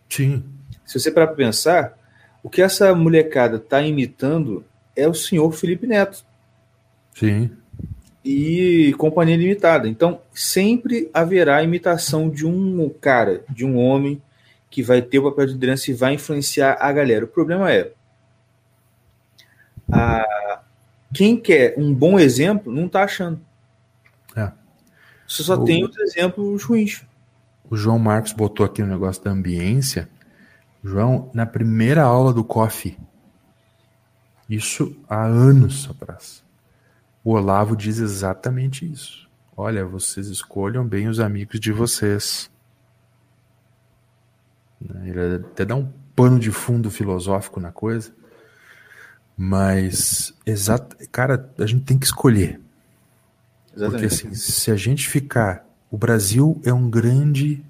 Sim. 0.08 0.42
Se 0.84 0.98
você 0.98 1.10
parar 1.10 1.28
para 1.28 1.36
pensar, 1.36 1.98
o 2.42 2.50
que 2.50 2.62
essa 2.62 2.94
molecada 2.94 3.56
está 3.56 3.82
imitando 3.82 4.64
é 5.00 5.08
o 5.08 5.14
senhor 5.14 5.50
Felipe 5.52 5.86
Neto. 5.86 6.24
Sim. 7.14 7.50
e 8.24 8.94
companhia 8.98 9.36
limitada. 9.36 9.88
Então, 9.88 10.20
sempre 10.32 11.10
haverá 11.12 11.62
imitação 11.62 12.28
de 12.30 12.46
um 12.46 12.88
cara, 13.00 13.42
de 13.48 13.64
um 13.64 13.76
homem 13.78 14.20
que 14.70 14.82
vai 14.82 15.00
ter 15.02 15.18
o 15.18 15.24
papel 15.30 15.46
de 15.46 15.52
liderança 15.54 15.90
e 15.90 15.94
vai 15.94 16.14
influenciar 16.14 16.76
a 16.80 16.92
galera. 16.92 17.24
O 17.24 17.28
problema 17.28 17.72
é 17.72 17.92
a, 19.90 20.60
quem 21.12 21.36
quer 21.36 21.74
um 21.76 21.92
bom 21.92 22.18
exemplo 22.18 22.72
não 22.72 22.86
está 22.86 23.02
achando. 23.04 23.40
É. 24.36 24.52
Você 25.26 25.42
só 25.42 25.54
O- 25.54 25.64
tem 25.64 25.84
os 25.84 25.96
exemplos 25.98 26.62
ruins. 26.62 27.02
O 27.68 27.76
João 27.76 27.98
Marcos 27.98 28.32
botou 28.32 28.64
aqui 28.66 28.82
no 28.82 28.88
negócio 28.88 29.22
da 29.22 29.30
ambiência. 29.30 30.08
João, 30.82 31.30
na 31.34 31.46
primeira 31.46 32.02
aula 32.02 32.32
do 32.32 32.42
COF, 32.44 32.96
isso 34.50 34.96
há 35.08 35.24
anos 35.24 35.88
atrás, 35.88 36.42
o 37.22 37.32
Olavo 37.32 37.76
diz 37.76 37.98
exatamente 37.98 38.90
isso. 38.90 39.28
Olha, 39.56 39.84
vocês 39.84 40.26
escolham 40.28 40.86
bem 40.86 41.06
os 41.06 41.20
amigos 41.20 41.60
de 41.60 41.70
vocês. 41.70 42.50
Né, 44.80 45.08
Ele 45.08 45.36
até 45.36 45.64
dá 45.64 45.76
um 45.76 45.92
pano 46.16 46.38
de 46.38 46.50
fundo 46.50 46.90
filosófico 46.90 47.60
na 47.60 47.70
coisa, 47.70 48.12
mas, 49.36 50.34
exato, 50.44 50.96
cara, 51.12 51.50
a 51.58 51.66
gente 51.66 51.84
tem 51.84 51.98
que 51.98 52.06
escolher. 52.06 52.60
Porque 53.74 54.06
assim, 54.06 54.34
se 54.34 54.70
a 54.70 54.76
gente 54.76 55.08
ficar. 55.08 55.66
O 55.90 55.98
Brasil 55.98 56.60
é 56.64 56.72
um 56.72 56.88
grande 56.88 57.64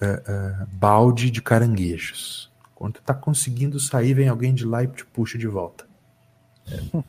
eh, 0.00 0.22
eh, 0.24 0.66
balde 0.72 1.30
de 1.30 1.42
caranguejos. 1.42 2.50
Quando 2.76 2.94
tu 2.94 3.02
tá 3.02 3.12
conseguindo 3.12 3.80
sair, 3.80 4.14
vem 4.14 4.28
alguém 4.28 4.54
de 4.54 4.64
lá 4.64 4.84
e 4.84 4.86
te 4.86 5.04
puxa 5.04 5.36
de 5.36 5.48
volta. 5.48 5.89
É. 6.70 7.02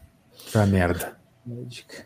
Pra 0.52 0.66
merda. 0.66 1.18
Médica. 1.46 2.06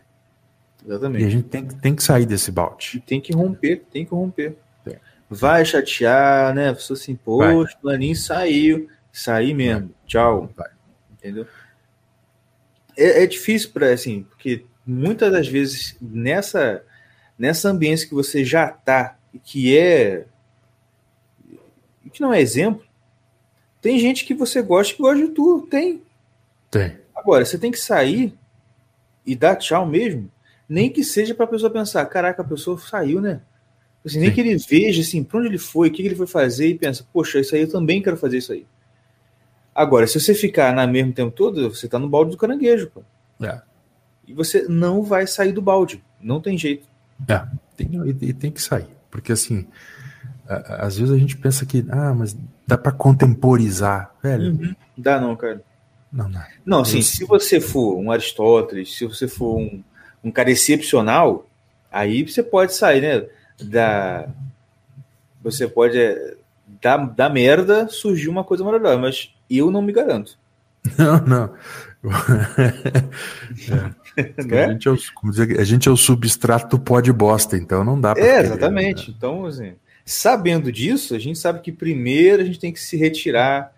E 0.84 0.90
a 0.90 0.94
Exatamente. 0.94 1.30
gente 1.30 1.48
tem, 1.48 1.66
que- 1.66 1.74
tem 1.76 1.94
que 1.94 2.02
sair 2.02 2.26
desse 2.26 2.50
balde. 2.52 3.02
Tem 3.06 3.20
que 3.20 3.32
romper, 3.32 3.84
tem 3.90 4.04
que 4.04 4.12
romper. 4.14 4.56
É. 4.86 4.98
Vai 5.28 5.64
chatear, 5.64 6.54
né? 6.54 6.68
A 6.70 6.74
pessoa 6.74 6.96
assim, 6.96 7.18
Vai. 7.26 7.52
poxa, 7.54 7.76
o 7.76 7.80
planinho 7.80 8.14
saiu. 8.16 8.88
Saí 9.12 9.52
mesmo. 9.54 9.90
Tchau. 10.06 10.48
Vai. 10.56 10.70
Entendeu? 11.12 11.46
É, 12.96 13.24
é 13.24 13.26
difícil 13.26 13.70
para 13.72 13.92
assim, 13.92 14.22
porque 14.24 14.64
muitas 14.86 15.32
das 15.32 15.48
vezes 15.48 15.96
nessa 16.00 16.82
nessa 17.38 17.68
ambiência 17.68 18.08
que 18.08 18.14
você 18.14 18.42
já 18.44 18.68
tá 18.68 19.18
e 19.34 19.38
que 19.38 19.76
é 19.76 20.24
que 22.12 22.22
não 22.22 22.32
é 22.32 22.40
exemplo, 22.40 22.82
tem 23.82 23.98
gente 23.98 24.24
que 24.24 24.32
você 24.32 24.62
gosta 24.62 24.94
que 24.94 25.02
gosta 25.02 25.26
de 25.26 25.32
tu, 25.32 25.66
tem. 25.70 26.02
Tem. 26.70 26.96
Agora, 27.16 27.44
você 27.44 27.56
tem 27.56 27.70
que 27.70 27.78
sair 27.78 28.36
e 29.24 29.34
dar 29.34 29.56
tchau 29.56 29.86
mesmo, 29.86 30.30
nem 30.68 30.90
que 30.90 31.02
seja 31.02 31.34
para 31.34 31.46
a 31.46 31.48
pessoa 31.48 31.70
pensar, 31.70 32.04
caraca, 32.06 32.42
a 32.42 32.44
pessoa 32.44 32.78
saiu, 32.78 33.20
né? 33.20 33.40
Assim, 34.04 34.20
nem 34.20 34.28
Sim. 34.28 34.34
que 34.34 34.40
ele 34.40 34.56
veja 34.56 35.00
assim, 35.00 35.24
para 35.24 35.38
onde 35.38 35.48
ele 35.48 35.58
foi, 35.58 35.88
o 35.88 35.92
que 35.92 36.02
ele 36.02 36.14
foi 36.14 36.26
fazer 36.26 36.68
e 36.68 36.78
pensa, 36.78 37.04
poxa, 37.12 37.40
isso 37.40 37.54
aí 37.54 37.62
eu 37.62 37.70
também 37.70 38.00
quero 38.00 38.16
fazer 38.16 38.38
isso 38.38 38.52
aí. 38.52 38.66
Agora, 39.74 40.06
se 40.06 40.20
você 40.20 40.32
ficar 40.32 40.72
na 40.72 40.86
mesmo 40.86 41.12
tempo 41.12 41.32
todo, 41.32 41.74
você 41.74 41.88
tá 41.88 41.98
no 41.98 42.08
balde 42.08 42.30
do 42.30 42.36
caranguejo, 42.36 42.90
pô. 42.90 43.02
É. 43.44 43.60
E 44.26 44.32
você 44.32 44.66
não 44.68 45.02
vai 45.02 45.26
sair 45.26 45.52
do 45.52 45.60
balde, 45.60 46.02
não 46.20 46.40
tem 46.40 46.56
jeito. 46.56 46.86
É, 47.28 47.46
tem, 47.76 47.90
e, 48.22 48.32
tem 48.32 48.50
que 48.50 48.62
sair. 48.62 48.88
Porque 49.10 49.32
assim, 49.32 49.66
às 50.46 50.96
vezes 50.96 51.12
a 51.12 51.18
gente 51.18 51.36
pensa 51.36 51.66
que, 51.66 51.84
ah, 51.88 52.14
mas 52.14 52.36
dá 52.66 52.78
pra 52.78 52.92
contemporizar. 52.92 54.14
Velho, 54.22 54.76
Dá 54.96 55.20
não, 55.20 55.36
cara. 55.36 55.62
Não 56.16 56.30
dá. 56.30 56.48
Não, 56.64 56.80
assim, 56.80 57.02
se 57.02 57.24
você 57.24 57.60
for 57.60 57.96
um 57.96 58.10
Aristóteles, 58.10 58.96
se 58.96 59.04
você 59.04 59.28
for 59.28 59.58
um, 59.58 59.82
um 60.24 60.30
cara 60.30 60.50
excepcional, 60.50 61.46
aí 61.92 62.22
você 62.22 62.42
pode 62.42 62.74
sair, 62.74 63.02
né? 63.02 63.26
Da, 63.62 64.28
você 65.42 65.68
pode 65.68 65.98
é, 65.98 66.34
da, 66.82 66.96
da 66.96 67.28
merda 67.28 67.88
surgir 67.88 68.28
uma 68.28 68.44
coisa 68.44 68.64
maravilhosa, 68.64 68.98
mas 68.98 69.34
eu 69.48 69.70
não 69.70 69.82
me 69.82 69.92
garanto. 69.92 70.38
Não, 70.98 71.20
não. 71.20 71.54
Né? 74.46 74.64
A, 74.64 74.72
gente 74.72 74.88
é 74.88 74.90
o, 74.90 75.30
dizer, 75.30 75.60
a 75.60 75.64
gente 75.64 75.88
é 75.88 75.92
o 75.92 75.96
substrato 75.96 76.78
pó 76.78 77.02
de 77.02 77.12
bosta, 77.12 77.54
então 77.54 77.84
não 77.84 78.00
dá 78.00 78.14
pra 78.14 78.24
É, 78.24 78.36
querer, 78.36 78.46
exatamente. 78.46 79.10
Então, 79.10 79.44
assim, 79.44 79.74
sabendo 80.06 80.72
disso, 80.72 81.14
a 81.14 81.18
gente 81.18 81.38
sabe 81.38 81.60
que 81.60 81.70
primeiro 81.70 82.40
a 82.40 82.44
gente 82.46 82.58
tem 82.58 82.72
que 82.72 82.80
se 82.80 82.96
retirar 82.96 83.74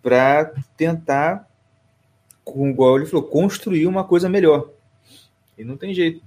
para 0.00 0.52
tentar, 0.76 1.47
com 2.52 2.68
igual 2.68 2.96
ele 2.96 3.06
falou, 3.06 3.26
construir 3.26 3.86
uma 3.86 4.04
coisa 4.04 4.28
melhor. 4.28 4.70
E 5.56 5.64
não 5.64 5.76
tem 5.76 5.92
jeito. 5.92 6.22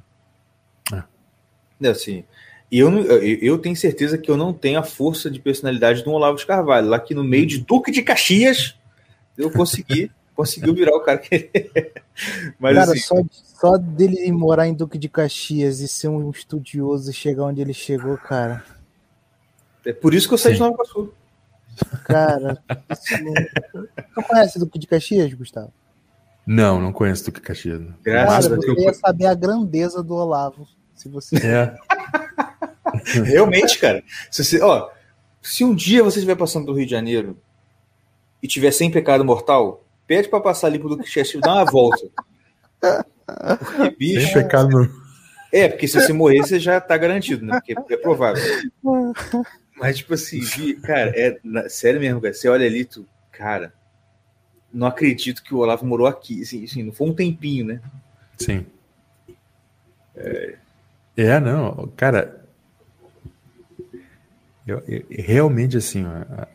É. 0.93 1.03
É 1.81 1.89
assim, 1.89 2.23
e 2.71 2.79
eu, 2.79 2.89
eu, 2.89 3.37
eu 3.41 3.57
tenho 3.57 3.75
certeza 3.75 4.17
que 4.17 4.31
eu 4.31 4.37
não 4.37 4.53
tenho 4.53 4.79
a 4.79 4.83
força 4.83 5.29
de 5.29 5.41
personalidade 5.41 6.03
do 6.03 6.11
Olavo 6.11 6.37
de 6.37 6.45
Carvalho. 6.45 6.87
Lá 6.87 6.99
que 6.99 7.13
no 7.13 7.23
meio 7.23 7.45
de 7.45 7.59
Duque 7.59 7.91
de 7.91 8.01
Caxias, 8.01 8.75
eu 9.37 9.51
consegui, 9.51 10.09
conseguiu 10.33 10.73
virar 10.73 10.95
o 10.95 11.01
cara 11.01 11.17
que 11.17 11.35
ele 11.35 11.51
é. 11.75 11.91
Mas 12.57 12.75
Cara, 12.75 12.91
assim, 12.91 12.99
só, 13.01 13.15
só 13.59 13.77
dele 13.77 14.31
morar 14.31 14.69
em 14.69 14.73
Duque 14.73 14.97
de 14.97 15.09
Caxias 15.09 15.81
e 15.81 15.87
ser 15.87 16.07
um 16.07 16.29
estudioso 16.29 17.11
e 17.11 17.13
chegar 17.13 17.43
onde 17.43 17.59
ele 17.59 17.73
chegou, 17.73 18.17
cara. 18.17 18.63
é 19.85 19.91
por 19.91 20.13
isso 20.13 20.29
que 20.29 20.33
eu 20.33 20.37
saí 20.37 20.53
de 20.53 20.59
Sim. 20.59 20.63
Nova 20.63 20.75
Iguaçu. 20.75 21.13
Cara, 22.05 22.63
isso 22.89 23.23
não 24.15 24.23
conhece 24.23 24.59
Duque 24.59 24.79
de 24.79 24.87
Caxias, 24.87 25.33
Gustavo? 25.33 25.73
Não, 26.45 26.81
não 26.81 26.91
conheço 26.91 27.25
Duque 27.25 27.41
Caxias. 27.41 27.81
Graças 28.03 28.47
Cara, 28.47 28.55
a 28.55 28.59
Deus. 28.59 28.75
você 28.75 28.85
ia 28.85 28.93
saber 28.93 29.25
a 29.27 29.33
grandeza 29.33 30.01
do 30.01 30.15
Olavo. 30.15 30.67
Se 30.95 31.07
você. 31.07 31.35
É, 31.37 31.75
Realmente, 33.23 33.79
cara. 33.79 34.03
Se, 34.29 34.43
você, 34.43 34.61
ó, 34.61 34.89
se 35.41 35.63
um 35.63 35.73
dia 35.73 36.03
você 36.03 36.19
estiver 36.19 36.35
passando 36.35 36.65
do 36.67 36.73
Rio 36.73 36.85
de 36.85 36.91
Janeiro 36.91 37.37
e 38.41 38.47
tiver 38.47 38.71
sem 38.71 38.91
pecado 38.91 39.23
mortal, 39.23 39.85
pede 40.05 40.29
pra 40.29 40.39
passar 40.39 40.67
ali 40.67 40.79
pro 40.79 40.89
Duque 40.89 41.03
Caxias, 41.03 41.41
dá 41.41 41.53
uma 41.55 41.65
volta. 41.65 42.07
Porque, 42.79 43.83
sem 43.83 43.95
bicho, 43.97 44.33
pecado. 44.33 44.91
é, 45.51 45.69
porque 45.69 45.87
se 45.87 45.99
você 45.99 46.11
morrer, 46.11 46.39
você 46.39 46.59
já 46.59 46.81
tá 46.81 46.97
garantido, 46.97 47.45
né? 47.45 47.59
Porque 47.59 47.93
é 47.93 47.97
provável. 47.97 48.43
Mas, 49.77 49.97
tipo 49.97 50.13
assim, 50.13 50.41
cara, 50.81 51.11
é 51.15 51.39
sério 51.69 51.99
mesmo, 51.99 52.21
cara. 52.21 52.33
Você 52.33 52.47
olha 52.47 52.65
ali, 52.65 52.85
tu, 52.85 53.05
cara, 53.31 53.73
não 54.73 54.87
acredito 54.87 55.43
que 55.43 55.53
o 55.53 55.57
Olavo 55.59 55.85
morou 55.85 56.07
aqui. 56.07 56.41
Assim, 56.41 56.63
assim, 56.63 56.83
não 56.83 56.91
foi 56.93 57.09
um 57.09 57.13
tempinho, 57.13 57.65
né? 57.65 57.81
Sim. 58.37 58.65
É, 61.15 61.39
não, 61.39 61.87
cara. 61.95 62.45
eu- 64.65 64.79
eu- 64.87 65.05
realmente, 65.09 65.77
assim, 65.77 66.05
a, 66.05 66.47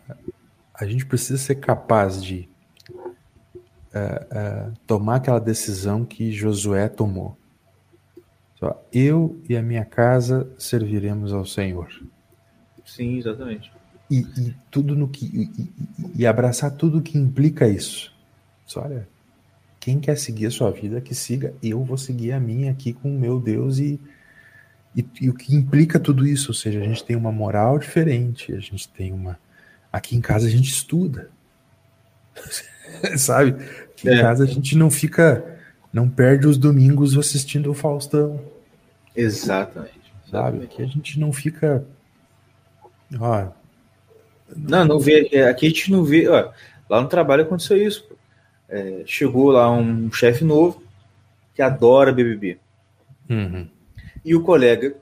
a 0.74 0.86
gente 0.86 1.04
precisa 1.06 1.38
ser 1.38 1.56
capaz 1.56 2.22
de 2.22 2.48
eh, 3.92 4.26
eh, 4.30 4.70
tomar 4.86 5.16
aquela 5.16 5.40
decisão 5.40 6.04
que 6.04 6.30
Josué 6.30 6.88
tomou. 6.88 7.36
Só, 8.58 8.82
eu 8.92 9.40
e 9.48 9.56
a 9.56 9.62
minha 9.62 9.84
casa 9.84 10.50
serviremos 10.58 11.32
ao 11.32 11.44
Senhor. 11.46 11.88
Sim, 12.84 13.18
exatamente. 13.18 13.72
E, 14.10 14.18
e 14.20 14.54
tudo 14.70 14.94
no 14.94 15.08
que. 15.08 15.26
E, 15.26 16.20
e- 16.20 16.26
abraçar 16.26 16.70
tudo 16.72 17.02
que 17.02 17.18
implica 17.18 17.66
isso. 17.68 18.12
Só, 18.64 18.82
olha, 18.82 19.08
quem 19.80 19.98
quer 20.00 20.16
seguir 20.16 20.46
a 20.46 20.50
sua 20.50 20.70
vida, 20.70 21.00
que 21.00 21.14
siga. 21.14 21.54
Eu 21.62 21.82
vou 21.84 21.96
seguir 21.98 22.32
a 22.32 22.40
minha 22.40 22.70
aqui 22.72 22.92
com 22.92 23.14
o 23.14 23.18
meu 23.18 23.40
Deus 23.40 23.78
e, 23.78 24.00
e, 24.96 25.04
e 25.20 25.28
o 25.30 25.34
que 25.34 25.54
implica 25.54 25.98
tudo 25.98 26.26
isso. 26.26 26.50
Ou 26.50 26.54
seja, 26.54 26.80
a 26.80 26.84
gente 26.84 27.04
tem 27.04 27.16
uma 27.16 27.32
moral 27.32 27.78
diferente, 27.78 28.52
a 28.52 28.60
gente 28.60 28.88
tem 28.88 29.12
uma. 29.12 29.38
Aqui 29.92 30.14
em 30.16 30.20
casa 30.20 30.46
a 30.46 30.50
gente 30.50 30.68
estuda. 30.70 31.30
Sabe? 33.16 33.50
Aqui 33.92 34.08
em 34.08 34.12
É. 34.18 34.20
casa 34.22 34.44
a 34.44 34.46
gente 34.46 34.76
não 34.76 34.90
fica. 34.90 35.54
Não 35.92 36.08
perde 36.08 36.46
os 36.46 36.58
domingos 36.58 37.16
assistindo 37.16 37.70
o 37.70 37.74
Faustão 37.74 38.38
Exatamente. 39.14 40.12
sabe? 40.30 40.64
Aqui 40.64 40.82
a 40.82 40.86
gente 40.86 41.18
não 41.18 41.32
fica. 41.32 41.86
Ó, 43.18 43.48
Não, 44.54 44.84
não 44.84 44.98
vê. 44.98 45.28
é, 45.32 45.48
Aqui 45.48 45.66
a 45.66 45.68
gente 45.68 45.90
não 45.90 46.04
vê. 46.04 46.28
Ó, 46.28 46.50
lá 46.88 47.00
no 47.00 47.08
trabalho 47.08 47.42
aconteceu 47.42 47.76
isso. 47.76 48.06
É, 48.68 49.02
chegou 49.06 49.50
lá 49.50 49.70
um 49.70 50.10
chefe 50.12 50.44
novo 50.44 50.82
que 51.54 51.62
adora 51.62 52.12
BBB. 52.12 52.58
uhum, 53.30 53.68
E 54.24 54.34
o 54.34 54.42
colega, 54.42 54.94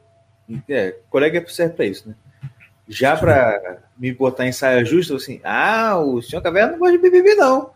é, 0.68 0.94
colega 1.10 1.44
serve 1.48 1.74
para 1.74 1.86
isso, 1.86 2.08
né? 2.08 2.14
Já 2.86 3.16
para 3.16 3.78
me 3.98 4.12
botar 4.12 4.46
em 4.46 4.52
saia 4.52 4.84
justa, 4.84 5.16
assim, 5.16 5.40
ah, 5.42 5.98
o 5.98 6.20
senhor 6.20 6.42
Caverna 6.42 6.72
não 6.72 6.78
gosta 6.78 6.96
de 6.98 7.02
BBB, 7.02 7.34
não. 7.34 7.70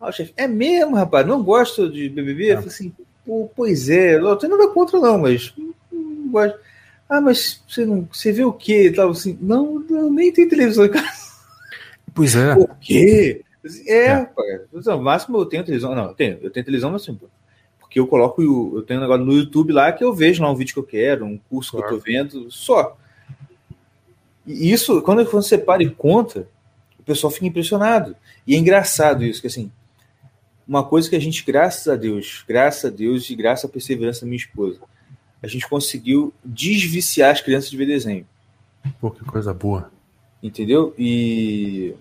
Ah, 0.00 0.08
o 0.08 0.12
chefe, 0.12 0.32
é 0.36 0.48
mesmo, 0.48 0.96
rapaz, 0.96 1.26
não 1.26 1.42
gosto 1.42 1.90
de 1.90 2.08
BBB? 2.08 2.52
Eu 2.52 2.56
falei 2.56 2.68
assim, 2.68 2.92
pois 3.54 3.90
é, 3.90 4.14
eu 4.14 4.22
não 4.22 4.48
nada 4.48 4.68
contra, 4.68 4.98
não, 4.98 5.18
mas 5.18 5.52
não 5.92 6.30
gosto. 6.30 6.58
Ah, 7.08 7.20
mas 7.20 7.62
você, 7.66 7.86
não, 7.86 8.06
você 8.12 8.32
vê 8.32 8.44
o 8.44 8.52
quê? 8.52 8.88
Eu 8.88 8.94
tava 8.94 9.12
assim, 9.12 9.38
não, 9.40 9.78
não, 9.88 10.10
nem 10.10 10.32
tem 10.32 10.48
televisão 10.48 10.84
em 10.84 10.90
casa. 10.90 11.28
Pois 12.14 12.36
é. 12.36 12.54
O 12.54 12.68
quê? 12.80 13.42
É, 13.86 14.06
É. 14.06 14.12
rapaz. 14.12 14.60
No 14.72 15.02
máximo 15.02 15.38
eu 15.38 15.46
tenho 15.46 15.64
televisão. 15.64 15.94
Não, 15.94 16.06
eu 16.06 16.14
tenho, 16.14 16.38
eu 16.42 16.50
tenho 16.50 16.64
televisão, 16.64 16.90
mas 16.90 17.02
assim, 17.02 17.18
porque 17.78 17.98
eu 17.98 18.06
coloco, 18.06 18.42
eu 18.42 18.82
tenho 18.82 19.00
um 19.00 19.02
negócio 19.02 19.24
no 19.24 19.32
YouTube 19.32 19.72
lá 19.72 19.90
que 19.92 20.04
eu 20.04 20.12
vejo 20.12 20.42
lá 20.42 20.50
um 20.50 20.54
vídeo 20.54 20.74
que 20.74 20.80
eu 20.80 20.84
quero, 20.84 21.24
um 21.24 21.38
curso 21.48 21.72
claro. 21.72 21.86
que 21.86 21.94
eu 21.94 21.98
tô 21.98 22.04
vendo, 22.04 22.50
só. 22.50 22.96
E 24.46 24.70
isso, 24.72 25.00
quando 25.02 25.24
você 25.24 25.56
para 25.56 25.82
e 25.82 25.90
conta, 25.90 26.46
o 26.98 27.02
pessoal 27.02 27.30
fica 27.30 27.46
impressionado. 27.46 28.14
E 28.46 28.54
é 28.54 28.58
engraçado 28.58 29.24
isso, 29.24 29.40
que 29.40 29.46
assim, 29.46 29.70
uma 30.66 30.84
coisa 30.84 31.08
que 31.08 31.16
a 31.16 31.20
gente, 31.20 31.44
graças 31.44 31.88
a 31.88 31.96
Deus, 31.96 32.44
graças 32.46 32.84
a 32.84 32.94
Deus 32.94 33.30
e 33.30 33.34
graças 33.34 33.64
à 33.64 33.72
perseverança 33.72 34.20
da 34.20 34.26
minha 34.26 34.36
esposa, 34.36 34.78
a 35.42 35.46
gente 35.46 35.68
conseguiu 35.68 36.32
desviciar 36.44 37.30
as 37.30 37.40
crianças 37.40 37.70
de 37.70 37.76
ver 37.76 37.86
desenho. 37.86 38.26
Pô, 39.00 39.10
que 39.10 39.24
coisa 39.24 39.52
boa. 39.54 39.90
Entendeu? 40.42 40.94
E 40.98 41.94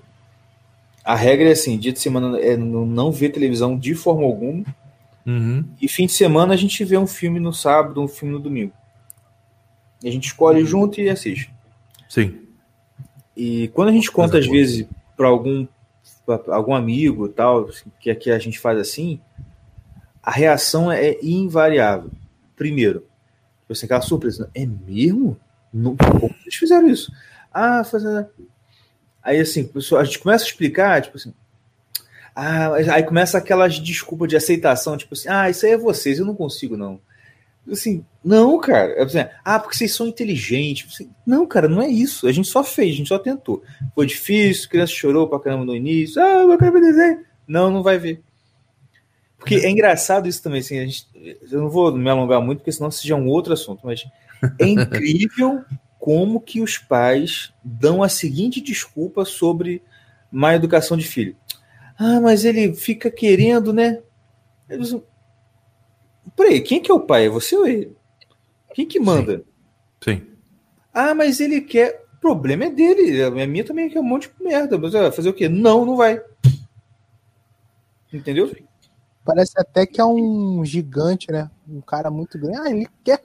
a 1.03 1.15
regra 1.15 1.49
é 1.49 1.51
assim: 1.51 1.77
dia 1.77 1.91
de 1.91 1.99
semana 1.99 2.39
é 2.39 2.55
não 2.57 3.11
ver 3.11 3.30
televisão 3.30 3.77
de 3.77 3.95
forma 3.95 4.23
alguma. 4.23 4.64
Uhum. 5.26 5.65
E 5.81 5.88
fim 5.88 6.05
de 6.05 6.14
semana 6.14 6.53
a 6.53 6.57
gente 6.57 6.84
vê 6.84 6.97
um 6.97 7.07
filme 7.07 7.39
no 7.39 7.53
sábado, 7.53 8.01
um 8.01 8.07
filme 8.07 8.34
no 8.34 8.39
domingo. 8.39 8.73
E 10.03 10.07
a 10.07 10.11
gente 10.11 10.27
escolhe 10.27 10.61
uhum. 10.61 10.68
junto 10.68 11.01
e 11.01 11.09
assiste. 11.09 11.51
Sim. 12.07 12.39
E 13.35 13.68
quando 13.69 13.89
a 13.89 13.91
gente 13.91 14.11
conta, 14.11 14.38
às 14.38 14.47
vezes, 14.47 14.88
para 15.15 15.27
algum, 15.27 15.68
algum 16.47 16.73
amigo 16.73 17.27
tal, 17.27 17.69
que 17.99 18.09
aqui 18.09 18.31
a 18.31 18.39
gente 18.39 18.59
faz 18.59 18.80
assim, 18.80 19.19
a 20.23 20.31
reação 20.31 20.91
é 20.91 21.18
invariável. 21.22 22.11
Primeiro, 22.55 23.06
você 23.68 23.85
aquela 23.85 24.02
surpresa. 24.02 24.49
É 24.53 24.65
mesmo? 24.65 25.38
Não, 25.73 25.95
como 25.95 26.34
fizeram 26.49 26.88
isso? 26.88 27.11
Ah, 27.53 27.84
fazendo. 27.84 28.27
Aí 29.23 29.39
assim, 29.39 29.69
a 29.98 30.03
gente 30.03 30.19
começa 30.19 30.44
a 30.44 30.48
explicar, 30.48 31.02
tipo 31.02 31.18
assim. 31.18 31.34
Ah, 32.35 32.73
aí 32.73 33.03
começa 33.03 33.38
aquelas 33.38 33.80
desculpas 33.80 34.30
de 34.30 34.38
aceitação, 34.38 34.95
tipo 34.95 35.15
assim, 35.15 35.27
ah, 35.27 35.49
isso 35.49 35.65
aí 35.65 35.72
é 35.72 35.77
vocês, 35.77 36.19
eu 36.19 36.26
não 36.26 36.35
consigo, 36.35 36.77
não. 36.77 37.02
Assim, 37.69 38.06
não, 38.23 38.60
cara. 38.60 38.94
É 38.94 39.03
assim, 39.03 39.26
ah, 39.44 39.60
porque 39.60 39.76
vocês 39.76 39.94
são 39.94 40.07
inteligentes. 40.07 40.88
Assim, 40.94 41.10
não, 41.26 41.45
cara, 41.45 41.68
não 41.68 41.81
é 41.81 41.88
isso. 41.88 42.27
A 42.27 42.31
gente 42.31 42.48
só 42.48 42.64
fez, 42.64 42.94
a 42.94 42.98
gente 42.98 43.07
só 43.07 43.19
tentou. 43.19 43.64
Foi 43.94 44.06
difícil, 44.06 44.69
criança 44.69 44.94
chorou 44.94 45.27
pra 45.27 45.39
caramba 45.39 45.65
no 45.65 45.76
início. 45.76 46.22
Ah, 46.22 46.44
eu 46.44 46.57
quero 46.57 46.72
ver 46.72 46.81
desenho. 46.81 47.26
Não, 47.48 47.69
não 47.69 47.84
vai 47.84 47.98
ver. 47.98 48.22
Porque 49.48 49.65
é 49.65 49.69
engraçado 49.69 50.28
isso 50.28 50.41
também, 50.41 50.60
assim, 50.60 50.80
a 50.80 50.86
gente, 50.86 51.07
eu 51.52 51.61
não 51.61 51.69
vou 51.69 51.91
me 51.91 52.10
alongar 52.10 52.41
muito, 52.41 52.60
porque 52.60 52.72
senão 52.72 52.91
seja 52.91 53.15
um 53.15 53.28
outro 53.28 53.53
assunto, 53.53 53.86
mas 53.86 54.06
é 54.60 54.65
incrível 54.68 55.64
como 55.99 56.41
que 56.41 56.61
os 56.61 56.78
pais 56.78 57.53
dão 57.64 58.03
a 58.03 58.10
seguinte 58.10 58.61
desculpa 58.61 59.26
sobre 59.26 59.82
má 60.32 60.56
educação 60.56 60.98
de 60.98 61.07
filho. 61.07 61.36
Ah, 61.98 62.19
mas 62.19 62.45
ele 62.45 62.74
fica 62.76 63.10
querendo, 63.10 63.74
né? 63.74 64.02
Eles... 64.69 64.95
Peraí, 66.36 66.61
quem 66.61 66.82
que 66.82 66.91
é 66.91 66.94
o 66.94 66.99
pai? 66.99 67.26
É 67.26 67.30
você 67.30 67.56
ou 67.56 67.65
ele? 67.65 67.95
Quem 68.74 68.86
que 68.86 68.99
manda? 68.99 69.44
Sim. 70.03 70.18
Sim. 70.18 70.28
Ah, 70.94 71.14
mas 71.14 71.40
ele 71.40 71.61
quer. 71.61 72.03
O 72.15 72.19
problema 72.19 72.65
é 72.65 72.69
dele. 72.72 73.22
A 73.22 73.48
minha 73.48 73.64
também 73.64 73.88
quer 73.88 73.99
um 73.99 74.03
monte 74.03 74.30
de 74.30 74.44
merda. 74.44 74.78
Mas 74.78 74.94
vai 74.94 75.11
fazer 75.11 75.30
o 75.30 75.34
quê? 75.34 75.48
Não, 75.48 75.86
não 75.86 75.95
vai. 75.95 76.19
Entendeu? 78.11 78.52
Parece 79.27 79.51
até 79.57 79.85
que 79.85 79.99
é 79.99 80.05
um 80.05 80.63
gigante, 80.63 81.29
né? 81.29 81.51
Um 81.67 81.81
cara 81.81 82.09
muito 82.09 82.39
grande. 82.39 82.57
Ah, 82.59 82.71
ele 82.71 82.87
quer. 83.03 83.21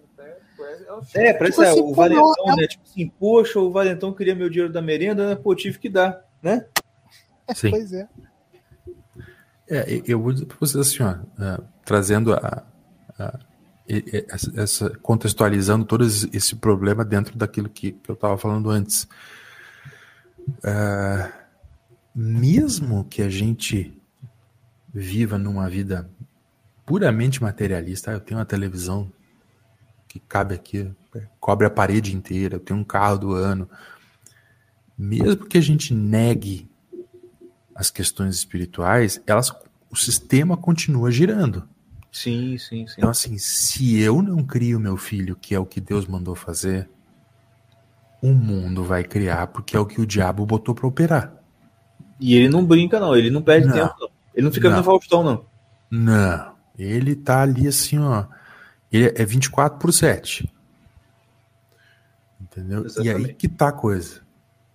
É, 1.14 1.32
parece 1.32 1.58
tipo 1.58 1.62
assim, 1.62 1.80
o 1.80 1.94
Valentão, 1.94 2.34
é... 2.48 2.56
né? 2.56 2.66
Tipo 2.66 2.82
assim, 2.82 3.08
poxa, 3.08 3.60
o 3.60 3.70
Valentão 3.70 4.12
queria 4.12 4.34
meu 4.34 4.50
dinheiro 4.50 4.72
da 4.72 4.82
merenda, 4.82 5.28
né? 5.28 5.36
Pô, 5.36 5.54
tive 5.54 5.78
que 5.78 5.88
dar, 5.88 6.24
né? 6.42 6.66
Sim. 7.54 7.70
Pois 7.70 7.92
é. 7.92 8.08
É, 9.70 10.02
eu 10.04 10.20
vou 10.20 10.32
dizer 10.32 10.46
para 10.46 10.56
vocês 10.58 10.88
assim, 10.88 11.04
ó, 11.04 11.12
uh, 11.12 11.64
trazendo 11.84 12.34
a, 12.34 12.66
a, 13.16 13.38
essa, 14.56 14.90
contextualizando 14.98 15.84
todo 15.84 16.04
esse 16.04 16.56
problema 16.56 17.04
dentro 17.04 17.38
daquilo 17.38 17.68
que, 17.68 17.92
que 17.92 18.10
eu 18.10 18.14
estava 18.14 18.36
falando 18.36 18.68
antes. 18.70 19.04
Uh, 20.64 21.32
mesmo 22.12 23.04
que 23.04 23.22
a 23.22 23.28
gente 23.28 24.01
viva 24.92 25.38
numa 25.38 25.68
vida 25.68 26.10
puramente 26.84 27.42
materialista, 27.42 28.10
eu 28.10 28.20
tenho 28.20 28.38
uma 28.38 28.46
televisão 28.46 29.10
que 30.06 30.20
cabe 30.20 30.54
aqui, 30.54 30.90
cobre 31.40 31.66
a 31.66 31.70
parede 31.70 32.14
inteira, 32.14 32.56
eu 32.56 32.60
tenho 32.60 32.78
um 32.78 32.84
carro 32.84 33.18
do 33.18 33.32
ano. 33.32 33.68
Mesmo 34.98 35.46
que 35.46 35.56
a 35.56 35.62
gente 35.62 35.94
negue 35.94 36.68
as 37.74 37.90
questões 37.90 38.34
espirituais, 38.34 39.22
elas, 39.26 39.50
o 39.90 39.96
sistema 39.96 40.56
continua 40.56 41.10
girando. 41.10 41.66
Sim, 42.10 42.58
sim, 42.58 42.86
sim. 42.86 42.96
Então, 42.98 43.08
assim, 43.08 43.38
se 43.38 43.98
eu 43.98 44.20
não 44.20 44.44
crio 44.44 44.78
meu 44.78 44.98
filho, 44.98 45.34
que 45.34 45.54
é 45.54 45.58
o 45.58 45.64
que 45.64 45.80
Deus 45.80 46.06
mandou 46.06 46.34
fazer, 46.34 46.90
o 48.20 48.32
mundo 48.32 48.84
vai 48.84 49.02
criar, 49.02 49.46
porque 49.46 49.74
é 49.74 49.80
o 49.80 49.86
que 49.86 50.00
o 50.00 50.06
diabo 50.06 50.44
botou 50.44 50.74
para 50.74 50.86
operar. 50.86 51.42
E 52.20 52.34
ele 52.34 52.50
não 52.50 52.64
brinca, 52.64 53.00
não, 53.00 53.16
ele 53.16 53.30
não 53.30 53.40
perde 53.40 53.66
não. 53.66 53.74
tempo, 53.74 53.94
não. 53.98 54.11
Ele 54.34 54.44
não 54.46 54.52
fica 54.52 54.70
não. 54.70 54.78
no 54.78 54.84
Faustão, 54.84 55.22
não. 55.22 55.44
Não. 55.90 56.52
Ele 56.78 57.14
tá 57.14 57.42
ali 57.42 57.68
assim, 57.68 57.98
ó. 57.98 58.24
Ele 58.90 59.12
é 59.14 59.24
24 59.24 59.78
por 59.78 59.92
7. 59.92 60.50
Entendeu? 62.40 62.84
Exatamente. 62.84 63.22
E 63.22 63.26
aí 63.26 63.34
que 63.34 63.48
tá 63.48 63.68
a 63.68 63.72
coisa. 63.72 64.20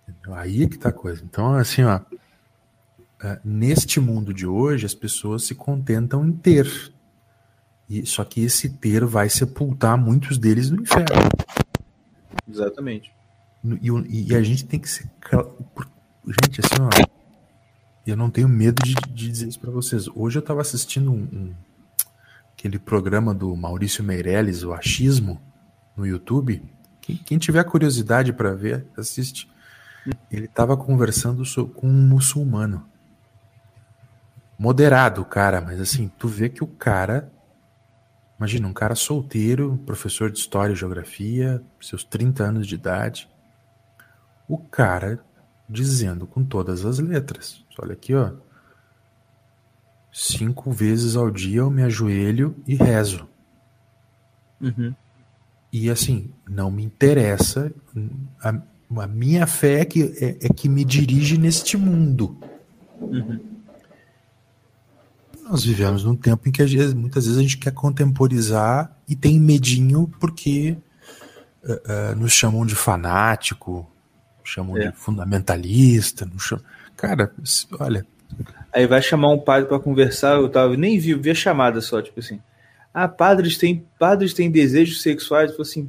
Entendeu? 0.08 0.34
Aí 0.34 0.62
é 0.62 0.68
que 0.68 0.78
tá 0.78 0.88
a 0.88 0.92
coisa. 0.92 1.22
Então, 1.24 1.54
assim, 1.54 1.82
ó. 1.82 2.00
É, 3.20 3.40
neste 3.44 3.98
mundo 3.98 4.32
de 4.32 4.46
hoje, 4.46 4.86
as 4.86 4.94
pessoas 4.94 5.44
se 5.44 5.54
contentam 5.54 6.24
em 6.24 6.32
ter. 6.32 6.92
E, 7.88 8.06
só 8.06 8.24
que 8.24 8.42
esse 8.42 8.68
ter 8.68 9.04
vai 9.04 9.28
sepultar 9.28 9.98
muitos 9.98 10.38
deles 10.38 10.70
no 10.70 10.82
inferno. 10.82 11.06
Exatamente. 12.48 13.12
E, 13.64 14.28
e 14.28 14.34
a 14.36 14.42
gente 14.42 14.64
tem 14.64 14.78
que 14.78 14.88
ser. 14.88 15.10
Gente, 16.24 16.60
assim, 16.60 16.80
ó 16.80 17.17
eu 18.10 18.16
não 18.16 18.30
tenho 18.30 18.48
medo 18.48 18.82
de, 18.82 18.94
de 18.94 19.30
dizer 19.30 19.48
isso 19.48 19.60
para 19.60 19.70
vocês. 19.70 20.08
Hoje 20.14 20.38
eu 20.38 20.40
estava 20.40 20.60
assistindo 20.60 21.12
um, 21.12 21.28
um, 21.32 21.54
aquele 22.52 22.78
programa 22.78 23.34
do 23.34 23.54
Maurício 23.54 24.02
Meirelles, 24.02 24.62
o 24.62 24.72
Achismo, 24.72 25.40
no 25.96 26.06
YouTube. 26.06 26.62
Quem, 27.00 27.16
quem 27.16 27.38
tiver 27.38 27.62
curiosidade 27.64 28.32
para 28.32 28.54
ver, 28.54 28.86
assiste. 28.96 29.50
Ele 30.30 30.46
estava 30.46 30.76
conversando 30.76 31.42
com 31.74 31.86
um 31.86 32.08
muçulmano. 32.08 32.88
Moderado, 34.58 35.24
cara, 35.24 35.60
mas 35.60 35.80
assim, 35.80 36.10
tu 36.18 36.28
vê 36.28 36.48
que 36.48 36.64
o 36.64 36.66
cara. 36.66 37.30
Imagina, 38.38 38.68
um 38.68 38.72
cara 38.72 38.94
solteiro, 38.94 39.78
professor 39.84 40.30
de 40.30 40.38
história 40.38 40.72
e 40.72 40.76
geografia, 40.76 41.62
seus 41.80 42.04
30 42.04 42.44
anos 42.44 42.66
de 42.66 42.74
idade. 42.76 43.28
O 44.48 44.56
cara 44.56 45.20
dizendo 45.68 46.26
com 46.26 46.44
todas 46.44 46.84
as 46.84 46.98
letras. 46.98 47.64
Olha 47.78 47.92
aqui, 47.92 48.14
ó. 48.14 48.32
Cinco 50.12 50.72
vezes 50.72 51.14
ao 51.14 51.30
dia 51.30 51.60
eu 51.60 51.70
me 51.70 51.82
ajoelho 51.82 52.56
e 52.66 52.74
rezo. 52.74 53.28
Uhum. 54.60 54.94
E 55.72 55.88
assim, 55.88 56.30
não 56.48 56.70
me 56.70 56.82
interessa. 56.82 57.72
A, 58.42 58.60
a 58.96 59.06
minha 59.06 59.46
fé 59.46 59.80
é 59.80 59.84
que, 59.84 60.02
é, 60.02 60.46
é, 60.46 60.48
que 60.48 60.68
me 60.68 60.84
dirige 60.84 61.38
neste 61.38 61.76
mundo. 61.76 62.36
Uhum. 63.00 63.38
Nós 65.48 65.64
vivemos 65.64 66.04
num 66.04 66.16
tempo 66.16 66.48
em 66.48 66.52
que 66.52 66.64
vezes, 66.64 66.92
muitas 66.92 67.24
vezes 67.24 67.38
a 67.38 67.42
gente 67.42 67.58
quer 67.58 67.72
contemporizar 67.72 68.98
e 69.08 69.14
tem 69.14 69.38
medinho 69.38 70.10
porque 70.18 70.76
uh, 71.62 72.12
uh, 72.12 72.16
nos 72.16 72.32
chamam 72.32 72.66
de 72.66 72.74
fanático, 72.74 73.90
chamam 74.42 74.76
é. 74.76 74.90
de 74.90 74.96
fundamentalista, 74.96 76.26
não 76.26 76.38
chamam... 76.38 76.64
cara, 76.98 77.32
olha. 77.78 78.04
Aí 78.72 78.86
vai 78.86 79.00
chamar 79.00 79.32
um 79.32 79.38
padre 79.38 79.68
para 79.68 79.78
conversar, 79.78 80.36
eu 80.36 80.48
tava, 80.48 80.76
nem 80.76 80.98
vi, 80.98 81.14
vi 81.14 81.30
a 81.30 81.34
chamada 81.34 81.80
só, 81.80 82.02
tipo 82.02 82.20
assim. 82.20 82.40
Ah, 82.92 83.08
padres 83.08 83.56
têm, 83.56 83.86
padres 83.98 84.34
têm 84.34 84.50
desejos 84.50 85.00
sexuais, 85.00 85.50
tipo 85.50 85.62
assim, 85.62 85.88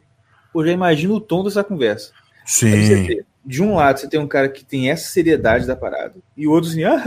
pô, 0.53 0.65
já 0.65 0.71
imagina 0.71 1.13
o 1.13 1.19
tom 1.19 1.43
dessa 1.43 1.63
conversa. 1.63 2.11
Sim. 2.45 3.23
De 3.45 3.63
um 3.63 3.75
lado, 3.75 3.99
você 3.99 4.07
tem 4.07 4.19
um 4.19 4.27
cara 4.27 4.47
que 4.47 4.63
tem 4.63 4.89
essa 4.89 5.09
seriedade 5.09 5.65
da 5.65 5.75
parada, 5.75 6.13
e 6.37 6.47
o 6.47 6.51
outro 6.51 6.69
assim, 6.69 6.83
ah, 6.85 7.01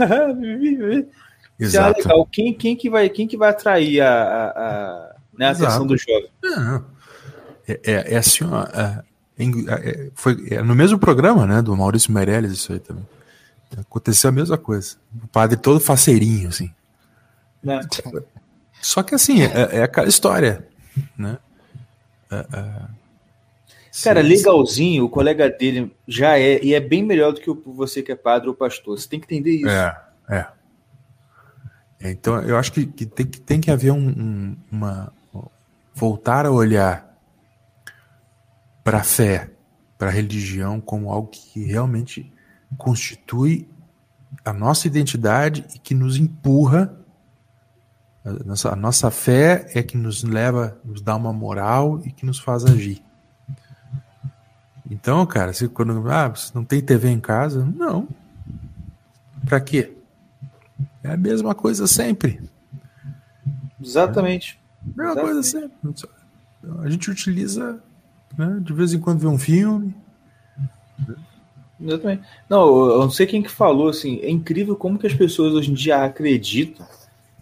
Exato. 1.59 1.99
Ah, 1.99 2.03
legal. 2.03 2.25
Quem, 2.31 2.53
quem, 2.53 2.75
que 2.75 2.89
vai, 2.89 3.09
quem 3.09 3.27
que 3.27 3.37
vai 3.37 3.49
atrair 3.49 4.01
a, 4.01 4.11
a, 4.11 4.47
a, 4.49 5.15
né, 5.37 5.47
a 5.47 5.51
atenção 5.51 5.87
do 5.87 5.95
jovem? 5.97 6.29
É, 7.67 7.79
é, 7.83 8.13
é 8.13 8.17
assim, 8.17 8.43
ó, 8.43 8.63
é, 8.63 9.03
é, 9.37 10.09
foi 10.15 10.47
é 10.51 10.61
no 10.61 10.75
mesmo 10.75 10.99
programa, 10.99 11.45
né, 11.45 11.61
do 11.61 11.75
Maurício 11.75 12.11
Meirelles, 12.11 12.51
isso 12.51 12.73
aí 12.73 12.79
também. 12.79 13.05
Aconteceu 13.77 14.29
a 14.29 14.33
mesma 14.33 14.57
coisa. 14.57 14.95
O 15.23 15.27
padre 15.27 15.57
todo 15.57 15.79
faceirinho, 15.79 16.49
assim. 16.49 16.73
Não. 17.61 17.79
Só 18.81 19.01
que 19.01 19.15
assim, 19.15 19.41
é, 19.41 19.77
é 19.77 19.83
aquela 19.83 20.07
história, 20.07 20.67
né? 21.17 21.37
É, 22.29 22.35
é... 22.35 23.03
Cara, 24.03 24.21
legalzinho, 24.21 25.05
o 25.05 25.09
colega 25.09 25.49
dele 25.49 25.95
já 26.07 26.37
é, 26.37 26.59
e 26.63 26.73
é 26.73 26.79
bem 26.79 27.03
melhor 27.03 27.31
do 27.31 27.39
que 27.39 27.51
você 27.67 28.01
que 28.01 28.11
é 28.11 28.15
padre 28.15 28.49
ou 28.49 28.55
pastor. 28.55 28.99
Você 28.99 29.07
tem 29.07 29.19
que 29.19 29.25
entender 29.25 29.51
isso. 29.51 29.69
É, 29.69 30.01
é. 30.29 30.47
Então, 32.01 32.41
eu 32.41 32.57
acho 32.57 32.71
que, 32.71 32.87
que, 32.87 33.05
tem, 33.05 33.25
que 33.25 33.39
tem 33.39 33.61
que 33.61 33.69
haver 33.69 33.91
um, 33.91 34.09
um, 34.09 34.57
uma. 34.71 35.13
voltar 35.93 36.45
a 36.45 36.51
olhar 36.51 37.15
para 38.83 38.97
a 38.97 39.03
fé, 39.03 39.51
para 39.97 40.09
a 40.09 40.11
religião, 40.11 40.81
como 40.81 41.11
algo 41.11 41.29
que 41.29 41.63
realmente 41.63 42.32
constitui 42.77 43.67
a 44.43 44.51
nossa 44.51 44.87
identidade 44.87 45.65
e 45.75 45.79
que 45.79 45.93
nos 45.93 46.17
empurra. 46.17 46.93
A 48.25 48.31
nossa, 48.43 48.69
a 48.71 48.75
nossa 48.75 49.11
fé 49.11 49.69
é 49.73 49.83
que 49.83 49.97
nos 49.97 50.23
leva, 50.23 50.77
nos 50.83 51.01
dá 51.01 51.15
uma 51.15 51.33
moral 51.33 52.01
e 52.05 52.11
que 52.11 52.25
nos 52.25 52.39
faz 52.39 52.65
agir. 52.65 53.03
Então, 54.89 55.25
cara, 55.25 55.53
se 55.53 55.67
quando 55.67 56.09
ah, 56.09 56.29
você 56.29 56.51
não 56.53 56.63
tem 56.63 56.81
TV 56.81 57.09
em 57.09 57.19
casa, 57.19 57.65
não. 57.65 58.07
Para 59.45 59.59
quê? 59.59 59.93
É 61.03 61.11
a 61.11 61.17
mesma 61.17 61.53
coisa 61.53 61.87
sempre. 61.87 62.39
Exatamente. 63.81 64.59
É 64.97 65.01
a 65.01 65.05
mesma 65.05 65.21
coisa 65.21 65.43
sempre. 65.43 65.77
A 66.79 66.89
gente 66.89 67.11
utiliza, 67.11 67.81
né, 68.37 68.59
de 68.61 68.73
vez 68.73 68.93
em 68.93 68.99
quando 68.99 69.19
vê 69.19 69.27
um 69.27 69.37
filme. 69.37 69.93
Exatamente. 71.83 72.23
Não, 72.49 72.89
eu 72.91 72.99
não 72.99 73.11
sei 73.11 73.25
quem 73.25 73.43
que 73.43 73.51
falou, 73.51 73.89
assim, 73.89 74.19
é 74.21 74.29
incrível 74.29 74.75
como 74.75 74.97
que 74.97 75.07
as 75.07 75.13
pessoas 75.13 75.53
hoje 75.53 75.71
em 75.71 75.73
dia 75.73 76.03
acreditam 76.03 76.85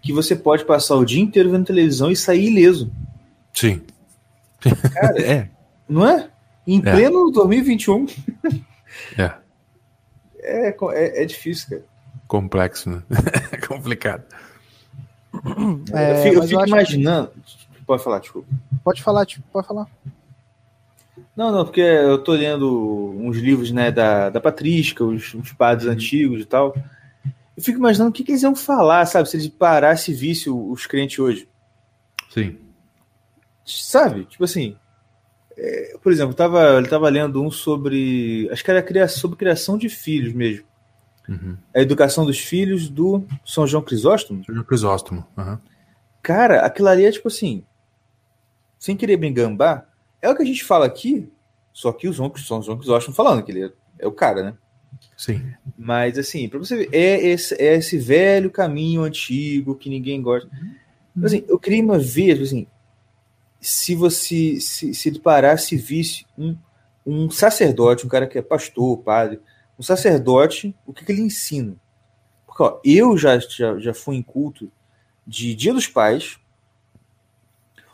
que 0.02 0.12
você 0.12 0.36
pode 0.36 0.66
passar 0.66 0.96
o 0.96 1.06
dia 1.06 1.22
inteiro 1.22 1.52
vendo 1.52 1.66
televisão 1.66 2.10
e 2.10 2.16
sair 2.16 2.48
ileso. 2.48 2.92
Sim. 3.54 3.82
Cara, 4.94 5.22
é. 5.22 5.50
Não 5.88 6.08
é? 6.08 6.30
Em 6.66 6.80
é. 6.80 6.82
pleno 6.82 7.30
2021. 7.32 8.08
É. 9.18 9.24
é. 9.24 9.42
É, 10.44 11.24
é 11.24 11.26
difícil, 11.26 11.70
cara 11.70 11.92
complexo, 12.32 12.90
né? 12.90 13.04
complicado. 13.68 14.24
É, 15.92 16.12
eu 16.12 16.24
fico, 16.24 16.36
eu 16.36 16.48
fico 16.48 16.66
imaginando. 16.66 17.30
Que... 17.46 17.84
Pode 17.86 18.02
falar, 18.02 18.20
desculpa. 18.20 18.48
Pode 18.86 19.04
falar, 19.04 19.26
tipo, 19.26 19.46
pode 19.52 19.68
falar. 19.68 19.86
Não, 21.42 21.52
não, 21.52 21.66
porque 21.66 21.82
eu 21.82 22.20
tô 22.20 22.34
lendo 22.34 23.16
uns 23.18 23.36
livros, 23.36 23.72
né, 23.72 23.92
da, 23.92 24.30
da 24.30 24.40
Patrística, 24.40 25.04
os, 25.04 25.34
os 25.34 25.52
padres 25.54 25.88
uhum. 25.88 25.94
antigos 25.94 26.42
e 26.42 26.46
tal. 26.46 26.72
Eu 27.58 27.64
fico 27.64 27.80
imaginando 27.80 28.12
o 28.12 28.14
que, 28.14 28.24
que, 28.24 28.32
eles 28.32 28.44
iam 28.44 28.56
falar, 28.56 29.04
sabe, 29.08 29.28
se 29.28 29.38
eles 29.38 29.48
parassem 29.48 30.14
visse 30.14 30.52
os 30.52 30.86
crentes 30.86 31.18
hoje. 31.18 31.50
Sim. 32.30 32.60
Sabe? 33.66 34.26
Tipo 34.26 34.44
assim. 34.44 34.78
É, 35.58 35.98
por 35.98 36.12
exemplo, 36.12 36.36
tava, 36.36 36.78
ele 36.78 36.88
tava 36.88 37.10
lendo 37.10 37.42
um 37.42 37.50
sobre. 37.50 38.48
Acho 38.52 38.64
que 38.64 38.70
era 38.70 38.84
criação, 38.84 39.18
sobre 39.22 39.38
criação 39.38 39.80
de 39.80 39.90
filhos 39.90 40.34
mesmo. 40.34 40.68
Uhum. 41.28 41.58
A 41.76 41.82
educação 41.82 42.24
dos 42.24 42.38
filhos 42.38 42.88
do 42.88 43.26
São 43.44 43.66
João 43.66 43.82
Crisóstomo. 43.82 44.46
São 44.46 44.54
João 44.54 44.68
Crisóstomo. 44.68 45.26
Uhum. 45.36 45.58
Cara, 46.22 46.62
aquilo 46.62 46.88
ali 46.88 47.04
é 47.04 47.12
tipo 47.12 47.30
assim, 47.30 47.66
sem 48.78 48.96
querer 48.96 49.18
bem 49.18 49.34
gambar, 49.34 49.91
é 50.22 50.30
o 50.30 50.36
que 50.36 50.44
a 50.44 50.46
gente 50.46 50.64
fala 50.64 50.86
aqui, 50.86 51.32
só 51.74 51.92
que 51.92 52.08
o 52.08 52.14
São 52.14 52.62
João 52.62 52.78
Crisóstomo 52.78 53.16
falando, 53.16 53.44
que 53.44 53.52
ele 53.52 53.66
é, 53.66 53.72
é 54.00 54.08
o 54.08 54.12
cara, 54.12 54.44
né? 54.44 54.54
Sim. 55.18 55.54
Mas 55.78 56.18
assim, 56.18 56.50
para 56.50 56.60
você 56.60 56.78
ver, 56.78 56.90
é 56.92 57.28
esse, 57.28 57.56
é 57.56 57.76
esse 57.76 57.98
velho 57.98 58.52
caminho 58.52 59.04
antigo 59.04 59.76
que 59.76 59.90
ninguém 59.90 60.22
gosta. 60.22 60.50
Uhum. 61.16 61.26
Assim, 61.26 61.44
eu 61.48 61.60
queria 61.60 61.84
uma 61.84 62.00
vez, 62.00 62.42
assim, 62.42 62.68
se 63.60 63.96
você 63.96 64.60
se, 64.60 64.94
se 64.94 65.10
ele 65.10 65.20
parasse 65.20 65.76
e 65.76 65.78
visse 65.78 66.26
um, 66.38 66.58
um 67.06 67.30
sacerdote, 67.30 68.06
um 68.06 68.10
cara 68.10 68.28
que 68.28 68.38
é 68.38 68.42
pastor, 68.42 68.98
padre, 69.00 69.40
o 69.78 69.84
sacerdote, 69.84 70.76
o 70.86 70.94
que, 70.94 71.06
que 71.06 71.12
ele 71.12 71.22
ensina? 71.22 71.76
Porque 72.46 72.64
ó, 72.64 72.80
eu 72.84 73.18
já, 73.18 73.40
já, 73.40 73.80
já 73.80 73.94
fui 73.94 74.16
em 74.16 74.22
culto 74.22 74.72
de 75.26 75.56
Dia 75.56 75.74
dos 75.74 75.88
Pais, 75.88 76.38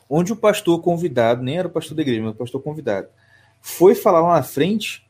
onde 0.10 0.34
o 0.34 0.36
pastor 0.36 0.82
convidado, 0.82 1.44
nem 1.44 1.58
era 1.58 1.68
o 1.68 1.72
pastor 1.72 1.96
da 1.96 2.02
igreja, 2.02 2.22
mas 2.22 2.32
o 2.32 2.38
pastor 2.38 2.62
convidado, 2.62 3.08
foi 3.62 3.96
falar 3.96 4.22
lá 4.22 4.36
na 4.36 4.44
frente 4.44 5.06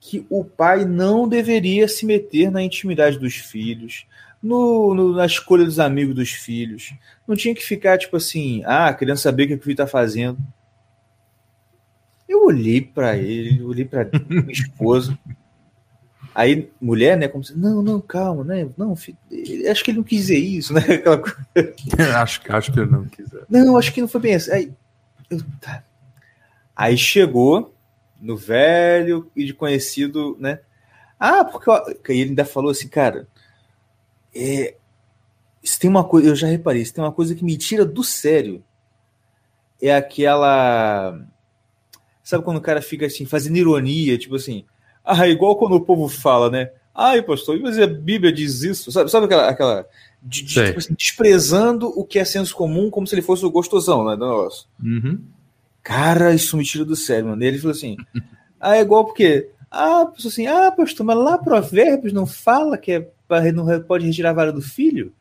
que 0.00 0.26
o 0.28 0.44
pai 0.44 0.84
não 0.84 1.28
deveria 1.28 1.86
se 1.86 2.04
meter 2.04 2.50
na 2.50 2.62
intimidade 2.62 3.18
dos 3.18 3.34
filhos, 3.34 4.04
no, 4.42 4.94
no, 4.94 5.12
na 5.14 5.24
escolha 5.24 5.64
dos 5.64 5.78
amigos 5.78 6.14
dos 6.14 6.30
filhos. 6.30 6.92
Não 7.26 7.36
tinha 7.36 7.54
que 7.54 7.62
ficar, 7.62 7.96
tipo 7.96 8.16
assim, 8.16 8.62
ah, 8.66 8.92
querendo 8.92 9.18
saber 9.18 9.44
o 9.44 9.46
que 9.48 9.54
o 9.54 9.60
filho 9.60 9.72
está 9.72 9.86
fazendo. 9.86 10.38
Eu 12.28 12.44
olhei 12.46 12.80
para 12.80 13.16
ele, 13.16 13.62
olhei 13.62 13.84
para 13.84 14.10
minha 14.28 14.50
esposa. 14.50 15.16
Aí, 16.34 16.70
mulher, 16.80 17.16
né, 17.16 17.28
como 17.28 17.44
se, 17.44 17.56
não, 17.56 17.82
não, 17.82 18.00
calma, 18.00 18.42
né? 18.42 18.68
Não, 18.76 18.96
filho, 18.96 19.18
acho 19.70 19.84
que 19.84 19.90
ele 19.90 19.98
não 19.98 20.04
quis 20.04 20.20
dizer 20.22 20.38
isso, 20.38 20.72
né? 20.72 20.80
Aquela 20.88 21.18
coisa. 21.18 21.46
acho, 22.22 22.40
acho 22.48 22.72
que 22.72 22.80
ele 22.80 22.90
não 22.90 23.04
quis. 23.04 23.26
Não, 23.50 23.76
acho 23.76 23.92
que 23.92 24.00
não 24.00 24.08
foi 24.08 24.20
bem 24.20 24.34
assim. 24.34 24.50
Aí, 24.50 24.72
eu, 25.30 25.40
tá. 25.60 25.84
Aí 26.74 26.96
chegou 26.96 27.74
no 28.20 28.36
velho 28.36 29.30
e 29.36 29.44
de 29.44 29.52
conhecido, 29.52 30.36
né? 30.40 30.60
Ah, 31.18 31.44
porque 31.44 31.70
aí 32.12 32.20
ele 32.20 32.30
ainda 32.30 32.44
falou 32.44 32.70
assim, 32.70 32.88
cara, 32.88 33.28
é, 34.34 34.74
isso 35.62 35.78
tem 35.78 35.88
uma 35.88 36.02
coisa, 36.02 36.28
eu 36.28 36.34
já 36.34 36.46
reparei, 36.46 36.82
isso 36.82 36.94
tem 36.94 37.04
uma 37.04 37.12
coisa 37.12 37.34
que 37.34 37.44
me 37.44 37.56
tira 37.56 37.84
do 37.84 38.02
sério. 38.02 38.64
É 39.80 39.94
aquela. 39.94 41.20
Sabe 42.24 42.44
quando 42.44 42.56
o 42.56 42.62
cara 42.62 42.80
fica 42.80 43.06
assim, 43.06 43.26
fazendo 43.26 43.56
ironia, 43.56 44.16
tipo 44.16 44.36
assim, 44.36 44.64
ah, 45.04 45.26
igual 45.28 45.56
quando 45.56 45.74
o 45.74 45.80
povo 45.80 46.08
fala, 46.08 46.50
né? 46.50 46.70
Ai, 46.94 47.22
pastor, 47.22 47.58
mas 47.60 47.78
a 47.78 47.86
Bíblia 47.86 48.32
diz 48.32 48.62
isso. 48.62 48.92
Sabe, 48.92 49.10
sabe 49.10 49.26
aquela. 49.26 49.48
aquela 49.48 49.86
de, 50.22 50.42
de, 50.42 50.66
tipo 50.66 50.78
assim, 50.78 50.94
desprezando 50.94 51.88
o 51.98 52.04
que 52.04 52.18
é 52.18 52.24
senso 52.24 52.54
comum 52.54 52.88
como 52.90 53.06
se 53.06 53.14
ele 53.14 53.22
fosse 53.22 53.44
o 53.44 53.50
gostosão, 53.50 54.04
né? 54.04 54.16
Do 54.16 54.28
negócio. 54.28 54.68
Uhum. 54.82 55.20
Cara, 55.82 56.32
isso 56.32 56.56
me 56.56 56.64
tira 56.64 56.84
do 56.84 56.94
sério, 56.94 57.28
mano. 57.28 57.42
Ele 57.42 57.58
falou 57.58 57.72
assim: 57.72 57.96
ah, 58.60 58.76
é 58.76 58.80
igual 58.80 59.04
porque. 59.04 59.50
Ah, 59.70 60.04
pessoa 60.04 60.30
assim, 60.30 60.46
ah, 60.46 60.70
pastor, 60.70 61.04
mas 61.04 61.16
lá 61.16 61.38
Provérbios 61.38 62.12
não 62.12 62.26
fala 62.26 62.76
que 62.76 62.92
é, 62.92 63.52
não 63.52 63.80
pode 63.80 64.06
retirar 64.06 64.30
a 64.30 64.34
vara 64.34 64.52
do 64.52 64.60
filho? 64.60 65.14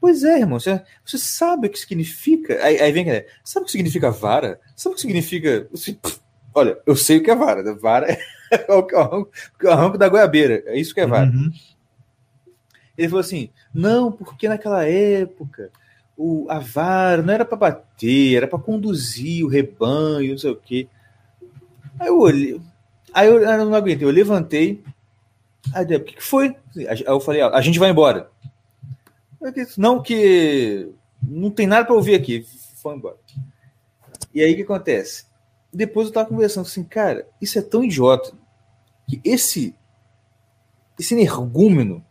Pois 0.00 0.24
é, 0.24 0.40
irmão. 0.40 0.58
Você, 0.58 0.82
você 1.06 1.16
sabe 1.16 1.68
o 1.68 1.70
que 1.70 1.78
significa. 1.78 2.58
Aí, 2.60 2.80
aí 2.80 2.90
vem, 2.90 3.06
sabe 3.44 3.62
o 3.62 3.66
que 3.66 3.70
significa 3.70 4.10
vara? 4.10 4.58
Sabe 4.74 4.94
o 4.94 4.96
que 4.96 5.00
significa. 5.00 5.68
Assim, 5.72 5.96
olha, 6.52 6.76
eu 6.84 6.96
sei 6.96 7.18
o 7.18 7.22
que 7.22 7.30
é 7.30 7.36
vara. 7.36 7.62
Né? 7.62 7.72
Vara 7.80 8.10
é 8.10 8.18
é 8.18 8.18
o 8.68 8.82
carranco, 8.82 9.30
o 9.54 9.58
carranco 9.58 9.98
da 9.98 10.08
goiabeira. 10.08 10.62
É 10.66 10.78
isso 10.78 10.94
que 10.94 11.00
é 11.00 11.06
vara. 11.06 11.30
Uhum. 11.30 11.50
Ele 12.96 13.08
falou 13.08 13.20
assim: 13.20 13.50
não, 13.72 14.12
porque 14.12 14.48
naquela 14.48 14.84
época 14.86 15.70
o, 16.16 16.46
a 16.48 16.58
vara 16.58 17.22
não 17.22 17.32
era 17.32 17.44
para 17.44 17.56
bater, 17.56 18.36
era 18.36 18.46
para 18.46 18.58
conduzir 18.58 19.44
o 19.44 19.48
rebanho, 19.48 20.32
não 20.32 20.38
sei 20.38 20.50
o 20.50 20.56
quê. 20.56 20.88
Aí 21.98 22.08
eu 22.08 22.18
olhei, 22.18 22.60
aí 23.12 23.28
eu, 23.28 23.40
eu 23.40 23.64
não 23.64 23.74
aguentei, 23.74 24.06
eu 24.06 24.12
levantei. 24.12 24.82
Aí, 25.72 25.84
o 25.84 26.04
que, 26.04 26.14
que 26.14 26.22
foi? 26.22 26.56
Aí 26.88 27.04
eu 27.06 27.20
falei: 27.20 27.42
a 27.42 27.60
gente 27.60 27.78
vai 27.78 27.90
embora. 27.90 28.30
Não, 29.76 30.00
que 30.00 30.88
não 31.20 31.50
tem 31.50 31.66
nada 31.66 31.84
para 31.84 31.94
ouvir 31.94 32.14
aqui. 32.14 32.46
Foi 32.76 32.94
embora. 32.94 33.16
E 34.34 34.40
aí 34.40 34.52
o 34.52 34.56
que 34.56 34.62
acontece? 34.62 35.26
Depois 35.72 36.08
eu 36.08 36.12
tava 36.12 36.28
conversando 36.28 36.66
assim, 36.66 36.84
cara, 36.84 37.26
isso 37.40 37.58
é 37.58 37.62
tão 37.62 37.82
idiota 37.82 38.32
que 39.06 39.20
esse 39.24 39.74
esse 40.98 41.14
energúmeno 41.14 42.04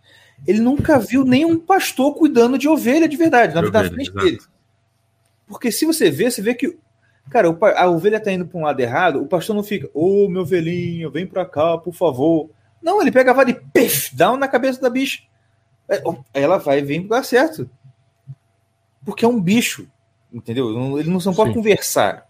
ele 0.46 0.60
nunca 0.60 0.98
viu 1.00 1.24
nenhum 1.24 1.60
pastor 1.60 2.16
cuidando 2.16 2.58
de 2.58 2.68
ovelha 2.68 3.08
de 3.08 3.16
verdade, 3.16 3.54
na, 3.54 3.62
ovelha, 3.62 3.90
frente 3.90 4.10
exato. 4.10 4.26
dele. 4.26 4.40
Porque 5.48 5.72
se 5.72 5.86
você 5.86 6.10
vê, 6.10 6.30
você 6.30 6.42
vê 6.42 6.56
que 6.56 6.78
cara, 7.30 7.48
a 7.78 7.90
ovelha 7.90 8.20
tá 8.20 8.32
indo 8.32 8.46
para 8.46 8.60
um 8.60 8.64
lado 8.64 8.80
errado, 8.80 9.22
o 9.22 9.28
pastor 9.28 9.56
não 9.56 9.64
fica, 9.64 9.90
ô 9.94 10.26
oh, 10.26 10.30
meu 10.30 10.42
ovelhinho, 10.42 11.12
vem 11.12 11.28
para 11.28 11.46
cá, 11.46 11.78
por 11.78 11.94
favor. 11.94 12.50
Não, 12.82 13.02
ele 13.02 13.12
pega 13.12 13.32
a 13.32 13.34
vara 13.34 13.52
e 13.52 13.54
pif, 13.54 14.16
dá 14.16 14.32
um 14.32 14.38
na 14.38 14.48
cabeça 14.48 14.82
da 14.82 14.90
bicha. 14.90 15.22
É, 15.88 16.02
ela 16.34 16.58
vai 16.58 16.80
e 16.80 16.82
vem 16.82 17.00
pro 17.02 17.10
lugar 17.10 17.24
certo. 17.24 17.70
Porque 19.06 19.24
é 19.24 19.28
um 19.28 19.40
bicho, 19.40 19.88
entendeu? 20.34 20.98
Ele 21.00 21.10
não, 21.10 21.20
não 21.20 21.34
pode 21.34 21.52
Sim. 21.52 21.56
conversar. 21.56 22.28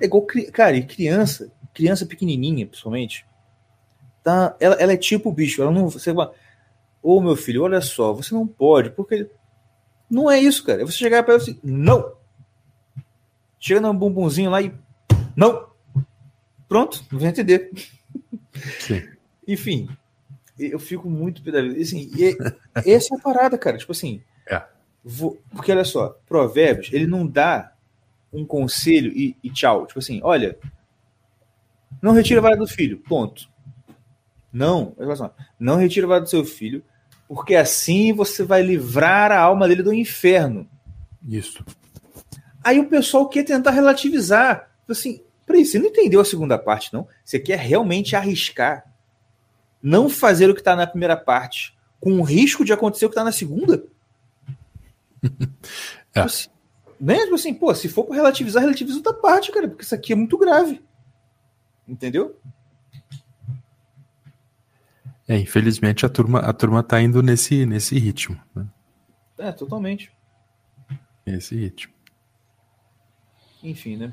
É 0.00 0.04
igual, 0.06 0.24
cara, 0.52 0.76
e 0.76 0.84
criança, 0.84 1.50
criança 1.74 2.06
pequenininha, 2.06 2.66
principalmente, 2.66 3.25
tá, 4.26 4.56
ela, 4.58 4.74
ela 4.74 4.92
é 4.92 4.96
tipo 4.96 5.30
bicho, 5.30 5.62
ela 5.62 5.70
não, 5.70 5.88
você 5.88 6.10
ô 6.10 6.28
oh, 7.00 7.20
meu 7.20 7.36
filho, 7.36 7.62
olha 7.62 7.80
só, 7.80 8.12
você 8.12 8.34
não 8.34 8.44
pode, 8.44 8.90
porque 8.90 9.30
não 10.10 10.28
é 10.28 10.40
isso, 10.40 10.64
cara. 10.64 10.82
É 10.82 10.84
você 10.84 10.98
chegar 10.98 11.22
para 11.22 11.34
ela 11.34 11.42
assim, 11.42 11.60
não. 11.62 12.12
Chega 13.56 13.80
no 13.80 13.94
bumbumzinho 13.94 14.50
lá 14.50 14.60
e 14.60 14.74
não. 15.36 15.68
Pronto, 16.68 17.04
não 17.12 17.20
vai 17.20 17.28
entender. 17.28 17.70
Sim. 18.80 19.08
Enfim, 19.46 19.88
eu 20.58 20.80
fico 20.80 21.08
muito 21.08 21.40
assim, 21.80 22.10
e, 22.16 22.36
essa 22.84 23.14
é 23.14 23.18
a 23.18 23.22
parada, 23.22 23.56
cara, 23.56 23.78
tipo 23.78 23.92
assim, 23.92 24.20
é. 24.50 24.60
vou, 25.04 25.40
porque 25.52 25.70
olha 25.70 25.84
só, 25.84 26.18
Provérbios, 26.26 26.92
ele 26.92 27.06
não 27.06 27.24
dá 27.24 27.72
um 28.32 28.44
conselho 28.44 29.12
e, 29.16 29.36
e 29.40 29.50
tchau, 29.50 29.86
tipo 29.86 30.00
assim, 30.00 30.20
olha, 30.24 30.58
não 32.02 32.12
retira 32.12 32.40
a 32.40 32.42
vara 32.42 32.56
do 32.56 32.66
filho, 32.66 32.98
ponto. 32.98 33.54
Não, 34.56 34.96
não 35.60 35.76
retira 35.76 36.06
a 36.06 36.08
vara 36.08 36.20
do 36.22 36.30
seu 36.30 36.42
filho, 36.42 36.82
porque 37.28 37.54
assim 37.54 38.14
você 38.14 38.42
vai 38.42 38.62
livrar 38.62 39.30
a 39.30 39.38
alma 39.38 39.68
dele 39.68 39.82
do 39.82 39.92
inferno. 39.92 40.66
Isso. 41.28 41.62
Aí 42.64 42.80
o 42.80 42.88
pessoal 42.88 43.28
quer 43.28 43.44
tentar 43.44 43.72
relativizar. 43.72 44.70
Assim, 44.88 45.22
peraí, 45.44 45.62
você 45.62 45.78
não 45.78 45.88
entendeu 45.88 46.22
a 46.22 46.24
segunda 46.24 46.56
parte, 46.56 46.90
não? 46.94 47.06
Você 47.22 47.38
quer 47.38 47.58
realmente 47.58 48.16
arriscar 48.16 48.90
não 49.82 50.08
fazer 50.08 50.48
o 50.48 50.54
que 50.54 50.62
está 50.62 50.74
na 50.74 50.86
primeira 50.86 51.18
parte, 51.18 51.76
com 52.00 52.18
o 52.18 52.22
risco 52.22 52.64
de 52.64 52.72
acontecer 52.72 53.04
o 53.04 53.10
que 53.10 53.12
está 53.12 53.24
na 53.24 53.32
segunda? 53.32 53.84
É. 56.14 56.20
Assim, 56.20 56.48
né? 56.98 57.18
Tipo 57.24 57.34
assim, 57.34 57.52
pô, 57.52 57.74
se 57.74 57.90
for 57.90 58.04
para 58.04 58.16
relativizar, 58.16 58.62
relativiza 58.62 58.96
outra 58.96 59.12
parte, 59.12 59.52
cara, 59.52 59.68
porque 59.68 59.84
isso 59.84 59.94
aqui 59.94 60.14
é 60.14 60.16
muito 60.16 60.38
grave. 60.38 60.82
Entendeu? 61.86 62.34
É, 65.28 65.36
infelizmente 65.36 66.06
a 66.06 66.08
turma, 66.08 66.38
a 66.40 66.52
turma 66.52 66.82
tá 66.82 67.00
indo 67.00 67.22
nesse, 67.22 67.66
nesse 67.66 67.98
ritmo. 67.98 68.40
Né? 68.54 68.66
É, 69.38 69.52
totalmente. 69.52 70.12
Nesse 71.26 71.56
ritmo. 71.56 71.92
Enfim, 73.62 73.96
né? 73.96 74.12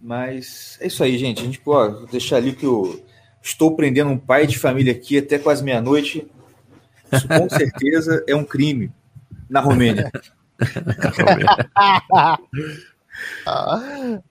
Mas 0.00 0.78
é 0.80 0.86
isso 0.86 1.02
aí, 1.04 1.18
gente. 1.18 1.40
A 1.40 1.44
gente 1.44 1.60
pode 1.60 2.06
deixar 2.06 2.36
ali 2.36 2.54
que 2.54 2.64
eu 2.64 3.04
estou 3.42 3.76
prendendo 3.76 4.10
um 4.10 4.18
pai 4.18 4.46
de 4.46 4.58
família 4.58 4.92
aqui 4.92 5.18
até 5.18 5.38
quase 5.38 5.62
meia-noite. 5.62 6.26
Isso 7.12 7.28
com 7.28 7.48
certeza 7.50 8.24
é 8.26 8.34
um 8.34 8.44
crime 8.44 8.90
na 9.48 9.60
Romênia. 9.60 10.10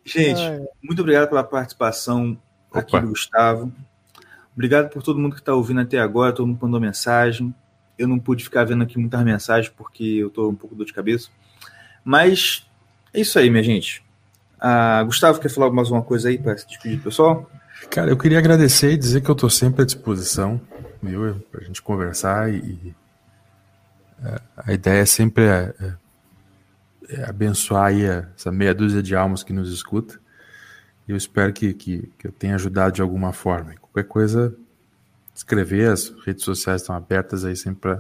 Gente, 0.04 0.42
muito 0.82 1.02
obrigado 1.02 1.30
pela 1.30 1.44
participação 1.44 2.38
aqui 2.72 2.96
Opa. 2.96 3.02
do 3.02 3.10
Gustavo. 3.10 3.72
Obrigado 4.54 4.90
por 4.90 5.02
todo 5.02 5.20
mundo 5.20 5.34
que 5.34 5.42
está 5.42 5.54
ouvindo 5.54 5.82
até 5.82 5.98
agora, 6.00 6.32
todo 6.34 6.48
mundo 6.48 6.60
mandou 6.62 6.80
mensagem. 6.80 7.54
Eu 7.98 8.08
não 8.08 8.20
pude 8.20 8.44
ficar 8.44 8.64
vendo 8.66 8.84
aqui 8.84 8.98
muitas 9.00 9.24
mensagens 9.24 9.74
porque 9.76 10.04
eu 10.04 10.28
estou 10.28 10.50
um 10.50 10.56
pouco 10.56 10.76
dor 10.76 10.86
de 10.86 10.94
cabeça. 10.94 11.30
Mas 12.04 12.68
é 13.14 13.22
isso 13.22 13.38
aí, 13.40 13.50
minha 13.50 13.64
gente. 13.64 14.04
Ah, 14.60 15.04
Gustavo, 15.04 15.40
quer 15.40 15.50
falar 15.50 15.72
mais 15.72 15.90
uma 15.92 16.02
coisa 16.02 16.30
aí 16.30 16.38
para 16.38 16.58
se 16.58 16.68
despedir 16.68 16.98
do 16.98 17.04
pessoal? 17.04 17.50
Cara, 17.90 18.10
eu 18.12 18.18
queria 18.18 18.40
agradecer 18.40 18.92
e 18.94 18.98
dizer 18.98 19.22
que 19.22 19.30
eu 19.30 19.36
tô 19.36 19.50
sempre 19.50 19.82
à 19.82 19.86
disposição, 19.86 20.60
viu? 21.02 21.36
Pra 21.52 21.64
gente 21.64 21.82
conversar 21.82 22.52
e. 22.54 22.96
é, 24.24 24.42
a 24.58 24.74
ideia 24.74 25.06
sempre 25.06 25.44
é, 25.46 25.74
é- 25.82 25.94
é 27.10 27.30
abençoar 27.30 27.86
aí 27.88 28.08
a- 28.10 28.28
essa 28.38 28.52
meia 28.52 28.74
dúzia 28.74 29.04
de 29.04 29.16
almas 29.16 29.44
que 29.44 29.52
nos 29.52 29.72
escuta. 29.72 30.20
Eu 31.08 31.18
espero 31.18 31.52
que, 31.52 31.74
que, 31.74 32.10
que 32.18 32.28
eu 32.28 32.32
tenha 32.32 32.56
ajudado 32.56 32.94
de 32.96 33.02
alguma 33.02 33.34
forma. 33.34 33.74
Qualquer 33.94 34.10
coisa, 34.10 34.56
escrever, 35.36 35.92
as 35.92 36.12
redes 36.26 36.44
sociais 36.44 36.82
estão 36.82 36.96
abertas 36.96 37.46
aí 37.46 37.56
sempre 37.56 37.80
pra. 37.82 38.00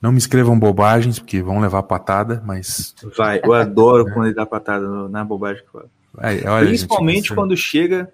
Não 0.00 0.12
me 0.12 0.18
escrevam 0.18 0.58
bobagens, 0.58 1.18
porque 1.18 1.42
vão 1.42 1.60
levar 1.60 1.82
patada, 1.82 2.42
mas. 2.46 2.94
Vai, 3.16 3.40
eu 3.42 3.52
adoro 3.52 4.04
quando 4.12 4.26
ele 4.26 4.34
dá 4.34 4.46
patada 4.46 4.86
na 5.08 5.24
bobagem 5.24 5.64
que 5.64 5.70
fala. 5.72 5.86
Ai, 6.18 6.44
olha, 6.46 6.66
Principalmente 6.66 7.28
gente, 7.28 7.34
quando 7.34 7.56
chega. 7.56 8.12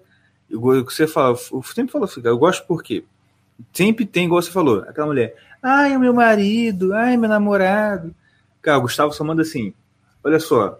Igual 0.49 0.83
você 0.83 1.07
fala, 1.07 1.37
eu 1.51 1.63
sempre 1.63 1.93
falo, 1.93 2.09
eu 2.23 2.37
gosto 2.37 2.65
porque 2.67 3.05
sempre 3.71 4.05
tem, 4.05 4.25
igual 4.25 4.41
você 4.41 4.51
falou, 4.51 4.79
aquela 4.81 5.07
mulher, 5.07 5.33
ai, 5.63 5.93
é 5.93 5.97
meu 5.97 6.13
marido, 6.13 6.93
ai, 6.93 7.15
meu 7.15 7.29
namorado. 7.29 8.13
Cara, 8.61 8.77
o 8.77 8.81
Gustavo 8.81 9.13
só 9.13 9.23
manda 9.23 9.43
assim: 9.43 9.73
olha 10.23 10.39
só, 10.39 10.79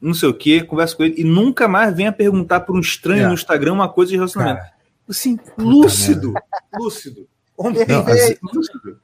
não 0.00 0.14
sei 0.14 0.28
o 0.28 0.34
que, 0.34 0.62
conversa 0.62 0.94
com 0.96 1.02
ele 1.02 1.14
e 1.18 1.24
nunca 1.24 1.66
mais 1.66 1.94
venha 1.94 2.12
perguntar 2.12 2.60
por 2.60 2.76
um 2.76 2.80
estranho 2.80 3.24
É. 3.24 3.26
no 3.28 3.34
Instagram 3.34 3.72
uma 3.72 3.88
coisa 3.88 4.10
de 4.10 4.16
relacionamento. 4.16 4.58
Cara, 4.58 4.73
assim, 5.08 5.38
lúcido, 5.58 6.34
lúcido. 6.78 7.28
Homem 7.56 7.86
Não, 7.86 8.08
é 8.08 8.36
lúcido. 8.42 9.00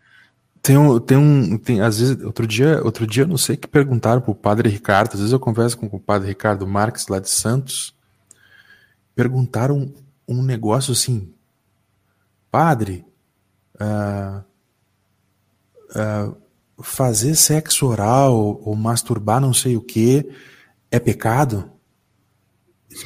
Tem 0.62 0.76
um, 0.76 1.00
tem 1.00 1.16
um, 1.16 1.56
tem, 1.56 1.80
às 1.80 1.98
vezes, 1.98 2.22
outro 2.22 2.46
dia, 2.46 2.82
outro 2.84 3.06
dia, 3.06 3.24
não 3.24 3.38
sei 3.38 3.56
que 3.56 3.66
perguntaram 3.66 4.20
pro 4.20 4.34
padre 4.34 4.68
Ricardo, 4.68 5.14
às 5.14 5.20
vezes 5.20 5.32
eu 5.32 5.40
converso 5.40 5.78
com 5.78 5.86
o 5.86 6.00
padre 6.00 6.28
Ricardo 6.28 6.66
Marques 6.66 7.08
lá 7.08 7.18
de 7.18 7.30
Santos, 7.30 7.94
perguntaram 9.14 9.94
um 10.28 10.42
negócio 10.42 10.92
assim, 10.92 11.32
padre, 12.50 13.06
ah, 13.78 14.42
ah, 15.94 16.32
fazer 16.82 17.34
sexo 17.34 17.86
oral 17.86 18.60
ou 18.62 18.76
masturbar 18.76 19.40
não 19.40 19.54
sei 19.54 19.76
o 19.76 19.82
que 19.82 20.30
é 20.90 20.98
pecado? 20.98 21.70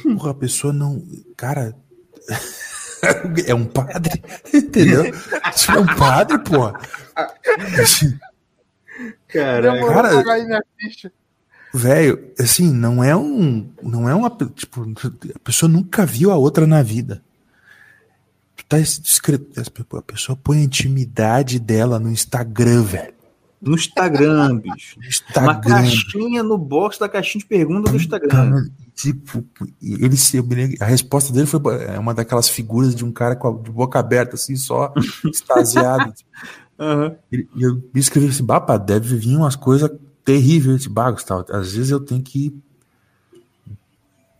Porra, 0.03 0.31
a 0.31 0.35
pessoa 0.35 0.73
não, 0.73 1.01
cara, 1.37 1.73
é 3.47 3.53
um 3.53 3.65
padre, 3.65 4.21
entendeu? 4.53 5.05
Isso 5.55 5.71
é 5.71 5.79
um 5.79 5.85
padre, 5.85 6.39
pô. 6.39 6.71
Caraca. 9.27 9.87
Cara-. 9.87 10.63
Velho, 11.73 12.31
assim, 12.39 12.71
não 12.71 13.03
é 13.03 13.15
um. 13.15 13.69
Não 13.83 14.07
é 14.07 14.15
uma. 14.15 14.29
Tipo, 14.29 14.89
a 15.35 15.39
pessoa 15.39 15.69
nunca 15.69 16.05
viu 16.05 16.31
a 16.31 16.37
outra 16.37 16.65
na 16.65 16.81
vida. 16.81 17.21
Tu 18.55 18.65
tá 18.65 18.79
escrito. 18.79 19.61
A 19.97 20.01
pessoa 20.01 20.37
põe 20.37 20.59
a 20.59 20.63
intimidade 20.63 21.59
dela 21.59 21.99
no 21.99 22.09
Instagram, 22.09 22.83
velho. 22.83 23.14
No 23.65 23.75
Instagram, 23.75 24.57
bicho. 24.59 24.95
No 24.97 25.01
Uma 25.03 25.07
Instagram. 25.09 25.59
caixinha 25.61 26.43
no 26.43 26.57
box 26.57 26.99
da 26.99 27.09
caixinha 27.09 27.39
de 27.41 27.47
pergunta 27.47 27.89
do 27.89 27.97
Instagram. 27.97 28.69
Tipo, 28.93 29.43
ele 29.81 30.15
se, 30.15 30.37
a 30.79 30.85
resposta 30.85 31.33
dele 31.33 31.47
foi 31.47 31.59
é 31.87 31.97
uma 31.99 32.13
daquelas 32.13 32.47
figuras 32.47 32.95
de 32.95 33.03
um 33.03 33.11
cara 33.11 33.35
com 33.35 33.47
a 33.49 33.63
de 33.63 33.71
boca 33.71 33.99
aberta, 33.99 34.35
assim, 34.35 34.55
só 34.55 34.93
extasiado. 35.25 36.13
Ele- 37.31 37.47
E 37.55 37.63
eu 37.63 37.81
escrevi 37.95 38.27
assim, 38.27 38.43
bapa, 38.45 38.77
deve 38.77 39.15
vir 39.17 39.35
umas 39.35 39.55
coisas 39.55 39.89
terríveis 40.23 40.81
esse 40.81 40.89
bagulho, 40.89 41.25
tal. 41.25 41.45
Às 41.49 41.73
vezes 41.73 41.89
eu 41.91 41.99
tenho 41.99 42.21
que 42.21 42.55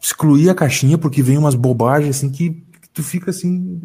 excluir 0.02 0.50
a 0.50 0.56
caixinha 0.56 0.98
porque 0.98 1.22
vem 1.24 1.38
umas 1.38 1.56
bobagens 1.56 2.16
assim 2.18 2.30
que, 2.30 2.52
que 2.52 2.90
tu 2.94 3.04
fica 3.04 3.32
assim, 3.32 3.82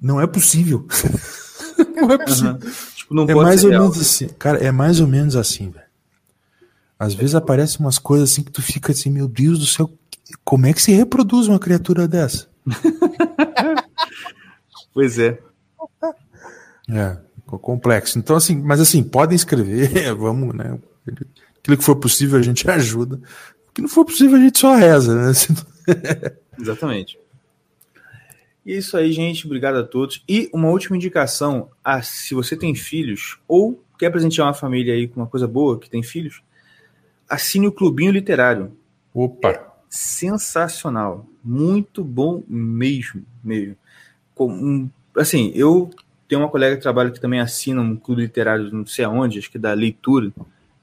não 0.00 0.20
é 0.20 0.26
possível. 0.26 0.86
não 1.94 2.10
é 2.10 2.18
possível. 2.18 2.50
Aham. 2.52 2.58
Tipo, 3.12 3.14
não 3.14 3.28
É 3.28 3.34
mais 3.44 3.64
ou 3.64 3.70
real. 3.70 3.82
menos 3.82 4.00
assim, 4.00 4.28
cara, 4.38 4.58
é 4.58 4.70
mais 4.70 5.00
ou 5.00 5.06
menos 5.06 5.36
assim, 5.36 5.70
velho. 5.70 5.84
Às 6.98 7.14
vezes 7.14 7.34
aparecem 7.34 7.80
umas 7.80 7.98
coisas 7.98 8.30
assim 8.30 8.42
que 8.42 8.50
tu 8.52 8.62
fica 8.62 8.92
assim, 8.92 9.10
meu 9.10 9.26
Deus 9.28 9.58
do 9.58 9.66
céu, 9.66 9.90
como 10.44 10.66
é 10.66 10.72
que 10.72 10.80
se 10.80 10.92
reproduz 10.92 11.48
uma 11.48 11.58
criatura 11.58 12.06
dessa? 12.08 12.46
Pois 14.94 15.18
é. 15.18 15.38
É, 16.90 17.16
ficou 17.36 17.58
complexo. 17.58 18.18
Então, 18.18 18.36
assim, 18.36 18.60
mas 18.60 18.78
assim, 18.80 19.02
podem 19.02 19.34
escrever, 19.34 19.88
vamos, 20.14 20.54
né? 20.54 20.78
Aquilo 21.58 21.78
que 21.78 21.84
for 21.84 21.96
possível 21.96 22.38
a 22.38 22.42
gente 22.42 22.68
ajuda. 22.70 23.16
O 23.68 23.72
que 23.72 23.80
não 23.80 23.88
for 23.88 24.04
possível 24.04 24.36
a 24.36 24.40
gente 24.40 24.58
só 24.58 24.74
reza, 24.74 25.14
né? 25.14 25.32
Exatamente. 26.60 27.18
E 28.64 28.72
é 28.74 28.76
isso 28.78 28.96
aí, 28.96 29.10
gente. 29.12 29.44
Obrigado 29.46 29.76
a 29.76 29.82
todos. 29.84 30.22
E 30.28 30.48
uma 30.52 30.68
última 30.68 30.96
indicação: 30.96 31.70
ah, 31.84 32.00
se 32.02 32.34
você 32.34 32.56
tem 32.56 32.74
filhos 32.74 33.38
ou 33.48 33.82
quer 33.98 34.10
presentear 34.10 34.46
uma 34.46 34.54
família 34.54 34.94
aí 34.94 35.06
com 35.08 35.20
uma 35.20 35.26
coisa 35.26 35.46
boa 35.48 35.78
que 35.78 35.88
tem 35.90 36.02
filhos, 36.02 36.42
assine 37.28 37.66
o 37.66 37.72
Clubinho 37.72 38.12
Literário. 38.12 38.76
Opa! 39.14 39.72
Sensacional. 39.88 41.26
Muito 41.44 42.02
bom 42.04 42.42
mesmo. 42.48 43.24
mesmo. 43.42 43.76
Com 44.34 44.48
um- 44.52 44.90
assim, 45.16 45.52
eu 45.54 45.90
tenho 46.28 46.40
uma 46.40 46.48
colega 46.48 46.76
que 46.76 46.82
trabalha 46.82 47.10
que 47.10 47.20
também 47.20 47.40
assina 47.40 47.80
um 47.82 47.96
clube 47.96 48.22
literário, 48.22 48.72
não 48.72 48.86
sei 48.86 49.04
aonde, 49.04 49.38
acho 49.38 49.50
que 49.50 49.58
da 49.58 49.72
leitura. 49.74 50.32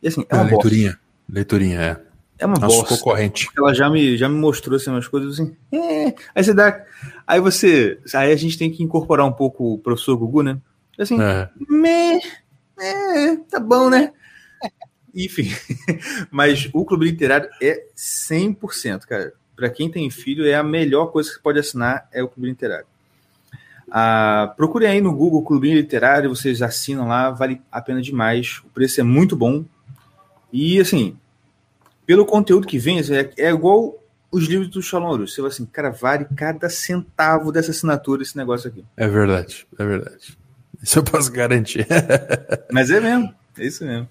E 0.04 0.08
assim, 0.08 0.22
é 0.30 0.36
Ah, 0.36 0.42
uma 0.42 0.50
bosta. 0.50 0.68
leiturinha. 0.70 1.00
Leiturinha, 1.28 1.82
é. 1.82 2.09
É 2.40 2.46
uma 2.46 2.58
Nosso 2.58 2.80
bosta. 2.80 2.96
concorrente. 2.98 3.48
ela 3.58 3.74
já 3.74 3.90
me, 3.90 4.18
já 4.18 4.30
me 4.30 4.36
mostrou 4.40 4.78
assim, 4.78 4.90
umas 4.90 5.08
coisas 5.08 5.34
assim. 5.34 5.56
"É". 5.72 6.14
Aí 6.34 6.44
você 6.44 6.54
dá. 6.54 6.84
Aí 7.28 7.40
você. 7.42 8.00
Aí 8.16 8.32
a 8.32 8.36
gente 8.36 8.58
tem 8.58 8.72
que 8.72 8.82
incorporar 8.82 9.26
um 9.26 9.32
pouco 9.34 9.74
o 9.74 9.78
professor 9.78 10.16
Gugu, 10.18 10.42
né? 10.42 10.58
Assim, 10.98 11.22
É. 11.22 11.50
"Meh, 11.70 12.20
é, 12.80 13.36
tá 13.50 13.60
bom, 13.60 13.90
né? 13.90 14.14
Enfim. 15.14 15.50
Mas 16.32 16.70
o 16.74 16.86
Clube 16.86 17.06
Literário 17.06 17.50
é 17.62 17.84
100%, 17.96 19.06
cara. 19.06 19.34
Pra 19.56 19.70
quem 19.70 19.92
tem 19.92 20.10
filho, 20.10 20.46
é 20.48 20.56
a 20.56 20.64
melhor 20.64 21.08
coisa 21.08 21.30
que 21.30 21.36
você 21.36 21.42
pode 21.42 21.60
assinar 21.60 22.08
é 22.14 22.24
o 22.24 22.28
Clube 22.30 22.48
Literário. 22.50 22.86
Ah, 23.92 24.54
procurem 24.56 24.88
aí 24.88 25.02
no 25.02 25.14
Google 25.14 25.44
Clubinho 25.44 25.76
Literário, 25.76 26.30
vocês 26.30 26.62
assinam 26.62 27.08
lá, 27.08 27.32
vale 27.32 27.62
a 27.72 27.82
pena 27.82 28.02
demais. 28.02 28.62
O 28.64 28.70
preço 28.70 29.02
é 29.02 29.04
muito 29.04 29.36
bom. 29.36 29.66
E 30.54 30.80
assim, 30.80 31.18
pelo 32.10 32.26
conteúdo 32.26 32.66
que 32.66 32.80
vem, 32.80 33.00
é, 33.00 33.32
é 33.38 33.52
igual 33.52 34.04
os 34.32 34.48
livros 34.48 34.68
do 34.72 34.82
Shalom 34.82 35.14
Arush. 35.14 35.36
Você 35.36 35.42
vai 35.42 35.52
assim, 35.52 35.64
cara, 35.64 35.92
vale 35.92 36.26
cada 36.36 36.68
centavo 36.68 37.52
dessa 37.52 37.70
assinatura 37.70 38.24
esse 38.24 38.36
negócio 38.36 38.68
aqui. 38.68 38.84
É 38.98 39.08
verdade, 39.08 39.68
é 39.78 39.86
verdade. 39.86 40.36
Isso 40.82 40.98
eu 40.98 41.04
posso 41.04 41.32
garantir. 41.32 41.86
Mas 42.74 42.90
é 42.90 43.00
mesmo, 43.00 43.32
é 43.60 43.64
isso 43.64 43.86
mesmo. 43.86 44.10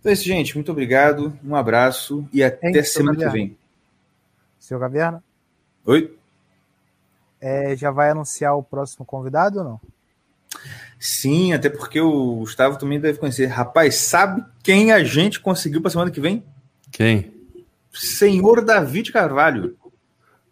Então 0.00 0.10
é 0.10 0.14
isso, 0.14 0.24
gente. 0.24 0.56
Muito 0.56 0.72
obrigado, 0.72 1.32
um 1.44 1.54
abraço 1.54 2.28
e 2.32 2.42
até 2.42 2.70
Hein, 2.70 2.82
semana 2.82 3.16
que 3.16 3.28
vem. 3.28 3.56
Seu 4.58 4.80
Caverna, 4.80 5.22
Oi? 5.84 6.12
é, 7.40 7.76
já 7.76 7.92
vai 7.92 8.10
anunciar 8.10 8.56
o 8.56 8.64
próximo 8.64 9.06
convidado 9.06 9.60
ou 9.60 9.64
não? 9.64 9.80
Sim, 10.98 11.52
até 11.52 11.70
porque 11.70 12.00
o 12.00 12.38
Gustavo 12.38 12.76
também 12.76 12.98
deve 12.98 13.20
conhecer. 13.20 13.46
Rapaz, 13.46 13.94
sabe 13.94 14.44
quem 14.60 14.90
a 14.90 15.04
gente 15.04 15.38
conseguiu 15.38 15.80
para 15.80 15.92
semana 15.92 16.10
que 16.10 16.20
vem? 16.20 16.42
Quem? 16.90 17.32
Senhor 17.92 18.64
David 18.64 19.12
Carvalho. 19.12 19.76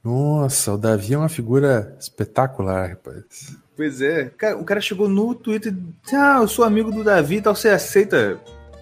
Nossa, 0.03 0.75
o 0.75 0.79
Davi 0.79 1.15
é 1.15 1.19
uma 1.19 1.29
figura 1.29 1.97
espetacular, 1.99 2.91
rapaz. 2.91 3.57
Pois 3.77 4.01
é. 4.03 4.31
Cara, 4.37 4.57
o 4.59 4.65
cara 4.65 4.81
chegou 4.81 5.09
no 5.09 5.35
Twitter 5.35 5.73
e 5.73 5.77
disse: 6.03 6.15
Ah, 6.15 6.39
eu 6.41 6.49
sou 6.49 6.65
amigo 6.65 6.93
do 6.93 7.03
Davi 7.03 7.37
e 7.37 7.41
tal, 7.41 7.55
você 7.55 7.71
aceita 7.71 8.39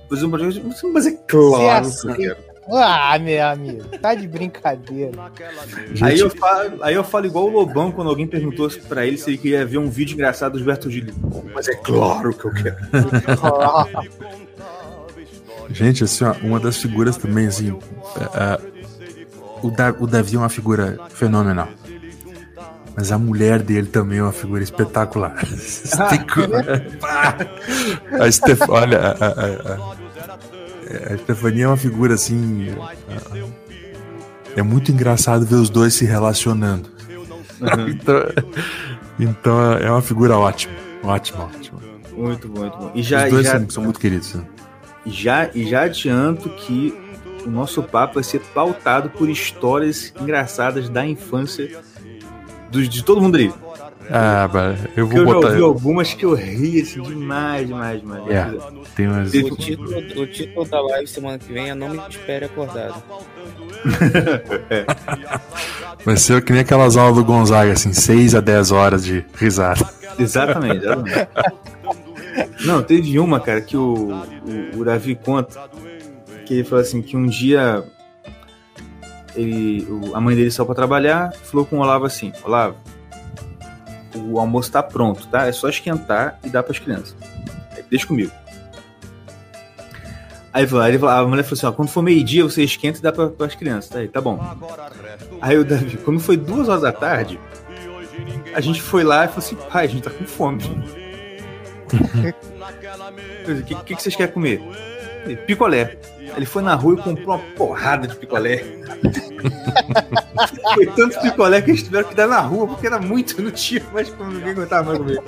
fazer 0.08 0.26
um 0.26 0.30
podcast? 0.30 0.62
Mas 0.92 1.06
é 1.06 1.12
claro 1.12 1.90
que 1.90 2.08
eu 2.08 2.14
quero. 2.16 2.52
Ah, 2.70 3.18
meu 3.18 3.44
amigo, 3.44 3.98
tá 3.98 4.14
de 4.14 4.28
brincadeira. 4.28 5.12
Aí 6.00 6.18
eu, 6.18 6.30
falo, 6.30 6.82
aí 6.82 6.94
eu 6.94 7.02
falo 7.02 7.26
igual 7.26 7.46
o 7.46 7.50
Lobão 7.50 7.90
quando 7.90 8.08
alguém 8.08 8.26
perguntou 8.26 8.70
pra 8.88 9.04
ele 9.04 9.18
se 9.18 9.30
ele 9.30 9.38
queria 9.38 9.66
ver 9.66 9.78
um 9.78 9.90
vídeo 9.90 10.14
engraçado 10.14 10.52
do 10.52 10.58
Gilberto 10.58 10.88
Gil. 10.88 11.06
Mas 11.52 11.66
é 11.66 11.74
claro 11.74 12.32
que 12.32 12.44
eu 12.44 12.52
quero. 12.52 12.76
Gente, 15.70 16.04
assim, 16.04 16.24
ó, 16.24 16.32
uma 16.42 16.58
das 16.60 16.76
figuras 16.76 17.16
também, 17.16 17.46
assim. 17.46 17.76
é, 18.16 18.22
é, 18.42 18.58
o, 19.62 19.70
Da- 19.70 19.94
o 19.98 20.06
Davi 20.06 20.36
é 20.36 20.38
uma 20.38 20.48
figura 20.48 20.98
fenomenal. 21.10 21.68
Mas 22.96 23.10
a 23.10 23.18
mulher 23.18 23.62
dele 23.62 23.86
também 23.86 24.18
é 24.18 24.22
uma 24.22 24.32
figura 24.32 24.62
espetacular. 24.62 25.34
Pá! 27.00 27.36
a 28.20 28.30
Steph, 28.30 28.60
olha, 28.68 28.98
a, 28.98 29.10
a, 29.12 29.28
a, 29.28 31.12
a- 31.14 31.18
Stefania 31.18 31.64
é 31.64 31.68
uma 31.68 31.76
figura 31.76 32.14
assim. 32.14 32.68
é- 33.36 34.60
é 34.60 34.62
muito 34.62 34.92
engraçado 34.92 35.46
ver 35.46 35.54
os 35.54 35.70
dois 35.70 35.94
se 35.94 36.04
relacionando. 36.04 36.90
então, 37.88 38.16
então 39.18 39.72
é 39.78 39.90
uma 39.90 40.02
figura 40.02 40.36
ótima. 40.36 40.74
Ótima, 41.02 41.44
ótima. 41.44 41.80
Muito 42.14 42.46
bom, 42.48 42.60
muito 42.60 42.76
bom. 42.76 42.90
E 42.94 43.02
já, 43.02 43.24
os 43.24 43.30
dois 43.30 43.46
já, 43.46 43.58
são, 43.58 43.70
são 43.70 43.84
muito 43.84 43.98
queridos. 43.98 44.34
né? 44.34 44.44
Já, 45.06 45.50
e 45.54 45.68
já 45.68 45.82
adianto 45.82 46.48
que 46.50 46.94
o 47.44 47.50
nosso 47.50 47.82
papo 47.82 48.14
vai 48.14 48.22
ser 48.22 48.40
pautado 48.54 49.10
por 49.10 49.28
histórias 49.28 50.12
engraçadas 50.20 50.88
da 50.88 51.04
infância 51.06 51.80
dos, 52.70 52.88
de 52.88 53.04
todo 53.04 53.20
mundo 53.20 53.36
ali. 53.36 53.52
Ah, 54.10 54.48
mas 54.52 54.78
eu 54.96 55.06
Porque 55.06 55.20
vou 55.20 55.20
eu 55.20 55.26
já 55.26 55.34
botar. 55.34 55.48
ouvi 55.48 55.62
algumas 55.62 56.12
que 56.14 56.24
eu 56.24 56.34
ri 56.34 56.82
assim, 56.82 57.00
demais, 57.02 57.66
demais, 57.66 58.00
demais. 58.00 58.28
É. 58.28 58.46
Tem 58.96 59.06
umas. 59.06 59.32
O 59.32 59.56
título, 59.56 59.98
o 60.22 60.26
título 60.26 60.66
da 60.66 60.80
live 60.80 61.06
semana 61.06 61.38
que 61.38 61.52
vem 61.52 61.70
é 61.70 61.74
Não 61.74 61.90
Me 61.90 62.02
Espere 62.10 62.44
Acordado. 62.46 63.02
Vai 66.04 66.16
ser 66.16 66.42
que 66.42 66.52
nem 66.52 66.62
aquelas 66.62 66.96
aulas 66.96 67.16
do 67.16 67.24
Gonzaga, 67.24 67.72
assim, 67.72 67.92
6 67.92 68.34
a 68.34 68.40
10 68.40 68.72
horas 68.72 69.04
de 69.04 69.24
risada. 69.34 69.88
Exatamente, 70.18 70.84
exatamente. 70.84 71.28
Não, 72.64 72.82
teve 72.82 73.18
uma, 73.18 73.38
cara, 73.40 73.60
que 73.60 73.76
o, 73.76 74.12
o, 74.74 74.78
o 74.78 74.84
Davi 74.84 75.14
conta 75.14 75.68
que 76.46 76.54
ele 76.54 76.64
falou 76.64 76.82
assim 76.82 77.02
que 77.02 77.16
um 77.16 77.26
dia 77.26 77.84
ele, 79.36 79.86
o- 79.90 80.14
a 80.16 80.20
mãe 80.20 80.34
dele 80.36 80.50
saiu 80.50 80.66
pra 80.66 80.74
trabalhar, 80.74 81.32
falou 81.34 81.64
com 81.66 81.76
o 81.78 81.80
Olavo 81.80 82.04
assim, 82.04 82.32
Olavo, 82.44 82.76
o 84.14 84.38
almoço 84.38 84.70
tá 84.70 84.82
pronto, 84.82 85.26
tá? 85.28 85.46
É 85.46 85.52
só 85.52 85.68
esquentar 85.68 86.38
e 86.44 86.48
dar 86.48 86.62
pras 86.62 86.78
crianças. 86.78 87.16
Aí, 87.76 87.82
Deixa 87.90 88.06
comigo. 88.06 88.30
Aí, 90.54 90.64
a 90.66 91.24
mulher 91.26 91.42
falou 91.44 91.52
assim, 91.56 91.66
ó, 91.66 91.72
quando 91.72 91.88
for 91.88 92.02
meio-dia 92.02 92.42
você 92.44 92.62
esquenta 92.62 92.98
e 92.98 93.02
dá 93.02 93.10
pra, 93.10 93.28
pras 93.28 93.54
crianças. 93.54 93.94
Aí, 93.96 94.06
tá 94.06 94.20
bom. 94.20 94.38
Aí 95.40 95.56
o 95.56 95.64
Davi, 95.64 95.96
quando 95.98 96.20
foi 96.20 96.36
duas 96.36 96.68
horas 96.68 96.82
da 96.82 96.92
tarde, 96.92 97.40
a 98.54 98.60
gente 98.60 98.82
foi 98.82 99.02
lá 99.02 99.24
e 99.24 99.28
falou 99.28 99.38
assim, 99.38 99.56
pai, 99.70 99.86
a 99.86 99.88
gente 99.88 100.02
tá 100.02 100.10
com 100.10 100.24
fome. 100.26 100.62
O 101.94 103.62
que, 103.64 103.74
que, 103.74 103.96
que 103.96 104.02
vocês 104.02 104.16
querem 104.16 104.32
comer? 104.32 104.60
Falei, 105.22 105.36
Picolé. 105.36 105.96
Ele 106.36 106.46
foi 106.46 106.62
na 106.62 106.74
rua 106.74 106.94
e 106.94 107.02
comprou 107.02 107.36
uma 107.36 107.38
porrada 107.56 108.08
de 108.08 108.16
picolé. 108.16 108.58
foi 110.74 110.86
tanto 110.86 111.20
picolé 111.20 111.60
que 111.60 111.70
eles 111.70 111.82
tiveram 111.82 112.08
que 112.08 112.14
dar 112.14 112.26
na 112.26 112.40
rua, 112.40 112.68
porque 112.68 112.86
era 112.86 112.98
muito, 112.98 113.40
não 113.42 113.50
tinha 113.50 113.82
mais 113.92 114.08
como 114.10 114.32
ninguém 114.32 114.52
aguentava 114.52 114.98
mais 114.98 114.98
comer. 114.98 115.22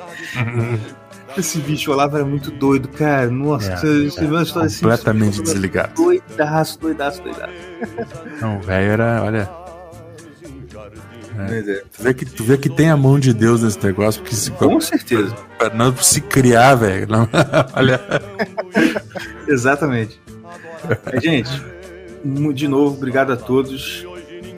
Esse 1.36 1.59
bicho 1.59 1.91
Olavo 1.91 2.16
era 2.16 2.24
muito 2.24 2.51
doido, 2.51 2.89
cara. 2.89 3.28
Nossa, 3.28 3.73
É, 3.73 3.77
você, 3.77 4.24
uma 4.24 4.43
história 4.43 4.66
assim. 4.66 4.81
Completamente 4.81 5.43
desligado. 5.43 5.95
Doidaço, 5.95 6.78
doidaço, 6.78 7.23
doidaço. 7.23 7.53
Não, 8.41 8.59
o 8.59 8.61
velho 8.61 8.93
era, 8.93 9.23
olha. 9.23 9.64
É, 11.39 11.82
Tu 11.97 12.02
vê, 12.02 12.15
que, 12.15 12.24
tu 12.24 12.44
vê 12.44 12.59
que 12.59 12.69
tem 12.69 12.90
a 12.90 12.97
mão 12.97 13.19
de 13.19 13.32
Deus 13.32 13.62
nesse 13.62 13.82
negócio, 13.85 14.20
porque 14.23 14.36
se, 14.36 14.51
Com 14.52 14.81
certeza. 14.81 15.35
pra 15.59 15.70
não 15.70 15.94
se 15.97 16.20
criar, 16.20 16.74
velho. 16.77 17.06
Olha. 17.74 18.01
Exatamente. 19.48 20.20
Mas, 21.05 21.23
gente, 21.23 21.51
de 22.55 22.69
novo, 22.69 22.97
obrigado 22.97 23.32
a 23.32 23.36
todos. 23.36 24.06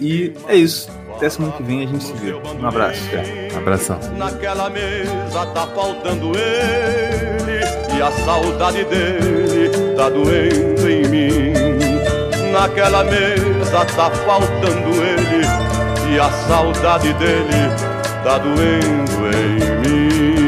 E 0.01 0.32
é 0.48 0.57
isso. 0.57 0.89
Até 1.16 1.31
semana 1.31 1.55
que 1.55 1.62
vem 1.62 1.82
a 1.82 1.86
gente 1.86 2.05
se 2.05 2.12
vê. 2.12 2.35
Um 2.35 2.66
abraço. 2.66 3.01
Abração. 3.57 3.98
Naquela 4.19 4.69
mesa 4.69 5.47
tá 5.55 5.66
faltando 5.69 6.32
ele 6.36 7.97
E 7.97 8.03
a 8.03 8.11
saudade 8.12 8.85
dele 8.85 9.70
tá 9.97 10.11
doendo 10.11 10.90
em 10.90 11.09
mim 11.09 11.53
Naquela 12.53 13.03
mesa 13.05 13.85
tá 13.97 14.11
faltando 14.11 14.90
ele 15.03 15.65
E 16.09 16.19
a 16.19 16.31
saudade 16.31 17.12
dele 17.15 17.70
tá 18.23 18.39
doendo 18.39 19.27
em 19.37 19.81
mim 19.81 20.45